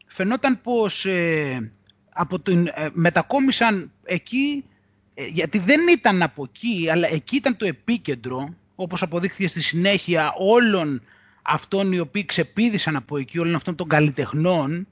φαινόταν 0.06 0.62
πως 0.62 1.06
ε, 1.06 1.72
από 2.10 2.40
την, 2.40 2.68
ε, 2.68 2.90
μετακόμισαν 2.94 3.92
εκεί, 4.04 4.66
ε, 5.14 5.26
γιατί 5.26 5.58
δεν 5.60 5.88
ήταν 5.88 6.22
από 6.22 6.44
εκεί, 6.44 6.90
αλλά 6.90 7.08
εκεί 7.08 7.36
ήταν 7.36 7.58
το 7.58 7.66
επίκεντρο, 7.66 8.56
όπως 8.76 9.02
αποδείχθηκε 9.02 9.48
στη 9.48 9.62
συνέχεια 9.62 10.34
όλων 10.38 11.02
αυτών 11.50 11.92
οι 11.92 12.00
οποίοι 12.00 12.26
ξεπίδησαν 12.26 12.96
από 12.96 13.18
εκεί, 13.18 13.40
όλων 13.40 13.56
αυτών 13.56 13.76
των 13.76 13.88
καλλιτεχνών, 13.88 14.88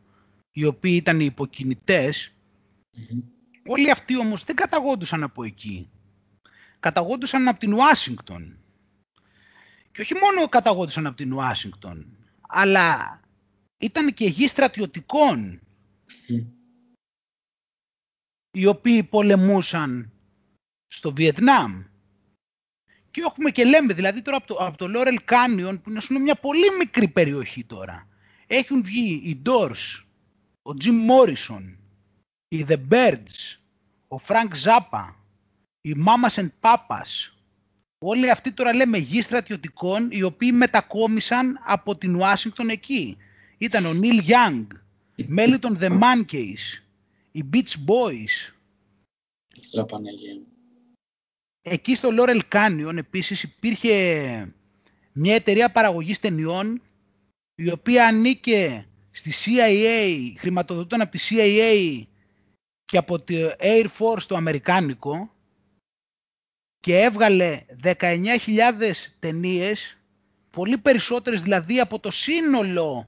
οι 0.52 0.66
οποίοι 0.66 0.94
ήταν 0.96 1.20
οι 1.20 1.26
υποκινητες 1.26 2.32
Όλοι 3.68 3.92
αυτοί 3.92 4.18
όμως 4.18 4.44
δεν 4.44 4.56
καταγόντουσαν 4.56 5.24
από 5.24 5.44
εκεί 5.44 5.90
καταγόντουσαν 6.80 7.48
από 7.48 7.60
την 7.60 7.74
Ουάσιγκτον. 7.74 8.58
Και 9.92 10.02
όχι 10.02 10.14
μόνο 10.14 10.48
καταγόντουσαν 10.50 11.06
από 11.06 11.18
την 11.18 11.34
Ουάσιγκτον, 11.34 12.18
αλλά 12.42 13.20
ήταν 13.78 14.14
και 14.14 14.26
γη 14.26 14.48
στρατιωτικών 14.48 15.62
οι 18.52 18.66
οποίοι 18.66 19.04
πολεμούσαν 19.04 20.12
στο 20.88 21.14
Βιετνάμ. 21.14 21.84
Και 23.18 23.24
έχουμε 23.26 23.52
και 23.52 23.64
λέμε, 23.64 23.94
δηλαδή 23.94 24.22
τώρα 24.22 24.38
από 24.38 24.48
το, 24.48 24.56
από 24.56 24.78
το 24.78 24.88
Laurel 24.94 25.18
Canyon, 25.32 25.76
που 25.84 25.90
είναι 25.90 26.20
μια 26.20 26.36
πολύ 26.36 26.76
μικρή 26.78 27.08
περιοχή 27.08 27.64
τώρα, 27.64 28.08
έχουν 28.48 28.84
βγει 28.84 29.22
οι 29.24 29.42
Doors, 29.46 30.04
ο 30.62 30.72
Jim 30.84 31.10
Morrison, 31.10 31.76
οι 32.48 32.66
The 32.68 32.78
Birds, 32.90 33.58
ο 34.08 34.16
Frank 34.28 34.52
Zappa, 34.64 35.14
οι 35.82 35.96
Mamas 36.06 36.42
and 36.42 36.50
Papas, 36.62 37.32
όλοι 38.00 38.30
αυτοί 38.30 38.52
τώρα 38.52 38.74
λέμε 38.74 38.98
γη 38.98 39.22
στρατιωτικών 39.22 40.08
οι 40.12 40.22
οποίοι 40.24 40.52
μετακόμισαν 40.54 41.60
από 41.66 41.96
την 41.96 42.16
Ουάσιγκτον 42.16 42.70
εκεί. 42.70 43.18
Ήταν 43.58 43.86
ο 43.86 43.92
Neil 44.02 44.28
Young, 44.28 44.68
μέλη 45.28 45.60
των 45.60 45.78
The 45.82 45.90
Monkeys, 45.90 46.82
οι 47.32 47.44
Beach 47.54 47.76
Boys. 47.88 48.54
Λαπαναγία. 49.74 50.42
Εκεί 51.70 51.96
στο 51.96 52.10
Laurel 52.12 52.40
Canyon 52.52 52.98
επίσης 52.98 53.44
υπήρχε 53.44 54.54
μια 55.12 55.36
εταιρεία 55.36 55.72
παραγωγής 55.72 56.20
ταινιών 56.20 56.82
η 57.56 57.72
οποία 57.72 58.08
ανήκε 58.08 58.88
στη 59.12 59.32
CIA, 59.46 60.34
χρηματοδοτούν 60.38 61.02
από 61.02 61.12
τη 61.12 61.20
CIA 61.30 62.04
και 62.86 62.98
από 62.98 63.20
το 63.20 63.34
Air 63.60 63.86
Force 63.98 64.22
το 64.28 64.36
Αμερικάνικο 64.36 65.32
και 66.80 66.98
έβγαλε 66.98 67.62
19.000 67.84 67.94
ταινίες, 69.20 69.98
πολύ 70.52 70.78
περισσότερες 70.78 71.42
δηλαδή 71.42 71.80
από 71.80 72.00
το 72.00 72.12
σύνολο 72.12 73.08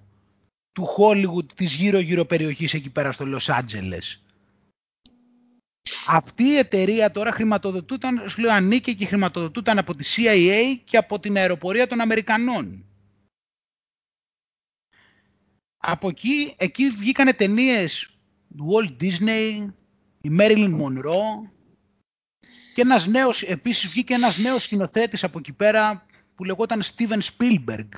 του 0.71 0.87
Hollywood 0.97 1.53
της 1.55 1.75
γύρω-γύρω 1.75 2.25
περιοχής 2.25 2.73
εκεί 2.73 2.89
πέρα 2.89 3.11
στο 3.11 3.25
Λος 3.25 3.49
Άντζελες. 3.49 4.23
Αυτή 6.07 6.43
η 6.43 6.57
εταιρεία 6.57 7.11
τώρα 7.11 7.31
χρηματοδοτούταν, 7.31 8.29
σου 8.29 8.41
λέω, 8.41 8.53
ανήκε 8.53 8.93
και 8.93 9.05
χρηματοδοτούταν 9.05 9.77
από 9.77 9.95
τη 9.95 10.13
CIA 10.15 10.79
και 10.85 10.97
από 10.97 11.19
την 11.19 11.37
αεροπορία 11.37 11.87
των 11.87 12.01
Αμερικανών. 12.01 12.83
Από 15.77 16.07
εκεί, 16.07 16.53
εκεί 16.57 16.89
βγήκανε 16.89 17.33
ταινίες 17.33 18.09
του 18.57 18.69
Walt 18.71 19.03
Disney, 19.03 19.67
η 20.21 20.29
Marilyn 20.39 20.79
Monroe 20.81 21.49
και 22.73 22.81
ένας 22.81 23.07
νέος, 23.07 23.41
επίσης 23.41 23.89
βγήκε 23.89 24.13
ένας 24.13 24.37
νέος 24.37 24.63
σκηνοθέτης 24.63 25.23
από 25.23 25.39
εκεί 25.39 25.51
πέρα 25.51 26.05
που 26.35 26.43
λεγόταν 26.43 26.81
Steven 26.83 27.19
Spielberg. 27.19 27.89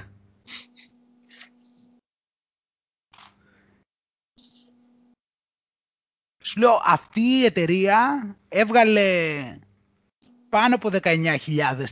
Σου 6.52 6.60
λέω, 6.60 6.82
αυτή 6.86 7.22
η 7.22 7.46
εταιρεία 7.46 8.28
έβγαλε 8.50 9.02
πάνω 10.50 10.76
από 10.76 10.90
19.000 11.04 11.38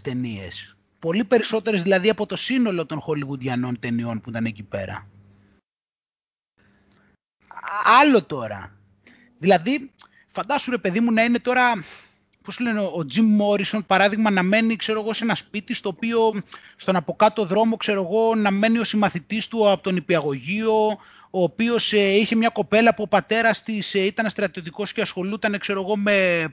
ταινίες. 0.01 0.75
Πολύ 0.99 1.23
περισσότερες 1.23 1.83
δηλαδή 1.83 2.09
από 2.09 2.25
το 2.25 2.35
σύνολο 2.35 2.85
των 2.85 2.99
χολιγουδιανών 2.99 3.79
ταινιών 3.79 4.21
που 4.21 4.29
ήταν 4.29 4.45
εκεί 4.45 4.63
πέρα. 4.63 5.07
Άλλο 8.01 8.23
τώρα. 8.23 8.75
Δηλαδή, 9.37 9.91
φαντάσου 10.27 10.71
ρε 10.71 10.77
παιδί 10.77 10.99
μου 10.99 11.11
να 11.11 11.23
είναι 11.23 11.39
τώρα, 11.39 11.83
πώς 12.41 12.59
λένε, 12.59 12.79
ο 12.79 13.05
Jim 13.13 13.41
Morrison 13.41 13.79
παράδειγμα 13.87 14.29
να 14.29 14.43
μένει, 14.43 14.75
ξέρω 14.75 15.01
εγώ, 15.01 15.13
σε 15.13 15.23
ένα 15.23 15.35
σπίτι 15.35 15.73
στο 15.73 15.89
οποίο 15.89 16.41
στον 16.75 16.95
αποκάτω 16.95 17.45
δρόμο, 17.45 17.77
ξέρω 17.77 18.01
εγώ, 18.03 18.35
να 18.35 18.51
μένει 18.51 18.77
ο 18.77 18.83
συμμαθητής 18.83 19.47
του 19.47 19.71
από 19.71 19.83
τον 19.83 19.95
υπηαγωγείο, 19.95 20.99
ο 21.29 21.43
οποίος 21.43 21.93
ε, 21.93 22.15
είχε 22.15 22.35
μια 22.35 22.49
κοπέλα 22.49 22.93
που 22.93 23.03
ο 23.03 23.07
πατέρας 23.07 23.63
της 23.63 23.95
ε, 23.95 23.99
ήταν 23.99 24.29
στρατιωτικός 24.29 24.93
και 24.93 25.01
ασχολούταν, 25.01 25.59
ξέρω 25.59 25.81
εγώ, 25.81 25.97
με, 25.97 26.47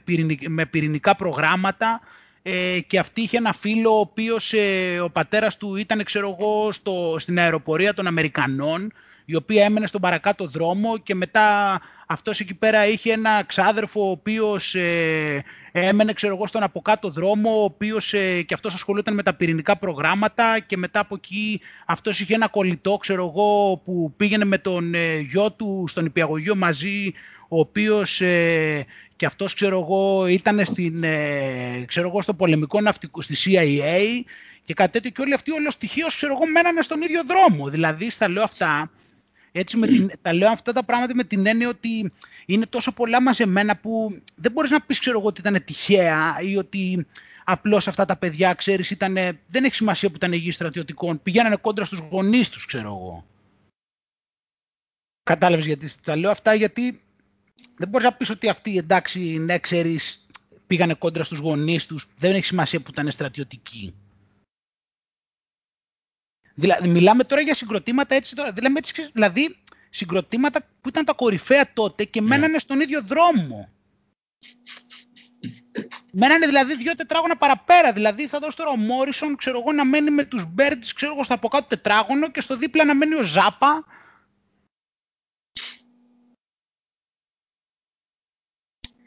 με 0.47 0.65
πυρηνικά 0.65 1.15
προγράμματα 1.15 2.01
ε, 2.43 2.79
και 2.79 2.99
αυτή 2.99 3.21
είχε 3.21 3.37
ένα 3.37 3.53
φίλο 3.53 3.95
ο 3.95 3.99
οποίος 3.99 4.53
ε, 4.53 4.99
ο 4.99 5.09
πατέρας 5.09 5.57
του 5.57 5.75
ήταν, 5.75 6.03
ξέρω 6.03 6.37
εγώ, 6.39 6.71
στο, 6.71 7.15
στην 7.19 7.39
αεροπορία 7.39 7.93
των 7.93 8.07
Αμερικανών 8.07 8.91
η 9.29 9.35
οποία 9.35 9.63
έμενε 9.63 9.87
στον 9.87 10.01
παρακάτω 10.01 10.47
δρόμο 10.47 10.97
και 10.97 11.15
μετά 11.15 11.79
αυτός 12.07 12.39
εκεί 12.39 12.53
πέρα 12.53 12.87
είχε 12.87 13.11
ένα 13.11 13.43
ξάδερφο 13.43 14.07
ο 14.07 14.09
οποίος 14.09 14.75
ε, 14.75 15.43
έμενε 15.71 16.13
ξέρω 16.13 16.33
εγώ 16.35 16.47
στον 16.47 16.63
αποκάτω 16.63 17.09
δρόμο 17.09 17.61
ο 17.61 17.63
οποίος 17.63 18.13
ε, 18.13 18.41
και 18.41 18.53
αυτός 18.53 18.73
ασχολούταν 18.73 19.13
με 19.13 19.23
τα 19.23 19.33
πυρηνικά 19.33 19.77
προγράμματα 19.77 20.59
και 20.59 20.77
μετά 20.77 20.99
από 20.99 21.15
εκεί 21.15 21.61
αυτός 21.85 22.19
είχε 22.19 22.33
ένα 22.33 22.47
κολλητό 22.47 22.97
ξέρω 22.97 23.25
εγώ 23.25 23.81
που 23.85 24.13
πήγαινε 24.17 24.45
με 24.45 24.57
τον 24.57 24.93
ε, 24.93 25.17
γιο 25.17 25.51
του 25.51 25.85
στον 25.87 26.05
υπηαγωγείο 26.05 26.55
μαζί 26.55 27.13
ο 27.47 27.59
οποίος 27.59 28.21
ε, 28.21 28.85
και 29.15 29.25
αυτός 29.25 29.53
ξέρω 29.53 29.79
εγώ 29.79 30.27
ήταν 30.27 30.65
στην, 30.65 31.03
ε, 31.03 31.83
ξέρω 31.87 32.07
εγώ, 32.07 32.21
στο 32.21 32.33
πολεμικό 32.33 32.81
ναυτικό 32.81 33.21
στη 33.21 33.35
CIA 33.45 34.23
και 34.65 34.73
κάτι 34.73 34.91
τέτοιο. 34.91 35.11
Και 35.11 35.21
όλοι 35.21 35.33
αυτοί 35.33 35.51
όλος 35.51 35.73
στοιχείως 35.73 36.15
ξέρω 36.15 36.33
εγώ 36.33 36.51
μένανε 36.51 36.81
στον 36.81 37.01
ίδιο 37.01 37.21
δρόμο. 37.23 37.69
Δηλαδή 37.69 38.09
στα 38.09 38.29
λέω 38.29 38.43
αυτά 38.43 38.91
έτσι, 39.57 39.77
με 39.77 39.87
την, 39.87 40.11
τα 40.21 40.33
λέω 40.33 40.49
αυτά 40.49 40.73
τα 40.73 40.83
πράγματα 40.83 41.15
με 41.15 41.23
την 41.23 41.45
έννοια 41.45 41.69
ότι 41.69 42.11
είναι 42.45 42.65
τόσο 42.65 42.93
πολλά 42.93 43.21
μαζεμένα 43.21 43.77
που 43.77 44.21
δεν 44.35 44.51
μπορείς 44.51 44.71
να 44.71 44.81
πεις 44.81 44.99
ξέρω 44.99 45.19
εγώ 45.19 45.27
ότι 45.27 45.39
ήταν 45.39 45.63
τυχαία 45.65 46.39
ή 46.41 46.57
ότι 46.57 47.05
απλώς 47.43 47.87
αυτά 47.87 48.05
τα 48.05 48.15
παιδιά, 48.17 48.53
ξέρεις, 48.53 48.91
ήτανε, 48.91 49.39
δεν 49.47 49.63
έχει 49.63 49.75
σημασία 49.75 50.09
που 50.09 50.15
ήταν 50.15 50.33
γη 50.33 50.51
στρατιωτικών, 50.51 51.21
πηγαίνανε 51.23 51.55
κόντρα 51.55 51.85
στους 51.85 51.99
γονείς 51.99 52.49
τους, 52.49 52.65
ξέρω 52.65 52.87
εγώ. 52.87 53.25
Κατάλαβες 55.23 55.65
γιατί 55.65 55.91
τα 56.03 56.15
λέω 56.15 56.31
αυτά, 56.31 56.53
γιατί 56.53 57.01
δεν 57.77 57.89
μπορείς 57.89 58.07
να 58.07 58.13
πεις 58.13 58.29
ότι 58.29 58.49
αυτοί, 58.49 58.77
εντάξει, 58.77 59.19
ναι, 59.19 59.59
ξέρεις, 59.59 60.25
πήγανε 60.67 60.93
κόντρα 60.93 61.23
στους 61.23 61.37
γονείς 61.37 61.85
τους, 61.85 62.07
δεν 62.17 62.35
έχει 62.35 62.45
σημασία 62.45 62.79
που 62.79 62.91
ήταν 62.91 63.11
στρατιωτικοί. 63.11 63.95
Δηλαδή, 66.59 66.87
μιλάμε 66.87 67.23
τώρα 67.23 67.41
για 67.41 67.53
συγκροτήματα 67.53 68.15
έτσι 68.15 68.35
τώρα. 68.35 68.51
Δηλαδή, 68.51 68.81
δηλαδή 69.13 69.55
συγκροτήματα 69.89 70.59
που 70.81 70.89
ήταν 70.89 71.05
τα 71.05 71.13
κορυφαία 71.13 71.73
τότε 71.73 72.03
και 72.03 72.21
ναι. 72.21 72.27
μένανε 72.27 72.57
στον 72.57 72.79
ίδιο 72.79 73.01
δρόμο. 73.01 73.69
Μένανε 76.11 76.45
δηλαδή 76.45 76.75
δύο 76.75 76.95
τετράγωνα 76.95 77.37
παραπέρα. 77.37 77.91
Δηλαδή 77.93 78.27
θα 78.27 78.39
δώσω 78.39 78.57
τώρα 78.57 78.69
ο 78.69 78.75
Μόρισον, 78.75 79.35
ξέρω 79.35 79.59
εγώ, 79.59 79.71
να 79.71 79.85
μένει 79.85 80.09
με 80.09 80.23
τους 80.23 80.53
Μπέρντς, 80.53 80.93
ξέρω 80.93 81.13
εγώ, 81.13 81.23
στο 81.23 81.33
από 81.33 81.47
κάτω 81.47 81.67
τετράγωνο 81.67 82.31
και 82.31 82.41
στο 82.41 82.57
δίπλα 82.57 82.85
να 82.85 82.95
μένει 82.95 83.15
ο 83.15 83.23
Ζάπα 83.23 83.85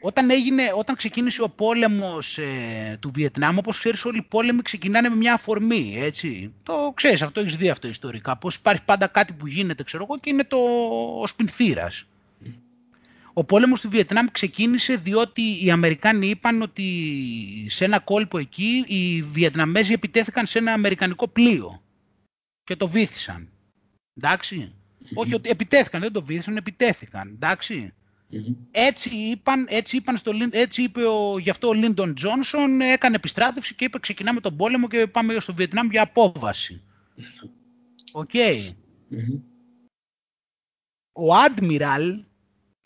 Όταν, 0.03 0.29
έγινε, 0.29 0.63
όταν 0.77 0.95
ξεκίνησε 0.95 1.41
ο 1.41 1.49
πόλεμος 1.49 2.37
ε, 2.37 2.97
του 2.99 3.11
Βιετνάμ, 3.13 3.57
όπως 3.57 3.79
ξέρεις 3.79 4.05
όλοι 4.05 4.17
οι 4.17 4.25
πόλεμοι 4.27 4.61
ξεκινάνε 4.61 5.09
με 5.09 5.15
μια 5.15 5.33
αφορμή, 5.33 5.95
έτσι. 5.97 6.53
Το 6.63 6.91
ξέρεις, 6.95 7.21
αυτό 7.21 7.39
έχεις 7.39 7.57
δει 7.57 7.69
αυτό 7.69 7.87
ιστορικά. 7.87 8.37
Πώς 8.37 8.55
υπάρχει 8.55 8.83
πάντα 8.83 9.07
κάτι 9.07 9.33
που 9.33 9.47
γίνεται, 9.47 9.83
ξέρω 9.83 10.03
εγώ, 10.03 10.19
και 10.19 10.29
είναι 10.29 10.43
το 10.43 10.57
ο 11.21 11.27
σπινθήρας. 11.27 12.05
Ο 13.33 13.43
πόλεμος 13.43 13.81
του 13.81 13.89
Βιετνάμ 13.89 14.25
ξεκίνησε 14.31 14.95
διότι 14.95 15.65
οι 15.65 15.71
Αμερικάνοι 15.71 16.27
είπαν 16.27 16.61
ότι 16.61 16.85
σε 17.69 17.85
ένα 17.85 17.99
κόλπο 17.99 18.37
εκεί 18.37 18.83
οι 18.87 19.21
Βιετναμέζοι 19.21 19.93
επιτέθηκαν 19.93 20.45
σε 20.45 20.57
ένα 20.57 20.73
αμερικανικό 20.73 21.27
πλοίο 21.27 21.81
και 22.63 22.75
το 22.75 22.87
βήθησαν. 22.87 23.49
Εντάξει. 24.17 24.73
Όχι 25.13 25.33
ότι 25.33 25.49
επιτέθηκαν, 25.49 26.01
δεν 26.01 26.11
το 26.11 26.23
βύθισαν, 26.23 26.57
επιτέθηκαν. 26.57 27.27
Εντάξει. 27.33 27.93
Έτσι, 28.71 29.15
είπαν, 29.15 29.65
έτσι, 29.69 29.95
είπαν 29.95 30.17
στο, 30.17 30.31
έτσι 30.51 30.83
είπε 30.83 31.03
ο, 31.03 31.37
γι' 31.39 31.49
αυτό 31.49 31.67
ο 31.67 31.73
Λίντον 31.73 32.15
Τζόνσον, 32.15 32.81
έκανε 32.81 33.15
επιστράτευση 33.15 33.75
και 33.75 33.85
είπε 33.85 33.99
ξεκινάμε 33.99 34.41
τον 34.41 34.55
πόλεμο 34.55 34.87
και 34.87 35.07
πάμε 35.07 35.39
στο 35.39 35.53
Βιετνάμ 35.53 35.89
για 35.89 36.01
απόβαση. 36.01 36.83
Οκ. 38.11 38.33
Ο 41.11 41.25
Admiral 41.47 42.23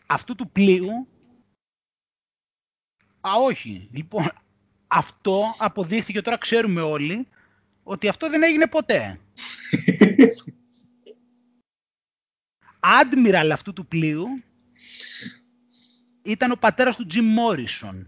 αυτού 0.05 0.35
του 0.35 0.49
πλοίου, 0.49 1.07
α 3.19 3.33
όχι, 3.33 3.89
λοιπόν, 3.91 4.31
αυτό 4.87 5.41
αποδείχθηκε, 5.57 6.21
τώρα 6.21 6.37
ξέρουμε 6.37 6.81
όλοι, 6.81 7.27
ότι 7.83 8.07
αυτό 8.07 8.29
δεν 8.29 8.43
έγινε 8.43 8.67
ποτέ. 8.67 9.19
Admiral 13.01 13.49
αυτού 13.51 13.73
του 13.73 13.85
πλοίου 13.85 14.27
ήταν 16.25 16.51
ο 16.51 16.55
πατέρας 16.55 16.95
του 16.95 17.07
Jim 17.11 17.17
Morrison. 17.39 18.05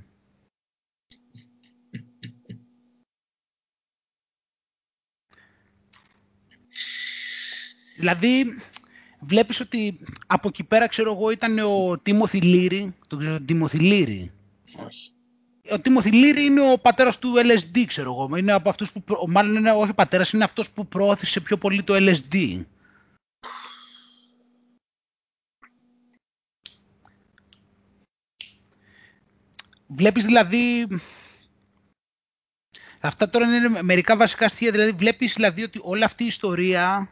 δηλαδή, 7.97 8.57
βλέπεις 9.19 9.59
ότι 9.59 9.99
από 10.27 10.47
εκεί 10.47 10.63
πέρα, 10.63 10.87
ξέρω 10.87 11.13
εγώ, 11.13 11.31
ήταν 11.31 11.59
ο 11.59 11.97
Τίμωθη 11.97 12.41
Λύρη. 12.41 12.95
Το 13.07 13.17
ξέρω, 13.17 13.39
Τίμωθη 13.39 13.77
Λύρη. 13.77 14.31
Όχι. 14.85 15.11
Ο 15.71 15.79
Τίμωθη 15.79 16.11
Λύρη 16.11 16.45
είναι 16.45 16.71
ο 16.71 16.77
πατέρας 16.77 17.19
του 17.19 17.33
LSD, 17.35 17.83
ξέρω 17.87 18.11
εγώ. 18.11 18.37
Είναι 18.37 18.51
από 18.51 18.69
αυτούς 18.69 18.91
που, 18.91 19.03
μάλλον 19.27 19.55
είναι, 19.55 19.71
όχι 19.71 19.93
πατέρας, 19.93 20.31
είναι 20.31 20.43
αυτός 20.43 20.69
που 20.71 20.87
προώθησε 20.87 21.39
πιο 21.39 21.57
πολύ 21.57 21.83
το 21.83 21.93
LSD. 21.95 22.63
Βλέπεις 29.87 30.25
δηλαδή... 30.25 30.87
Αυτά 32.99 33.29
τώρα 33.29 33.45
είναι 33.45 33.81
μερικά 33.81 34.17
βασικά 34.17 34.47
στοιχεία, 34.47 34.71
δηλαδή 34.71 34.91
βλέπεις 34.91 35.33
δηλαδή 35.33 35.63
ότι 35.63 35.79
όλη 35.83 36.03
αυτή 36.03 36.23
η 36.23 36.27
ιστορία 36.27 37.11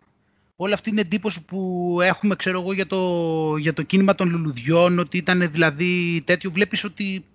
όλη 0.55 0.73
αυτή 0.73 0.89
την 0.89 0.99
εντύπωση 0.99 1.45
που 1.45 1.97
έχουμε, 2.01 2.35
ξέρω 2.35 2.61
εγώ, 2.61 2.73
για 2.73 2.87
το, 2.87 3.57
για 3.57 3.73
το 3.73 3.83
κίνημα 3.83 4.15
των 4.15 4.29
λουλουδιών, 4.29 4.99
ότι 4.99 5.17
ήταν 5.17 5.51
δηλαδή 5.51 6.23
τέτοιο, 6.25 6.51
βλέπεις 6.51 6.83
ότι 6.83 7.25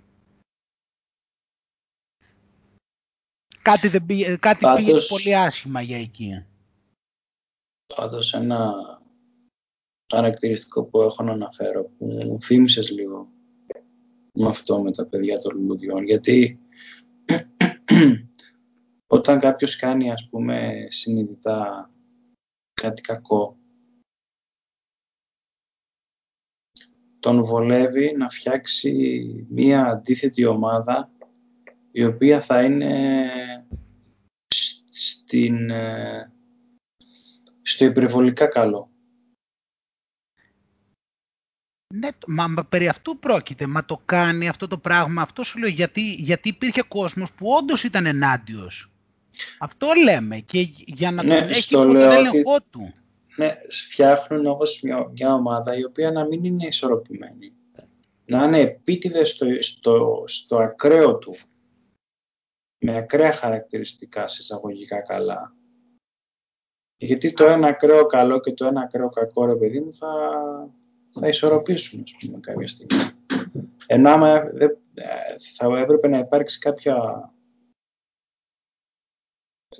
κάτι, 3.62 3.88
δεν 3.88 4.06
πήγε, 4.06 4.36
κάτι 4.36 4.66
πήγε 4.76 4.92
πολύ 5.08 5.36
άσχημα 5.36 5.80
για 5.80 5.98
εκεί. 5.98 6.46
Πάντως 7.94 8.34
ένα 8.34 8.74
χαρακτηριστικό 10.12 10.84
που 10.84 11.00
έχω 11.00 11.22
να 11.22 11.32
αναφέρω, 11.32 11.82
που 11.82 12.06
μου 12.06 12.42
θύμισες 12.42 12.90
λίγο 12.90 13.28
με 14.32 14.48
αυτό 14.48 14.82
με 14.82 14.92
τα 14.92 15.06
παιδιά 15.06 15.38
των 15.38 15.56
λουλουδιών, 15.56 16.04
γιατί 16.04 16.58
όταν 19.16 19.38
κάποιος 19.38 19.76
κάνει 19.76 20.10
ας 20.10 20.28
πούμε 20.30 20.86
συνειδητά 20.88 21.90
κάτι 22.72 23.02
κακό, 23.02 23.58
τον 27.20 27.44
βολεύει 27.44 28.14
να 28.16 28.28
φτιάξει 28.28 29.46
μία 29.48 29.86
αντίθετη 29.86 30.44
ομάδα 30.44 31.10
η 31.92 32.04
οποία 32.04 32.40
θα 32.40 32.62
είναι 32.62 33.30
στην, 34.90 35.70
ε, 35.70 36.32
στο 37.62 37.84
υπερβολικά 37.84 38.46
καλό. 38.46 38.89
Ναι, 41.94 42.08
μα, 42.26 42.66
περί 42.68 42.88
αυτού 42.88 43.18
πρόκειται. 43.18 43.66
Μα 43.66 43.84
το 43.84 44.00
κάνει 44.04 44.48
αυτό 44.48 44.68
το 44.68 44.78
πράγμα. 44.78 45.22
Αυτό 45.22 45.42
σου 45.42 45.58
λέω 45.58 45.68
γιατί, 45.68 46.00
γιατί 46.00 46.48
υπήρχε 46.48 46.82
κόσμος 46.82 47.32
που 47.32 47.46
όντως 47.50 47.84
ήταν 47.84 48.06
ενάντιος. 48.06 48.92
Αυτό 49.58 49.86
λέμε 50.04 50.38
και 50.38 50.68
για 50.74 51.10
να 51.10 51.22
ναι, 51.22 51.38
τον 51.38 51.48
έχει 51.48 51.74
υπό 51.74 51.82
τον 51.82 51.96
έλεγχό 51.96 52.60
του. 52.70 52.92
Ναι, 53.36 53.56
φτιάχνουν 53.68 54.46
όμως 54.46 54.80
μια, 54.82 55.10
μια, 55.12 55.34
ομάδα 55.34 55.76
η 55.76 55.84
οποία 55.84 56.10
να 56.10 56.24
μην 56.26 56.44
είναι 56.44 56.66
ισορροπημένη. 56.66 57.52
Να 58.24 58.44
είναι 58.44 58.60
επίτηδες 58.60 59.28
στο, 59.28 59.46
στο, 59.60 60.24
στο 60.26 60.58
ακραίο 60.58 61.18
του. 61.18 61.34
Με 62.78 62.96
ακραία 62.96 63.32
χαρακτηριστικά 63.32 64.28
σε 64.28 64.38
εισαγωγικά 64.40 65.00
καλά. 65.00 65.54
Γιατί 66.96 67.32
το 67.32 67.44
ένα 67.44 67.68
ακραίο 67.68 68.06
καλό 68.06 68.40
και 68.40 68.52
το 68.52 68.66
ένα 68.66 68.80
ακραίο 68.80 69.08
κακό, 69.08 69.44
ρε 69.44 69.56
παιδί 69.56 69.80
μου, 69.80 69.92
θα, 69.92 70.08
θα 71.10 71.28
ισορροπήσουν, 71.28 72.02
ας 72.04 72.14
πούμε, 72.20 72.40
κάποια 72.40 72.68
στιγμή. 72.68 73.10
Ενώ 73.86 74.10
άμα 74.10 74.34
ε, 74.34 74.68
θα 75.56 75.78
έπρεπε 75.78 76.08
να 76.08 76.18
υπάρξει 76.18 76.58
κάποια 76.58 77.24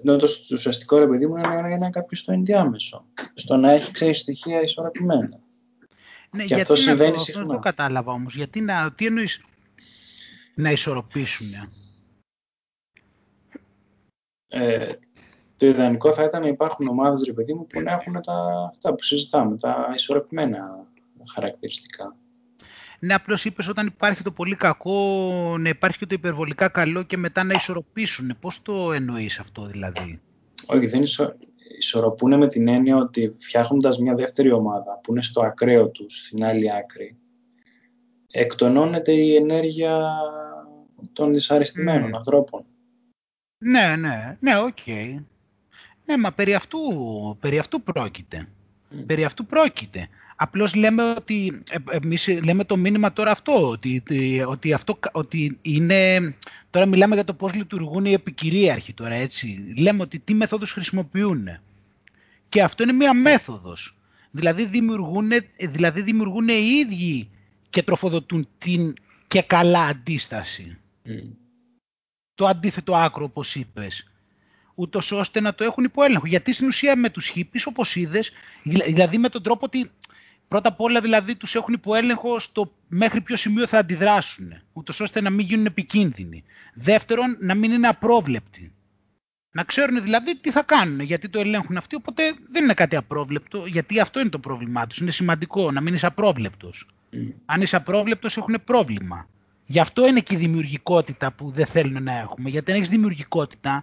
ενώ 0.04 0.16
το 0.16 0.28
ουσιαστικό 0.52 0.98
ρε 0.98 1.06
παιδί 1.06 1.26
μου 1.26 1.36
είναι 1.36 1.76
να 1.76 1.90
κάποιο 1.90 2.16
στο 2.16 2.32
ενδιάμεσο. 2.32 3.06
Στο 3.34 3.56
να 3.56 3.72
έχει 3.72 3.92
ξέρεις 3.92 4.18
στοιχεία 4.18 4.60
ισορροπημένα. 4.60 5.40
Ναι, 6.30 6.44
και 6.44 6.54
αυτό 6.54 6.76
συμβαίνει 6.76 7.12
το, 7.12 7.18
συχνά. 7.18 7.44
Δεν 7.44 7.54
το 7.54 7.58
κατάλαβα 7.58 8.12
όμως. 8.12 8.36
Γιατί 8.36 8.60
να, 8.60 8.92
τι 8.92 9.06
εννοείς 9.06 9.44
να 10.54 10.70
ισορροπήσουν. 10.70 11.52
Ε, 14.48 14.92
το 15.56 15.66
ιδανικό 15.66 16.14
θα 16.14 16.24
ήταν 16.24 16.42
να 16.42 16.48
υπάρχουν 16.48 16.88
ομάδες 16.88 17.22
ρε 17.22 17.32
παιδί 17.32 17.54
μου 17.54 17.66
που 17.66 17.80
να 17.80 17.92
έχουν 17.92 18.22
τα, 18.22 18.68
αυτά 18.70 18.94
που 18.94 19.02
συζητάμε, 19.02 19.56
τα 19.58 19.92
ισορροπημένα 19.94 20.86
χαρακτηριστικά. 21.34 22.16
Ναι, 23.00 23.14
απλώς 23.14 23.44
είπες 23.44 23.68
όταν 23.68 23.86
υπάρχει 23.86 24.22
το 24.22 24.32
πολύ 24.32 24.54
κακό, 24.54 25.56
να 25.58 25.68
υπάρχει 25.68 25.98
και 25.98 26.06
το 26.06 26.14
υπερβολικά 26.14 26.68
καλό 26.68 27.02
και 27.02 27.16
μετά 27.16 27.44
να 27.44 27.54
ισορροπήσουν. 27.54 28.36
Πώς 28.40 28.62
το 28.62 28.92
εννοείς 28.92 29.38
αυτό 29.38 29.66
δηλαδή; 29.66 30.20
Όχι, 30.66 30.86
δεν 30.86 31.02
ισο... 31.02 31.34
ισορροπούν 31.78 32.38
με 32.38 32.48
την 32.48 32.68
έννοια 32.68 32.96
ότι 32.96 33.36
φτιάχνοντας 33.40 33.98
μια 33.98 34.14
δεύτερη 34.14 34.52
ομάδα 34.52 35.00
που 35.02 35.12
είναι 35.12 35.22
στο 35.22 35.40
ακραίο 35.44 35.88
τους, 35.88 36.16
στην 36.16 36.44
άλλη 36.44 36.72
άκρη, 36.72 37.16
εκτονώνεται 38.30 39.12
η 39.12 39.36
ενέργεια 39.36 40.08
των 41.12 41.32
δυσαρεστημένων 41.32 42.10
mm. 42.10 42.16
ανθρώπων. 42.16 42.64
Ναι, 43.58 43.96
ναι, 43.98 44.36
ναι, 44.40 44.58
OK. 44.58 44.76
Okay. 44.86 45.24
Ναι, 46.04 46.16
μα 46.16 46.32
περί 46.32 46.54
αυτού, 46.54 46.78
περί 47.40 47.58
αυτού 47.58 47.82
πρόκειται. 47.82 48.48
Mm. 48.90 49.02
Περί 49.06 49.24
αυτού 49.24 49.46
πρόκειται. 49.46 50.08
Απλώς 50.42 50.74
λέμε 50.74 51.02
ότι, 51.02 51.62
ε, 51.70 51.76
εμείς 51.90 52.28
λέμε 52.44 52.64
το 52.64 52.76
μήνυμα 52.76 53.12
τώρα 53.12 53.30
αυτό, 53.30 53.70
ότι, 53.70 54.02
ότι, 54.46 54.72
αυτό, 54.72 54.98
ότι 55.12 55.58
είναι, 55.62 56.34
τώρα 56.70 56.86
μιλάμε 56.86 57.14
για 57.14 57.24
το 57.24 57.34
πώς 57.34 57.54
λειτουργούν 57.54 58.04
οι 58.04 58.12
επικυρίαρχοι 58.12 58.92
τώρα, 58.92 59.14
έτσι. 59.14 59.74
Λέμε 59.78 60.02
ότι 60.02 60.18
τι 60.18 60.34
μέθοδους 60.34 60.72
χρησιμοποιούν. 60.72 61.48
Και 62.48 62.62
αυτό 62.62 62.82
είναι 62.82 62.92
μία 62.92 63.14
μέθοδος. 63.14 63.94
Δηλαδή 64.30 64.64
δημιουργούν, 64.64 65.30
δηλαδή 65.58 66.02
δημιουργούν 66.02 66.48
οι 66.48 66.84
ίδιοι 66.86 67.30
και 67.70 67.82
τροφοδοτούν 67.82 68.48
την 68.58 68.94
και 69.28 69.42
καλά 69.42 69.82
αντίσταση. 69.84 70.78
Το 72.34 72.46
αντίθετο 72.46 72.96
άκρο, 72.96 73.24
όπως 73.24 73.54
είπες 73.54 74.10
ούτως 74.80 75.12
ώστε 75.12 75.40
να 75.40 75.54
το 75.54 75.64
έχουν 75.64 75.84
υπό 75.84 76.02
έλεγχο. 76.02 76.26
Γιατί 76.26 76.52
στην 76.52 76.66
ουσία 76.66 76.96
με 76.96 77.10
τους 77.10 77.26
χίπης, 77.26 77.66
όπως 77.66 77.96
είδες, 77.96 78.32
δηλαδή 78.64 79.18
με 79.18 79.28
τον 79.28 79.42
τρόπο 79.42 79.64
ότι 79.64 79.90
Πρώτα 80.50 80.68
απ' 80.68 80.80
όλα 80.80 81.00
δηλαδή 81.00 81.36
τους 81.36 81.54
έχουν 81.54 81.74
υποέλεγχο 81.74 82.38
στο 82.38 82.72
μέχρι 82.88 83.20
ποιο 83.20 83.36
σημείο 83.36 83.66
θα 83.66 83.78
αντιδράσουν, 83.78 84.52
ούτως 84.72 85.00
ώστε 85.00 85.20
να 85.20 85.30
μην 85.30 85.46
γίνουν 85.46 85.66
επικίνδυνοι. 85.66 86.44
Δεύτερον, 86.74 87.36
να 87.40 87.54
μην 87.54 87.72
είναι 87.72 87.88
απρόβλεπτοι. 87.88 88.72
Να 89.50 89.64
ξέρουν 89.64 90.02
δηλαδή 90.02 90.36
τι 90.36 90.50
θα 90.50 90.62
κάνουν, 90.62 91.00
γιατί 91.00 91.28
το 91.28 91.40
ελέγχουν 91.40 91.76
αυτοί, 91.76 91.94
οπότε 91.94 92.22
δεν 92.52 92.64
είναι 92.64 92.74
κάτι 92.74 92.96
απρόβλεπτο, 92.96 93.66
γιατί 93.66 94.00
αυτό 94.00 94.20
είναι 94.20 94.28
το 94.28 94.38
πρόβλημά 94.38 94.86
τους. 94.86 94.98
Είναι 94.98 95.10
σημαντικό 95.10 95.70
να 95.70 95.80
μην 95.80 95.94
είσαι 95.94 96.06
απρόβλεπτος. 96.06 96.86
Mm. 97.12 97.16
Αν 97.46 97.60
είσαι 97.60 97.76
απρόβλεπτος 97.76 98.36
έχουν 98.36 98.62
πρόβλημα. 98.64 99.28
Γι' 99.66 99.80
αυτό 99.80 100.06
είναι 100.06 100.20
και 100.20 100.34
η 100.34 100.38
δημιουργικότητα 100.38 101.32
που 101.32 101.50
δεν 101.50 101.66
θέλουν 101.66 102.02
να 102.02 102.18
έχουμε. 102.18 102.48
Γιατί 102.50 102.70
αν 102.70 102.76
έχεις 102.76 102.88
δημιουργικότητα, 102.88 103.82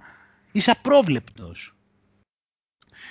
είσαι 0.52 0.72
απρόβλεπτος. 0.72 1.77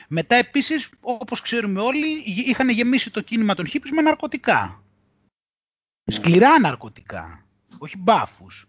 Μετά 0.08 0.34
επίσης, 0.34 0.90
όπως 1.00 1.40
ξέρουμε 1.40 1.80
όλοι, 1.80 2.22
είχαν 2.26 2.68
γεμίσει 2.68 3.10
το 3.10 3.20
κίνημα 3.20 3.54
των 3.54 3.66
χίπης 3.66 3.90
με 3.90 4.02
ναρκωτικά. 4.02 4.82
Σκληρά 6.04 6.60
ναρκωτικά, 6.60 7.46
όχι 7.78 7.98
μπάφους. 7.98 8.68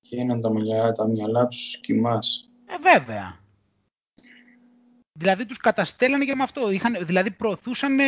Και 0.00 0.16
είναι 0.16 0.40
τα 0.40 0.50
μυαλά, 0.50 0.92
τα 0.92 1.06
μυαλά 1.06 1.48
τους 1.48 1.80
κοιμάς. 1.80 2.50
Ε, 2.66 2.78
βέβαια. 2.78 3.40
Δηλαδή 5.18 5.46
τους 5.46 5.56
καταστέλανε 5.56 6.24
και 6.24 6.34
με 6.34 6.42
αυτό. 6.42 6.70
Είχαν, 6.70 7.06
δηλαδή 7.06 7.30
προωθούσαν 7.30 7.98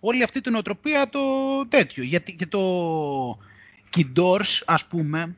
όλη 0.00 0.22
αυτή 0.22 0.40
την 0.40 0.54
οτροπία 0.54 1.08
το 1.08 1.20
τέτοιο. 1.68 2.02
Γιατί 2.02 2.36
και 2.36 2.46
το 2.46 2.60
Kidors, 3.96 4.62
ας 4.66 4.86
πούμε, 4.86 5.36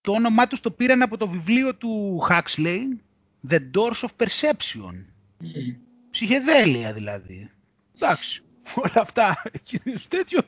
το 0.00 0.12
όνομά 0.12 0.46
τους 0.46 0.60
το 0.60 0.70
πήραν 0.70 1.02
από 1.02 1.16
το 1.16 1.28
βιβλίο 1.28 1.74
του 1.74 2.22
Huxley, 2.28 2.80
The 3.50 3.58
Doors 3.74 4.02
of 4.02 4.10
Perception. 4.16 5.04
Mm. 5.42 5.76
Ψυχεδέλεια 6.10 6.92
δηλαδή. 6.92 7.50
Εντάξει, 7.94 8.42
όλα 8.74 8.92
αυτά 8.94 9.42
τέτοιο 10.08 10.40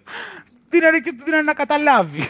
δίνανε 0.69 1.01
και 1.01 1.13
του 1.13 1.25
δίνανε 1.25 1.43
να 1.43 1.55
καταλάβει. 1.55 2.23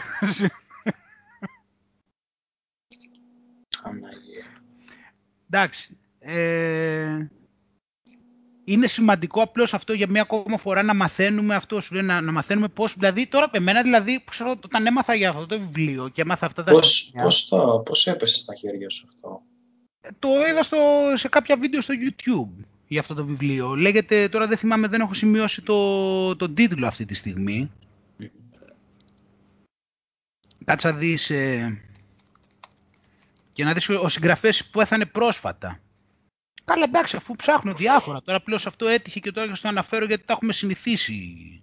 Εντάξει. 5.49 5.97
Ε, 6.19 7.27
είναι 8.63 8.87
σημαντικό 8.87 9.41
απλώς 9.41 9.73
αυτό 9.73 9.93
για 9.93 10.09
μία 10.09 10.21
ακόμα 10.21 10.57
φορά 10.57 10.83
να 10.83 10.93
μαθαίνουμε 10.93 11.55
αυτό, 11.55 11.81
σου 11.81 11.93
λέει, 11.93 12.03
να, 12.03 12.21
να 12.21 12.31
μαθαίνουμε 12.31 12.67
πώς. 12.67 12.93
Δηλαδή, 12.93 13.27
τώρα, 13.27 13.49
εμένα 13.51 13.81
δηλαδή, 13.81 14.23
ξέρω, 14.29 14.51
όταν 14.63 14.85
έμαθα 14.85 15.13
για 15.13 15.29
αυτό 15.29 15.45
το 15.45 15.59
βιβλίο 15.59 16.09
και 16.09 16.21
έμαθα 16.21 16.45
αυτά 16.45 16.63
τα. 16.63 16.71
Πώς 17.83 18.07
έπεσε 18.07 18.37
στα 18.37 18.55
χέρια 18.55 18.89
σου 18.89 19.07
αυτό; 19.07 19.41
Το 20.19 20.29
είδα 20.49 20.63
στο, 20.63 20.77
σε 21.15 21.29
κάποια 21.29 21.57
βίντεο 21.57 21.81
στο 21.81 21.93
YouTube 21.97 22.65
για 22.87 22.99
αυτό 22.99 23.13
το 23.13 23.25
βιβλίο. 23.25 23.75
Λέγεται, 23.75 24.29
τώρα 24.29 24.47
δεν 24.47 24.57
θυμάμαι, 24.57 24.87
δεν 24.87 25.01
έχω 25.01 25.13
σημειώσει 25.13 25.61
το, 25.61 26.35
το 26.35 26.49
τίτλο 26.49 26.87
αυτή 26.87 27.05
τη 27.05 27.13
στιγμή. 27.13 27.71
Κάτσα 30.65 30.91
να 30.91 30.97
δεις... 30.97 31.29
Ε, 31.29 31.81
και 33.53 33.63
να 33.63 33.73
δεις 33.73 33.89
ο 33.89 34.09
συγγραφέας 34.09 34.65
που 34.65 34.81
έθανε 34.81 35.05
πρόσφατα. 35.05 35.79
Καλά 36.65 36.83
εντάξει, 36.83 37.15
αφού 37.15 37.35
ψάχνω 37.35 37.73
διάφορα. 37.73 38.21
Τώρα 38.21 38.41
πλέον 38.41 38.61
αυτό 38.65 38.87
έτυχε 38.87 39.19
και 39.19 39.31
τώρα 39.31 39.55
στο 39.55 39.67
αναφέρω 39.67 40.05
γιατί 40.05 40.23
τα 40.25 40.33
έχουμε 40.33 40.53
συνηθίσει 40.53 41.61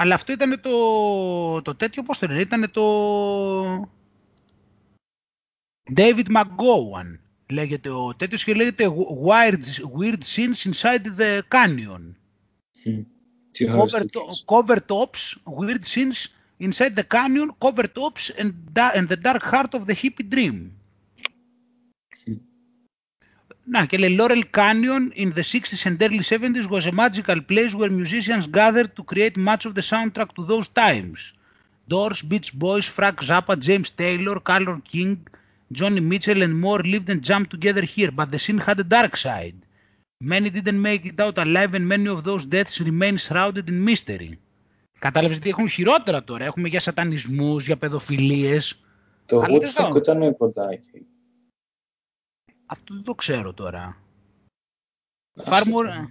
Αλλά 0.00 0.14
αυτό 0.14 0.32
ήταν 0.32 0.60
το, 0.60 1.62
το 1.62 1.74
τέτοιο, 1.74 2.02
πώς 2.02 2.18
το 2.18 2.26
λένε, 2.26 2.40
ήταν 2.40 2.70
το 2.70 3.90
David 5.96 6.26
McGowan. 6.34 7.18
λέγεται 7.50 7.90
ο 7.90 8.14
τέτοιος 8.14 8.44
και 8.44 8.54
λέγεται 8.54 8.84
Weird, 9.26 9.64
Weird 9.98 10.22
Scenes 10.34 10.70
Inside 10.70 11.04
the 11.18 11.40
Canyon. 11.48 12.14
Cover, 13.76 14.04
cover 14.46 14.78
Tops, 14.86 15.22
Weird 15.58 15.84
Scenes 15.84 16.28
Inside 16.58 16.94
the 16.94 17.06
Canyon, 17.14 17.50
Cover 17.58 17.86
Tops 17.98 18.30
and, 18.38 18.52
and 18.96 19.08
the 19.08 19.16
Dark 19.16 19.42
Heart 19.42 19.74
of 19.74 19.86
the 19.86 19.94
Hippie 19.94 20.28
Dream. 20.28 20.79
Να, 23.72 23.84
και 23.84 23.98
λέει 23.98 24.16
Laurel 24.18 24.42
Canyon 24.58 25.04
in 25.22 25.28
the 25.38 25.44
60s 25.52 25.82
and 25.86 26.02
early 26.02 26.24
70s 26.32 26.66
was 26.74 26.86
a 26.86 26.92
magical 27.02 27.40
place 27.50 27.72
where 27.78 27.90
musicians 28.02 28.44
gathered 28.60 28.90
to 28.96 29.02
create 29.12 29.36
much 29.36 29.62
of 29.68 29.72
the 29.78 29.84
soundtrack 29.90 30.30
to 30.36 30.42
those 30.50 30.68
times. 30.82 31.18
Doors, 31.92 32.20
Beach 32.30 32.50
Boys, 32.64 32.86
Frank 32.96 33.18
Zappa, 33.28 33.54
James 33.66 33.90
Taylor, 34.02 34.36
Carol 34.48 34.80
King, 34.92 35.14
Johnny 35.78 36.02
Mitchell 36.10 36.40
and 36.46 36.54
more 36.66 36.82
lived 36.92 37.08
and 37.12 37.20
jumped 37.30 37.50
together 37.56 37.84
here, 37.94 38.10
but 38.18 38.28
the 38.32 38.40
scene 38.44 38.60
had 38.68 38.78
a 38.84 38.88
dark 38.96 39.14
side. 39.26 39.58
Many 40.32 40.48
didn't 40.56 40.82
make 40.88 41.04
it 41.10 41.18
out 41.24 41.38
alive 41.44 41.72
and 41.78 41.86
many 41.94 42.08
of 42.16 42.20
those 42.28 42.44
deaths 42.56 42.76
remain 42.90 43.16
shrouded 43.26 43.66
in 43.72 43.78
mystery. 43.90 44.32
Κατάλαβες 44.98 45.36
ότι 45.36 45.48
έχουν 45.48 45.68
χειρότερα 45.68 46.24
τώρα. 46.24 46.44
Έχουμε 46.44 46.68
για 46.68 46.80
σατανισμούς, 46.80 47.64
για 47.66 47.76
παιδοφιλίες. 47.76 48.80
Το 49.26 49.44
Woodstock 49.48 49.96
ήταν 49.96 50.36
κοντά 50.36 50.68
εκεί. 50.72 51.06
Αυτό 52.72 52.94
δεν 52.94 53.02
το 53.02 53.14
ξέρω 53.14 53.54
τώρα. 53.54 53.96
Far 55.44 55.62
more, 55.62 56.06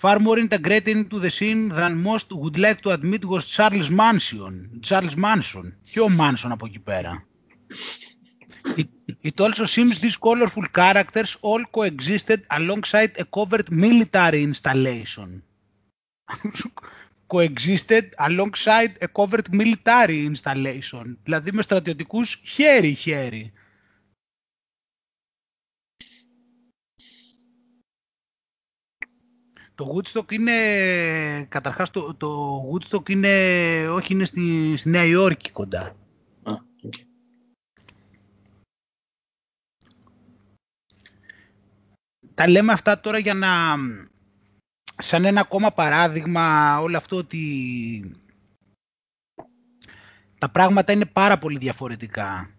far 0.00 0.18
more 0.18 0.38
integrated 0.38 0.96
into 0.96 1.18
the 1.20 1.30
scene 1.30 1.68
than 1.68 2.02
most 2.06 2.26
would 2.32 2.56
like 2.56 2.80
to 2.80 2.90
admit 2.90 3.24
was 3.24 3.44
Charles 3.56 3.90
Manson. 4.00 4.80
Charles 4.80 5.16
Manson. 5.16 5.72
Ποιο 5.84 6.06
Manson 6.18 6.50
από 6.50 6.66
εκεί 6.66 6.78
πέρα. 6.78 7.26
It, 8.64 8.88
it 9.22 9.40
also 9.40 9.64
seems 9.66 10.00
these 10.00 10.18
colorful 10.28 10.66
characters 10.80 11.36
all 11.48 11.62
coexisted 11.76 12.40
alongside 12.58 13.12
a 13.22 13.24
covert 13.36 13.68
military 13.70 14.42
installation. 14.50 15.42
coexisted 17.34 18.06
alongside 18.28 18.92
a 19.00 19.08
covert 19.18 19.48
military 19.52 20.30
installation. 20.32 21.16
Δηλαδή 21.22 21.52
με 21.52 21.62
στρατιωτικούς 21.62 22.34
χέρι-χέρι. 22.44 23.52
Το 29.82 29.94
Woodstock 29.94 30.32
είναι, 30.32 31.44
καταρχάς 31.48 31.90
το, 31.90 32.14
το 32.14 32.60
Woodstock 32.72 33.08
είναι, 33.08 33.88
όχι 33.88 34.12
είναι 34.12 34.24
στη, 34.24 34.76
στη 34.76 34.88
Νέα 34.88 35.04
Υόρκη 35.04 35.50
κοντά. 35.50 35.96
Ah, 36.44 36.50
okay. 36.50 37.00
Τα 42.34 42.48
λέμε 42.48 42.72
αυτά 42.72 43.00
τώρα 43.00 43.18
για 43.18 43.34
να, 43.34 43.76
σαν 44.96 45.24
ένα 45.24 45.40
ακόμα 45.40 45.72
παράδειγμα 45.72 46.78
όλο 46.80 46.96
αυτό 46.96 47.16
ότι 47.16 48.22
τα 50.38 50.50
πράγματα 50.50 50.92
είναι 50.92 51.06
πάρα 51.06 51.38
πολύ 51.38 51.58
διαφορετικά. 51.58 52.51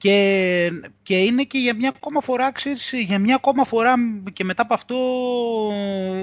Και, 0.00 0.70
και 1.02 1.18
είναι 1.18 1.44
και 1.44 1.58
για 1.58 1.74
μια 1.74 1.88
ακόμα 1.88 2.20
φορά, 2.20 2.52
ξέρεις, 2.52 2.92
για 2.92 3.18
μια 3.18 3.34
ακόμα 3.34 3.64
φορά 3.64 3.94
και 4.32 4.44
μετά 4.44 4.62
από 4.62 4.74
αυτό, 4.74 4.96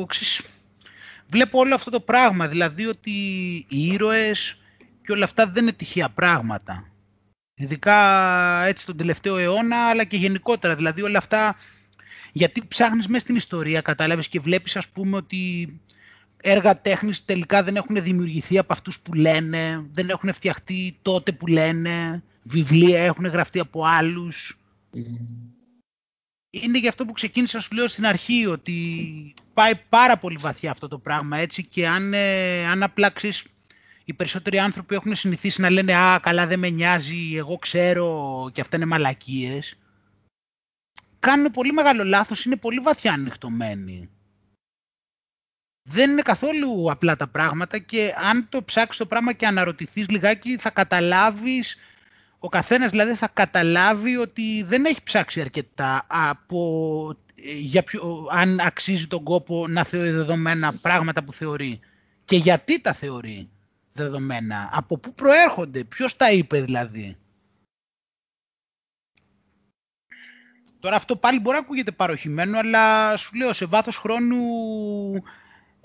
ξέρεις, 0.07 0.41
βλέπω 1.29 1.59
όλο 1.59 1.75
αυτό 1.75 1.91
το 1.91 1.99
πράγμα, 1.99 2.47
δηλαδή 2.47 2.85
ότι 2.85 3.11
οι 3.69 3.87
ήρωες 3.87 4.61
και 5.03 5.11
όλα 5.11 5.23
αυτά 5.23 5.47
δεν 5.47 5.63
είναι 5.63 5.71
τυχαία 5.71 6.09
πράγματα. 6.09 6.91
Ειδικά 7.55 7.97
έτσι 8.65 8.85
τον 8.85 8.97
τελευταίο 8.97 9.37
αιώνα, 9.37 9.89
αλλά 9.89 10.03
και 10.03 10.17
γενικότερα, 10.17 10.75
δηλαδή 10.75 11.01
όλα 11.01 11.17
αυτά, 11.17 11.55
γιατί 12.31 12.63
ψάχνεις 12.67 13.07
μέσα 13.07 13.23
στην 13.23 13.35
ιστορία, 13.35 13.81
κατάλαβες, 13.81 14.27
και 14.27 14.39
βλέπεις 14.39 14.75
ας 14.75 14.87
πούμε 14.87 15.17
ότι 15.17 15.73
έργα 16.41 16.81
τέχνης 16.81 17.25
τελικά 17.25 17.63
δεν 17.63 17.75
έχουν 17.75 18.01
δημιουργηθεί 18.01 18.57
από 18.57 18.73
αυτούς 18.73 18.99
που 18.99 19.13
λένε, 19.13 19.87
δεν 19.91 20.09
έχουν 20.09 20.33
φτιαχτεί 20.33 20.97
τότε 21.01 21.31
που 21.31 21.47
λένε, 21.47 22.23
βιβλία 22.47 23.03
έχουν 23.03 23.25
γραφτεί 23.25 23.59
από 23.59 23.85
άλλους. 23.85 24.61
Είναι 26.49 26.77
γι' 26.77 26.87
αυτό 26.87 27.05
που 27.05 27.11
ξεκίνησα, 27.11 27.59
σου 27.59 27.75
λέω 27.75 27.87
στην 27.87 28.05
αρχή, 28.05 28.45
ότι 28.45 29.33
πάει 29.53 29.75
πάρα 29.89 30.17
πολύ 30.17 30.37
βαθιά 30.37 30.71
αυτό 30.71 30.87
το 30.87 30.99
πράγμα 30.99 31.37
έτσι 31.37 31.63
και 31.63 31.87
αν, 31.87 32.13
ε, 32.13 32.65
αν 32.65 32.83
απλά 32.83 33.13
οι 34.05 34.13
περισσότεροι 34.13 34.59
άνθρωποι 34.59 34.95
έχουν 34.95 35.15
συνηθίσει 35.15 35.61
να 35.61 35.69
λένε 35.69 35.95
«Α, 35.95 36.19
καλά 36.19 36.47
δεν 36.47 36.59
με 36.59 36.69
νοιάζει, 36.69 37.35
εγώ 37.35 37.57
ξέρω 37.57 38.49
και 38.53 38.61
αυτά 38.61 38.75
είναι 38.75 38.85
μαλακίες», 38.85 39.77
κάνουν 41.19 41.51
πολύ 41.51 41.71
μεγάλο 41.71 42.03
λάθος, 42.03 42.45
είναι 42.45 42.55
πολύ 42.55 42.79
βαθιά 42.79 43.13
ανοιχτωμένοι. 43.13 44.09
Δεν 45.89 46.11
είναι 46.11 46.21
καθόλου 46.21 46.91
απλά 46.91 47.15
τα 47.15 47.27
πράγματα 47.27 47.77
και 47.77 48.13
αν 48.17 48.49
το 48.49 48.63
ψάξεις 48.63 48.97
το 48.97 49.05
πράγμα 49.05 49.33
και 49.33 49.47
αναρωτηθείς 49.47 50.09
λιγάκι 50.09 50.57
θα 50.57 50.69
καταλάβεις 50.69 51.77
ο 52.39 52.49
καθένας 52.49 52.91
δηλαδή 52.91 53.14
θα 53.14 53.27
καταλάβει 53.27 54.18
ότι 54.18 54.64
δεν 54.64 54.85
έχει 54.85 55.03
ψάξει 55.03 55.41
αρκετά 55.41 56.05
από 56.07 57.15
για 57.59 57.84
ποιο, 57.84 58.27
αν 58.31 58.59
αξίζει 58.59 59.07
τον 59.07 59.23
κόπο 59.23 59.68
να 59.68 59.84
θεωρεί 59.84 60.09
δεδομένα 60.09 60.73
πράγματα 60.73 61.23
που 61.23 61.34
θεωρεί. 61.34 61.80
Και 62.26 62.35
γιατί 62.35 62.81
τα 62.81 62.93
θεωρεί 62.93 63.49
δεδομένα, 63.93 64.69
από 64.73 64.97
πού 64.97 65.14
προέρχονται, 65.14 65.84
ποιος 65.84 66.18
τα 66.18 66.31
είπε 66.31 66.61
δηλαδή. 66.61 67.18
Τώρα 70.80 70.95
αυτό 70.95 71.15
πάλι 71.15 71.39
μπορεί 71.39 71.55
να 71.55 71.61
ακούγεται 71.64 71.91
παροχημένο, 71.91 72.57
αλλά 72.57 73.18
σου 73.18 73.35
λέω 73.35 73.53
σε 73.53 73.65
βάθος 73.65 73.97
χρόνου 73.97 74.38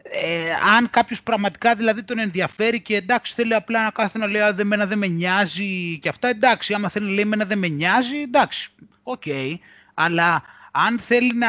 ε, 0.03 0.53
αν 0.77 0.91
κάποιος 0.91 1.23
πραγματικά 1.23 1.75
δηλαδή 1.75 2.03
τον 2.03 2.19
ενδιαφέρει 2.19 2.81
και 2.81 2.97
εντάξει 2.97 3.35
θέλει 3.35 3.55
απλά 3.55 3.85
να 3.85 3.91
κάθεται 3.91 4.19
να 4.19 4.27
λέει 4.27 4.53
δεν, 4.55 4.67
μένα 4.67 4.87
δεν 4.87 4.99
με 4.99 5.07
νοιάζει 5.07 5.99
και 5.99 6.09
αυτά 6.09 6.29
εντάξει 6.29 6.75
άμα 6.75 6.89
θέλει 6.89 7.07
να 7.07 7.13
λέει 7.13 7.25
μένα 7.25 7.45
δεν 7.45 7.59
με 7.59 7.69
νοιάζει 7.69 8.17
εντάξει 8.17 8.69
OK 9.03 9.23
okay. 9.27 9.55
αλλά 9.95 10.43
αν 10.71 10.99
θέλει 10.99 11.35
να 11.35 11.49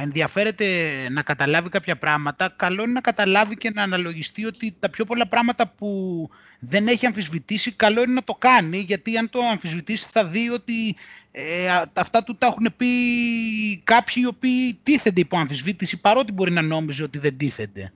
ενδιαφέρεται 0.00 0.66
να 1.10 1.22
καταλάβει 1.22 1.68
κάποια 1.68 1.96
πράγματα 1.96 2.54
καλό 2.56 2.82
είναι 2.82 2.92
να 2.92 3.00
καταλάβει 3.00 3.56
και 3.56 3.70
να 3.70 3.82
αναλογιστεί 3.82 4.44
ότι 4.44 4.76
τα 4.80 4.88
πιο 4.88 5.04
πολλά 5.04 5.26
πράγματα 5.26 5.66
που 5.66 6.30
δεν 6.58 6.86
έχει 6.86 7.06
αμφισβητήσει 7.06 7.72
καλό 7.72 8.02
είναι 8.02 8.12
να 8.12 8.24
το 8.24 8.34
κάνει 8.34 8.78
γιατί 8.78 9.16
αν 9.16 9.30
το 9.30 9.40
αμφισβητήσει 9.50 10.06
θα 10.10 10.26
δει 10.26 10.50
ότι 10.50 10.96
ε, 11.36 11.68
αυτά 11.92 12.24
του 12.24 12.36
τα 12.36 12.46
έχουν 12.46 12.74
πει 12.76 12.86
κάποιοι 13.84 14.14
οι 14.16 14.26
οποίοι 14.26 14.74
τίθενται 14.82 15.20
υπό 15.20 15.36
αμφισβήτηση 15.36 16.00
παρότι 16.00 16.32
μπορεί 16.32 16.50
να 16.50 16.62
νόμιζε 16.62 17.02
ότι 17.02 17.18
δεν 17.18 17.36
τίθενται. 17.36 17.92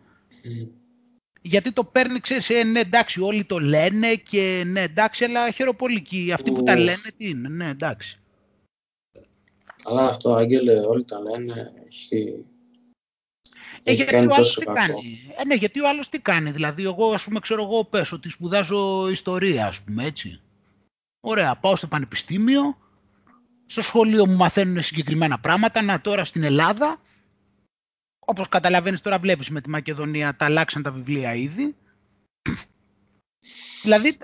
Γιατί 1.42 1.72
το 1.72 1.84
παίρνει, 1.84 2.20
ξέρεις, 2.20 2.50
ε, 2.50 2.64
ναι 2.64 2.80
εντάξει 2.80 3.20
όλοι 3.20 3.44
το 3.44 3.58
λένε 3.58 4.14
και 4.14 4.62
ναι 4.66 4.80
εντάξει 4.80 5.24
αλλά 5.24 5.50
χαίρω 5.50 5.83
πολύ 5.83 6.05
κι 6.05 6.16
οι. 6.16 6.32
Αυτοί 6.32 6.52
που 6.52 6.62
τα 6.62 6.76
λένε 6.76 7.10
τι 7.16 7.28
είναι, 7.28 7.48
ναι 7.48 7.68
εντάξει. 7.68 8.20
Αλλά 9.84 10.06
αυτό 10.06 10.34
Άγγελε 10.34 10.80
όλοι 10.80 11.04
τα 11.04 11.20
λένε, 11.20 11.72
έχει... 11.88 12.44
Ε, 13.82 13.92
γιατί 13.92 14.26
ο 14.26 14.34
άλλος 14.34 14.54
τι 14.54 14.64
κάνει; 14.64 15.20
Ε, 15.38 15.44
ναι, 15.44 15.54
γιατί 15.54 15.80
ο 15.80 15.88
άλλος 15.88 16.08
τι 16.08 16.18
κάνει; 16.18 16.50
Δηλαδή, 16.50 16.84
εγώ, 16.84 17.12
ας 17.12 17.24
πούμε, 17.24 17.40
ξέρω 17.40 17.62
εγώ, 17.62 17.84
πες 17.84 18.12
ότι 18.12 18.28
σπουδάζω 18.28 19.08
ιστορία, 19.10 19.66
ας 19.66 19.82
πούμε, 19.82 20.04
έτσι. 20.04 20.40
Ωραία, 21.20 21.56
πάω 21.56 21.76
στο 21.76 21.86
πανεπιστήμιο, 21.86 22.76
στο 23.70 23.82
σχολείο 23.82 24.26
μου 24.26 24.36
μαθαίνουν 24.36 24.82
συγκεκριμένα 24.82 25.38
πράγματα. 25.38 25.82
Να 25.82 26.00
τώρα 26.00 26.24
στην 26.24 26.42
Ελλάδα, 26.42 27.00
όπως 28.18 28.48
καταλαβαίνεις 28.48 29.00
τώρα 29.00 29.18
βλέπεις 29.18 29.50
με 29.50 29.60
τη 29.60 29.68
Μακεδονία, 29.68 30.36
τα 30.36 30.44
αλλάξαν 30.44 30.82
τα 30.82 30.92
βιβλία 30.92 31.34
ήδη. 31.34 31.76
δηλαδή, 33.82 34.18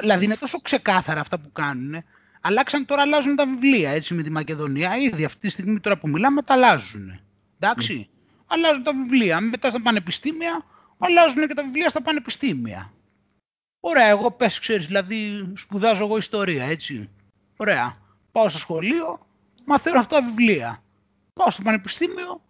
δηλαδή 0.00 0.24
είναι 0.24 0.36
τόσο 0.36 0.60
ξεκάθαρα 0.60 1.20
αυτά 1.20 1.38
που 1.38 1.52
κάνουν. 1.52 2.04
Αλλάξαν 2.40 2.84
τώρα, 2.84 3.02
αλλάζουν 3.02 3.36
τα 3.36 3.46
βιβλία 3.46 3.90
έτσι 3.90 4.14
με 4.14 4.22
τη 4.22 4.30
Μακεδονία. 4.30 4.96
Ήδη 4.96 5.24
αυτή 5.24 5.40
τη 5.40 5.48
στιγμή 5.48 5.80
τώρα 5.80 5.98
που 5.98 6.08
μιλάμε 6.08 6.42
τα 6.42 6.54
αλλάζουν. 6.54 7.20
Εντάξει. 7.58 8.08
Mm. 8.08 8.12
Αλλάζουν 8.46 8.82
τα 8.82 8.92
βιβλία. 8.92 9.40
Μετά 9.40 9.70
στα 9.70 9.82
πανεπιστήμια, 9.82 10.64
αλλάζουν 10.98 11.46
και 11.46 11.54
τα 11.54 11.62
βιβλία 11.62 11.88
στα 11.88 12.02
πανεπιστήμια. 12.02 12.92
Ωραία, 13.80 14.06
εγώ 14.06 14.30
πες, 14.30 14.58
ξέρεις, 14.58 14.86
δηλαδή 14.86 15.52
σπουδάζω 15.56 16.04
εγώ 16.04 16.16
ιστορία, 16.16 16.64
έτσι. 16.64 17.10
Ωραία. 17.56 18.05
Πάω 18.36 18.48
στο 18.48 18.58
σχολείο, 18.58 19.26
μαθαίνω 19.64 19.98
αυτά 19.98 20.20
τα 20.20 20.26
βιβλία. 20.26 20.82
Πάω 21.32 21.50
στο 21.50 21.62
πανεπιστήμιο, 21.62 22.42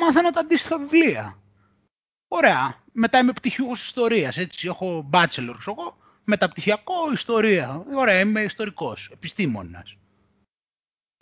μαθαίνω 0.00 0.30
τα 0.30 0.40
αντίστοιχα 0.40 0.78
βιβλία. 0.78 1.42
Ωραία. 2.28 2.82
Μετά 2.92 3.18
είμαι 3.18 3.32
πτυχιούχος 3.32 3.84
ιστορίας, 3.84 4.36
έτσι. 4.36 4.66
Έχω 4.66 5.08
bachelor, 5.12 5.54
εγώ. 5.66 5.96
Μεταπτυχιακό 6.24 7.12
ιστορία. 7.12 7.84
Ωραία, 7.94 8.20
είμαι 8.20 8.42
ιστορικός, 8.42 9.10
επιστήμονας. 9.12 9.96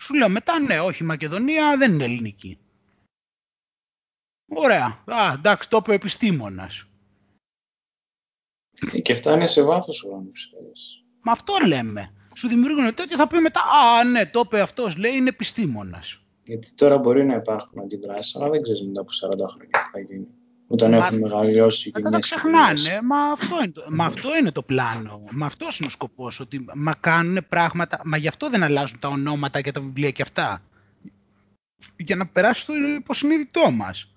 Σου 0.01 0.15
λέω 0.15 0.28
μετά, 0.28 0.59
ναι, 0.59 0.81
όχι, 0.81 1.02
η 1.02 1.06
Μακεδονία 1.06 1.77
δεν 1.77 1.93
είναι 1.93 2.05
ελληνική. 2.05 2.59
Ωραία. 4.48 5.02
Α, 5.05 5.32
εντάξει, 5.32 5.69
το 5.69 5.77
είπε 5.77 5.94
επιστήμονας. 5.94 6.85
Και 9.02 9.15
φτάνει 9.15 9.47
σε 9.47 9.62
βάθος 9.62 10.01
χρόνου, 10.01 10.31
Μα 11.23 11.32
αυτό 11.32 11.56
λέμε. 11.66 12.12
Σου 12.39 12.48
δημιουργούν 12.48 12.94
τέτοιο, 12.94 13.16
θα 13.16 13.27
πει 13.27 13.39
μετά, 13.39 13.60
α, 13.60 14.05
ναι, 14.05 14.27
το 14.27 14.43
είπε 14.44 14.60
αυτός, 14.60 14.97
λέει, 14.97 15.12
είναι 15.16 15.28
επιστήμονας. 15.28 16.23
Γιατί 16.44 16.73
τώρα 16.74 16.98
μπορεί 16.98 17.24
να 17.24 17.35
υπάρχουν 17.35 17.81
αντιδράσεις, 17.81 18.36
αλλά 18.36 18.48
δεν 18.48 18.62
ξέρεις 18.62 18.82
μετά 18.82 19.01
από 19.01 19.10
40 19.12 19.48
χρόνια 19.48 19.78
τι 19.78 19.90
θα 19.93 20.01
γίνει. 20.01 20.27
Όταν 20.70 20.93
έχουν 20.93 21.19
μεγαλώσει 21.19 21.90
και 21.90 22.01
Δεν 22.02 22.12
τα 22.12 22.19
ξεχνάνε. 22.19 22.98
Μα 23.02 23.19
αυτό, 23.19 23.56
είναι 23.62 23.73
το, 23.73 23.85
μα 23.89 24.05
αυτό 24.05 24.36
είναι 24.36 24.52
το 24.52 24.62
πλάνο. 24.62 25.20
Μα 25.32 25.47
αυτός 25.47 25.78
είναι 25.78 25.86
ο 25.86 25.90
σκοπός. 25.90 26.40
Ότι 26.40 26.65
μα 26.74 26.94
κάνουν 26.94 27.39
πράγματα. 27.48 28.01
Μα 28.05 28.16
γι' 28.16 28.28
αυτό 28.28 28.51
δεν 28.51 28.62
αλλάζουν 28.62 28.98
τα 28.98 29.09
ονόματα 29.09 29.60
και 29.60 29.73
τα 29.73 29.81
βιβλία 29.81 30.10
και 30.10 30.23
αυτά. 30.23 30.62
Για 31.97 32.16
να 32.16 32.27
περάσει 32.27 32.66
το 32.66 32.73
υποσυνείδητό 32.74 33.70
μας. 33.70 34.15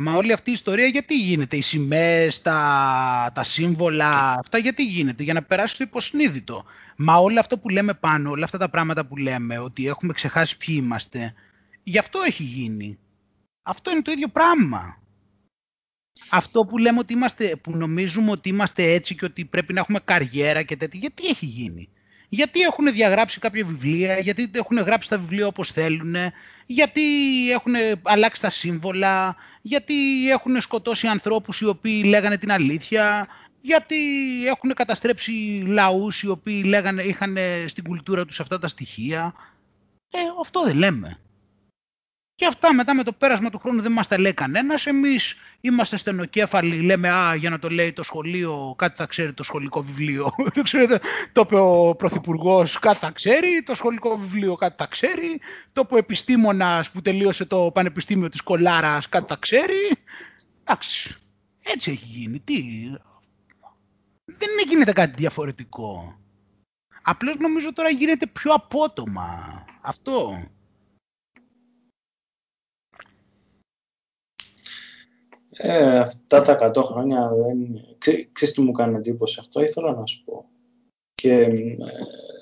Μα 0.00 0.14
όλη 0.14 0.32
αυτή 0.32 0.50
η 0.50 0.52
ιστορία 0.52 0.86
γιατί 0.86 1.18
γίνεται, 1.18 1.56
οι 1.56 1.60
σημαίες, 1.60 2.42
τα, 2.42 3.30
τα 3.34 3.42
σύμβολα, 3.42 4.32
αυτά 4.38 4.58
γιατί 4.58 4.84
γίνεται, 4.84 5.22
για 5.22 5.34
να 5.34 5.42
περάσει 5.42 5.76
το 5.76 5.84
υποσυνείδητο. 5.84 6.64
Μα 6.96 7.16
όλο 7.16 7.40
αυτό 7.40 7.58
που 7.58 7.68
λέμε 7.68 7.94
πάνω, 7.94 8.30
όλα 8.30 8.44
αυτά 8.44 8.58
τα 8.58 8.68
πράγματα 8.70 9.06
που 9.06 9.16
λέμε, 9.16 9.58
ότι 9.58 9.86
έχουμε 9.86 10.12
ξεχάσει 10.12 10.56
ποιοι 10.56 10.76
είμαστε, 10.78 11.34
γι' 11.82 11.98
αυτό 11.98 12.20
έχει 12.26 12.42
γίνει. 12.42 12.98
Αυτό 13.62 13.90
είναι 13.90 14.02
το 14.02 14.10
ίδιο 14.10 14.28
πράγμα. 14.28 15.02
Αυτό 16.30 16.64
που 16.64 16.78
λέμε 16.78 16.98
ότι 16.98 17.12
είμαστε, 17.12 17.56
που 17.56 17.76
νομίζουμε 17.76 18.30
ότι 18.30 18.48
είμαστε 18.48 18.92
έτσι 18.92 19.14
και 19.14 19.24
ότι 19.24 19.44
πρέπει 19.44 19.72
να 19.72 19.80
έχουμε 19.80 20.00
καριέρα 20.04 20.62
και 20.62 20.76
τέτοια, 20.76 21.00
γιατί 21.00 21.26
έχει 21.26 21.46
γίνει; 21.46 21.88
Γιατί 22.28 22.60
έχουν 22.60 22.92
διαγράψει 22.92 23.38
κάποια 23.38 23.64
βιβλία, 23.64 24.18
γιατί 24.18 24.50
έχουν 24.52 24.78
γράψει 24.78 25.08
τα 25.08 25.18
βιβλία 25.18 25.46
όπως 25.46 25.72
θέλουν, 25.72 26.14
γιατί 26.66 27.02
έχουν 27.50 27.72
αλλάξει 28.02 28.40
τα 28.40 28.50
σύμβολα, 28.50 29.36
γιατί 29.68 30.30
έχουν 30.30 30.60
σκοτώσει 30.60 31.06
ανθρώπους 31.06 31.60
οι 31.60 31.66
οποίοι 31.66 32.02
λέγανε 32.06 32.38
την 32.38 32.52
αλήθεια, 32.52 33.28
γιατί 33.60 33.96
έχουν 34.46 34.74
καταστρέψει 34.74 35.32
λαούς 35.66 36.22
οι 36.22 36.28
οποίοι 36.28 36.62
λέγανε, 36.66 37.02
είχαν 37.02 37.36
στην 37.66 37.84
κουλτούρα 37.84 38.24
τους 38.24 38.40
αυτά 38.40 38.58
τα 38.58 38.68
στοιχεία. 38.68 39.34
Ε, 40.10 40.18
αυτό 40.40 40.64
δεν 40.64 40.76
λέμε. 40.76 41.18
Και 42.38 42.46
αυτά 42.46 42.74
μετά 42.74 42.94
με 42.94 43.02
το 43.02 43.12
πέρασμα 43.12 43.50
του 43.50 43.58
χρόνου 43.58 43.80
δεν 43.80 43.92
μας 43.92 44.08
τα 44.08 44.18
λέει 44.18 44.32
κανένας. 44.32 44.86
Εμείς 44.86 45.34
είμαστε 45.60 45.96
στενοκέφαλοι, 45.96 46.80
λέμε 46.80 47.10
«Α, 47.10 47.34
για 47.34 47.50
να 47.50 47.58
το 47.58 47.68
λέει 47.68 47.92
το 47.92 48.02
σχολείο, 48.02 48.74
κάτι 48.78 48.96
θα 48.96 49.06
ξέρει 49.06 49.32
το 49.32 49.42
σχολικό 49.42 49.82
βιβλίο». 49.82 50.34
Δεν 50.54 50.64
ξέρετε, 50.64 51.00
το 51.32 51.40
είπε 51.46 51.58
ο 51.58 51.94
Πρωθυπουργός, 51.94 52.78
κάτι 52.78 52.98
θα 52.98 53.10
ξέρει, 53.10 53.62
το 53.62 53.74
σχολικό 53.74 54.18
βιβλίο 54.18 54.54
κάτι 54.54 54.74
θα 54.78 54.86
ξέρει, 54.86 55.40
το 55.72 55.82
είπε 55.84 55.94
ο 55.94 55.98
επιστήμονας 55.98 56.90
που 56.90 57.02
τελείωσε 57.02 57.44
το 57.44 57.70
Πανεπιστήμιο 57.74 58.28
της 58.28 58.40
Κολάρας 58.40 59.08
κάτι 59.08 59.26
θα 59.28 59.36
ξέρει. 59.36 59.96
Εντάξει, 60.64 61.16
έτσι 61.60 61.90
έχει 61.90 62.04
γίνει. 62.04 62.40
Τι, 62.40 62.62
δεν 64.24 64.48
γίνεται 64.68 64.92
κάτι 64.92 65.14
διαφορετικό. 65.16 66.18
Απλώς 67.02 67.36
νομίζω 67.36 67.72
τώρα 67.72 67.88
γίνεται 67.88 68.26
πιο 68.26 68.52
απότομα. 68.52 69.64
Αυτό. 69.80 70.48
Ε, 75.60 75.98
αυτά 75.98 76.40
τα 76.40 76.72
100 76.74 76.82
χρόνια 76.84 77.28
δεν... 77.28 77.84
ξέρεις 78.32 78.54
τι 78.54 78.60
μου 78.60 78.72
κάνει 78.72 78.96
εντύπωση 78.96 79.36
αυτό, 79.40 79.62
ήθελα 79.62 79.92
να 79.92 80.06
σου 80.06 80.24
πω. 80.24 80.48
Και 81.14 81.32
ε, 81.32 81.76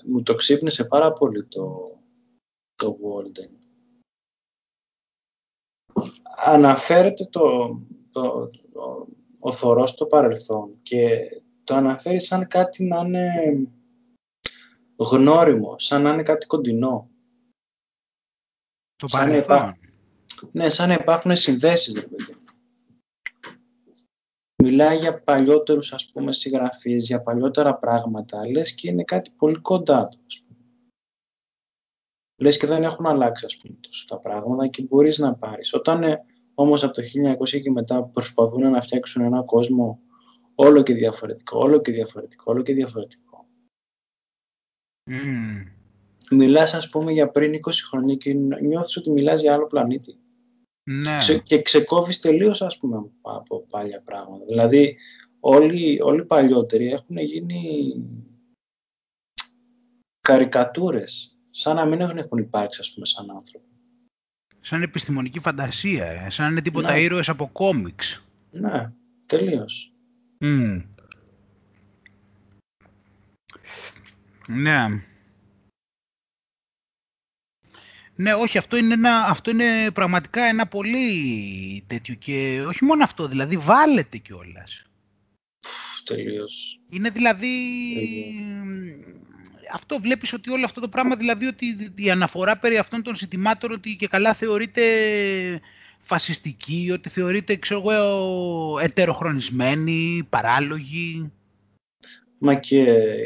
μου 0.06 0.22
το 0.22 0.34
ξύπνησε 0.34 0.84
πάρα 0.84 1.12
πολύ 1.12 1.44
το, 1.44 1.96
το 2.74 2.98
Walden. 3.02 3.50
Αναφέρεται 6.44 7.24
το, 7.24 7.68
το, 8.10 8.50
το, 8.72 9.08
ο 9.38 9.52
θωρός 9.52 9.90
στο 9.90 10.06
παρελθόν 10.06 10.78
και 10.82 11.28
το 11.64 11.74
αναφέρει 11.74 12.20
σαν 12.20 12.46
κάτι 12.46 12.84
να 12.84 13.00
είναι 13.00 13.32
γνώριμο, 14.96 15.78
σαν 15.78 16.02
να 16.02 16.12
είναι 16.12 16.22
κάτι 16.22 16.46
κοντινό. 16.46 17.10
Το 18.96 19.06
παρελθόν. 19.10 19.76
Ναι, 20.52 20.68
σαν 20.68 20.88
να 20.88 20.94
υπάρχουν 20.94 21.36
συνδέσεις, 21.36 21.94
ρε 21.94 22.06
παιδί. 22.06 22.35
Μιλάει 24.76 24.96
για 24.96 25.22
παλιότερους, 25.22 25.92
ας 25.92 26.10
πούμε, 26.10 26.32
συγγραφείς, 26.32 27.06
για 27.06 27.22
παλιότερα 27.22 27.74
πράγματα, 27.74 28.48
λες 28.48 28.74
και 28.74 28.90
είναι 28.90 29.04
κάτι 29.04 29.30
πολύ 29.36 29.60
κοντά 29.60 30.08
του, 30.08 30.18
ας 30.26 30.44
πούμε. 30.46 30.60
Λες 32.36 32.56
και 32.56 32.66
δεν 32.66 32.82
έχουν 32.82 33.06
αλλάξει, 33.06 33.44
ας 33.44 33.56
πούμε, 33.56 33.76
τόσο 33.80 34.04
τα 34.08 34.18
πράγματα 34.18 34.66
και 34.66 34.82
μπορείς 34.82 35.18
να 35.18 35.34
πάρεις. 35.34 35.74
Όταν 35.74 36.02
ε, 36.02 36.24
όμως 36.54 36.84
από 36.84 36.92
το 36.92 37.02
1900 37.02 37.60
και 37.60 37.70
μετά 37.70 38.02
προσπαθούν 38.02 38.70
να 38.70 38.80
φτιάξουν 38.80 39.22
ένα 39.22 39.42
κόσμο 39.42 40.00
όλο 40.54 40.82
και 40.82 40.94
διαφορετικό, 40.94 41.58
όλο 41.58 41.80
και 41.80 41.92
διαφορετικό, 41.92 42.44
όλο 42.46 42.62
και 42.62 42.72
διαφορετικό. 42.72 43.46
Mm. 45.10 45.72
Μιλάς, 46.30 46.74
ας 46.74 46.88
πούμε, 46.88 47.12
για 47.12 47.28
πριν 47.28 47.54
20 47.54 47.70
χρόνια 47.88 48.14
και 48.14 48.34
νιώθεις 48.62 48.96
ότι 48.96 49.10
μιλάς 49.10 49.40
για 49.40 49.54
άλλο 49.54 49.66
πλανήτη. 49.66 50.18
Ναι. 50.88 51.18
και 51.42 51.62
ξεκόβεις 51.62 52.20
τελείως 52.20 52.62
ας 52.62 52.78
πούμε, 52.78 53.10
από 53.22 53.66
παλιά 53.70 54.02
πράγματα. 54.04 54.44
Δηλαδή, 54.44 54.96
όλοι, 55.40 56.00
όλοι 56.02 56.20
οι 56.20 56.24
παλιότεροι 56.24 56.86
έχουν 56.86 57.16
γίνει 57.16 57.94
καρικατούρες, 60.20 61.36
σαν 61.50 61.76
να 61.76 61.84
μην 61.84 62.00
έχουν 62.00 62.38
υπάρξει, 62.38 62.80
ας 62.80 62.92
πούμε, 62.92 63.06
σαν 63.06 63.30
άνθρωποι. 63.30 63.66
Σαν 64.60 64.82
επιστημονική 64.82 65.38
φαντασία, 65.38 66.06
ε. 66.06 66.30
σαν 66.30 66.44
να 66.44 66.50
είναι 66.50 66.62
τίποτα 66.62 66.92
ναι. 66.92 67.00
ήρωες 67.00 67.28
από 67.28 67.48
κόμιξ. 67.52 68.24
Ναι, 68.50 68.92
τελείως. 69.26 69.92
Mm. 70.40 70.84
Ναι. 74.48 74.86
Ναι, 78.16 78.34
όχι, 78.34 78.58
αυτό 78.58 78.76
είναι, 78.76 78.94
ένα, 78.94 79.26
αυτό 79.28 79.50
είναι 79.50 79.90
πραγματικά 79.90 80.42
ένα 80.42 80.66
πολύ 80.66 81.84
τέτοιο 81.86 82.14
και 82.14 82.64
όχι 82.68 82.84
μόνο 82.84 83.04
αυτό, 83.04 83.28
δηλαδή 83.28 83.56
βάλετε 83.56 84.16
κιόλας. 84.16 84.82
Τελείως. 86.04 86.80
Είναι 86.90 87.10
δηλαδή... 87.10 87.48
Αυτό 89.72 89.98
βλέπεις 90.00 90.32
ότι 90.32 90.50
όλο 90.50 90.64
αυτό 90.64 90.80
το 90.80 90.88
πράγμα, 90.88 91.16
δηλαδή 91.16 91.46
ότι 91.46 91.92
η 91.94 92.10
αναφορά 92.10 92.56
περί 92.56 92.78
αυτών 92.78 93.02
των 93.02 93.16
ζητημάτων 93.16 93.72
ότι 93.72 93.96
και 93.96 94.08
καλά 94.08 94.34
θεωρείται 94.34 94.82
φασιστική, 96.00 96.90
ότι 96.92 97.08
θεωρείται, 97.08 97.56
ξέρω 97.56 97.82
εγώ, 97.86 98.78
ετεροχρονισμένη, 98.78 100.26
παράλογη. 100.30 101.32
Μα 102.38 102.54
και 102.54 102.82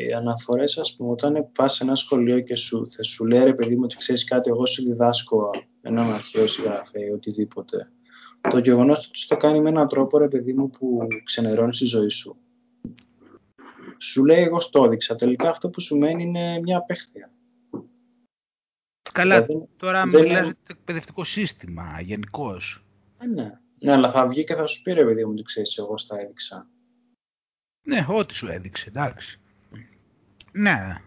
οι 0.09 0.13
αναφορές, 0.13 0.79
ας 0.79 0.97
πούμε, 0.97 1.11
όταν 1.11 1.51
πας 1.53 1.75
σε 1.75 1.85
ένα 1.85 1.95
σχολείο 1.95 2.41
και 2.41 2.57
σου, 2.57 2.91
θα 2.91 3.03
σου 3.03 3.27
λέει 3.27 3.45
ρε 3.45 3.55
παιδί 3.55 3.77
μου 3.77 3.83
ότι 3.85 3.97
ξέρεις 3.97 4.25
κάτι, 4.25 4.51
εγώ 4.51 4.67
σου 4.67 4.83
διδάσκω 4.83 5.51
έναν 5.83 6.13
αρχαίο 6.13 6.47
συγγραφέα 6.47 7.07
ή 7.07 7.11
οτιδήποτε. 7.11 7.93
Το 8.51 8.59
γεγονός 8.59 9.07
ότι 9.07 9.27
το 9.27 9.37
κάνει 9.37 9.61
με 9.61 9.69
έναν 9.69 9.89
τρόπο, 9.89 10.19
ρε 10.19 10.29
παιδί 10.29 10.53
μου, 10.53 10.71
που 10.71 11.07
ξενερώνει 11.25 11.71
τη 11.71 11.85
ζωή 11.85 12.09
σου. 12.09 12.37
Σου 13.99 14.25
λέει, 14.25 14.43
εγώ 14.43 14.61
στο 14.61 14.85
έδειξα. 14.85 15.17
Τελικά 15.17 15.49
αυτό 15.49 15.71
που 15.71 15.81
σου 15.81 15.99
μένει 15.99 16.23
είναι 16.23 16.61
μια 16.61 16.77
απέχθεια. 16.77 17.33
Καλά, 19.13 19.43
δηλαδή, 19.43 19.69
τώρα 19.77 20.07
μιλάς 20.07 20.25
για 20.27 20.43
το 20.43 20.75
εκπαιδευτικό 20.79 21.25
σύστημα 21.25 22.01
γενικώς. 22.01 22.85
Ε, 23.19 23.27
ναι. 23.27 23.59
ναι, 23.79 23.93
αλλά 23.93 24.11
θα 24.11 24.27
βγει 24.27 24.45
και 24.45 24.55
θα 24.55 24.67
σου 24.67 24.83
πει 24.83 24.93
ρε 24.93 25.05
παιδί 25.05 25.25
μου 25.25 25.31
ότι 25.33 25.43
ξέρεις, 25.43 25.79
εγώ 25.79 25.99
στα 25.99 26.21
έδειξα. 26.21 26.69
Ναι, 27.83 28.07
ό,τι 28.09 28.35
σου 28.35 28.47
έδειξε, 28.47 28.89
εντάξει. 28.89 29.41
Ναι. 30.53 31.03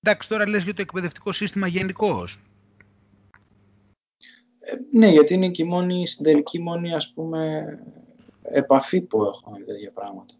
Εντάξει, 0.00 0.28
τώρα 0.28 0.48
λες 0.48 0.64
για 0.64 0.74
το 0.74 0.82
εκπαιδευτικό 0.82 1.32
σύστημα 1.32 1.66
γενικώς. 1.66 2.38
Ε, 4.58 4.74
ναι, 4.90 5.08
γιατί 5.08 5.34
είναι 5.34 5.50
και 5.50 5.62
η 5.62 5.66
μόνη, 5.66 6.06
στην 6.06 6.24
τελική 6.24 6.60
μόνη, 6.60 6.94
ας 6.94 7.12
πούμε, 7.12 7.64
επαφή 8.42 9.00
που 9.00 9.22
έχω 9.22 9.50
με 9.50 9.64
τέτοια 9.64 9.92
πράγματα. 9.92 10.34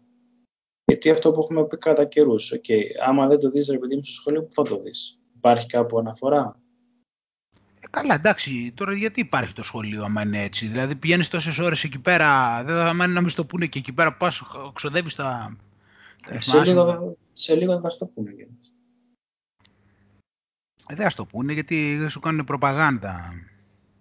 Γιατί 0.85 1.09
αυτό 1.09 1.31
που 1.31 1.41
έχουμε 1.41 1.67
πει 1.67 1.77
κατά 1.77 2.05
καιρούς, 2.05 2.53
okay, 2.55 2.81
άμα 3.05 3.27
δεν 3.27 3.39
το 3.39 3.49
δεις 3.49 3.67
ρε 3.67 3.77
παιδί 3.77 3.95
μου 3.95 4.03
στο 4.03 4.13
σχολείο, 4.13 4.43
πού 4.43 4.53
θα 4.53 4.63
το 4.63 4.81
δεις. 4.81 5.19
Υπάρχει 5.35 5.67
κάπου 5.67 5.99
αναφορά; 5.99 6.61
Ε, 7.85 7.87
καλά, 7.89 8.13
εντάξει, 8.13 8.71
τώρα 8.75 8.93
γιατί 8.93 9.19
υπάρχει 9.19 9.53
το 9.53 9.63
σχολείο 9.63 10.03
άμα 10.03 10.21
είναι 10.21 10.43
έτσι; 10.43 10.67
Δηλαδή 10.67 10.95
πηγαίνεις 10.95 11.29
τόσες 11.29 11.59
ώρες 11.59 11.83
εκεί 11.83 11.99
πέρα, 11.99 12.63
δεν 12.63 12.75
θα 12.75 13.07
να 13.07 13.21
μην 13.21 13.35
το 13.35 13.45
πούνε 13.45 13.65
και 13.65 13.79
εκεί 13.79 13.93
πέρα 13.93 14.13
πας, 14.13 14.41
ξοδεύεις 14.73 15.15
τα. 15.15 15.57
Ε, 16.27 16.41
σε, 16.41 16.63
λίγο, 16.63 17.17
σε 17.33 17.55
λίγο 17.55 17.79
θα 17.79 17.97
το 17.97 18.05
πούνε. 18.05 18.31
Ε, 20.87 20.95
δεν 20.95 21.09
θα 21.09 21.15
το 21.15 21.25
πούνε 21.25 21.53
γιατί 21.53 21.95
δεν 21.95 22.09
σου 22.09 22.19
κάνουν 22.19 22.45
προπαγάνδα. 22.45 23.33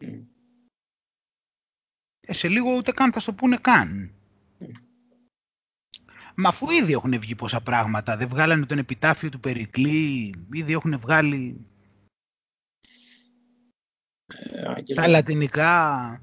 Mm. 0.00 0.20
Ε, 2.26 2.32
σε 2.32 2.48
λίγο 2.48 2.76
ούτε 2.76 2.92
καν 2.92 3.12
θα 3.12 3.20
το 3.20 3.32
πούνε 3.32 3.56
καν. 3.56 4.10
Mm. 4.60 4.64
Μα 6.34 6.48
αφού 6.48 6.70
ήδη 6.70 6.92
έχουν 6.92 7.20
βγει 7.20 7.34
πόσα 7.34 7.60
πράγματα, 7.60 8.16
δεν 8.16 8.28
βγάλανε 8.28 8.66
τον 8.66 8.78
επιτάφιο 8.78 9.28
του 9.28 9.40
Περικλή, 9.40 10.34
ήδη 10.52 10.72
έχουν 10.72 10.98
βγάλει 11.00 11.66
ε, 14.86 14.94
τα 14.94 15.08
λατινικά, 15.08 16.20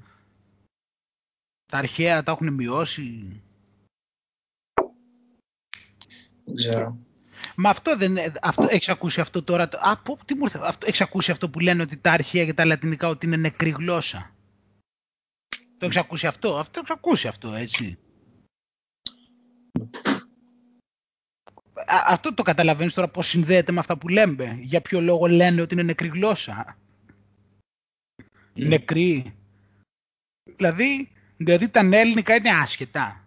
τα 1.66 1.78
αρχαία 1.78 2.22
τα 2.22 2.32
έχουν 2.32 2.54
μειώσει. 2.54 3.42
Δεν 6.44 6.54
ξέρω. 6.54 6.98
Μα 7.56 7.70
αυτό 7.70 7.96
δεν. 7.96 8.16
Αυτό, 8.42 8.66
έχεις 8.70 8.88
ακούσει 8.88 9.20
αυτό 9.20 9.42
τώρα. 9.42 9.68
Α, 9.72 9.96
πω, 9.98 10.18
τι 10.24 10.34
μου 10.34 10.44
ήρθε, 10.44 10.60
αυτό, 10.62 10.86
έχεις 10.86 11.00
ακούσει 11.00 11.30
αυτό 11.30 11.50
που 11.50 11.58
λένε 11.60 11.82
ότι 11.82 11.96
τα 11.96 12.12
αρχαία 12.12 12.44
και 12.44 12.54
τα 12.54 12.64
λατινικά 12.64 13.08
ότι 13.08 13.26
είναι 13.26 13.36
νεκρή 13.36 13.70
γλώσσα; 13.70 14.34
Το 15.78 15.86
έχεις 15.86 15.96
ακούσει 15.96 16.26
αυτό; 16.26 16.58
Αυτό 16.58 16.78
έχεις 16.78 16.90
ακούσει 16.90 17.28
αυτό, 17.28 17.52
έτσι; 17.54 17.98
Α, 21.86 22.04
αυτό 22.06 22.34
το 22.34 22.42
καταλαβαίνεις 22.42 22.94
τώρα 22.94 23.08
πώς 23.08 23.26
συνδέεται 23.26 23.72
με 23.72 23.78
αυτά 23.78 23.98
που 23.98 24.08
λέμε; 24.08 24.58
Για 24.60 24.80
ποιο 24.80 25.00
λόγο 25.00 25.26
λένε 25.26 25.60
ότι 25.60 25.74
είναι 25.74 25.82
νεκρή 25.82 26.08
γλώσσα; 26.08 26.76
Νεκρή. 28.54 29.34
Δηλαδή, 30.56 31.12
δηλαδή 31.36 31.68
τα 31.68 31.80
ελληνικά 31.80 32.34
είναι 32.34 32.50
άσχετα. 32.50 33.26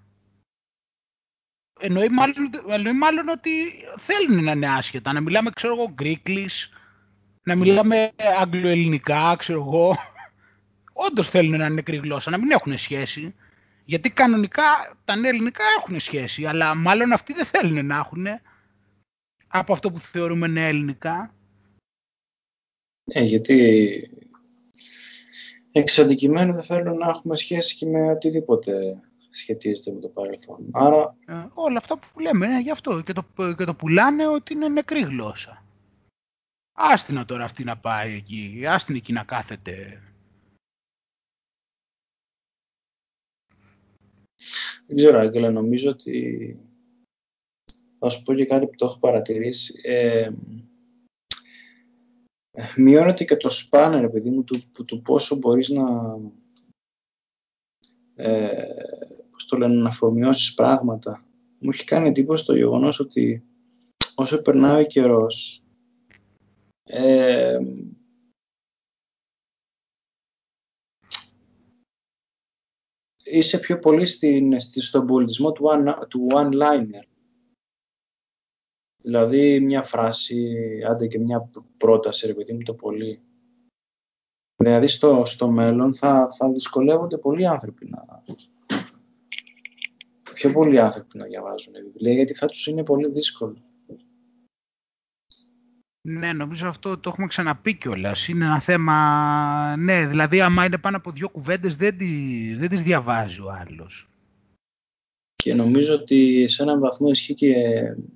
Εννοεί 1.80 2.10
μάλλον, 2.10 2.50
εννοεί 2.70 2.94
μάλλον 2.94 3.30
ότι 3.30 3.52
θέλουν 3.98 4.44
να 4.44 4.52
είναι 4.52 4.70
άσχετα. 4.70 5.14
Να 5.14 5.22
μιλάμε, 5.22 5.50
ξέρω 5.50 5.74
εγώ, 5.74 5.92
γκρίκλις, 5.94 6.70
να 7.44 7.56
μιλάμε 7.56 8.12
αγγλοελληνικά, 8.40 9.36
ξέρω 9.36 9.60
εγώ. 9.60 9.98
Όντως 10.94 11.30
θέλουν 11.30 11.58
να 11.58 11.66
είναι 11.66 11.76
νεκρή 11.76 11.98
γλώσσα, 11.98 12.30
να 12.30 12.38
μην 12.38 12.52
έχουν 12.52 12.78
σχέση. 12.78 13.36
Γιατί 13.86 14.10
κανονικά 14.10 14.98
τα 15.06 15.16
νέα 15.16 15.30
ελληνικά 15.30 15.64
έχουν 15.80 16.00
σχέση, 16.00 16.46
αλλά 16.46 16.76
μάλλον 16.76 17.12
αυτοί 17.12 17.34
δεν 17.34 17.46
θέλουν 17.46 17.86
να 17.86 17.98
έχουν 17.98 18.26
από 19.48 19.74
αυτό 19.74 19.92
που 19.92 20.00
θεωρούμε 20.00 20.48
νέα 20.48 20.68
ελληνικά. 20.68 21.36
Ε, 23.06 23.24
γιατί 23.24 24.25
εξ 25.78 26.00
αντικειμένου 26.00 26.54
δεν 26.54 26.64
θέλουν 26.64 26.98
να 26.98 27.10
έχουμε 27.10 27.36
σχέση 27.36 27.76
και 27.76 27.86
με 27.86 28.12
οτιδήποτε 28.12 29.02
σχετίζεται 29.30 29.92
με 29.92 30.00
το 30.00 30.08
παρελθόν. 30.08 30.68
Άρα... 30.72 31.16
Ε, 31.26 31.34
όλα 31.54 31.78
αυτά 31.78 32.00
που 32.00 32.20
λέμε 32.20 32.46
είναι 32.46 32.62
γι' 32.62 32.72
αυτό 32.72 33.02
και 33.02 33.14
το, 33.14 33.24
και 33.58 33.64
το 33.64 33.76
πουλάνε 33.76 34.28
ότι 34.28 34.54
είναι 34.54 34.68
νεκρή 34.68 35.02
γλώσσα. 35.02 35.66
Άστινα 36.74 37.26
τώρα 37.26 37.44
αυτή 37.44 37.64
να 37.64 37.78
πάει 37.78 38.14
εκεί, 38.14 38.64
άστινα 38.68 38.98
εκεί 38.98 39.14
να 39.14 39.24
κάθεται. 39.24 40.02
Δεν 44.88 44.96
ξέρω, 44.96 45.20
Άγγελα, 45.20 45.52
νομίζω 45.52 45.90
ότι 45.90 46.58
θα 48.00 48.10
σου 48.10 48.24
πω 48.24 48.34
και 48.34 48.46
κάτι 48.46 48.66
που 48.66 48.76
το 48.76 48.86
έχω 48.86 49.00
παρατηρήσει. 49.00 49.74
Ε, 49.84 50.32
μειώνεται 52.78 53.24
και 53.24 53.38
το 53.38 53.50
σπάνερ, 53.50 54.04
επειδή 54.04 54.30
μου, 54.30 54.44
του, 54.44 54.86
του 54.86 55.02
πόσο 55.02 55.36
μπορείς 55.36 55.70
να 55.70 56.18
ε, 58.16 58.68
πώς 59.32 59.46
το 59.46 59.58
λένε, 59.58 59.76
να 59.76 59.88
αφομοιώσεις 59.88 60.54
πράγματα. 60.54 61.26
Μου 61.60 61.70
έχει 61.74 61.84
κάνει 61.84 62.08
εντύπωση 62.08 62.46
το 62.46 62.56
γεγονός 62.56 63.00
ότι 63.00 63.44
όσο 64.16 64.42
περνάει 64.42 64.82
ο 64.82 64.86
καιρός, 64.86 65.64
ε, 66.84 67.60
είσαι 73.24 73.60
πιο 73.60 73.80
πολύ 73.80 74.06
στην, 74.06 74.60
στον 74.60 75.06
πολιτισμό 75.06 75.52
του, 75.52 75.66
one, 75.66 76.08
του 76.08 76.28
one-liner. 76.34 77.15
Δηλαδή 79.06 79.60
μια 79.60 79.84
φράση, 79.84 80.56
άντε 80.90 81.08
και 81.08 81.20
μια 81.20 81.50
πρόταση, 81.78 82.28
ρε 82.28 82.34
παιδί 82.34 82.54
μου 82.54 82.64
το 82.64 82.74
πολύ. 82.74 83.22
Δηλαδή 84.56 84.88
στο, 84.88 85.24
στο 85.26 85.50
μέλλον 85.50 85.96
θα, 85.96 86.28
θα 86.38 86.52
δυσκολεύονται 86.52 87.18
πολλοί 87.18 87.48
άνθρωποι 87.48 87.90
να, 87.90 88.24
πιο 90.34 90.52
πολλοί 90.52 90.80
άνθρωποι 90.80 91.18
να 91.18 91.26
διαβάζουν 91.26 91.74
βιβλία, 91.74 92.14
γιατί 92.14 92.34
θα 92.34 92.46
τους 92.46 92.68
είναι 92.68 92.84
πολύ 92.84 93.12
δύσκολο. 93.12 93.58
Ναι, 96.02 96.34
νομίζω 96.34 96.68
αυτό 96.68 96.98
το 96.98 97.10
έχουμε 97.10 97.28
ξαναπεί 97.28 97.74
κιόλας. 97.74 98.28
Είναι 98.28 98.46
ένα 98.46 98.60
θέμα. 98.60 99.76
Ναι, 99.78 100.06
δηλαδή, 100.08 100.42
άμα 100.42 100.66
είναι 100.66 100.78
πάνω 100.78 100.98
από 100.98 101.12
δύο 101.12 101.30
κουβέντες, 101.30 101.76
δεν, 101.76 101.98
τις, 101.98 102.58
δεν 102.58 102.70
τις 102.70 102.84
διαβάζει 102.84 103.42
ο 103.42 103.52
άλλος. 103.52 104.08
Και 105.46 105.54
νομίζω 105.54 105.94
ότι 105.94 106.48
σε 106.48 106.64
έναν 106.64 106.80
βαθμό 106.80 107.10
ισχύει 107.10 107.34
και 107.34 107.54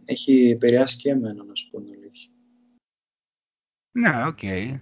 έχει 0.05 0.49
επηρεάσει 0.49 0.97
και 0.97 1.09
εμένα, 1.09 1.43
να 1.43 1.55
σου 1.55 1.69
πω 1.69 1.81
την 1.81 1.93
αλήθεια. 1.93 2.31
Ναι, 3.91 4.25
OK. 4.27 4.37
Okay. 4.41 4.79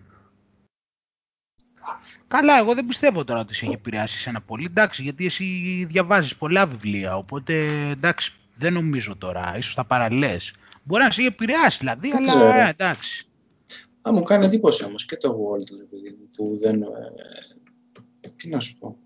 Καλά, 2.27 2.57
εγώ 2.57 2.73
δεν 2.73 2.85
πιστεύω 2.85 3.23
τώρα 3.23 3.39
ότι 3.39 3.53
σε 3.53 3.65
έχει 3.65 3.73
επηρεάσει 3.73 4.29
ένα 4.29 4.41
πολύ. 4.41 4.65
Εντάξει, 4.69 5.03
γιατί 5.03 5.25
εσύ 5.25 5.45
διαβάζεις 5.87 6.35
πολλά 6.35 6.65
βιβλία. 6.65 7.17
Οπότε 7.17 7.65
εντάξει, 7.91 8.33
δεν 8.55 8.73
νομίζω 8.73 9.15
τώρα. 9.17 9.57
ίσως 9.57 9.75
τα 9.75 9.85
παραλέ. 9.85 10.35
Μπορεί 10.83 11.03
να 11.03 11.11
σε 11.11 11.21
έχει 11.21 11.29
επηρεάσει 11.29 11.77
δηλαδή, 11.77 12.11
αλλά 12.11 12.65
ε, 12.65 12.69
εντάξει. 12.69 13.25
Α, 14.07 14.11
μου 14.11 14.23
κάνει 14.23 14.45
εντύπωση 14.45 14.83
όμως 14.83 15.05
και 15.05 15.17
το 15.17 15.29
World, 15.29 15.97
που 16.35 16.57
δεν. 16.57 16.81
Ε, 16.81 18.29
τι 18.35 18.49
να 18.49 18.59
σου 18.59 18.77
πω. 18.77 18.97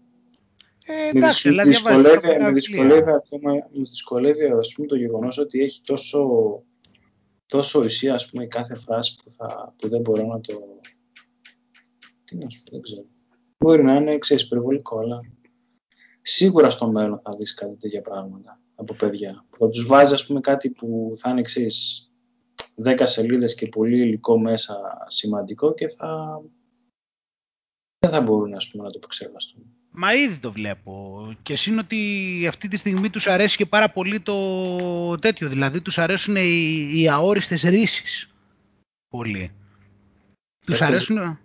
Ε, 0.92 1.10
εντάξει, 1.18 1.52
με, 1.52 1.64
δυσκολεύει, 1.64 2.28
με 2.40 2.52
δυσκολεύει 2.52 3.12
ακόμα 3.12 3.54
με 3.54 3.82
δυσκολεύει, 3.84 4.46
ας 4.46 4.74
πούμε, 4.74 4.88
το 4.88 4.96
γεγονός 4.96 5.38
ότι 5.38 5.60
έχει 5.60 5.82
τόσο, 5.84 6.28
τόσο 7.46 7.84
ουσία 7.84 8.14
ας 8.14 8.30
πούμε, 8.30 8.46
κάθε 8.46 8.76
φράση 8.76 9.16
που, 9.24 9.30
θα, 9.30 9.76
που 9.78 9.90
δεν 9.90 10.02
μπορώ 10.02 10.26
να 10.26 10.42
το, 10.42 10.80
τι 12.24 12.38
να 12.38 12.50
σου 12.50 12.64
πω, 12.64 12.72
δεν 12.72 12.82
ξέρω. 12.82 13.06
Μπορεί 13.58 13.84
να 13.84 13.96
είναι, 13.96 14.18
ξέρεις, 14.18 14.44
υπερβολικό, 14.44 15.00
αλλά 15.00 15.20
σίγουρα 16.22 16.70
στο 16.70 16.92
μέλλον 16.92 17.20
θα 17.24 17.36
δεις 17.36 17.54
κάτι 17.54 17.78
τέτοια 17.78 18.02
πράγματα 18.02 18.62
από 18.76 18.94
παιδιά. 18.94 19.46
Θα 19.58 19.70
τους 19.70 19.86
βάζεις, 19.86 20.14
ας 20.14 20.26
πούμε, 20.26 20.40
κάτι 20.40 20.70
που 20.70 21.12
θα 21.16 21.30
είναι, 21.30 21.42
ξέρεις, 21.42 22.10
10 22.84 23.02
σελίδες 23.04 23.56
και 23.56 23.68
πολύ 23.68 24.00
υλικό 24.02 24.40
μέσα 24.40 25.06
σημαντικό 25.08 25.74
και 25.74 25.88
θα... 25.88 26.42
δεν 28.00 28.12
θα 28.12 28.22
μπορούν, 28.22 28.54
ας 28.54 28.68
πούμε, 28.68 28.84
να 28.84 28.90
το 28.90 28.98
επεξεργαστούν. 28.98 29.76
Μα 29.92 30.14
ήδη 30.14 30.38
το 30.38 30.52
βλέπω. 30.52 31.28
Και 31.44 31.54
εσύ 31.54 31.78
ότι 31.78 32.46
αυτή 32.48 32.68
τη 32.68 32.78
στιγμή 32.78 33.10
τους 33.10 33.28
αρέσει 33.28 33.58
και 33.58 33.66
πάρα 33.66 33.90
πολύ 33.90 34.20
το 34.20 35.20
τέτοιο. 35.20 35.50
Δηλαδή 35.50 35.82
τους 35.82 35.98
αρέσουν 35.98 36.36
οι, 36.36 36.90
οι 36.94 37.10
αόριστες 37.10 37.62
ρίσεις. 37.62 38.30
Πολύ. 39.10 39.52
Τους 40.66 40.82
αρέσουν 40.82 41.40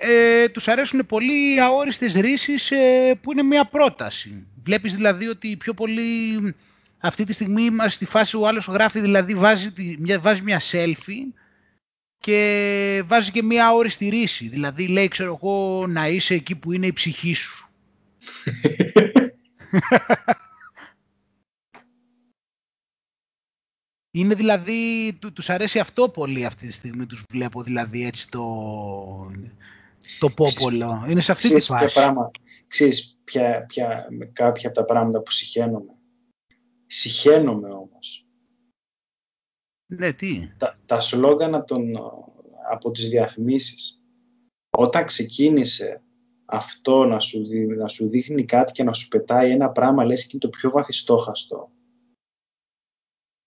ε, 0.00 0.48
τους 0.48 0.68
αρέσουν 0.68 1.06
πολύ 1.06 1.54
οι 1.54 1.60
αόριστες 1.60 2.14
ρίσεις 2.14 2.70
ε, 2.70 3.18
που 3.20 3.32
είναι 3.32 3.42
μια 3.42 3.64
πρόταση. 3.64 4.48
Βλέπεις 4.64 4.94
δηλαδή 4.94 5.28
ότι 5.28 5.56
πιο 5.56 5.74
πολύ 5.74 6.54
αυτή 6.98 7.24
τη 7.24 7.32
στιγμή 7.32 7.62
είμαστε 7.62 7.90
στη 7.90 8.04
φάση 8.04 8.36
ο 8.36 8.46
άλλος 8.46 8.66
γράφει, 8.66 9.00
δηλαδή 9.00 9.34
βάζει, 9.34 9.72
μια, 9.98 10.20
βάζει 10.20 10.42
μια 10.42 10.60
selfie 10.60 11.32
και 12.24 13.02
βάζει 13.06 13.30
και 13.30 13.42
μια 13.42 13.66
αόριστη 13.66 14.08
ρίση. 14.08 14.48
Δηλαδή 14.48 14.86
λέει, 14.86 15.08
ξέρω 15.08 15.38
εγώ, 15.42 15.86
να 15.86 16.08
είσαι 16.08 16.34
εκεί 16.34 16.54
που 16.54 16.72
είναι 16.72 16.86
η 16.86 16.92
ψυχή 16.92 17.32
σου. 17.32 17.68
Είναι 24.10 24.34
δηλαδή, 24.34 25.12
του, 25.20 25.32
τους 25.32 25.50
αρέσει 25.50 25.78
αυτό 25.78 26.08
πολύ 26.08 26.44
αυτή 26.44 26.66
τη 26.66 26.72
στιγμή, 26.72 27.06
τους 27.06 27.24
βλέπω 27.30 27.62
δηλαδή 27.62 28.06
έτσι 28.06 28.30
το, 28.30 28.44
το 30.18 30.30
πόπολο. 30.30 31.04
Είναι 31.08 31.20
σε 31.20 31.32
αυτή 31.32 31.54
τη 31.54 31.60
φάση. 31.60 31.92
Πράγμα, 31.92 32.30
ξέρεις 32.68 33.20
ποια, 33.24 33.64
ποια, 33.68 34.08
κάποια 34.32 34.68
από 34.68 34.78
τα 34.78 34.84
πράγματα 34.84 35.20
που 35.20 35.30
συχαίνομαι. 35.30 35.94
Συχαίνομαι 36.86 37.68
όμως. 37.68 38.23
Ναι, 39.86 40.12
τι. 40.12 40.52
Τα, 40.58 40.78
τα 40.86 41.00
σλόγανα 41.00 41.64
των, 41.64 41.96
από 42.70 42.90
τις 42.90 43.08
διαφημίσεις. 43.08 44.02
Όταν 44.70 45.04
ξεκίνησε 45.04 46.02
αυτό 46.44 47.04
να 47.04 47.20
σου, 47.20 47.46
να 47.76 47.88
σου 47.88 48.08
δείχνει 48.08 48.44
κάτι 48.44 48.72
και 48.72 48.84
να 48.84 48.92
σου 48.92 49.08
πετάει 49.08 49.50
ένα 49.50 49.70
πράγμα, 49.70 50.04
λες 50.04 50.22
και 50.22 50.30
είναι 50.32 50.40
το 50.40 50.48
πιο 50.48 50.70
βαθιστόχαστο. 50.70 51.70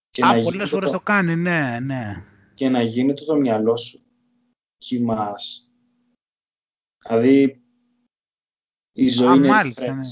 Και 0.10 0.26
Α, 0.26 0.38
πολλές 0.44 0.70
φορές 0.70 0.92
το... 0.92 0.98
το 0.98 1.04
κάνει, 1.04 1.36
ναι, 1.36 1.80
ναι. 1.80 2.26
Και 2.54 2.70
να 2.70 2.82
γίνεται 2.82 3.24
το 3.24 3.36
μυαλό 3.36 3.78
σου 3.78 4.02
κοιμάς 4.78 5.72
Δηλαδή, 7.08 7.62
η 8.92 9.08
ζωή 9.08 9.36
είναι 9.36 9.48
μάλιστα, 9.48 9.94
ναι. 9.94 10.06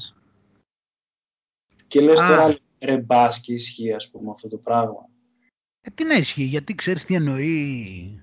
Και 1.87 2.01
λες 2.01 2.19
Α. 2.19 2.27
τώρα, 2.27 2.57
ρε 2.79 2.97
μπας 2.97 3.41
και 3.41 3.53
ισχύει, 3.53 3.93
ας 3.93 4.09
πούμε, 4.09 4.31
αυτό 4.31 4.47
το 4.47 4.57
πράγμα. 4.57 5.09
Ε, 5.87 5.91
τι 5.95 6.03
να 6.03 6.15
ισχύει, 6.15 6.43
γιατί 6.43 6.75
ξέρεις 6.75 7.05
τι 7.05 7.15
εννοεί. 7.15 8.19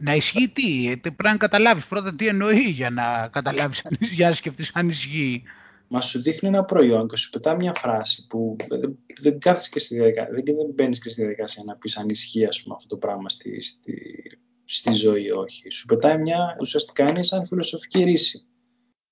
Να 0.00 0.14
ισχύει 0.14 0.48
τι, 0.48 0.90
ε, 0.90 0.96
πρέπει 0.96 1.22
να 1.22 1.36
καταλάβεις 1.36 1.86
πρώτα 1.86 2.14
τι 2.14 2.26
εννοεί 2.26 2.60
για 2.60 2.90
να 2.90 3.28
καταλάβεις, 3.28 3.82
για 4.16 4.28
να 4.28 4.34
σκεφτείς 4.34 4.70
αν 4.74 4.88
ισχύει. 4.88 5.42
Μα 5.88 6.00
σου 6.00 6.22
δείχνει 6.22 6.48
ένα 6.48 6.64
προϊόν 6.64 7.08
και 7.08 7.16
σου 7.16 7.30
πετά 7.30 7.54
μια 7.54 7.74
φράση 7.74 8.26
που 8.26 8.56
δεν, 8.68 8.98
δεν 9.20 9.38
κάθεσαι 9.38 9.70
και 9.70 9.78
στη 9.78 9.94
διαδικασία, 9.94 10.32
δεν, 10.32 10.44
δεν 10.44 10.66
μπαίνεις 10.74 11.00
και 11.00 11.08
στη 11.08 11.20
διαδικασία 11.20 11.62
να 11.66 11.76
πεις 11.76 11.96
αν 11.96 12.08
ισχύει 12.08 12.46
ας 12.46 12.62
πούμε, 12.62 12.74
αυτό 12.74 12.88
το 12.88 12.96
πράγμα 12.96 13.28
στη, 13.28 13.60
στη, 13.60 14.22
στη 14.64 14.92
ζωή, 14.92 15.30
όχι. 15.30 15.70
Σου 15.70 15.86
πετάει 15.86 16.18
μια, 16.18 16.56
ουσιαστικά 16.60 17.08
είναι 17.08 17.22
σαν 17.22 17.46
φιλοσοφική 17.46 18.02
ρίση. 18.02 18.46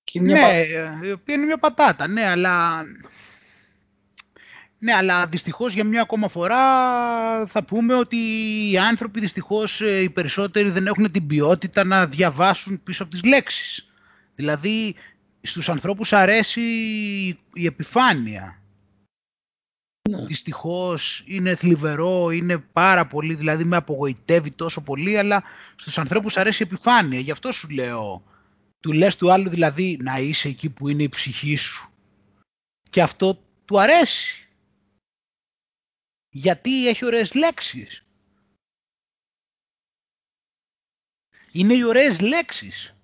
Και 0.05 0.20
μια 0.20 0.35
ναι, 0.35 1.06
η 1.06 1.11
οποία 1.11 1.35
είναι 1.35 1.44
μια 1.44 1.59
πατάτα, 1.59 2.09
ναι, 2.09 2.27
αλλά 2.27 2.85
Ναι, 4.85 4.93
αλλά 4.94 5.27
δυστυχώς 5.27 5.73
για 5.73 5.85
μια 5.85 6.01
ακόμα 6.01 6.28
φορά 6.28 6.61
θα 7.47 7.65
πούμε 7.65 7.94
ότι 7.94 8.16
οι 8.70 8.78
άνθρωποι 8.78 9.20
δυστυχώς 9.20 9.81
ε, 9.81 10.01
οι 10.01 10.11
περισσότεροι 10.11 10.70
δεν 10.70 10.86
έχουν 10.86 11.11
την 11.11 11.27
ποιότητα 11.27 11.85
να 11.85 12.06
διαβάσουν 12.06 12.82
πίσω 12.82 13.02
από 13.02 13.12
τις 13.12 13.24
λέξεις. 13.24 13.90
Δηλαδή 14.35 14.94
στους 15.43 15.69
ανθρώπους 15.69 16.12
αρέσει 16.12 16.61
η 17.52 17.66
επιφάνεια. 17.66 18.62
Ναι. 20.11 20.24
Δυστυχώς 20.24 21.24
είναι 21.27 21.55
θλιβερό, 21.55 22.31
είναι 22.31 22.59
πάρα 22.59 23.06
πολύ, 23.06 23.35
δηλαδή 23.35 23.65
με 23.65 23.77
απογοητεύει 23.77 24.51
τόσο 24.51 24.81
πολύ, 24.81 25.19
αλλά 25.19 25.43
στους 25.77 25.98
ανθρώπους 25.98 26.36
αρέσει 26.36 26.62
η 26.62 26.66
επιφάνεια. 26.70 27.20
Γι' 27.20 27.31
αυτό 27.31 27.52
σου 27.52 27.69
λέω, 27.69 28.23
του 28.81 28.93
λες 28.93 29.16
του 29.16 29.32
άλλου 29.32 29.48
δηλαδή 29.48 29.98
να 30.02 30.19
είσαι 30.19 30.48
εκεί 30.48 30.69
που 30.69 30.89
είναι 30.89 31.02
η 31.02 31.09
ψυχή 31.09 31.56
σου. 31.56 31.89
Και 32.90 33.02
αυτό 33.02 33.39
του 33.65 33.81
αρέσει 33.81 34.44
γιατί 36.36 36.89
έχει 36.89 37.05
ωραίες 37.05 37.35
λέξεις. 37.35 38.05
Είναι 41.52 41.74
οι 41.74 41.82
ωραίες 41.82 42.20
λέξεις. 42.20 42.94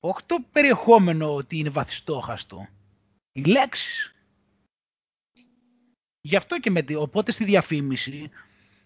Όχι 0.00 0.26
το 0.26 0.44
περιεχόμενο 0.52 1.34
ότι 1.34 1.58
είναι 1.58 1.68
βαθιστόχαστο. 1.70 2.68
Οι 3.32 3.42
λέξεις. 3.44 4.14
Γι' 6.20 6.36
αυτό 6.36 6.60
και 6.60 6.70
με, 6.70 6.84
οπότε 6.98 7.30
στη 7.30 7.44
διαφήμιση 7.44 8.30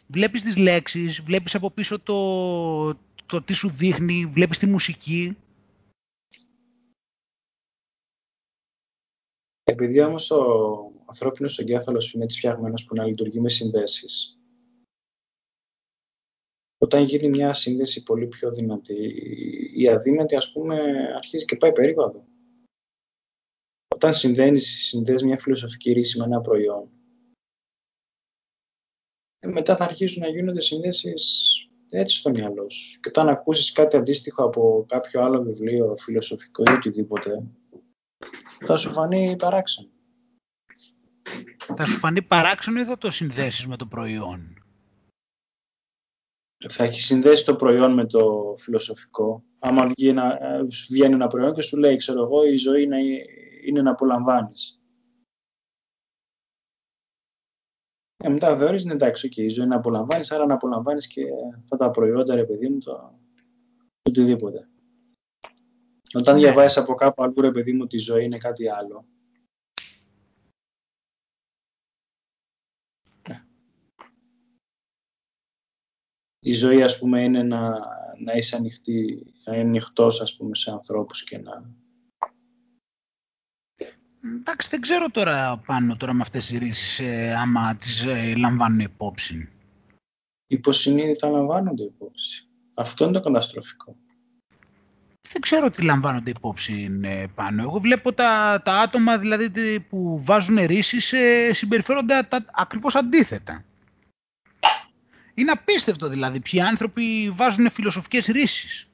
βλέπεις 0.06 0.42
τις 0.42 0.56
λέξεις, 0.56 1.20
βλέπεις 1.20 1.54
από 1.54 1.70
πίσω 1.70 2.00
το, 2.00 2.94
το 3.26 3.42
τι 3.42 3.52
σου 3.52 3.70
δείχνει, 3.70 4.26
βλέπεις 4.26 4.58
τη 4.58 4.66
μουσική. 4.66 5.36
Επειδή 9.64 10.00
όμως 10.00 10.26
το, 10.26 10.92
ανθρώπινος 11.10 11.58
εγκέφαλος 11.58 12.12
είναι 12.12 12.24
έτσι 12.24 12.38
φτιαγμένος 12.38 12.84
που 12.84 12.94
να 12.94 13.04
λειτουργεί 13.04 13.40
με 13.40 13.48
συνδέσεις. 13.48 14.38
Όταν 16.78 17.02
γίνει 17.02 17.28
μια 17.28 17.52
σύνδεση 17.52 18.02
πολύ 18.02 18.26
πιο 18.26 18.50
δυνατή, 18.50 19.14
η 19.74 19.88
αδύνατη 19.88 20.34
ας 20.34 20.52
πούμε 20.52 20.76
αρχίζει 21.16 21.44
και 21.44 21.56
πάει 21.56 21.72
περίπατο. 21.72 22.24
Όταν 23.88 24.14
συνδέεις, 24.14 24.86
συνδέεις 24.88 25.22
μια 25.22 25.38
φιλοσοφική 25.38 25.92
ρίση 25.92 26.18
με 26.18 26.24
ένα 26.24 26.40
προϊόν, 26.40 26.90
ε, 29.38 29.48
μετά 29.48 29.76
θα 29.76 29.84
αρχίσουν 29.84 30.22
να 30.22 30.28
γίνονται 30.28 30.60
συνδέσεις 30.60 31.54
έτσι 31.90 32.16
στο 32.16 32.30
μυαλό 32.30 32.70
σου. 32.70 33.00
Και 33.00 33.08
όταν 33.08 33.28
ακούσεις 33.28 33.72
κάτι 33.72 33.96
αντίστοιχο 33.96 34.44
από 34.44 34.84
κάποιο 34.88 35.22
άλλο 35.22 35.42
βιβλίο, 35.42 35.96
φιλοσοφικό 35.96 36.62
ή 36.70 36.72
οτιδήποτε, 36.72 37.50
θα 38.64 38.76
σου 38.76 38.90
φανεί 38.90 39.36
παράξενο 39.36 39.99
θα 41.76 41.86
σου 41.86 41.98
φανεί 41.98 42.22
παράξενο 42.22 42.80
ή 42.80 42.84
θα 42.84 42.98
το 42.98 43.10
συνδέσεις 43.10 43.66
με 43.66 43.76
το 43.76 43.86
προϊόν; 43.86 44.64
Θα 46.68 46.84
έχει 46.84 47.00
συνδέσει 47.00 47.44
το 47.44 47.56
προϊόν 47.56 47.92
με 47.92 48.06
το 48.06 48.54
φιλοσοφικό. 48.58 49.44
Άμα 49.58 49.86
βγαίνει 49.86 50.18
ένα, 50.18 50.38
βγαίνει 50.90 51.14
ένα 51.14 51.26
προϊόν 51.26 51.54
και 51.54 51.62
σου 51.62 51.76
λέει, 51.76 51.96
ξέρω 51.96 52.22
εγώ, 52.22 52.44
η 52.44 52.56
ζωή 52.56 52.82
είναι, 52.82 52.98
είναι 53.64 53.82
να 53.82 53.90
απολαμβάνεις. 53.90 54.80
Ε, 58.16 58.28
μετά 58.28 58.56
θεωρείς, 58.56 58.84
ναι, 58.84 58.92
εντάξει, 58.92 59.28
okay, 59.32 59.42
η 59.42 59.48
ζωή 59.48 59.64
είναι 59.64 59.74
να 59.74 59.80
απολαμβάνεις, 59.80 60.30
άρα 60.30 60.46
να 60.46 60.54
απολαμβάνεις 60.54 61.06
και 61.06 61.22
αυτά 61.62 61.76
τα 61.76 61.90
προϊόντα, 61.90 62.34
ρε 62.34 62.44
παιδί 62.44 62.68
μου, 62.68 62.78
το 62.78 63.18
οτιδήποτε. 64.02 64.68
Όταν 66.14 66.34
ναι. 66.34 66.40
διαβάζεις 66.40 66.76
από 66.76 66.94
κάπου 66.94 67.22
αλλού, 67.22 67.40
ρε 67.40 67.50
παιδί 67.50 67.72
μου, 67.72 67.80
ότι 67.82 67.96
η 67.96 67.98
ζωή 67.98 68.24
είναι 68.24 68.38
κάτι 68.38 68.68
άλλο, 68.68 69.06
η 76.40 76.52
ζωή 76.52 76.82
ας 76.82 76.98
πούμε 76.98 77.22
είναι 77.22 77.42
να, 77.42 77.70
να 78.18 78.32
είσαι 78.32 78.56
ανοιχτή, 78.56 79.26
να 79.44 79.54
είναι 79.54 79.68
ανοιχτός 79.68 80.20
ας 80.20 80.36
πούμε 80.36 80.56
σε 80.56 80.70
ανθρώπους 80.70 81.24
και 81.24 81.38
να... 81.38 81.78
Εντάξει, 84.22 84.68
δεν 84.68 84.80
ξέρω 84.80 85.10
τώρα 85.10 85.62
πάνω 85.66 85.96
τώρα 85.96 86.12
με 86.12 86.22
αυτές 86.22 86.46
τις 86.46 86.58
ρίσεις 86.58 86.98
ε, 86.98 87.34
άμα 87.34 87.76
τις 87.76 88.04
ε, 88.04 88.34
λαμβάνουν 88.36 88.78
υπόψη. 88.78 89.48
Υποσυνείδητα 90.46 91.28
λαμβάνονται 91.28 91.82
υπόψη. 91.82 92.48
Αυτό 92.74 93.04
είναι 93.04 93.12
το 93.12 93.20
καταστροφικό. 93.20 93.96
Δεν 95.32 95.40
ξέρω 95.40 95.70
τι 95.70 95.82
λαμβάνονται 95.82 96.30
υπόψη 96.30 96.98
ε, 97.02 97.26
πάνω. 97.34 97.62
Εγώ 97.62 97.78
βλέπω 97.78 98.12
τα, 98.12 98.62
τα 98.64 98.74
άτομα 98.74 99.18
δηλαδή 99.18 99.80
που 99.80 100.22
βάζουν 100.24 100.66
ρίσεις 100.66 101.12
ε, 101.12 101.52
συμπεριφέρονται 101.52 102.22
τα, 102.28 102.44
ακριβώς 102.52 102.94
αντίθετα. 102.94 103.64
Είναι 105.40 105.50
απίστευτο 105.50 106.08
δηλαδή 106.08 106.40
ποιοι 106.40 106.60
άνθρωποι 106.60 107.30
βάζουν 107.30 107.70
φιλοσοφικές 107.70 108.26
ρίσεις. 108.26 108.90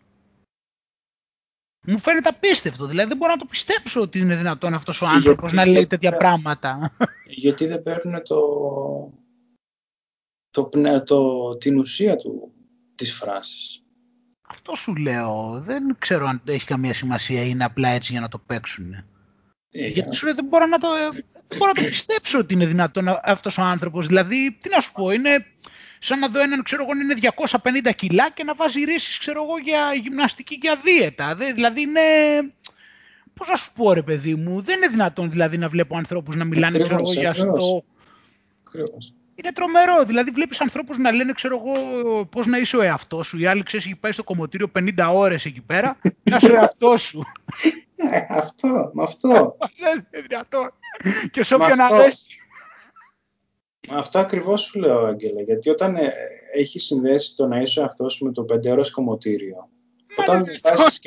Μου 1.86 1.98
φαίνεται 1.98 2.28
απίστευτο. 2.28 2.86
Δηλαδή 2.86 3.08
δεν 3.08 3.16
μπορώ 3.16 3.32
να 3.32 3.38
το 3.38 3.44
πιστέψω 3.44 4.00
ότι 4.00 4.18
είναι 4.18 4.36
δυνατόν 4.36 4.74
αυτός 4.74 5.02
ο 5.02 5.06
άνθρωπος 5.06 5.52
να 5.52 5.66
λέει 5.66 5.86
τέτοια 5.86 6.16
πράγματα. 6.16 6.92
Γιατί 7.26 7.66
δεν 7.66 7.82
παίρνουν 7.82 8.22
το, 8.22 8.40
το, 10.50 10.68
το, 11.04 11.56
την 11.56 11.78
ουσία 11.78 12.16
του, 12.16 12.52
της 12.94 13.14
φράσης. 13.14 13.82
Αυτό 14.48 14.74
σου 14.74 14.96
λέω. 14.96 15.60
Δεν 15.60 15.96
ξέρω 15.98 16.26
αν 16.26 16.42
έχει 16.44 16.64
καμία 16.64 16.94
σημασία 16.94 17.42
ή 17.42 17.48
είναι 17.50 17.64
απλά 17.64 17.88
έτσι 17.88 18.12
για 18.12 18.20
να 18.20 18.28
το 18.28 18.38
παίξουν. 18.38 18.94
Ε, 19.70 19.86
Γιατί 19.86 20.14
σου 20.14 20.24
λέω 20.24 20.34
δεν 20.34 20.44
μπορώ, 20.44 20.66
να 20.66 20.78
το, 20.78 20.88
δεν 21.48 21.58
μπορώ 21.58 21.72
να 21.76 21.82
το 21.82 21.88
πιστέψω 21.88 22.38
ότι 22.38 22.54
είναι 22.54 22.66
δυνατόν 22.66 23.08
αυτός 23.22 23.58
ο 23.58 23.62
άνθρωπος. 23.62 24.06
Δηλαδή, 24.06 24.58
τι 24.60 24.68
να 24.68 24.80
σου 24.80 24.92
πω, 24.92 25.10
είναι 25.10 25.46
σαν 25.98 26.18
να 26.18 26.28
δω 26.28 26.40
έναν, 26.40 26.62
ξέρω 26.62 26.82
εγώ, 26.82 26.92
είναι 27.00 27.32
250 27.88 27.94
κιλά 27.96 28.30
και 28.30 28.44
να 28.44 28.54
βάζει 28.54 28.84
ρίσεις, 28.84 29.18
ξέρω 29.18 29.42
εγώ, 29.42 29.58
για 29.58 29.94
γυμναστική 30.02 30.58
και 30.58 30.70
αδίαιτα. 30.70 31.34
δηλαδή 31.54 31.80
είναι... 31.80 32.00
Πώς 33.34 33.48
να 33.48 33.56
σου 33.56 33.72
πω 33.76 33.92
ρε 33.92 34.02
παιδί 34.02 34.34
μου, 34.34 34.60
δεν 34.60 34.76
είναι 34.76 34.88
δυνατόν 34.88 35.30
δηλαδή 35.30 35.58
να 35.58 35.68
βλέπω 35.68 35.96
ανθρώπους 35.96 36.36
να 36.36 36.44
μιλάνε, 36.44 36.78
ξέρω 36.78 36.98
εγώ, 37.00 37.12
για 37.12 37.30
αυτό. 37.30 37.84
Είναι 39.34 39.52
τρομερό. 39.52 40.04
Δηλαδή, 40.04 40.30
βλέπεις 40.30 40.60
ανθρώπους 40.60 40.98
να 40.98 41.12
λένε, 41.12 41.32
ξέρω 41.32 41.62
εγώ, 41.64 42.24
πώς 42.24 42.46
να 42.46 42.58
είσαι 42.58 42.76
ο 42.76 42.82
εαυτός 42.82 43.26
σου. 43.26 43.38
Οι 43.38 43.46
άλλοι 43.46 43.62
ξέρεις, 43.62 43.86
έχει 43.86 43.96
πάει 43.96 44.12
στο 44.12 44.24
κομμωτήριο 44.24 44.70
50 44.78 45.10
ώρες 45.12 45.44
εκεί 45.44 45.60
πέρα. 45.60 45.96
να 46.30 46.36
είσαι 46.36 46.52
ο 46.52 46.54
εαυτός 46.54 47.02
σου. 47.02 47.24
Ε, 47.96 48.18
αυτό, 48.28 48.90
με 48.94 49.02
αυτό. 49.02 49.56
Δεν 49.82 50.06
είναι 50.12 50.26
δυνατόν. 50.28 50.72
Και 51.30 51.42
σε 51.42 51.54
όποιον 51.54 51.80
αρέσει. 51.80 52.45
Αυτό 53.90 54.18
ακριβώς 54.18 54.60
σου 54.60 54.78
λέω, 54.78 54.98
Άγγελα. 54.98 55.42
Γιατί 55.42 55.70
όταν 55.70 55.96
ε, 55.96 56.12
έχεις 56.52 56.84
συνδέσει 56.84 57.36
το 57.36 57.46
να 57.46 57.60
είσαι 57.60 57.82
αυτός 57.82 58.20
με 58.20 58.32
το 58.32 58.42
πεντέρο 58.42 58.82
κομμωτήριο, 58.90 59.68
όταν 60.16 60.44
διαβάσεις 60.44 61.00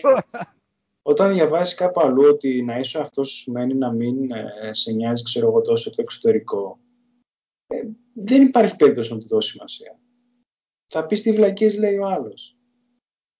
όταν 1.02 1.34
διαβάζεις 1.34 1.76
κάπου 1.76 2.02
αλλού 2.02 2.24
ότι 2.28 2.64
να 2.64 2.80
είσαι 2.80 3.00
αυτός 3.00 3.30
σου 3.30 3.38
σημαίνει 3.38 3.74
να 3.74 3.92
μην 3.92 4.32
ε, 4.32 4.74
σε 4.74 4.92
νοιάζει 4.92 5.24
ξέρω 5.24 5.48
εγώ, 5.48 5.62
τόσο 5.62 5.90
το 5.90 6.02
εξωτερικό, 6.02 6.80
ε, 7.68 7.82
δεν 8.14 8.42
υπάρχει 8.42 8.76
περίπτωση 8.76 9.14
να 9.14 9.20
του 9.20 9.28
δώσει 9.28 9.52
σημασία. 9.52 10.00
Θα 10.88 11.06
πεις 11.06 11.22
τι 11.22 11.32
βλακίες 11.32 11.78
λέει 11.78 11.98
ο 11.98 12.06
άλλος. 12.06 12.58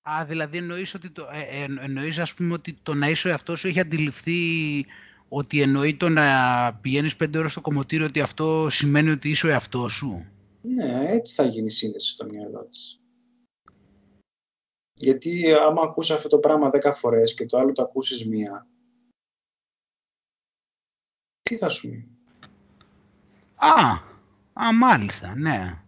Α, 0.10 0.26
δηλαδή 0.26 0.58
εννοείς, 0.58 0.94
ότι 0.94 1.10
το, 1.10 1.28
ε, 1.32 1.66
εννοείς 1.84 2.18
ας 2.18 2.34
πούμε 2.34 2.54
ότι 2.54 2.74
το 2.84 2.94
να 2.94 3.10
είσαι 3.10 3.28
ο 3.28 3.32
εαυτός 3.32 3.60
σου 3.60 3.68
έχει 3.68 3.80
αντιληφθεί 3.80 4.86
ότι 5.30 5.62
εννοεί 5.62 5.96
το 5.96 6.10
να 6.10 6.26
πηγαίνεις 6.82 7.16
πέντε 7.16 7.38
ώρες 7.38 7.52
στο 7.52 7.62
κομμωτήριο 7.62 8.06
ότι 8.06 8.22
αυτό 8.22 8.68
σημαίνει 8.70 9.10
ότι 9.10 9.30
είσαι 9.30 9.48
ο 9.48 9.50
εαυτός 9.50 9.94
σου; 9.94 10.26
Ναι, 10.62 11.10
έτσι 11.10 11.36
θα 11.36 11.46
γίνει 11.46 11.66
η 11.66 11.70
σύνδεση 11.70 12.10
στο 12.10 12.26
μυαλό 12.26 12.68
της. 12.72 13.00
Γιατί 14.94 15.54
άμα 15.54 15.82
ακούσει 15.82 16.14
αυτό 16.14 16.28
το 16.28 16.38
πράγμα 16.38 16.70
δέκα 16.70 16.94
φορές 16.94 17.34
και 17.34 17.46
το 17.46 17.58
άλλο 17.58 17.72
το 17.72 17.82
ακούσεις 17.82 18.28
μία, 18.28 18.68
τι 21.42 21.58
θα 21.58 21.70
σου 21.70 21.88
μείνει; 21.90 22.08
Α, 23.56 23.92
α, 24.54 24.74
μάλιστα, 24.74 25.36
ναι. 25.36 25.84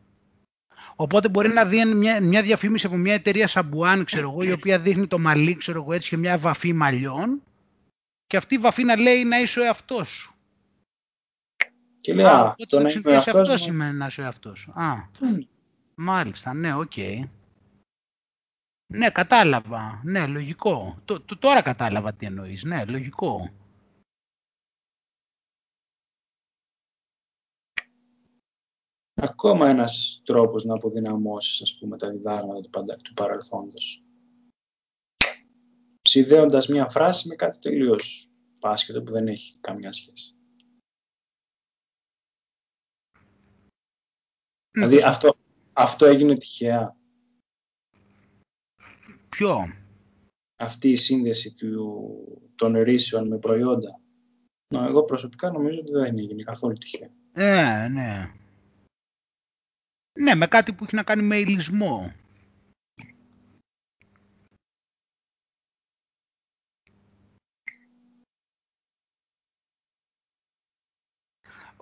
Οπότε 0.96 1.30
μπορεί 1.30 1.50
να 1.50 1.66
δει 1.66 1.86
μια, 1.86 2.22
μια 2.22 2.42
διαφήμιση 2.42 2.86
από 2.86 2.96
μια 2.96 3.14
εταιρεία 3.14 3.48
Σαμπουάν, 3.48 4.06
ξέρω 4.06 4.30
εγώ, 4.30 4.42
η 4.42 4.52
οποία 4.52 4.80
δείχνει 4.80 5.08
το 5.08 5.20
μαλλί, 5.20 5.56
ξέρω 5.56 5.82
εγώ, 5.82 5.94
έτσι, 5.94 6.10
και 6.10 6.18
μια 6.18 6.38
βαφή 6.38 6.74
μαλλιών 6.74 7.42
και 8.32 8.38
αυτή 8.38 8.56
η 8.56 8.58
βαφή 8.58 8.84
να 8.84 8.96
λέει 8.96 9.24
να 9.24 9.40
είσαι 9.40 9.60
ο 9.60 9.64
εαυτός 9.64 10.10
σου. 10.10 10.34
Και 11.98 12.14
λέει, 12.14 12.26
α, 12.26 12.56
το 12.68 12.80
να 12.80 12.90
είσαι 12.90 13.02
αυτός 13.16 13.62
σημαίνει 13.62 13.98
να 13.98 14.06
είσαι 14.06 14.22
ο 14.22 14.24
εαυτός 14.24 14.60
σου. 14.60 14.72
Α, 14.72 15.10
μάλιστα, 15.96 16.54
ναι, 16.54 16.76
οκ. 16.76 16.98
Ναι, 18.94 19.10
κατάλαβα. 19.10 20.02
Ναι, 20.04 20.28
λογικό. 20.28 20.98
τώρα 21.40 21.62
κατάλαβα 21.62 22.14
τι 22.14 22.26
εννοείς. 22.26 22.64
Ναι, 22.64 22.86
λογικό. 22.86 23.50
Ακόμα 29.14 29.70
ένας 29.70 30.22
τρόπος 30.26 30.64
να 30.64 30.74
αποδυναμώσεις, 30.74 31.62
ας 31.62 31.78
πούμε, 31.80 31.98
τα 31.98 32.10
διδάγματα 32.10 32.62
του, 32.62 32.86
του 33.02 33.14
παρελθόντος 33.14 34.04
συνδέοντας 36.12 36.68
μια 36.68 36.90
φράση 36.90 37.28
με 37.28 37.36
κάτι 37.36 37.60
τελείως 37.60 38.30
πάσχετο 38.60 39.04
που 39.04 39.12
δεν 39.12 39.28
έχει 39.28 39.58
καμιά 39.62 39.94
σχέση. 39.94 40.36
Δηλαδή 44.72 45.02
αυτό, 45.02 45.36
αυτό 45.74 46.06
έγινε 46.06 46.38
τυχαία. 46.38 46.96
Ποιο; 49.30 49.74
Αυτή 50.56 50.90
η 50.90 50.96
σύνδεση 50.96 51.54
του, 51.54 52.52
των 52.56 52.74
ρήσεων 52.82 53.28
με 53.28 53.38
προϊόντα. 53.38 54.00
Να, 54.74 54.86
εγώ 54.86 55.04
προσωπικά 55.04 55.52
νομίζω 55.52 55.80
ότι 55.80 55.92
δεν 55.92 56.18
έγινε 56.18 56.44
καθόλου 56.44 56.78
τυχαία. 56.78 57.10
Ναι, 57.34 57.88
ναι. 57.92 58.34
Ναι, 60.20 60.36
με 60.36 60.48
κάτι 60.48 60.74
που 60.74 60.84
έχει 60.84 60.96
να 60.96 61.04
κάνει 61.04 61.22
με 61.22 61.38
ηλισμό. 61.38 62.14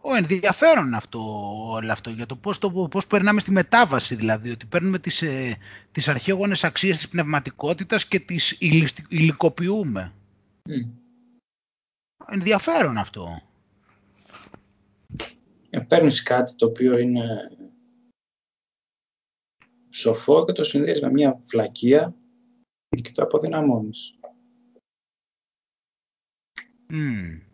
Ο 0.02 0.16
ενδιαφέρον 0.16 0.94
αυτό, 0.94 1.20
όλο 1.72 1.92
αυτό 1.92 2.10
για 2.10 2.26
το 2.26 2.36
πώς, 2.36 2.60
το 2.60 2.88
πώς 2.92 3.08
περνάμε 3.08 3.40
στη 3.40 3.52
μετάβαση 3.52 4.16
δηλαδή, 4.16 4.50
ότι 4.50 4.66
παίρνουμε 4.66 5.00
τις, 5.00 5.22
ε, 5.22 5.58
τις 5.92 6.08
αρχαίγονες 6.08 6.64
αξίες 6.64 6.98
της 6.98 7.10
πνευματικότητας 7.10 8.06
και 8.06 8.20
τις 8.20 8.58
υλικοποιούμε. 9.10 10.14
Mm. 10.70 10.90
Ενδιαφέρον 12.28 12.98
αυτό. 12.98 13.42
Ε, 15.70 15.80
παίρνεις 15.80 16.24
κάτι 16.24 16.56
το 16.56 16.66
οποίο 16.66 16.98
είναι 16.98 17.52
σοφό 19.90 20.46
και 20.46 20.52
το 20.52 20.64
συνδέεις 20.64 21.02
με 21.02 21.12
μια 21.12 21.42
φλακία 21.46 22.16
και 23.02 23.12
το 23.12 23.24
αποδυναμώνεις. 23.24 24.20
Mm. 26.90 27.49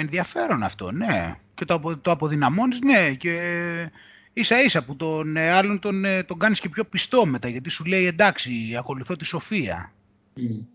Ενδιαφέρον 0.00 0.62
αυτό, 0.62 0.90
ναι. 0.92 1.36
Και 1.54 1.64
το, 1.64 1.98
το 2.02 2.10
αποδυναμώνεις, 2.10 2.80
ναι. 2.80 3.14
Και 3.14 3.90
ίσα 4.32 4.62
ίσα 4.62 4.84
που 4.84 4.96
τον 4.96 5.36
ε, 5.36 5.50
άλλον 5.50 5.78
τον, 5.78 6.04
ε, 6.04 6.22
τον 6.22 6.38
κάνεις 6.38 6.60
και 6.60 6.68
πιο 6.68 6.84
πιστό 6.84 7.26
μετά, 7.26 7.48
γιατί 7.48 7.70
σου 7.70 7.84
λέει 7.84 8.06
εντάξει, 8.06 8.76
ακολουθώ 8.76 9.16
τη 9.16 9.24
σοφία. 9.24 9.92
Mm. 10.36 10.66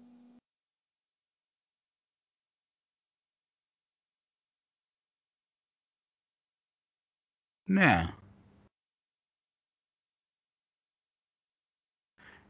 Ναι. 7.64 8.14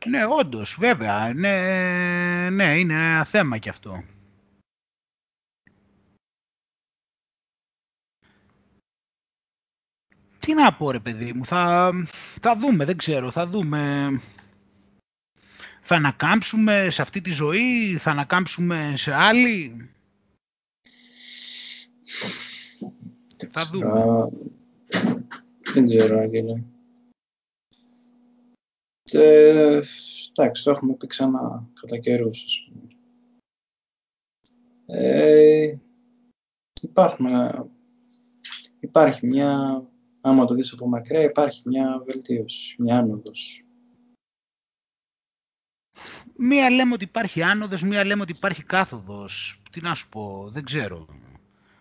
Ναι, 0.06 0.26
όντως, 0.26 0.76
βέβαια. 0.80 1.34
Ναι, 1.34 2.50
ναι, 2.50 2.80
είναι 2.80 2.94
ένα 2.94 3.24
θέμα 3.24 3.58
κι 3.58 3.70
αυτό. 3.70 4.04
Τι 10.46 10.54
να 10.54 10.74
πω 10.74 10.92
ρε 10.92 11.00
παιδί 11.00 11.34
μου, 11.34 11.46
θα, 11.46 11.92
θα 12.42 12.56
δούμε, 12.56 12.86
δεν 12.86 12.98
ξέρω, 12.98 13.32
θα 13.32 13.46
δούμε. 13.48 14.10
Θα 15.82 15.96
ανακάμψουμε 15.96 16.88
σε 16.90 17.02
αυτή 17.02 17.22
τη 17.22 17.32
ζωή, 17.32 17.98
θα 17.98 18.12
ανακάμψουμε 18.12 18.94
σε 18.96 19.14
άλλη. 19.14 19.90
Θα 23.50 23.70
δούμε. 23.72 24.30
Δεν 25.74 25.88
ξέρω, 25.88 26.20
Άγγελε. 26.20 26.64
Ε, 29.12 29.80
εντάξει, 30.30 30.64
το 30.64 30.72
έχουμε 30.72 30.94
πει 30.94 31.08
ξανά 31.08 31.70
κατά 31.82 31.98
καιρούς, 31.98 32.44
ας 32.46 32.68
πούμε. 32.68 32.88
Ε, 34.86 35.78
υπάρχουν, 36.82 37.28
υπάρχει 38.80 39.28
μια 39.28 39.84
άμα 40.26 40.46
το 40.46 40.54
δεις 40.54 40.72
από 40.72 40.88
μακριά, 40.88 41.22
υπάρχει 41.22 41.62
μια 41.66 42.04
βελτίωση, 42.06 42.76
μια 42.80 42.98
άνοδος. 42.98 43.66
Μία 46.38 46.70
λέμε 46.70 46.94
ότι 46.94 47.04
υπάρχει 47.04 47.42
άνοδος, 47.42 47.84
μία 47.84 48.06
λέμε 48.06 48.22
ότι 48.22 48.32
υπάρχει 48.32 48.64
κάθοδος. 48.64 49.62
Τι 49.72 49.82
να 49.82 49.96
σου 49.96 50.10
πω, 50.10 50.50
δεν 50.52 50.64
ξέρω. 50.64 51.08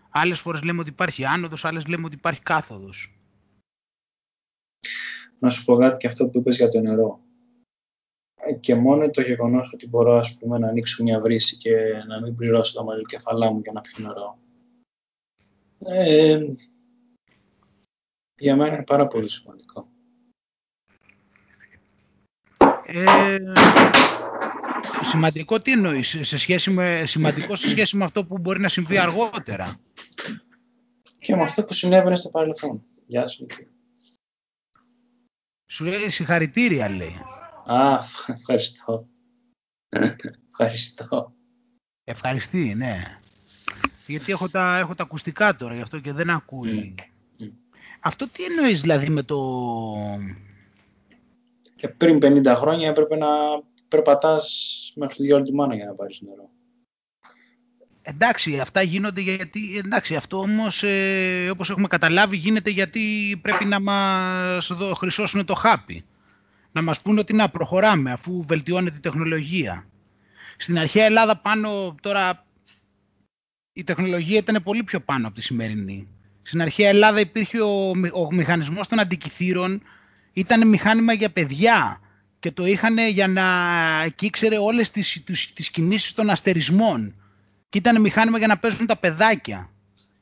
Άλλες 0.09 0.39
φορές 0.39 0.63
λέμε 0.63 0.79
ότι 0.79 0.89
υπάρχει 0.89 1.25
άνοδος, 1.25 1.65
άλλες 1.65 1.87
λέμε 1.87 2.05
ότι 2.05 2.15
υπάρχει 2.15 2.41
κάθοδος. 2.41 3.17
Να 5.39 5.49
σου 5.49 5.65
πω 5.65 5.75
κάτι 5.75 5.97
και 5.97 6.07
αυτό 6.07 6.27
που 6.27 6.37
είπες 6.37 6.55
για 6.55 6.69
το 6.69 6.79
νερό. 6.79 7.19
Ε, 8.35 8.53
και 8.53 8.75
μόνο 8.75 9.09
το 9.09 9.21
γεγονός 9.21 9.71
ότι 9.73 9.87
μπορώ 9.87 10.17
ας 10.17 10.37
πούμε, 10.37 10.57
να 10.57 10.67
ανοίξω 10.67 11.03
μια 11.03 11.19
βρύση 11.19 11.57
και 11.57 12.03
να 12.07 12.21
μην 12.21 12.35
πληρώσω 12.35 12.83
το 12.83 13.01
κεφαλά 13.07 13.51
μου 13.51 13.59
για 13.59 13.71
να 13.71 13.81
πιω 13.81 14.05
νερό. 14.05 14.37
Ε, 15.85 16.45
για 18.43 18.55
μένα 18.55 18.73
είναι 18.73 18.83
πάρα 18.83 19.07
πολύ 19.07 19.29
σημαντικό. 19.29 19.91
Ε, 22.85 23.37
σημαντικό 25.03 25.59
τι 25.59 25.71
εννοείς, 25.71 26.19
σε 26.21 26.37
σχέση 26.37 26.69
με, 26.71 27.03
σημαντικό 27.05 27.55
σε 27.55 27.69
σχέση 27.69 27.97
με 27.97 28.03
αυτό 28.03 28.25
που 28.25 28.37
μπορεί 28.37 28.59
να 28.59 28.67
συμβεί 28.67 28.97
αργότερα; 28.97 29.75
Και 31.19 31.35
με 31.35 31.43
αυτό 31.43 31.63
που 31.63 31.73
συνέβαινε 31.73 32.15
στο 32.15 32.29
παρελθόν. 32.29 32.83
Γεια 33.05 33.27
σου. 33.27 33.45
Σου 35.71 35.85
λέει 35.85 36.09
συγχαρητήρια, 36.09 36.89
λέει. 36.89 37.15
Α, 37.65 37.99
ευχαριστώ. 38.27 39.07
ευχαριστώ. 40.49 41.33
Ευχαριστεί, 42.03 42.73
ναι. 42.75 43.19
Γιατί 44.07 44.31
έχω 44.31 44.49
τα, 44.49 44.77
έχω 44.77 44.95
τα 44.95 45.03
ακουστικά 45.03 45.55
τώρα, 45.55 45.75
γι' 45.75 45.81
αυτό 45.81 45.99
και 45.99 46.13
δεν 46.13 46.29
ακούει. 46.29 46.95
Mm. 46.97 47.12
Αυτό 48.05 48.29
τι 48.29 48.43
εννοείς 48.43 48.81
δηλαδή 48.81 49.09
με 49.09 49.23
το... 49.23 49.39
Και 51.75 51.87
πριν 51.87 52.19
50 52.21 52.53
χρόνια 52.55 52.89
έπρεπε 52.89 53.15
να 53.15 53.27
περπατάς 53.87 54.71
μέχρι 54.95 55.15
τη 55.15 55.23
διόλου 55.23 55.53
μάνα 55.53 55.75
για 55.75 55.85
να 55.85 55.93
πάρεις 55.93 56.21
νερό. 56.21 56.49
Εντάξει, 58.01 58.59
αυτά 58.59 58.81
γίνονται 58.81 59.21
γιατί... 59.21 59.77
Εντάξει, 59.77 60.15
αυτό 60.15 60.37
όμως, 60.37 60.83
ε, 60.83 61.49
όπως 61.49 61.69
έχουμε 61.69 61.87
καταλάβει, 61.87 62.37
γίνεται 62.37 62.69
γιατί 62.69 63.39
πρέπει 63.41 63.65
να 63.65 63.81
μας 63.81 64.67
δω, 64.73 64.93
χρυσώσουν 64.93 65.45
το 65.45 65.53
χάπι. 65.53 66.05
Να 66.71 66.81
μας 66.81 67.01
πούνε 67.01 67.19
ότι 67.19 67.33
να 67.33 67.49
προχωράμε, 67.49 68.11
αφού 68.11 68.43
βελτιώνεται 68.43 68.97
η 68.97 69.01
τεχνολογία. 69.01 69.87
Στην 70.57 70.77
αρχαία 70.77 71.05
Ελλάδα 71.05 71.37
πάνω 71.37 71.95
τώρα... 72.01 72.45
Η 73.73 73.83
τεχνολογία 73.83 74.37
ήταν 74.37 74.63
πολύ 74.63 74.83
πιο 74.83 74.99
πάνω 74.99 75.27
από 75.27 75.35
τη 75.35 75.41
σημερινή. 75.41 76.12
Στην 76.43 76.61
αρχαία 76.61 76.89
Ελλάδα 76.89 77.19
υπήρχε 77.19 77.61
ο, 77.61 77.89
ο 78.13 78.31
μηχανισμός 78.31 78.87
των 78.87 78.99
αντικειθήρων, 78.99 79.81
ήταν 80.33 80.67
μηχάνημα 80.67 81.13
για 81.13 81.29
παιδιά 81.29 82.01
και 82.39 82.51
το 82.51 82.65
είχαν 82.65 82.97
για 82.97 83.27
να... 83.27 83.43
και 84.15 84.25
ήξερε 84.25 84.57
όλες 84.57 84.91
τις, 84.91 85.23
τις, 85.23 85.53
τις 85.53 85.69
κινήσεις 85.69 86.13
των 86.13 86.29
αστερισμών. 86.29 87.15
Και 87.69 87.77
ήταν 87.77 88.01
μηχάνημα 88.01 88.37
για 88.37 88.47
να 88.47 88.57
παίζουν 88.57 88.85
τα 88.85 88.97
παιδάκια. 88.97 89.69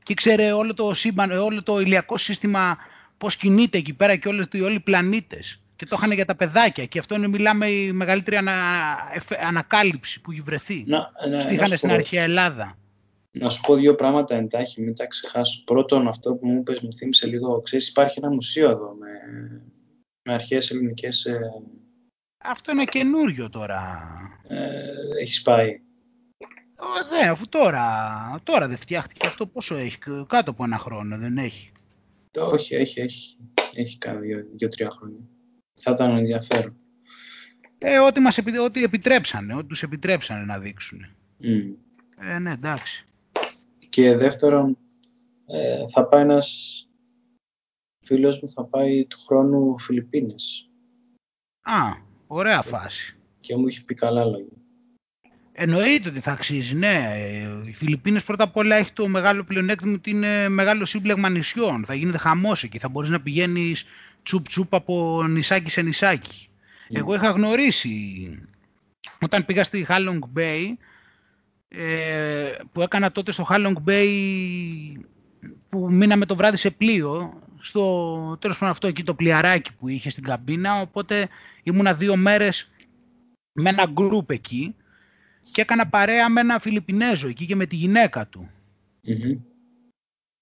Και 0.04 0.12
ήξερε 0.12 0.52
όλο 0.52 0.74
το 0.74 0.94
σύμπαν, 0.94 1.32
όλο 1.32 1.64
το 1.64 1.80
ηλιακό 1.80 2.18
σύστημα 2.18 2.78
πώς 3.18 3.36
κινείται 3.36 3.78
εκεί 3.78 3.94
πέρα 3.94 4.16
και 4.16 4.28
όλες, 4.28 4.48
όλοι 4.54 4.76
οι 4.76 4.80
πλανήτες. 4.80 5.60
Και 5.76 5.86
το 5.86 5.96
είχαν 6.00 6.12
για 6.12 6.26
τα 6.26 6.36
παιδάκια. 6.36 6.86
Και 6.86 7.00
αυτό 7.00 7.16
είναι, 7.16 7.28
μιλάμε, 7.28 7.68
η 7.68 7.92
μεγαλύτερη 7.92 8.38
ανα, 8.38 8.54
ανακάλυψη 9.48 10.22
που 10.22 10.32
έχει 10.32 10.42
βρεθεί. 10.42 10.86
Να, 10.88 11.12
ναι, 11.68 11.76
στην 11.76 11.92
αρχαία 11.92 12.24
Ελλάδα. 12.24 12.78
Να 13.32 13.50
σου 13.50 13.62
πω 13.62 13.76
δύο 13.76 13.96
πράγματα 13.96 14.36
εντάχει, 14.36 14.82
μην 14.82 14.96
τα 14.96 15.06
ξεχάσω. 15.06 15.64
Πρώτον, 15.64 16.08
αυτό 16.08 16.36
που 16.36 16.48
μου 16.48 16.60
είπες, 16.60 16.80
μου 16.80 16.94
θύμισε 16.94 17.28
λίγο, 17.28 17.62
ξέρεις, 17.62 17.90
υπάρχει 17.90 18.20
ένα 18.20 18.32
μουσείο 18.32 18.70
εδώ 18.70 18.96
με, 19.00 19.10
με 20.24 20.34
αρχαίες 20.34 20.72
ελληνικές... 20.72 21.26
Ε... 21.26 21.40
Αυτό 22.44 22.72
είναι 22.72 22.86
καινούριο 22.86 23.50
τώρα. 23.50 24.10
Ε, 24.48 25.22
έχεις 25.22 25.42
πάει. 25.42 25.82
Ναι, 27.12 27.30
αφού 27.30 27.50
τώρα, 27.50 28.42
τώρα 28.44 28.68
δεν 28.68 28.78
φτιάχτηκε 28.78 29.28
αυτό, 29.28 29.48
πόσο 29.48 29.76
έχει, 29.76 29.98
κάτω 30.28 30.52
από 30.52 30.64
ένα 30.64 30.78
χρόνο, 30.78 31.18
δεν 31.18 31.38
έχει. 31.38 31.72
Όχι, 32.38 32.76
έχει, 32.76 33.02
έχει, 33.02 33.38
έχει 33.74 33.98
κάνει 33.98 34.28
δύο-τρία 34.56 34.90
χρόνια. 34.90 35.20
Θα 35.82 35.92
ήταν 35.92 36.18
ενδιαφέρον. 36.18 36.76
Ε, 37.78 38.00
ό,τι, 38.00 38.20
μας, 38.20 38.38
ό,τι 38.64 38.84
επιτρέψανε, 38.84 39.56
ό,τι 39.56 39.68
τους 39.68 39.84
επιτρέψανε 39.84 40.46
να 40.46 40.60
δείξουν. 40.60 41.06
Mm. 41.44 41.76
Ε, 42.18 42.40
ναι, 42.40 42.52
εντάξει. 42.52 43.06
Και 43.92 44.16
δεύτερον, 44.16 44.78
ε, 45.48 45.86
θα 45.94 46.06
πάει 46.06 46.22
ένας 46.22 46.48
φίλος 48.06 48.40
μου, 48.42 48.50
θα 48.50 48.64
πάει 48.66 49.06
του 49.06 49.20
χρόνου 49.26 49.80
Φιλιππίνες. 49.80 50.70
Α, 51.62 51.80
ωραία 52.28 52.62
φάση. 52.62 53.16
Και 53.40 53.56
μου 53.58 53.68
έχει 53.68 53.86
πει 53.86 53.94
καλά 53.94 54.26
λόγια. 54.26 54.58
Εννοείται 55.52 56.10
ότι 56.10 56.20
θα 56.20 56.32
αξίζει, 56.32 56.76
ναι. 56.76 57.18
Οι 57.66 57.74
Φιλιππίνες 57.74 58.24
πρώτα 58.24 58.44
απ' 58.44 58.56
όλα 58.58 58.76
έχει 58.76 58.94
το 58.94 59.08
μεγάλο 59.08 59.44
πλεονέκτημα 59.44 59.94
ότι 59.94 60.10
είναι 60.10 60.50
μεγάλο 60.50 60.86
σύμπλεγμα 60.86 61.30
νησιών. 61.30 61.86
Θα 61.86 61.94
γίνεται 61.94 62.18
χαμός 62.18 62.64
εκεί. 62.64 62.78
Θα 62.78 62.90
μπορείς 62.90 63.10
να 63.10 63.22
πηγαίνεις 63.22 63.86
τσουπ 64.24 64.48
τσουπ 64.48 64.76
από 64.76 65.24
νησάκι 65.28 65.70
σε 65.70 65.82
νησάκι. 65.82 66.50
Mm. 66.50 66.96
Εγώ 66.96 67.14
είχα 67.14 67.30
γνωρίσει, 67.30 68.28
όταν 69.22 69.46
πήγα 69.46 69.64
στη 69.64 69.86
Halong 69.90 70.20
Bay, 70.38 70.64
ε, 71.76 72.52
που 72.72 72.82
έκανα 72.82 73.12
τότε 73.12 73.32
στο 73.32 73.48
Halong 73.50 73.74
Bay 73.86 74.08
που 75.70 75.92
μείναμε 75.92 76.26
το 76.26 76.36
βράδυ 76.36 76.58
σε 76.58 76.72
πλοίο 76.72 77.40
στο 77.60 78.38
τέλος 78.40 78.58
πάντων 78.58 78.74
αυτό 78.74 78.88
εκεί 78.88 79.04
το 79.04 79.14
πλοιαράκι 79.14 79.74
που 79.74 79.88
είχε 79.88 80.10
στην 80.10 80.24
καμπίνα 80.24 80.82
οπότε 80.82 81.28
ήμουνα 81.64 81.94
δύο 81.94 82.16
μέρες 82.16 82.70
με 83.54 83.70
ένα 83.70 83.86
γκρουπ 83.92 84.32
εκεί 84.32 84.76
και 85.52 85.62
έκανα 85.62 85.88
παρέα 85.88 86.30
με 86.30 86.40
ένα 86.40 86.60
Φιλιππινέζο 86.60 87.28
εκεί 87.28 87.46
και 87.46 87.56
με 87.56 87.66
τη 87.66 87.76
γυναίκα 87.76 88.28
του. 88.28 88.50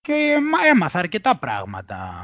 Και 0.01 0.35
έμαθα 0.71 0.99
αρκετά 0.99 1.37
πράγματα. 1.37 2.23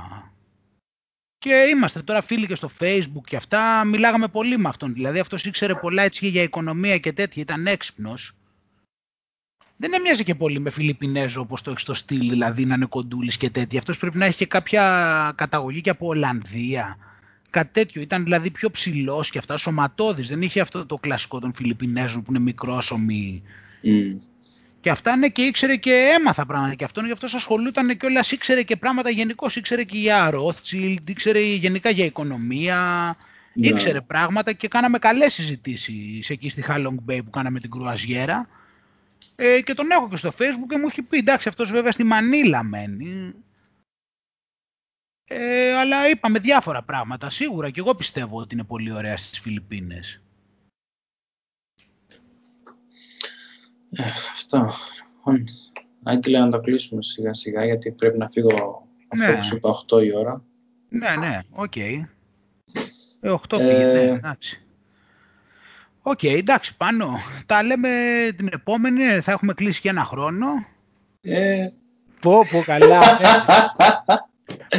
Και 1.38 1.54
είμαστε 1.70 2.02
τώρα 2.02 2.22
φίλοι 2.22 2.48
και 2.48 2.56
στο 2.56 2.72
facebook 2.80 3.24
και 3.26 3.36
αυτά, 3.36 3.84
μιλάγαμε 3.86 4.28
πολύ 4.28 4.58
με 4.58 4.68
αυτόν. 4.68 4.94
Δηλαδή 4.94 5.20
αυτός 5.20 5.46
ήξερε 5.46 5.76
πολλά 5.76 6.04
έτσι 6.04 6.28
για 6.28 6.42
οικονομία 6.42 6.98
και 6.98 7.14
τέτοια, 7.14 7.42
ήταν 7.42 7.68
έξυπνος. 7.68 8.38
Δεν 9.78 9.94
έμοιαζε 9.94 10.24
και 10.24 10.36
πολύ 10.36 10.60
με 10.60 10.70
Φιλιππινέζο 10.70 11.42
όπως 11.42 11.62
το 11.62 11.70
έχεις 11.70 11.82
στο 11.82 11.94
στυλ, 11.94 12.30
δηλαδή 12.30 12.66
να 12.66 12.74
είναι 12.74 12.86
κοντούλης 12.86 13.38
και 13.38 13.50
τέτοια. 13.50 13.80
Αυτός 13.80 13.98
πρέπει 13.98 14.18
να 14.18 14.26
έχει 14.26 14.38
και 14.38 14.46
κάποια 14.46 15.34
καταγωγή 15.36 15.82
και 15.82 15.90
από 15.90 16.08
Ολλανδία 16.08 16.98
κάτι 17.50 17.70
τέτοιο. 17.72 18.02
Ήταν 18.02 18.24
δηλαδή 18.24 18.50
πιο 18.50 18.72
ψηλός 18.72 19.30
και 19.30 19.38
αυτά, 19.38 19.58
σωματώδης. 19.58 20.28
Δεν 20.28 20.42
είχε 20.42 20.60
αυτό 20.60 20.86
το 20.86 20.98
κλασικό 20.98 21.40
των 21.40 21.54
Φιλιππινέζων 21.54 22.24
που 22.24 22.32
είναι 22.32 22.44
μικρόσωμοι. 22.44 23.44
Mm. 23.84 24.18
Και 24.82 24.90
αυτά 24.90 25.12
είναι 25.12 25.28
και 25.28 25.42
ήξερε 25.42 25.76
και 25.76 26.16
έμαθα 26.20 26.46
πράγματα 26.46 26.74
και 26.74 26.84
αυτόν, 26.84 27.06
γι' 27.06 27.12
αυτός 27.12 27.34
ασχολούταν 27.34 27.98
και 27.98 28.06
όλας. 28.06 28.32
Ήξερε 28.32 28.64
και 28.64 28.76
πράγματα 28.76 29.10
γενικώς. 29.10 29.56
Ήξερε 29.56 29.84
και 29.84 29.98
για 29.98 30.32
Rothschild, 30.34 31.10
ήξερε 31.10 31.40
γενικά 31.40 31.90
για 31.90 32.06
οικονομία. 32.06 33.14
Yeah. 33.14 33.64
Ήξερε 33.64 34.02
πράγματα 34.02 34.54
και 34.54 34.68
κάναμε 34.68 35.00
καλές 35.00 35.34
συζητήσεις 35.34 36.30
εκεί 36.30 36.50
στη 36.50 36.64
Halong 36.68 37.12
Bay 37.12 37.20
που 37.24 37.30
κάναμε 37.30 37.60
την 37.60 37.70
κρουαζιέρα. 37.70 38.48
Ε, 39.36 39.62
και 39.62 39.74
τον 39.74 39.92
έχω 39.92 40.10
και 40.10 40.16
στο 40.16 40.30
facebook 40.30 40.68
και 40.70 40.78
μου 40.78 40.88
έχει 40.88 41.02
πει 41.02 41.18
εντάξει 41.18 41.48
αυτός 41.48 41.72
βέβαια 41.72 41.92
στη 41.92 42.04
Μανίλα 42.04 42.64
μένει 42.64 43.34
ε, 45.28 45.74
αλλά 45.74 46.10
είπαμε 46.10 46.40
διάφορα 46.40 46.84
πράγματα. 46.84 47.30
Σίγουρα 47.30 47.70
και 47.70 47.80
εγώ 47.80 47.96
πιστεύω 47.96 48.38
ότι 48.38 48.56
είναι 48.56 48.64
πολύ 48.64 48.92
ωραία 48.92 49.18
στις 49.18 49.40
Φιλιππίνες. 49.40 50.22
Ε, 53.92 54.04
αυτό. 54.32 54.74
Άγγελε 56.04 56.40
να 56.40 56.50
το 56.50 56.60
κλείσουμε 56.60 57.04
σιγά 57.04 57.34
σιγά 57.34 57.66
γιατί 57.66 57.92
πρέπει 57.92 58.18
να 58.18 58.30
φύγω 58.30 58.88
αυτό 59.08 59.32
ναι. 59.32 59.38
που 59.38 59.44
σου 59.44 59.56
είπα 59.56 59.70
8 59.94 60.04
η 60.04 60.16
ώρα. 60.16 60.44
Ναι, 60.90 61.16
ναι, 61.16 61.40
OK. 61.52 61.72
Okay. 61.76 62.06
Ε, 63.20 63.32
8 63.32 63.38
πήγε, 63.50 63.64
ναι, 63.64 63.84
ε, 63.84 64.08
εντάξει. 64.08 64.65
OK, 66.08 66.20
okay, 66.22 66.38
εντάξει, 66.38 66.78
πάνω. 66.78 67.20
Τα 67.46 67.64
λέμε 67.64 67.90
την 68.38 68.50
επόμενη, 68.52 69.20
θα 69.22 69.32
έχουμε 69.32 69.54
κλείσει 69.54 69.82
και 69.82 69.90
ένα 69.90 70.04
χρόνο. 70.04 70.48
Ε... 71.22 71.68
Πω, 72.22 72.46
πω, 72.52 72.62
καλά. 72.66 73.00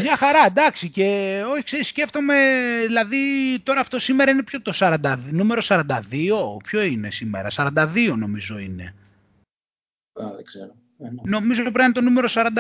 Μια 0.03 0.17
χαρά, 0.17 0.47
εντάξει. 0.47 0.89
Και 0.89 1.43
όχι, 1.53 1.63
ξέρεις, 1.63 1.87
σκέφτομαι, 1.87 2.35
δηλαδή 2.87 3.19
τώρα 3.63 3.81
αυτό 3.81 3.99
σήμερα 3.99 4.31
είναι 4.31 4.43
πιο 4.43 4.63
το 4.63 4.73
42, 4.75 5.17
νούμερο 5.31 5.61
42. 5.65 5.83
Ποιο 6.65 6.83
είναι 6.83 7.11
σήμερα, 7.11 7.49
42 7.57 8.15
νομίζω 8.17 8.59
είναι. 8.59 8.95
Α, 10.13 10.25
δεν 10.35 10.45
ξέρω. 10.45 10.75
Ε, 10.99 11.05
ναι. 11.05 11.21
Νομίζω 11.25 11.61
πρέπει 11.63 11.79
να 11.79 11.85
είναι 11.85 11.93
το 11.93 12.01
νούμερο 12.01 12.29
42. 12.31 12.55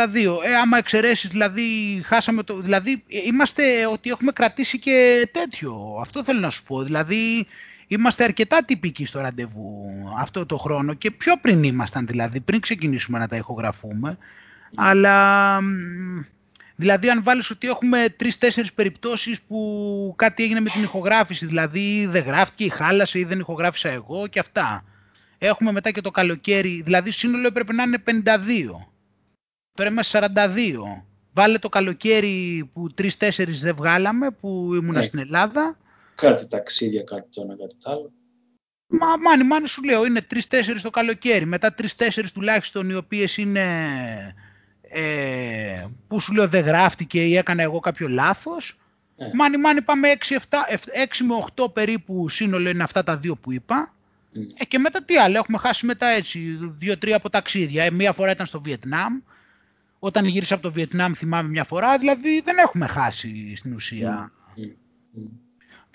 Ε, 0.44 0.54
άμα 0.56 0.78
εξαιρέσεις, 0.78 1.30
δηλαδή, 1.30 2.00
χάσαμε 2.04 2.42
το. 2.42 2.56
Δηλαδή, 2.56 3.04
είμαστε 3.08 3.86
ότι 3.86 4.10
έχουμε 4.10 4.32
κρατήσει 4.32 4.78
και 4.78 5.28
τέτοιο. 5.32 5.98
Αυτό 6.00 6.24
θέλω 6.24 6.40
να 6.40 6.50
σου 6.50 6.64
πω. 6.64 6.82
Δηλαδή, 6.82 7.46
είμαστε 7.86 8.24
αρκετά 8.24 8.64
τυπικοί 8.64 9.06
στο 9.06 9.20
ραντεβού 9.20 9.84
αυτό 10.18 10.46
το 10.46 10.56
χρόνο 10.56 10.94
και 10.94 11.10
πιο 11.10 11.36
πριν 11.40 11.62
ήμασταν, 11.62 12.06
δηλαδή, 12.06 12.40
πριν 12.40 12.60
ξεκινήσουμε 12.60 13.18
να 13.18 13.28
τα 13.28 13.36
ηχογραφούμε. 13.36 14.18
Αλλά 14.74 15.60
Δηλαδή, 16.78 17.10
αν 17.10 17.22
βάλεις 17.22 17.50
ότι 17.50 17.68
έχουμε 17.68 18.14
τρει-τέσσερι 18.16 18.68
περιπτώσεις 18.74 19.40
που 19.42 20.14
κάτι 20.16 20.42
έγινε 20.42 20.60
με 20.60 20.70
την 20.70 20.82
ηχογράφηση, 20.82 21.46
δηλαδή 21.46 22.06
δεν 22.10 22.22
γράφτηκε 22.22 22.64
ή 22.64 22.68
χάλασε 22.68 23.18
ή 23.18 23.24
δεν 23.24 23.38
ηχογράφησα 23.38 23.88
εγώ 23.88 24.26
και 24.26 24.38
αυτά. 24.38 24.84
Έχουμε 25.38 25.72
μετά 25.72 25.90
και 25.90 26.00
το 26.00 26.10
καλοκαίρι, 26.10 26.82
δηλαδή 26.84 27.10
σύνολο 27.10 27.46
έπρεπε 27.46 27.72
να 27.72 27.82
είναι 27.82 28.02
52. 28.06 28.22
Τώρα 29.72 29.90
είμαστε 29.90 30.28
42. 30.34 30.50
Βάλε 31.32 31.58
το 31.58 31.68
καλοκαίρι 31.68 32.68
που 32.72 32.90
τρει-τέσσερι 32.94 33.52
δεν 33.52 33.74
βγάλαμε, 33.74 34.30
που 34.30 34.74
ήμουν 34.74 34.94
ναι. 34.94 35.02
στην 35.02 35.18
Ελλάδα. 35.18 35.76
Κάτι 36.16 36.48
ταξίδια, 36.48 37.02
κάτι 37.02 37.28
το 37.30 37.42
ένα, 37.42 37.56
κάτι 37.56 37.76
το 37.76 37.90
άλλο. 37.90 38.12
Μα 38.86 39.16
μάνι, 39.16 39.44
μάνι 39.44 39.68
σου 39.68 39.82
λέω, 39.82 40.06
είναι 40.06 40.20
τρει-τέσσερι 40.20 40.80
το 40.80 40.90
καλοκαίρι. 40.90 41.44
Μετά 41.44 41.72
τρει-τέσσερι 41.72 42.30
τουλάχιστον 42.30 42.90
οι 42.90 42.94
οποίες 42.94 43.36
είναι 43.36 43.64
ε, 44.88 45.86
που 46.08 46.20
σου 46.20 46.32
λέω 46.32 46.48
δεν 46.48 46.64
γράφτηκε 46.64 47.24
ή 47.24 47.36
έκανα 47.36 47.62
εγώ 47.62 47.80
κάποιο 47.80 48.08
λάθος. 48.08 48.78
Ε. 49.16 49.24
Μάνι 49.32 49.56
μάνι 49.56 49.82
πάμε 49.82 50.08
6, 50.28 50.34
7, 50.34 50.36
6 50.36 50.38
με 51.26 51.34
8 51.56 51.72
περίπου 51.72 52.28
σύνολο 52.28 52.68
είναι 52.68 52.82
αυτά 52.82 53.02
τα 53.04 53.16
δύο 53.16 53.36
που 53.36 53.52
είπα. 53.52 53.94
Mm. 54.34 54.38
Ε, 54.54 54.64
και 54.64 54.78
μετά 54.78 55.04
τι 55.04 55.16
άλλο, 55.16 55.38
έχουμε 55.38 55.58
χάσει 55.58 55.86
μετά 55.86 56.06
έτσι 56.06 56.58
δύο-τρία 56.78 57.16
από 57.16 57.30
ταξίδια. 57.30 57.84
Ε, 57.84 57.90
μία 57.90 58.12
φορά 58.12 58.30
ήταν 58.30 58.46
στο 58.46 58.60
Βιετνάμ. 58.60 59.20
Όταν 59.98 60.24
γύρισα 60.24 60.54
από 60.54 60.62
το 60.62 60.72
Βιετνάμ 60.72 61.12
θυμάμαι 61.12 61.48
μια 61.48 61.64
φορά, 61.64 61.98
δηλαδή 61.98 62.40
δεν 62.40 62.58
έχουμε 62.58 62.86
χάσει 62.86 63.56
στην 63.56 63.74
ουσία. 63.74 64.32
Mm. 64.56 64.85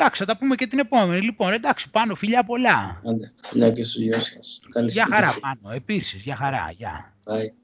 Mm. 0.02 0.04
Εντάξει, 0.04 0.24
θα 0.24 0.26
τα 0.26 0.38
πούμε 0.38 0.56
και 0.56 0.68
την 0.68 0.80
επόμενη. 0.80 1.22
Λοιπόν, 1.22 1.54
εντάξει, 1.54 1.90
πάνω, 1.90 2.16
φιλιά 2.16 2.44
πολλά. 2.44 3.02
Άντε, 3.06 3.32
φιλιά 3.50 3.72
και 3.72 3.84
σου, 3.84 4.02
γεια 4.02 4.22
σας. 4.22 4.60
Γεια 4.88 5.08
χαρά 5.10 5.36
πάνω, 5.42 5.76
επίσης, 5.76 6.22
για 6.22 6.36
χαρά, 6.36 6.74
γεια. 6.78 7.14
Bye. 7.26 7.52